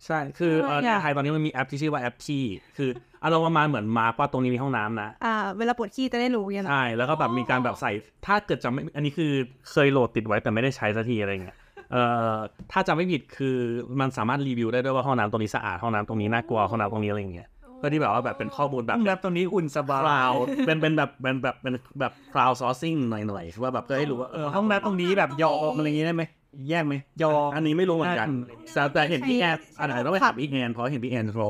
[0.06, 2.42] ใช่คือเอ่อทำไมอะในไทยตอนนี้มันมีแอปที่ชื่อว่าแอปที่
[2.76, 2.90] คือ
[3.24, 7.90] อารมณ์ประมาณเหมือน mark ว่าตรงนี้มีห้องน้ำนะอ่าเวลาปวดขี้จะได้รู้อย่างเงี้ยเหรอใช่แล้วก็แบบมีการแบบใส่
[8.26, 9.32] ถ้าเกิดจะไม่อันนี้คือ
[9.70, 11.56] เคยโหลดติดไว้แต่ไม่ได้ใช้สักทีอะไรเงี้ย
[11.92, 12.02] เอ่
[12.32, 12.34] อ
[12.72, 13.56] ถ้าจำไม่ผิดคือ
[14.00, 17.48] มันสามารถรีวิวได้ด้วยว่าห้องน้ำตรงนี้สะอาดห้องน้ำตรงนี้น่ากลัวห้องน้ำตรงนี้อะไรอย่างเงี้ย
[17.84, 26.22] พื่อที่แบบว่าแบบเป็นข้อมูลแบบห้องแลบตรงนี้อุ่นสบาคลาวยเป็นเป็นแบบเป็นแบบเป็นแบบ crowdsourcing หน่อยๆว่าแบบเพื่อให้รู้ว่าเออห้องน้ำตรงนี้แบบยอมอะไรอย่างงี้ได้ไหม
[26.68, 28.40] แยกไหมยอมอันนี้ไม่รู้เหมือนกันอืม
[28.74, 31.48] แต่แต่เห็นพี่แอนอันไหนต้องไปถามพี่แอนเพราะเห็นพี่แอนเขา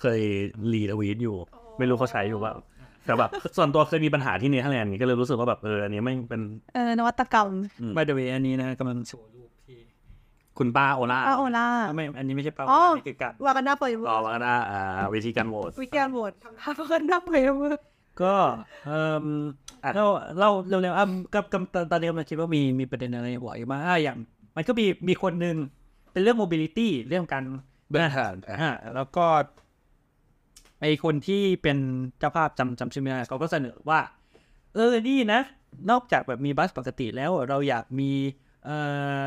[0.00, 0.20] เคย
[0.72, 1.36] retweet อยู่
[1.78, 2.52] ไม่รู้เขาใช้อยู่ว่า
[3.06, 6.40] แต่แบบส่วนตัวเคยมีปัญหาที่เนเธอร์แลนด์ก็เลยรู้สึกว่าแบบเอออันนี้ไม่เป็น
[6.74, 7.48] เออนวัตกรรม
[7.96, 9.31] by the way อันนี้นะกำลังโชว์รูปที่
[10.58, 11.66] คุณป้าโอล่าป้าโอล่า
[11.96, 17.74] ไม่อันนี้ไม่ใช่เป้าอ๋อนนี้คือการวากันดาเปิดรอว่านะอ่าวิธีการโหวตวิจารณ์โหวตทำท่าวากันดาเปิดมือ
[18.22, 18.34] ก็
[18.86, 19.24] เอ่ม
[19.84, 20.06] อะเล่า
[20.38, 24.16] เล่าเร็วๆอะกับกับตอนตอนนี้กำลังคิดว่ามีมีประเด็นอะไรหัวอยู่มางอะอย่าง
[24.56, 25.56] มันก็มีมีคนหนึ่ง
[26.12, 27.44] เป็นเรื่อง mobility เรื่องการ
[27.90, 29.26] เบื้องต้นอะอ่าแล้วก็
[30.80, 31.78] ไอคนที่เป็น
[32.18, 34.00] เจ้าภาพจำจำชื่อไม่ได้เขาก็เสนอว่า
[34.74, 35.40] เออนี่นะ
[35.90, 38.51] นอกจากแบบมีบัสปกติแล้วเราอยากมีเอ่อ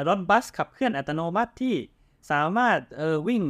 [0.07, 1.75] รถบัสขับเคลื่อนอัตโนมัติที่
[2.31, 3.41] สามารถเออวิ่ง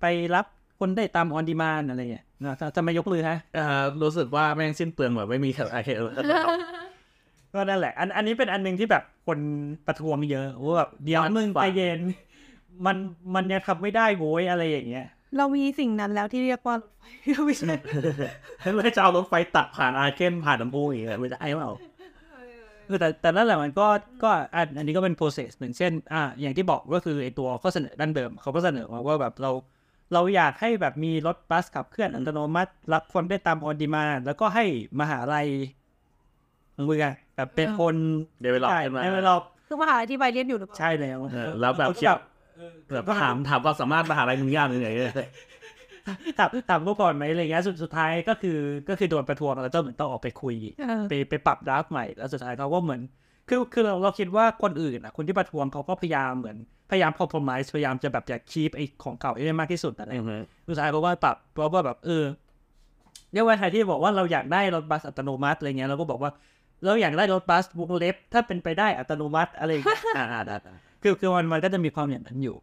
[0.00, 0.04] ไป
[0.34, 0.46] รับ
[0.78, 6.10] คนได้ตามออนดีมานอะไรเงี้ยนะจะจะไม่ยกมือฮะอ่ารู้สึกว่าแม่งสิ้นเปลืองแบบไม่มีอะไรเออ
[7.52, 9.38] ก็นั่นแหละ อันอันนี้เป็นอันหนึงที่แบบคน
[9.86, 12.00] ประท้วงเยอะว่าแบบเดี๋ยวมึงใจเย็น
[12.86, 12.96] มัน
[13.34, 15.06] มันยังทำไม่ได้โว้ยอะไรอย่างเงี้ย
[15.36, 17.02] เรามีสิ่งนั้นแล้วที่เรียกว่ารถไฟ
[17.46, 17.74] ไม่ใช่
[18.74, 21.70] ไม่ได้จะเอารถไฟตัดผ่านอาร์เคนผ่านลำพูอย่างเงี้ยไม่ได้เปล่า
[22.88, 23.86] คือแต่แต่นั่นแหละมันก็
[24.22, 29.50] ก็อันอันนี้ก็เป็น process หนึ่งเช่นอ่าอย่างที่บอกก็คือไอตัวข้อเสนอดั้นเดิมเขาก็เสนอมาว่าแบบเรา
[30.12, 34.64] เราอยากให้แบบมีรถบัสขับเคลื่อนอัตโนมัติ รับคนได้ตามออดีมา แล้วก็ให้
[35.00, 35.46] มหาลัย
[36.88, 37.94] มือกันแบบเป็นคน
[38.40, 39.36] เดี๋ยวไปรอใช่กันมาให้เรา
[39.66, 42.16] คือมหาลัยที่ใบเรียนอยู่หรือเปล่าใช่แล้วเออแล้วแบบเทียบ
[42.94, 45.14] แบบถามถามความสามารถมหาลัยมึงยากเลยเนี่ย
[46.38, 48.58] ถามถามพวกก่อนไหมอะไรเงี้ยสุดสุดท้ายก็คือ
[48.88, 53.00] ก็คือโดนประท้วงแล้วก็เหมือนต้องออกไปคุยเออไปไปปรับดราฟต์ใหม่แล้วสุดท้ายเขาก็เหมือน
[53.48, 56.56] คือคือเราเราคิดว่าคนอื่นอะคนที่ประท้วงเขาก็พยายามเหมือน
[56.90, 60.10] พยายามพอพอมไพยายามจะแบบจะคีปไอ้ของเก่าให้ได้มากที่สุดอะไร
[60.68, 62.24] สุดท้ายเขาก็ปรับเพราะว่าแบบเออ
[63.32, 66.30] เรียกว่าใครที่บอกว่าเราอยากได้รถบัสอัตโนมัติอะไรเงี้ยเราก็บอกว่า
[66.84, 72.56] เราอยากได้รถบัสวงเล็บ ถ้าเป็นไปได้อัตโนมัติอะไรอย่างเงี้ยอ่าอ่าได้ได้คือคือมันมันก็จะมีความอย่างนั้นอยู่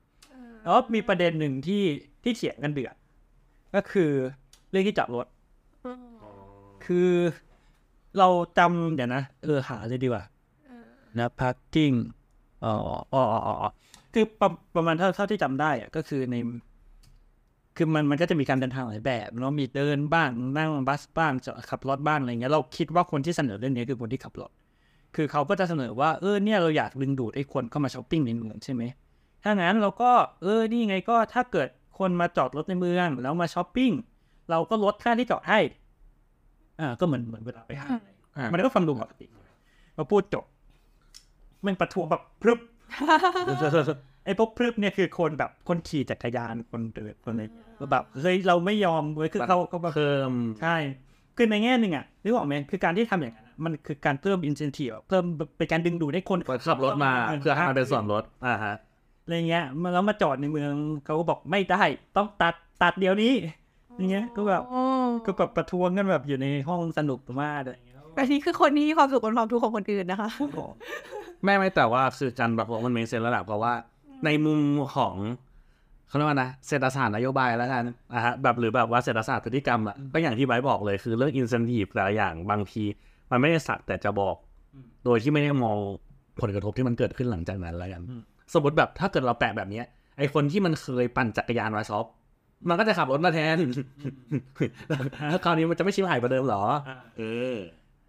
[0.64, 1.84] แล้วมีประเด็นหนึ่งที่
[2.24, 2.95] ที่เถียงกันเดือด
[3.76, 4.12] ก็คือ
[4.70, 5.28] เรื่องที่จอดรถ
[6.86, 7.10] คือ
[8.18, 8.28] เรา
[8.58, 10.24] จำเดี๋ยวนะ เออหาเลยดีกว่า
[11.20, 11.95] นะ parking
[12.64, 12.74] อ๋อ
[13.14, 13.70] อ๋ออ๋ออ๋อ
[14.14, 16.36] คือประประมาณเท่าเท่าที่จำได้อะก็คือใน
[17.78, 24.52] คือมันมันก็จะมีการเดินทางหลายแบบเนาะมีเดินบ้างนั่งบัสบ้างจะขับรถบ้างอะไรเงี้ยเราคิดว่าคนที่เสนอเรื่องนี้คือคนที่ขับรถ
[25.16, 28.84] คือเขาก็จะเสนอว่าเออเนี่ยเราอยากดึงดูดไอ้คนเข้ามาช้อปปิ้งในเมืองใช่ไหม
[29.44, 31.68] ถ้างั้นเราก็เออนี่ไงก็ถ้าเกิด
[31.98, 33.90] คนมาจอดรถในเมืองแล้วมาช้อปปิ้ง
[34.51, 35.60] เราก็ลดค่าที่จอดให้
[36.81, 38.01] อ่าก็เหมือนเหมือนเวลาไปห้าง
[38.36, 39.27] อ่า มันก็ฟังดูปกติ
[39.97, 40.44] มาพูดจบ
[41.62, 42.59] แมันประท้วงแบบพรึบ
[44.24, 47.44] ไอ้พวกพรึบเนี่ยคือคนแบบคนขี่จักรยานคนเดินคนอะไร
[47.78, 50.32] ก็แบบเฮ้ยเราไม่ยอมเว้ยคือเขาเขาแบบ เพิ่ม
[50.62, 50.77] ใช่
[51.36, 55.24] คือในแง่หนึ่งอ่ะนึกออกไหมคือการที่ทำอย่างนั้นอะมันคือการเพิ่มอินเซนティブเพิ่ม
[55.59, 58.74] เป็นการดึงดูดให้คน คนขับรถมาเพื่อให้มันเป็นส่วนลดอ่าฮะ
[59.24, 60.74] อะไรเงี้ยแล้วมาจอดในเมือง
[61.06, 61.84] เขาก็บอกไม่ได้
[62.16, 63.34] ต้องตัดตัดเดี๋ยวนี้
[63.98, 64.64] อย่างเงี้ยก็แบบ
[65.26, 70.30] ก็แบบประท้วงกันแบบอยู่ในห้องสนุกมากอะไรเงี้ยแต่นี่คือคนที่ความสุขบนความทุกข์ของคนอื่นนะคะ
[71.45, 73.74] แม่ไม่แต่ว่าคือการปรบท้วงมันเมนเซนระดับเพราะว่า
[74.26, 74.60] ในมุม
[74.95, 75.16] ของ
[76.08, 77.84] เขาเรียกว่านะเศรษฐศาสตร์นโยบายแล้วกัน
[78.14, 82.84] นะฮะแบบหรือแบบว่าเศรษฐศาสตร์พฤติกรรมอะก็อย่างที่ไบบอกเลยคือเรื่องอินสันทีฟแต่ละอย่างบางที
[83.32, 84.36] มันไม่ได้สักแต่จะบอก
[85.06, 85.78] โดยที่ไม่ได้มอง
[86.41, 88.02] ผลกระทบที่มันเกิดขึ้นหลังจากนั้นแล้วกัน
[88.53, 89.86] สมมติแบบถ้าเกิดเราแปะแบบเนี้ย
[90.18, 92.06] ไอคนที่มันเคยปั่นจักรยานมาช็อป
[92.70, 93.57] มันก็จะขับรถมาแทน
[95.30, 96.64] แล้วคราวนี้มันจะไม่ชิบหายกว่าเดิมเหรอ
[97.18, 97.24] เอ
[97.56, 97.57] อ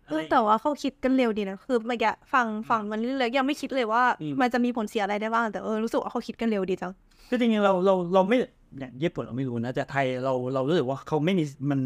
[0.06, 4.02] เออแต่ว่าเขาคิดกันเร็วดีนะ คือเมื่อกี้ฟังฟังมันเรื่อยๆยังไม่คิดเลยว่า
[4.40, 6.92] มันจะมีผลเสียอะไรได้บ้าง แต่เออรู้สึกว่าเขาคิดกันเร็วดีจัง
[7.28, 8.36] คือจริงๆเราเราเราไม่
[8.78, 11.80] เนี่ยญี่ปุ่นเราไม่รู้นะ แต่ไทยเราเรารู้สึกว่าเขาไม่มีมัน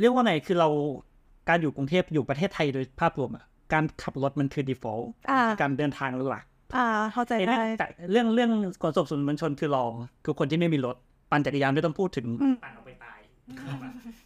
[0.00, 0.68] เรียกว่าไงคือเรา
[1.48, 6.44] การอยู่กรุงเทพอยู่ประเทศไทยโดยภาพรวมอะการขับรถมันคือ default อ่าการเดินทางหลัก
[6.76, 8.50] อ่าเข้าใจไอ้ได้นั่นแต่เรื่องเรื่อง
[8.82, 9.92] ขนส่งส่วนมวลชนคือรอง
[10.24, 10.96] คือคนที่ไม่มีรถ
[11.30, 13.18] ปั่นจักรยานไม่ต้องพูดถึงอืมปั่นออกไปตาย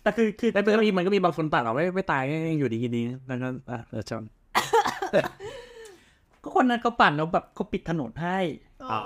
[0.03, 4.25] แต่คือคือแต่ก็มีมันก็มีบางคนปั่นออกไม่ไม่ตายก็ยังอยู่ดีกินดีแล้วก็อะเออจอน
[6.43, 8.39] ก็คนนั้นเขาปั่นแล้วแบบเขาปิดถนนให้
[8.93, 9.01] อ๋อ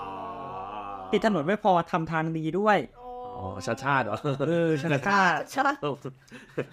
[1.12, 5.69] ปิดถนนไม่พอทำทางดีด้วยอ๋อชาติชาติเหรอเออชาติชาติใช่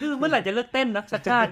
[0.02, 1.50] คือเมื่อไหร่จะเลิกเต้นนะชาติชาติ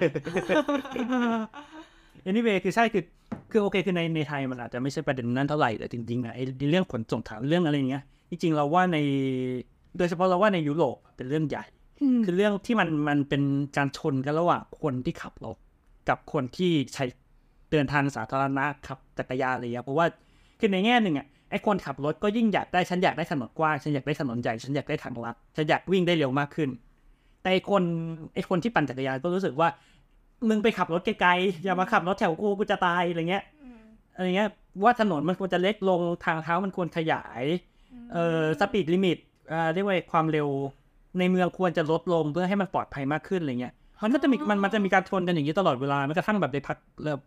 [2.29, 3.03] anyway คือใช่คือ
[3.51, 8.97] คือโอเคคือในในไทยมันอาจจะไม่ใช่ประเด็นนั้นเท่าไหร่แต่จริงๆอะไอ้เรื่องขนส่งทางเรื่องอะไรอย่างเงี้ยจริงๆเราว่าใน
[9.97, 11.63] โดยเฉพาะเราว่าในยุโรปเป็นเรื่องใหญ่
[12.15, 13.43] มคือเรื่องที่มันมันเป็น
[13.77, 15.57] การชนกันระหว่างคนที่ขับรถ
[16.09, 17.05] กับคนที่ใช้
[17.71, 20.05] เดินทางสาธารณะขับจักรยานอะไรอย่างเงี้ยเพราะว่า
[20.59, 26.69] คือในแง่หนึ่งอะไอ้คนขับรถก็ยิ่งอยากได้ฉันอยากได้ถนนกว้างฉันอยากได้ถนนใหญ่ฉันอยากได้ทางลัดฉันอยากวิ่งได้เร็วมากขึ้น
[27.41, 27.83] แต่ไอ้คน
[28.33, 29.67] ไอ้คนที่ปั่นจักรยานก็รู้สึกว่า
[30.49, 33.43] มึงไปขับรถไกลๆอย่ามาขับรถแถวกูกูจะตายอะไรเงี้ย
[34.15, 34.49] อะไรเงี้ย
[34.83, 37.43] ว่าถนนมันควรจะเล็กลงทางเท้ามันควรขยาย
[38.13, 39.17] เอ่อ speed limit
[39.51, 40.47] อ่าเรียกว่าความเร็ว
[41.19, 43.73] ในเมืองควรจะลดลงเพื่อให้มันปลอดภัยมากขึ้นอะไรเงี้ย
[44.03, 47.17] มันก็จะมีมันมันจะมีการชนกันอย่างนี้ตลอดเวลาแม้กระทั่งแบบในพรรคเอ่อ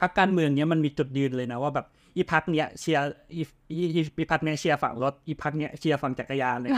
[0.00, 1.86] พรรคการเมืองเนี้ยมันมีจุดยืนเลยนะว่าแบบ
[2.16, 3.04] อีพรรคเนี้ยเชียร์
[3.34, 6.70] อีอีอีอีพรรคเนี้ยเชียร์ฝั่งรถอีพรรคเนี้ยเชียร์ฝั่งจักรยานเลย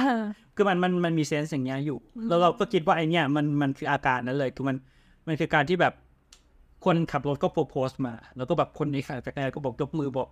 [0.56, 1.98] คือมันมันมันมี sense อย่างเงี้ยอยู่
[2.28, 4.76] แล้วเราก็คิดว่าไอเนี้ยมันมันคืออาการนั้นเลยคือมัน
[5.26, 5.94] มันคือการที่แบบ
[6.84, 10.28] คนขับรถก็โพสต์มา แล้วก็แบบคนในขับจักรยานก็บอกยกมือบอก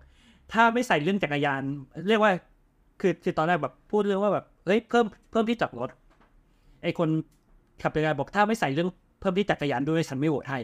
[0.52, 1.62] ถ้าไม่ใส่เรื่องจักรยาน
[2.08, 2.32] เรียกว่า
[3.00, 5.90] คือคือตอนแรกแบบพูดเรื่องว่าแบบเฮ้ยเพิ่มเพิ่มที่จอดรถ
[6.82, 7.08] ไอคน
[7.82, 8.88] ขับจักรยานบอกถ้าไม่ใส่เรื่อง
[9.20, 10.58] เพิ่มที่จักรยานด้วยฉันไม่โหวตให้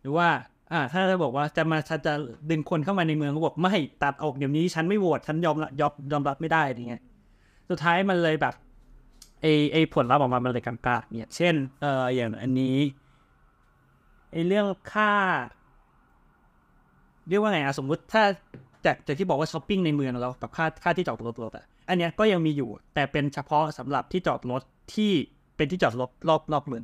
[0.00, 0.28] หรือว่า
[0.72, 2.12] อ่า ถ้าจะบอกว่าจะมาฉันจะ
[2.50, 7.02] ดึงคนเข้ามาในเมืองก็บอกไม่ตัดออกเดี๋ยวนี้ฉันไม่โหวตฉันยอมละยอมยอมรับไม่ได้อย่างเงี้ย
[7.70, 8.54] สุดท้ายมันเลยแบบ
[9.40, 12.76] ไอไอผลลัพธ์ออกมามันเลยกลางๆเนี่ยเช่นเอ่ออย่างอันนี้
[14.34, 15.12] ไอเรื่องค่า
[17.28, 18.22] เรียกว่าไงอะสมมุติถ้า
[18.84, 24.62] จากจากที่บอกว่าช้อปปิ้งในเมืองเราแบบค่าค่าที่จอดรถรถอะอันเนี้ยก็ยังมีอยู่ แต่เป็นเฉพาะสำหรับที่จอดรถ
[24.94, 25.12] ที่
[25.56, 26.82] เป็นที่จอดรถรอบรอบเมือง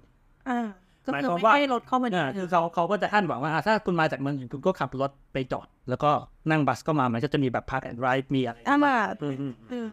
[0.48, 0.58] อ่า
[1.06, 6.10] ก็หมายคือความไม่ว่าให้รถเข้ามาในอ่าเมืคือองเขาเขาก็จะท่านบอกว่าอ่าถ้าคุณมาจากเมืองอื่นคุณก็ขับรถไปจอด แล้วก็
[6.50, 9.86] นั่งบัสก็มา มันก็จะมีแบบ park and ride มีอะไรอ่ามาอืมอืมอืม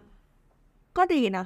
[0.97, 1.45] ก็ดีนะ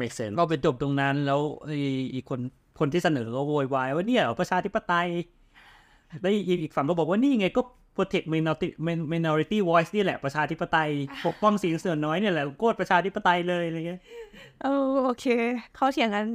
[0.00, 1.76] make sense ก็ไปจบตรงนั้นแล้วไอ้
[2.14, 2.40] อีกคน
[2.78, 5.08] คนที่เสนอก็โวยวายว่าเนี่ยประชาธิปไตย
[6.20, 7.62] แล้วอีกอีกฝั่งก็บอกว่านี่ไงก็
[7.96, 8.68] protect minority
[9.12, 10.90] minority voice นี่แหละประชาธิปไตย
[11.26, 14.00] ปกป้องเสียงส่วนน้อยเนี่ยแหละโคตรประชาธิปไตยเลยอะไรเงี้ย
[14.62, 15.26] เออโอเค
[15.74, 16.26] เขาเถียงกัน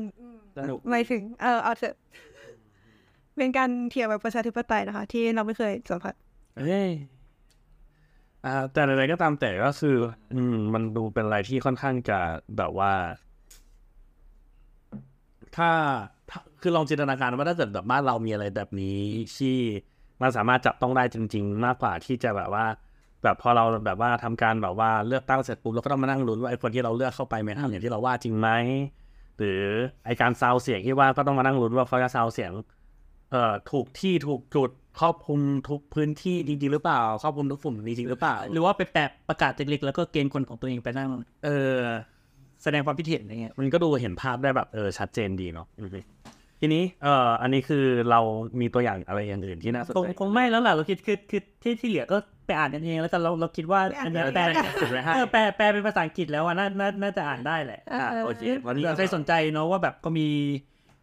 [0.58, 1.96] สนุกไม่ถึง เออเอาเถอะ
[3.38, 6.14] เป็นการเถียงแบบประชาธิปไตยนะคะ ที่เราไม่เคยสัมผัส
[6.58, 6.90] เอ้ย
[8.46, 9.98] อ่าแต่อะไรก็ตามแต่ก็คือ
[10.34, 12.20] อืม มันดูเป็นอะไรที่ค่อนข้างจะ
[12.58, 12.94] แบบว่า
[15.58, 15.70] ถ้าถ้า
[16.62, 19.00] คือลองจินตนาการว่าถ้าเกิดแบบบ้านเรามีอะไรแบบนี้
[19.38, 19.58] ที่
[20.22, 22.66] มันสามารถจับต้องได้จริง ๆ มากกว่าที่จะแบบว่า
[23.24, 28.50] แบบพอเราแบบว่าทำการแบบว่าเลือกตั้งเสร็จปุ๊บเราก็ต้องมานั่งลุ้นว่าไอ้คนที่เราเลือกเข้าไปไม่ทำอย่างที่เราว่าจริงไหม
[29.38, 29.64] หรือ
[30.06, 32.52] ไอการซาวเสียงที่ว่าก็ต้องมานั่งลุ้นว่าเขาจะซาวเสียง
[33.32, 35.40] เอ่อถูกที่ถูกจุดครอบคลุม
[35.70, 41.08] ทุกพื้นที่จริงๆหรือเปล่าครอบคลุมทุกฝุ่มจริงๆหรือเปล่า หรือว่าไปแปะประกาศเล็กๆแล้วก็เกณฑ์คนของตัวเองไปนั่ง
[41.46, 41.80] เออ
[42.64, 45.68] แสดงความคิดเห็นอะไรเงี้ยมันก็ดูเห็นภาพได้แบบเออชัดเจนดีเนาะ
[46.60, 48.20] ทีนี้เอ่ออันนี้คือเรา
[48.60, 54.42] มีตัวอย่างอะไรอย่างอื่นที่น่าสนคงใจคงไม่แล้วล่ะเราคิดคือคือที่ที่เหลือก็ไปอ่านกันเองแล้วกันเราเราคิดว่าอันเนี้ยแปล
[54.82, 60.28] สุดไว้ให้เออแปลแปลเป็นภาษาอังกฤษแล้วอะน่าน่าน่าจะอ่านได้แหละเอออะโอเควันนี้ใครสนใจเนาะว่าแบบก็มี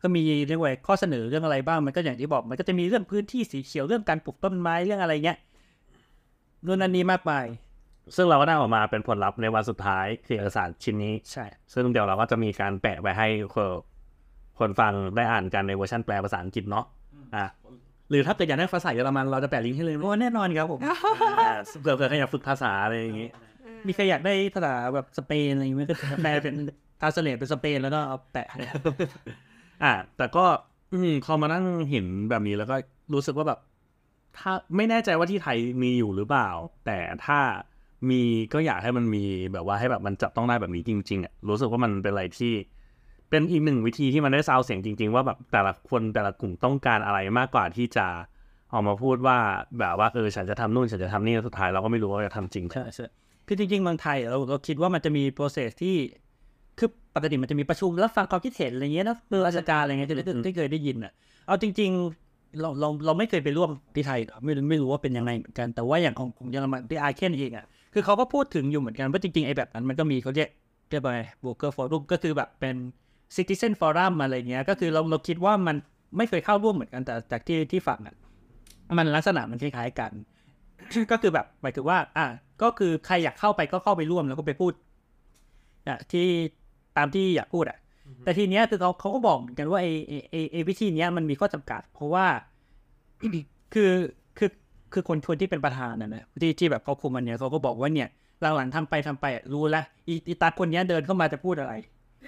[0.02, 5.38] ก็มีเรียกว่าข้อเสนอเรื่องอะไรบ้างมันก็อย่างที่บอกมันก็จะมีเรื่องพื้นที่สีเขียวเรื่องการปลูกต้นไม้เรื่องอะไรเงี้ย
[6.66, 7.46] นู่นนั่นนี่มากมาย
[8.16, 11.44] ซึ่งเราก็ได้ออกมาเป็นผลลัพธ์ในวันสุดท้ายคือเอกสารชิ้นนี้ ใช่
[11.74, 13.68] ซึ่งเดี๋ยวเราก็จะมีการแปะไว้ให้คน
[14.58, 16.84] คนฟังได้อ่านกันในเวอร์ชันแปลภาษาอังกฤษเนาะ
[17.36, 17.46] อะ
[18.10, 23.28] หรือถ้าเกิดอยากได้ภาษาเยอรมันเราจะแปะลิงก์ให้เลยโอ้แน่นอนครับผมอ่าเผื่อเผื่อใครอยากฝึกภาษาอะไรอย่างงี้
[23.86, 26.54] มีใครอยากได้ภาษาแบบสเปนอะไรอย่างเงี้ยก็แปลเป็น
[27.00, 28.60] translate เป็นสเปนแล้วก็เอาแปะให้
[29.84, 30.44] อะแต่ก็
[30.92, 32.76] อืมพอมานั่งเห็นแบบนี้แล้วก็
[33.14, 33.60] รู้สึกว่าแบบ
[34.38, 36.48] ถ้าไม่แน่ใจว่าที่ไทยมีอยู่หรือเปล่า
[36.86, 37.38] แต่ถ้า
[38.10, 38.20] มี
[38.52, 42.52] ก็อยากให้มันมีแบบว่าให้แบบมันจับต้องได้แบบนี้จริง ๆอะรู้สึกว่ามันเป็นอะไรที่
[43.34, 48.06] เป็นอีกหนึ่งวิธีที่มันได้ซาวเสียงจริง ๆ ว่าแบบแต่ละคนแต่ละกลุ่มต้องการอะไรมากกว่าที่จะ
[48.72, 49.38] ออกมาพูดว่า
[49.78, 53.06] แบบว่าเออฉันจะทำนู่นฉันจะทำนี่สุดท้ายเราก็ไม่รู้ว่าจะทำจริงใช่ใช่
[53.46, 55.96] คือจริงๆเมืองไทยเราเราคิดว่ามันจะมี process ที่
[56.78, 61.12] คือปกติมันจะมีประชุมรับฟังความคิดเห็นอะไรเงี้ยนะเออาชการอะไรเงี้ยจะได้ที่เคยได้ยินอะ
[61.46, 61.90] เอาจริง
[62.24, 70.48] ๆ เราเราเราไม่เคยไปร่วมที่ไทยไม่รู้ไม่รู้ว่าเป็นยังไงเหมือนกันแต่ว่าอย่างของของเยอรมันที่อาเคนเองอะคือเขาก็พูดถึงอยู่เหมือนกันว่าจริงๆไอ้แบบนั้นมันก็มีเขาเรียก
[70.90, 72.76] เรียกว่าไง worker forum ก็คือแบบเป็น
[73.36, 75.76] citizen forum อะไรเงี้ย ก็คือเราเราคิดว่ามัน
[76.16, 78.14] ไม่เคยเข้าร่วมเหมือนกันแต่จากที่ที่ฟังอะ
[78.96, 80.12] มันลักษณะมันคล้ายๆกัน
[81.10, 82.26] ก็คือแบบหมายถึงว่า อะ
[82.62, 84.72] ก็คือใครอยากเข้าไปก็เข้าไปร่วมแล้วก็ไปพูด
[85.88, 86.26] อะที่
[86.96, 87.78] ตามที่อยากพูดอะ
[88.24, 92.26] แต่ทีเนี้ยคือเขาเขาก็บอกเหมือนกันว่าไอ้ไอ้ไอ้ไอ้วิธีเนี้ยมันมีข้อจำกัด เพราะว่า
[93.74, 93.92] คือ
[94.38, 94.50] คือ
[94.92, 98.08] คือคนคนที่เป็นประธานน่ะนะที่ที่แบบเขาคุมมันเนี่ยเขาก็บอกว่าเนี่ย
[98.56, 101.72] หลังๆทำไปทำไปอะรู้แล้วอีอีตาคนเนี้ยเดินเข้ามาจะพูดอะไร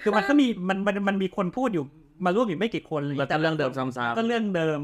[0.03, 1.83] คือมันก็มีมันมันมันมีคนพูดอยู่
[2.25, 4.79] มาร่วมอยู่ไม่กี่คนเลยแล้วแต่เรื่องเดิมซ้ำๆก็เรื่องเดิม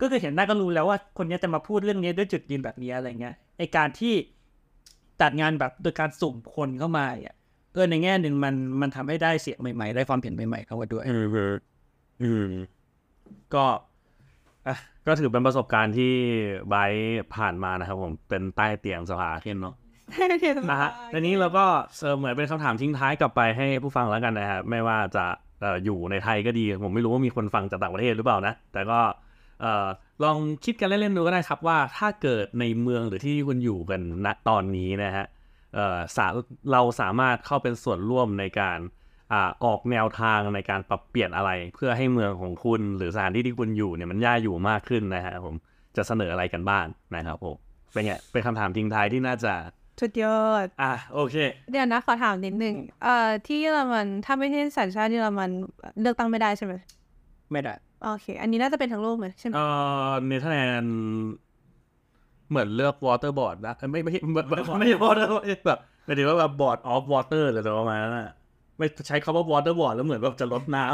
[0.00, 4.14] ก็คือเห็นหน้าก็รู้แล้วว่าคนเนี้ยจะมาพูดเรื่องนี้ด้วยจุดยืนแบบนี้อะไรเงี้ยไอการที่
[5.20, 7.36] จัดงานแบบโดยการสุ่มคนเข้ามาอะ
[7.74, 11.26] เออในแง่หนึ่งมันมันทำให้ได้เสียงใหม่ๆ ได้ความเห็นใหม่ๆเข้ามาด้วยอืม
[12.22, 12.52] อืม
[13.54, 13.64] ก็
[14.66, 14.76] อะ
[15.06, 16.12] ก็ถือเป็นประสบการณ์ที่
[16.68, 19.74] ไบร์ทผ่านมานะครับผมเป็นใต้เตียงสภาเคนเนาะ
[20.70, 21.66] นะฮะทีนี้เราก็
[21.96, 25.24] เสริมเหมือนเป็นคำถามทิ้งท้ายกลับไปให้ผู้ฟังแล้วกันนะครับไม่ว่าจะ
[25.84, 29.00] อยู่ในไทยก็ดี ผมไม่รู้ว่ามีคนฟังจากต่างประเทศหรือเปล่านะ แต่ก็
[30.24, 35.26] ลองคิดกันเล่นๆดูก็ได้ครับว่าถ้าเกิดในเมืองหรือที่คุณอยู่กันณตอนนี้นะฮะ
[36.72, 38.78] เราสามารถเข้าเป็นส่วนร่วมในการ
[39.32, 45.54] อออกแนวทางในการปรับเปลี่ยนอะไร เพื่อให้เมืองของคุณหรือสถานที่ที่คุณอยู่เนี่ยมันย่าอยู่มากขึ้นนะฮะผม
[45.96, 46.86] จะเสนออะไรกันบ้าง
[47.16, 47.56] นะครับผม
[47.92, 49.54] เป็นไงเป็นคำถามทิ้งท้ายที่น่าจะ
[50.00, 51.36] สุดยอด อะโอเค
[51.70, 55.50] เดี๋ยวนะ ขอถามนิดนึงเอ่อที่เยอรมันถ้าไม่ใช่สัญชาติเยอรมัน
[56.00, 56.74] เลือกตั้งไม่ได้ใช่ไหม
[57.52, 59.64] ไม่ได้ โอเค อันนี้น่าจะเป็นทั้งโลกเลยใช่ไหมเอ่
[60.08, 60.94] อเนเธอร์แลนด์
[62.50, 65.28] เหมือนเลือกวอเตอร์บอร์ดนะเอ้ยไม่ไม่ไม่ไม่ไม่ใช่วอเตอร์
[65.66, 68.30] แบบหมายถึงว่าแบบบอร์ดออฟวอเตอร์หรืออะไรประมาณนั้นน่ะ
[68.78, 70.84] ไม่ใช้คำว่าวอเตอร์บอร์ดแล้วเหมือนแบบจะลดน้บ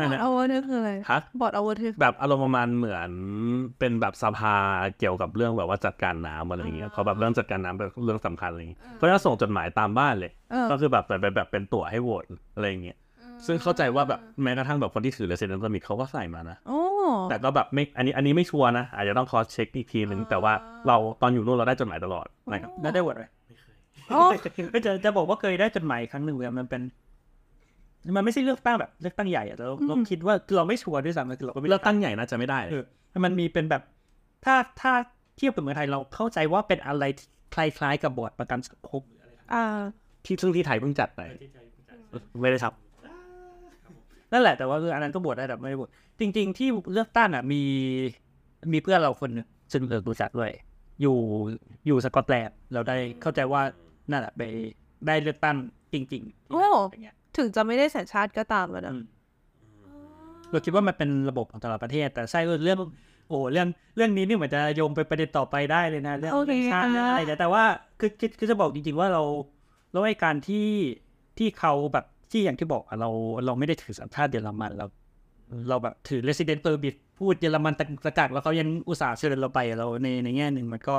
[0.00, 3.10] อร์ดเอาเวอร์คืออะไรำฮะบอร์ดเอาเวอร์คือแบบอารมณ์ประมาณเหมือน
[3.78, 4.54] เป็นแบบสภา
[4.98, 12.24] เกี่ยวกับเรื่องแบบว่าจัดการน้ำอะไรอย่างเงี้ยเขาแบบเรื่องจัดการน้ำเป็นเรื่องสำคัญอะไรอย่างเงี้ยเขาจะส่งจดหมายตามบ้านเลยเออก็คือแบบแบบแบบแบบเป็นตั๋วให้โหวต
[12.56, 12.98] อะไรอย่างเงี้ย
[13.46, 16.80] ซึ่งเข้าใจว่าแบบแม้กระทั่งแบบคนที่ถือ resident permit เขาก็ใส่มานะโอ้
[17.30, 20.52] แต่ก็แบบไม่อันนี้อันนี้ไม่ชัวร์นะอาจจะต้องคอเช็คอีกทีหนึ่งแต่ว่า
[20.86, 23.41] เราตอนอยู่นู่นเราได้จดหมายตลอดนะครับแล้วได้โหวตไหมโอ้ก็
[24.86, 26.82] จะจะบอกว่าเคยได้จดหมายครั้งหนึ่งเลยมันเป็น
[28.16, 32.84] มันไม่ใช่เลือกตั้งแบบเลือกตั้งใหญ่อะแต่เราเราคิดว่าคือเราไม่ชัวร์ด้วยซ้ำคือเราก็ไม่เลือกตั้งใหญ่น่าจะไม่ได้เออ
[33.24, 33.82] มันมีเป็นแบบ
[34.44, 34.92] ถ้าถ้า
[35.36, 39.62] เทียบกับเมืองไทยเราเข้าใจว่าเป็นอะไรที่คล้ายๆกับบอร์ดประกันสังคมหรืออะไรอ่า
[40.24, 41.20] ที่ซึ่งที่ไทยเพิ่งจัดไป
[42.42, 42.72] ไม่ได้ทับ
[44.32, 45.90] นั่นแหละแต่ว่าคืออันนั้นก็บวชได้แต่ไม่ได้บวช
[46.20, 47.62] จริง ๆ ที่เลือกตั้งอะ มี
[48.72, 50.50] มีเพื่อนเราคนหนึงซึ่งเออรู้จักด้วย
[51.02, 51.16] อยู่
[51.86, 53.62] อยู่สกอตแลนด์เราได้เข้าใจว่า
[54.10, 54.42] นั่นแหละไป
[55.06, 55.56] ได้เลือกตั้ง
[55.92, 59.02] จริงๆโอ้อย่างเงี้ยถึงจะไม่ได้สัญชาติก็ตามอะนะอืม
[60.50, 62.78] เราคิดว่ามันเป็นระบบของแต่ละประเทศ แต่ใช่เรื่อง
[63.28, 67.64] โอ้เรื่องเรื่องนี้นี่เหมือนจะโยงไปประเด็นต่อไปได้เลยนะเรื่องโอเคชาติเรื่องอะไรแต่แต่ว่า
[68.00, 69.22] คือคือคือจะบอกจริง ๆ ว่าเรา
[69.92, 70.66] เราไอ้การที่
[71.38, 73.10] ที่เขาแบบที่อย่างที่บอกอะเรา
[73.46, 74.86] เราไม่ได้ถือสัญชาติเยอรมันเรา
[75.68, 80.96] เราแบบถือ resident permit พูดเยอรมันตะตะกักแล้วเขายังอุตส่าห์เชิญเราไปเราในในแง่หนึ่งมันก็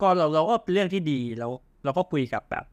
[0.00, 1.52] ก็เราเราก็เป็นเรื่องที่ดีแล้ว
[1.84, 2.64] เราก็คุยกับแบบ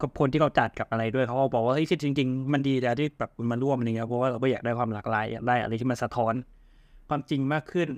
[0.00, 6.34] กับคนที่เขาจัดกับอะไรด้วยเขาก็บอกว่าเฮ้ยจริง ๆ มันดีแล้วที่แบบคุณมาร่วมอะไรเงี้ยเพราะว่าเราก็อยากได้ความหลากหลายอยากได้อะไรที่มันสะท้อน
[7.08, 7.88] ความจริงมากขึ้น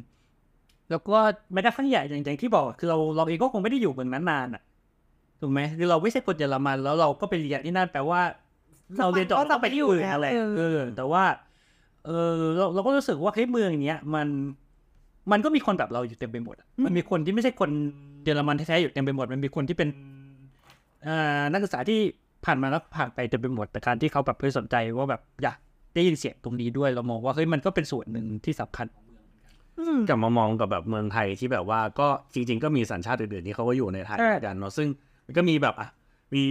[0.90, 1.18] แล้วก็
[1.52, 4.62] แม้กระทั่งใหญ่อย่างอย่างที่บอกคือเราเราเองก็คงไม่ได้อยู่เมืองนั้นนานอะ
[5.40, 8.20] ถูกไหมคือเราไม่ใช่คนเยอรมันแล้วเราก็ไปเรียนที่นั่นแปลว่า
[8.98, 10.26] เราเรียนจบเราต้องไปที่อื่นอะไร
[10.58, 11.24] เออแต่ว่า
[12.06, 14.28] เออเราเราก็รู้สึกว่าเฮ้ยเมืองเนี้ยมัน
[15.32, 17.70] มันก็มีคนแบบเราอยู่เต็มไปหมดอะมันมีคนที่ไม่ใช่คน
[18.24, 20.15] เยอรมันแท้ๆอยู่เต็มไปหมด มันมีคนที่เป็นอ่า
[21.52, 22.00] นักศึกษาที่
[22.44, 25.58] ผ่านมาแล้วผ่านไปเต็มไปหมดแต่การที่เขาแบบเพื่อสนใจว่าแบบอยาก
[25.94, 28.86] ได้ยินเสียงตรงนี้ด้วยเรามองว่าเฮ้ยมันก็เป็นส่วนหนึ่งที่สำคัญ
[29.78, 34.88] อืมกลับมามองกับแบบเมืองไทยที่แบบว่าก็จริง ๆ ก็มีสัญชาติอื่นๆที่เขาก็อยู่ในไทยใช่เหมือนกันเนาะซึ่ง
[35.26, 35.88] มันก็มีแบบอะ
[36.34, 36.42] มี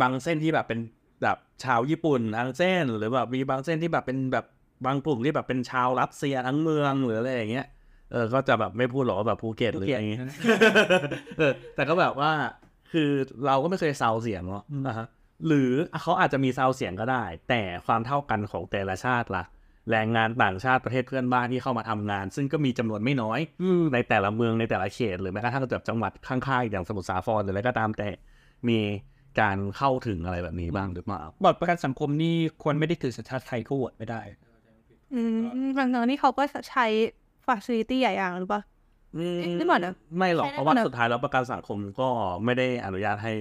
[0.00, 0.80] บางเส้นที่แบบเป็น
[1.22, 4.44] แบบชาวญี่ปุ่นทั้งเส้น หรือแบบมีบางเส้นที่แบบเป็นแบบ
[4.86, 7.66] บางกลุ่มที่แบบเป็นชาวรัสเซียทั้งเมืองหรืออะไรอย่างเงี้ย
[8.12, 10.20] เออก็จะแบบไม่พูดหรอกว่าแบบภูเก็ตหรืออะไรอย่างเงี้ย
[11.38, 12.32] เออแต่ก็แบบว่า
[12.92, 13.10] คือ
[13.46, 15.06] เราก็ไม่เคยเซาเสียงเนาะนะฮะ
[15.46, 15.70] หรือ
[16.02, 19.44] เขาอาจจะมีเซาเสียงก็ได้ แต่ความเท่ากันของแต่ละชาติล่ะ
[19.90, 23.40] แรงงานต่างชาติประเทศเพื่อนบ้านที่เข้ามาทำงาน ซึ่งก็มีจำนวนไม่น้อย
[23.94, 28.08] ในแต่ละเมืองในแต่ละเขต หรือแม้กระทั่งแบบจังหวัดข้างๆอย่างสมุทรสาครหรืออะไรก็ตามแต่
[28.68, 28.78] มี
[29.40, 34.20] การเข้าถึงอะไรแบบนี้บ้างหรือเปล่าบอร์ดประกันสังคมนี่คนไม่ได้ถือสัญชาติไทยก็โหวตไม่ได้
[35.14, 36.86] อืมบางครั้งนี่เขาก็ใช้
[37.46, 38.60] ฟ a ซิลิตี้ใหญ่อย่างหรือเปล่า
[39.14, 42.08] ไม่เหมือนนะไม่หรอก ใช้ได้เพราะว่าเหมือนสุดท้ายแล้วประกันสังคมก็
[42.44, 43.32] ไม่ได้อนุญาตให้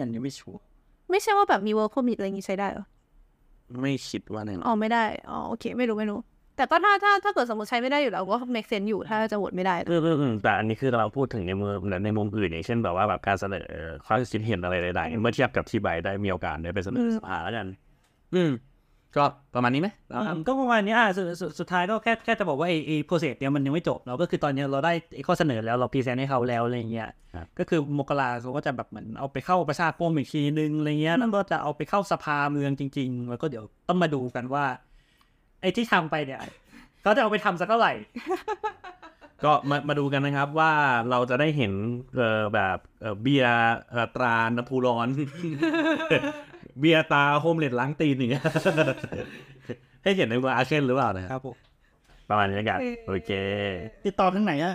[0.00, 0.62] อันนี้ไม่ชัวร์
[1.10, 2.84] ไม่ใช่ว่าแบบมี work permit อะไรอย่างงี้ใช้ได้เหรอ
[3.80, 6.18] ไม่คิดว่าแน่นอนอ๋อไม่ได้ อ๋อโอเค ไม่รู้ไม่รู้
[6.56, 11.68] แต่ก็ถ้าถ้าถ้าเกิดสมมติใช้ไม่ได้อยู่แล้วก็ make sense อยู่ถ้าจะโหวตไม่ได้อืมอืมอืมแต่อันนี้คือเราพูดถึงในมุม
[12.04, 13.66] ในมุมอื่นอย่างเช่นแบบว่าแบบการเสนอ
[14.06, 17.66] ความคิดเห็นอะไรใดๆเมื่อเทียบกับที่ใบได้มีโอกาสได้ไปเสนออืมสภาแล้วกัน
[18.34, 18.50] อืม
[19.16, 19.24] ก็
[19.54, 27.08] ประมาณนี้ไหมแล้วอืมก็ประมาณนี้อะสุดสุดสุดท้ายก็แค่แค่จะบอกว่าไอ้ไอ้ process เนี่ยมันยังไม่จบเราก็คือตอนนี้เราได้ไอ้ข้อเสนอแล้วเรา present ให้เขาแล้วอะไรอย่างเงี้ย
[27.58, 34.64] ก็คือมกราเขาก็จะแบบเหมือนเอาไปเข้าประชาคมอีกทีนึงอะไรเงี้ยแล้วก็จะเอาไปเข้าสภาเมืองจริง ๆ แล้วก็เดี๋ยวต้องมาดูกันว่า
[35.60, 36.40] ไอ้ที่ทำไปเนี่ย
[37.02, 37.92] เขาจะเอาไปทำสักเท่าไหร่
[39.44, 40.72] ก็มามาดูกันนะครับว่า
[41.10, 41.72] เราจะได้เห็น
[42.16, 45.08] เออแบบเออเบียร์เอ่อตรานภูร้อน
[46.78, 48.44] เบียร์ตาโฮมเลดล้างตีนอย่างเงี้ย
[50.02, 51.56] ให้เห็นในเมืองอาเคนหรือเปล่านะคครับรับผม
[52.28, 53.30] ประมาณนี้แล้วกันโอเค
[54.06, 54.74] ติดต่อทางไหนอะ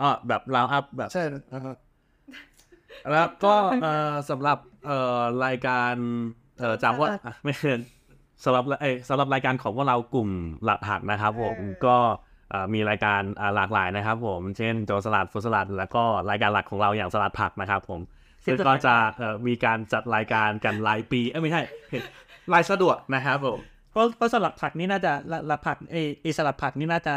[0.00, 1.22] อ๋อแบบราวอัพแบบใช่
[3.10, 5.94] แล้วก็เอ่อสำหรับเอ่อรายการ
[6.58, 7.80] เอ่อจำว่าอะไม่เกิน
[8.44, 10.30] สำหรับเอ้ยสำหรับรายการของพวกเรากลุ่ม
[10.64, 11.56] หลักหักนะครับผม
[11.86, 11.96] ก็
[12.52, 18.00] อ่ามีรายการอ่าหลากหลายนะครับผม เช่นโจรสลัดฟุตสลัด แล้วก็รายการหลักของเราอย่างสลัดผักนะครับผม
[18.44, 21.62] ซึ่งก็จะเอ่อมีการจัดรายการกันรายปี เอ้ยไม่ใช่
[22.52, 23.58] รายสะดวกนะครับผม
[23.90, 27.14] เพราะเพราะสลัดผักนี่น่าจะละละผักเอเอสลัดผักนี่น่าจะ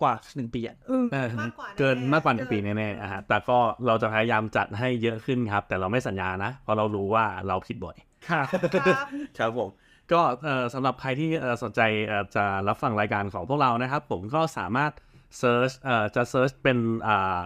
[0.00, 0.92] กว่าหนึ่งปีอะเอ
[1.24, 7.96] อมากกว่าเกินแน่ๆมากกว่าหนึ่งปีปีแน่ๆอะฮะแต่ก็เราจะพยายามจัดให้เยอะขึ้นครับ แต่เราไม่สัญญานะ เพราะเรารู้ว่าเราผิดบ่อย
[8.30, 9.06] ค่ะครับ
[9.38, 9.70] ครับผม
[10.12, 14.92] ก็เอ่อสำหรับใครที่เอ่อสนใจเอ่อจะรับฟังรายการของพวกเรานะครับ ผมก็สามารถ
[15.38, 16.78] search เอ่อจะ search เป็น
[17.08, 17.38] อ่า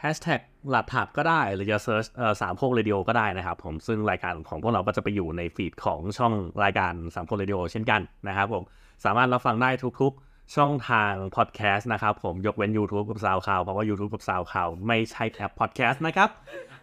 [0.00, 0.40] แฮชแท็ก
[0.70, 6.32] สลัดผักก็ได้ หรือจะ search เอ่อสามโคกเรดิโอก็ได้นะครับผมซึ่งรายการของพวกเราก็จะไปอยู่ใน feed ของช่อง
[6.64, 8.62] รายการสามโคกเรดิโอเช่นกันนะครับผม
[9.04, 9.70] สามารถรับฟังได้
[10.00, 16.28] ทุกๆ ช่องทางพอดแคสต์นะครับผมยกเว้น YouTube กับ SoundCloud เพราะว่า YouTube กับ SoundCloud ไม่ใช่แอปพอดแคสต์นะครับ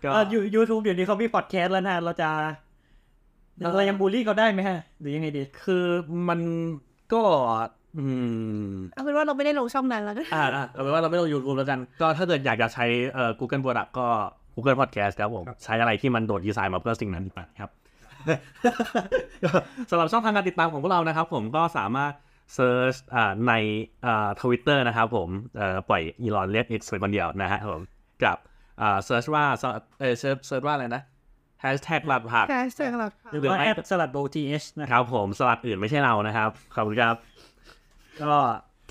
[0.04, 2.30] ก็เอ่อยูยูทูบเดี๋ยวนี้เขามีพอดแคสต์แล้วนะเราจะ
[3.76, 5.86] เรายังบูลลี่เขาได้ไหมฮะหรือยังไงดี คือ
[6.30, 6.40] มัน
[7.14, 7.24] ก็
[7.98, 8.06] อื
[8.70, 14.08] ม เอาเป็นว่าเราไม่ได้ลงช่องนั้นแล้วนะอ่าอ่าเอาเป็นว่าเราไม่ต้อง YouTube แล้วกัน ก็ถ้าเกิดอยากจะใช้เอ่อ Google Product ก็
[14.56, 17.70] Google Podcast ครับผม ใช้อะไรที่มันโดนดีไซน์มาเพื่อสิ่งนั้นดีกว่าครับ
[19.90, 22.14] สำหรับช่องทางการติดตามของพวกเรานะครับ ผมก็สามารถ
[22.54, 23.54] เซิร์ชอ่าใน
[24.06, 27.82] อ่าทวิตเตอร์นะครับผมเอ่อปล่อยอีลอนเรียกอีกส่วนคนเดียวนะฮะผม
[28.24, 28.38] กับ
[28.82, 29.44] อ่าเซิร์ชว่า
[30.00, 31.04] เออเซิร์ชเซิร์ชว่าอะไรนะ
[31.62, 37.16] แฮชแท็กหลัดผักแค่เสียงหลักหรือว่าแอปสลัดโบทีเอชนะครับผมสลัดอื่นไม่ใช่เรานะครับ ขอบคุณครับ
[38.24, 38.34] ก็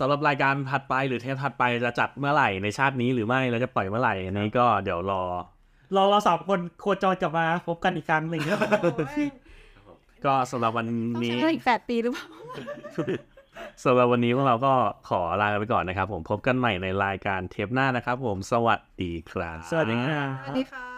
[0.00, 5.22] สำหรับรายการถัดไปหรือเทปถัดไปจะจัดเมื่อไหร่ในชาตินี้หรือไม่เราจะปล่อยเมื่อไหร่อันนี้ก็เดี๋ยวรอ
[5.92, 8.58] เราเราสามคนโคจรกลับมาพบกันอีกครั้งหนึ่งครับ
[10.24, 12.26] ก็สำหรับวันต้องนี้ใช้เวลาอีกแปดปีหรือเปล่า
[13.84, 14.74] สำหรับวันนี้พวกเราก็
[15.08, 20.88] ขอลาไปก่อนนะครับ ผมพบกันใหม่ในรายการเทปหน้านะครับ ผมสวัสดีครับสวัสดีครับสวัสดีค่ะ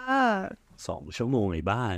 [0.88, 1.96] สองชั่วโมงไอ้บ้าน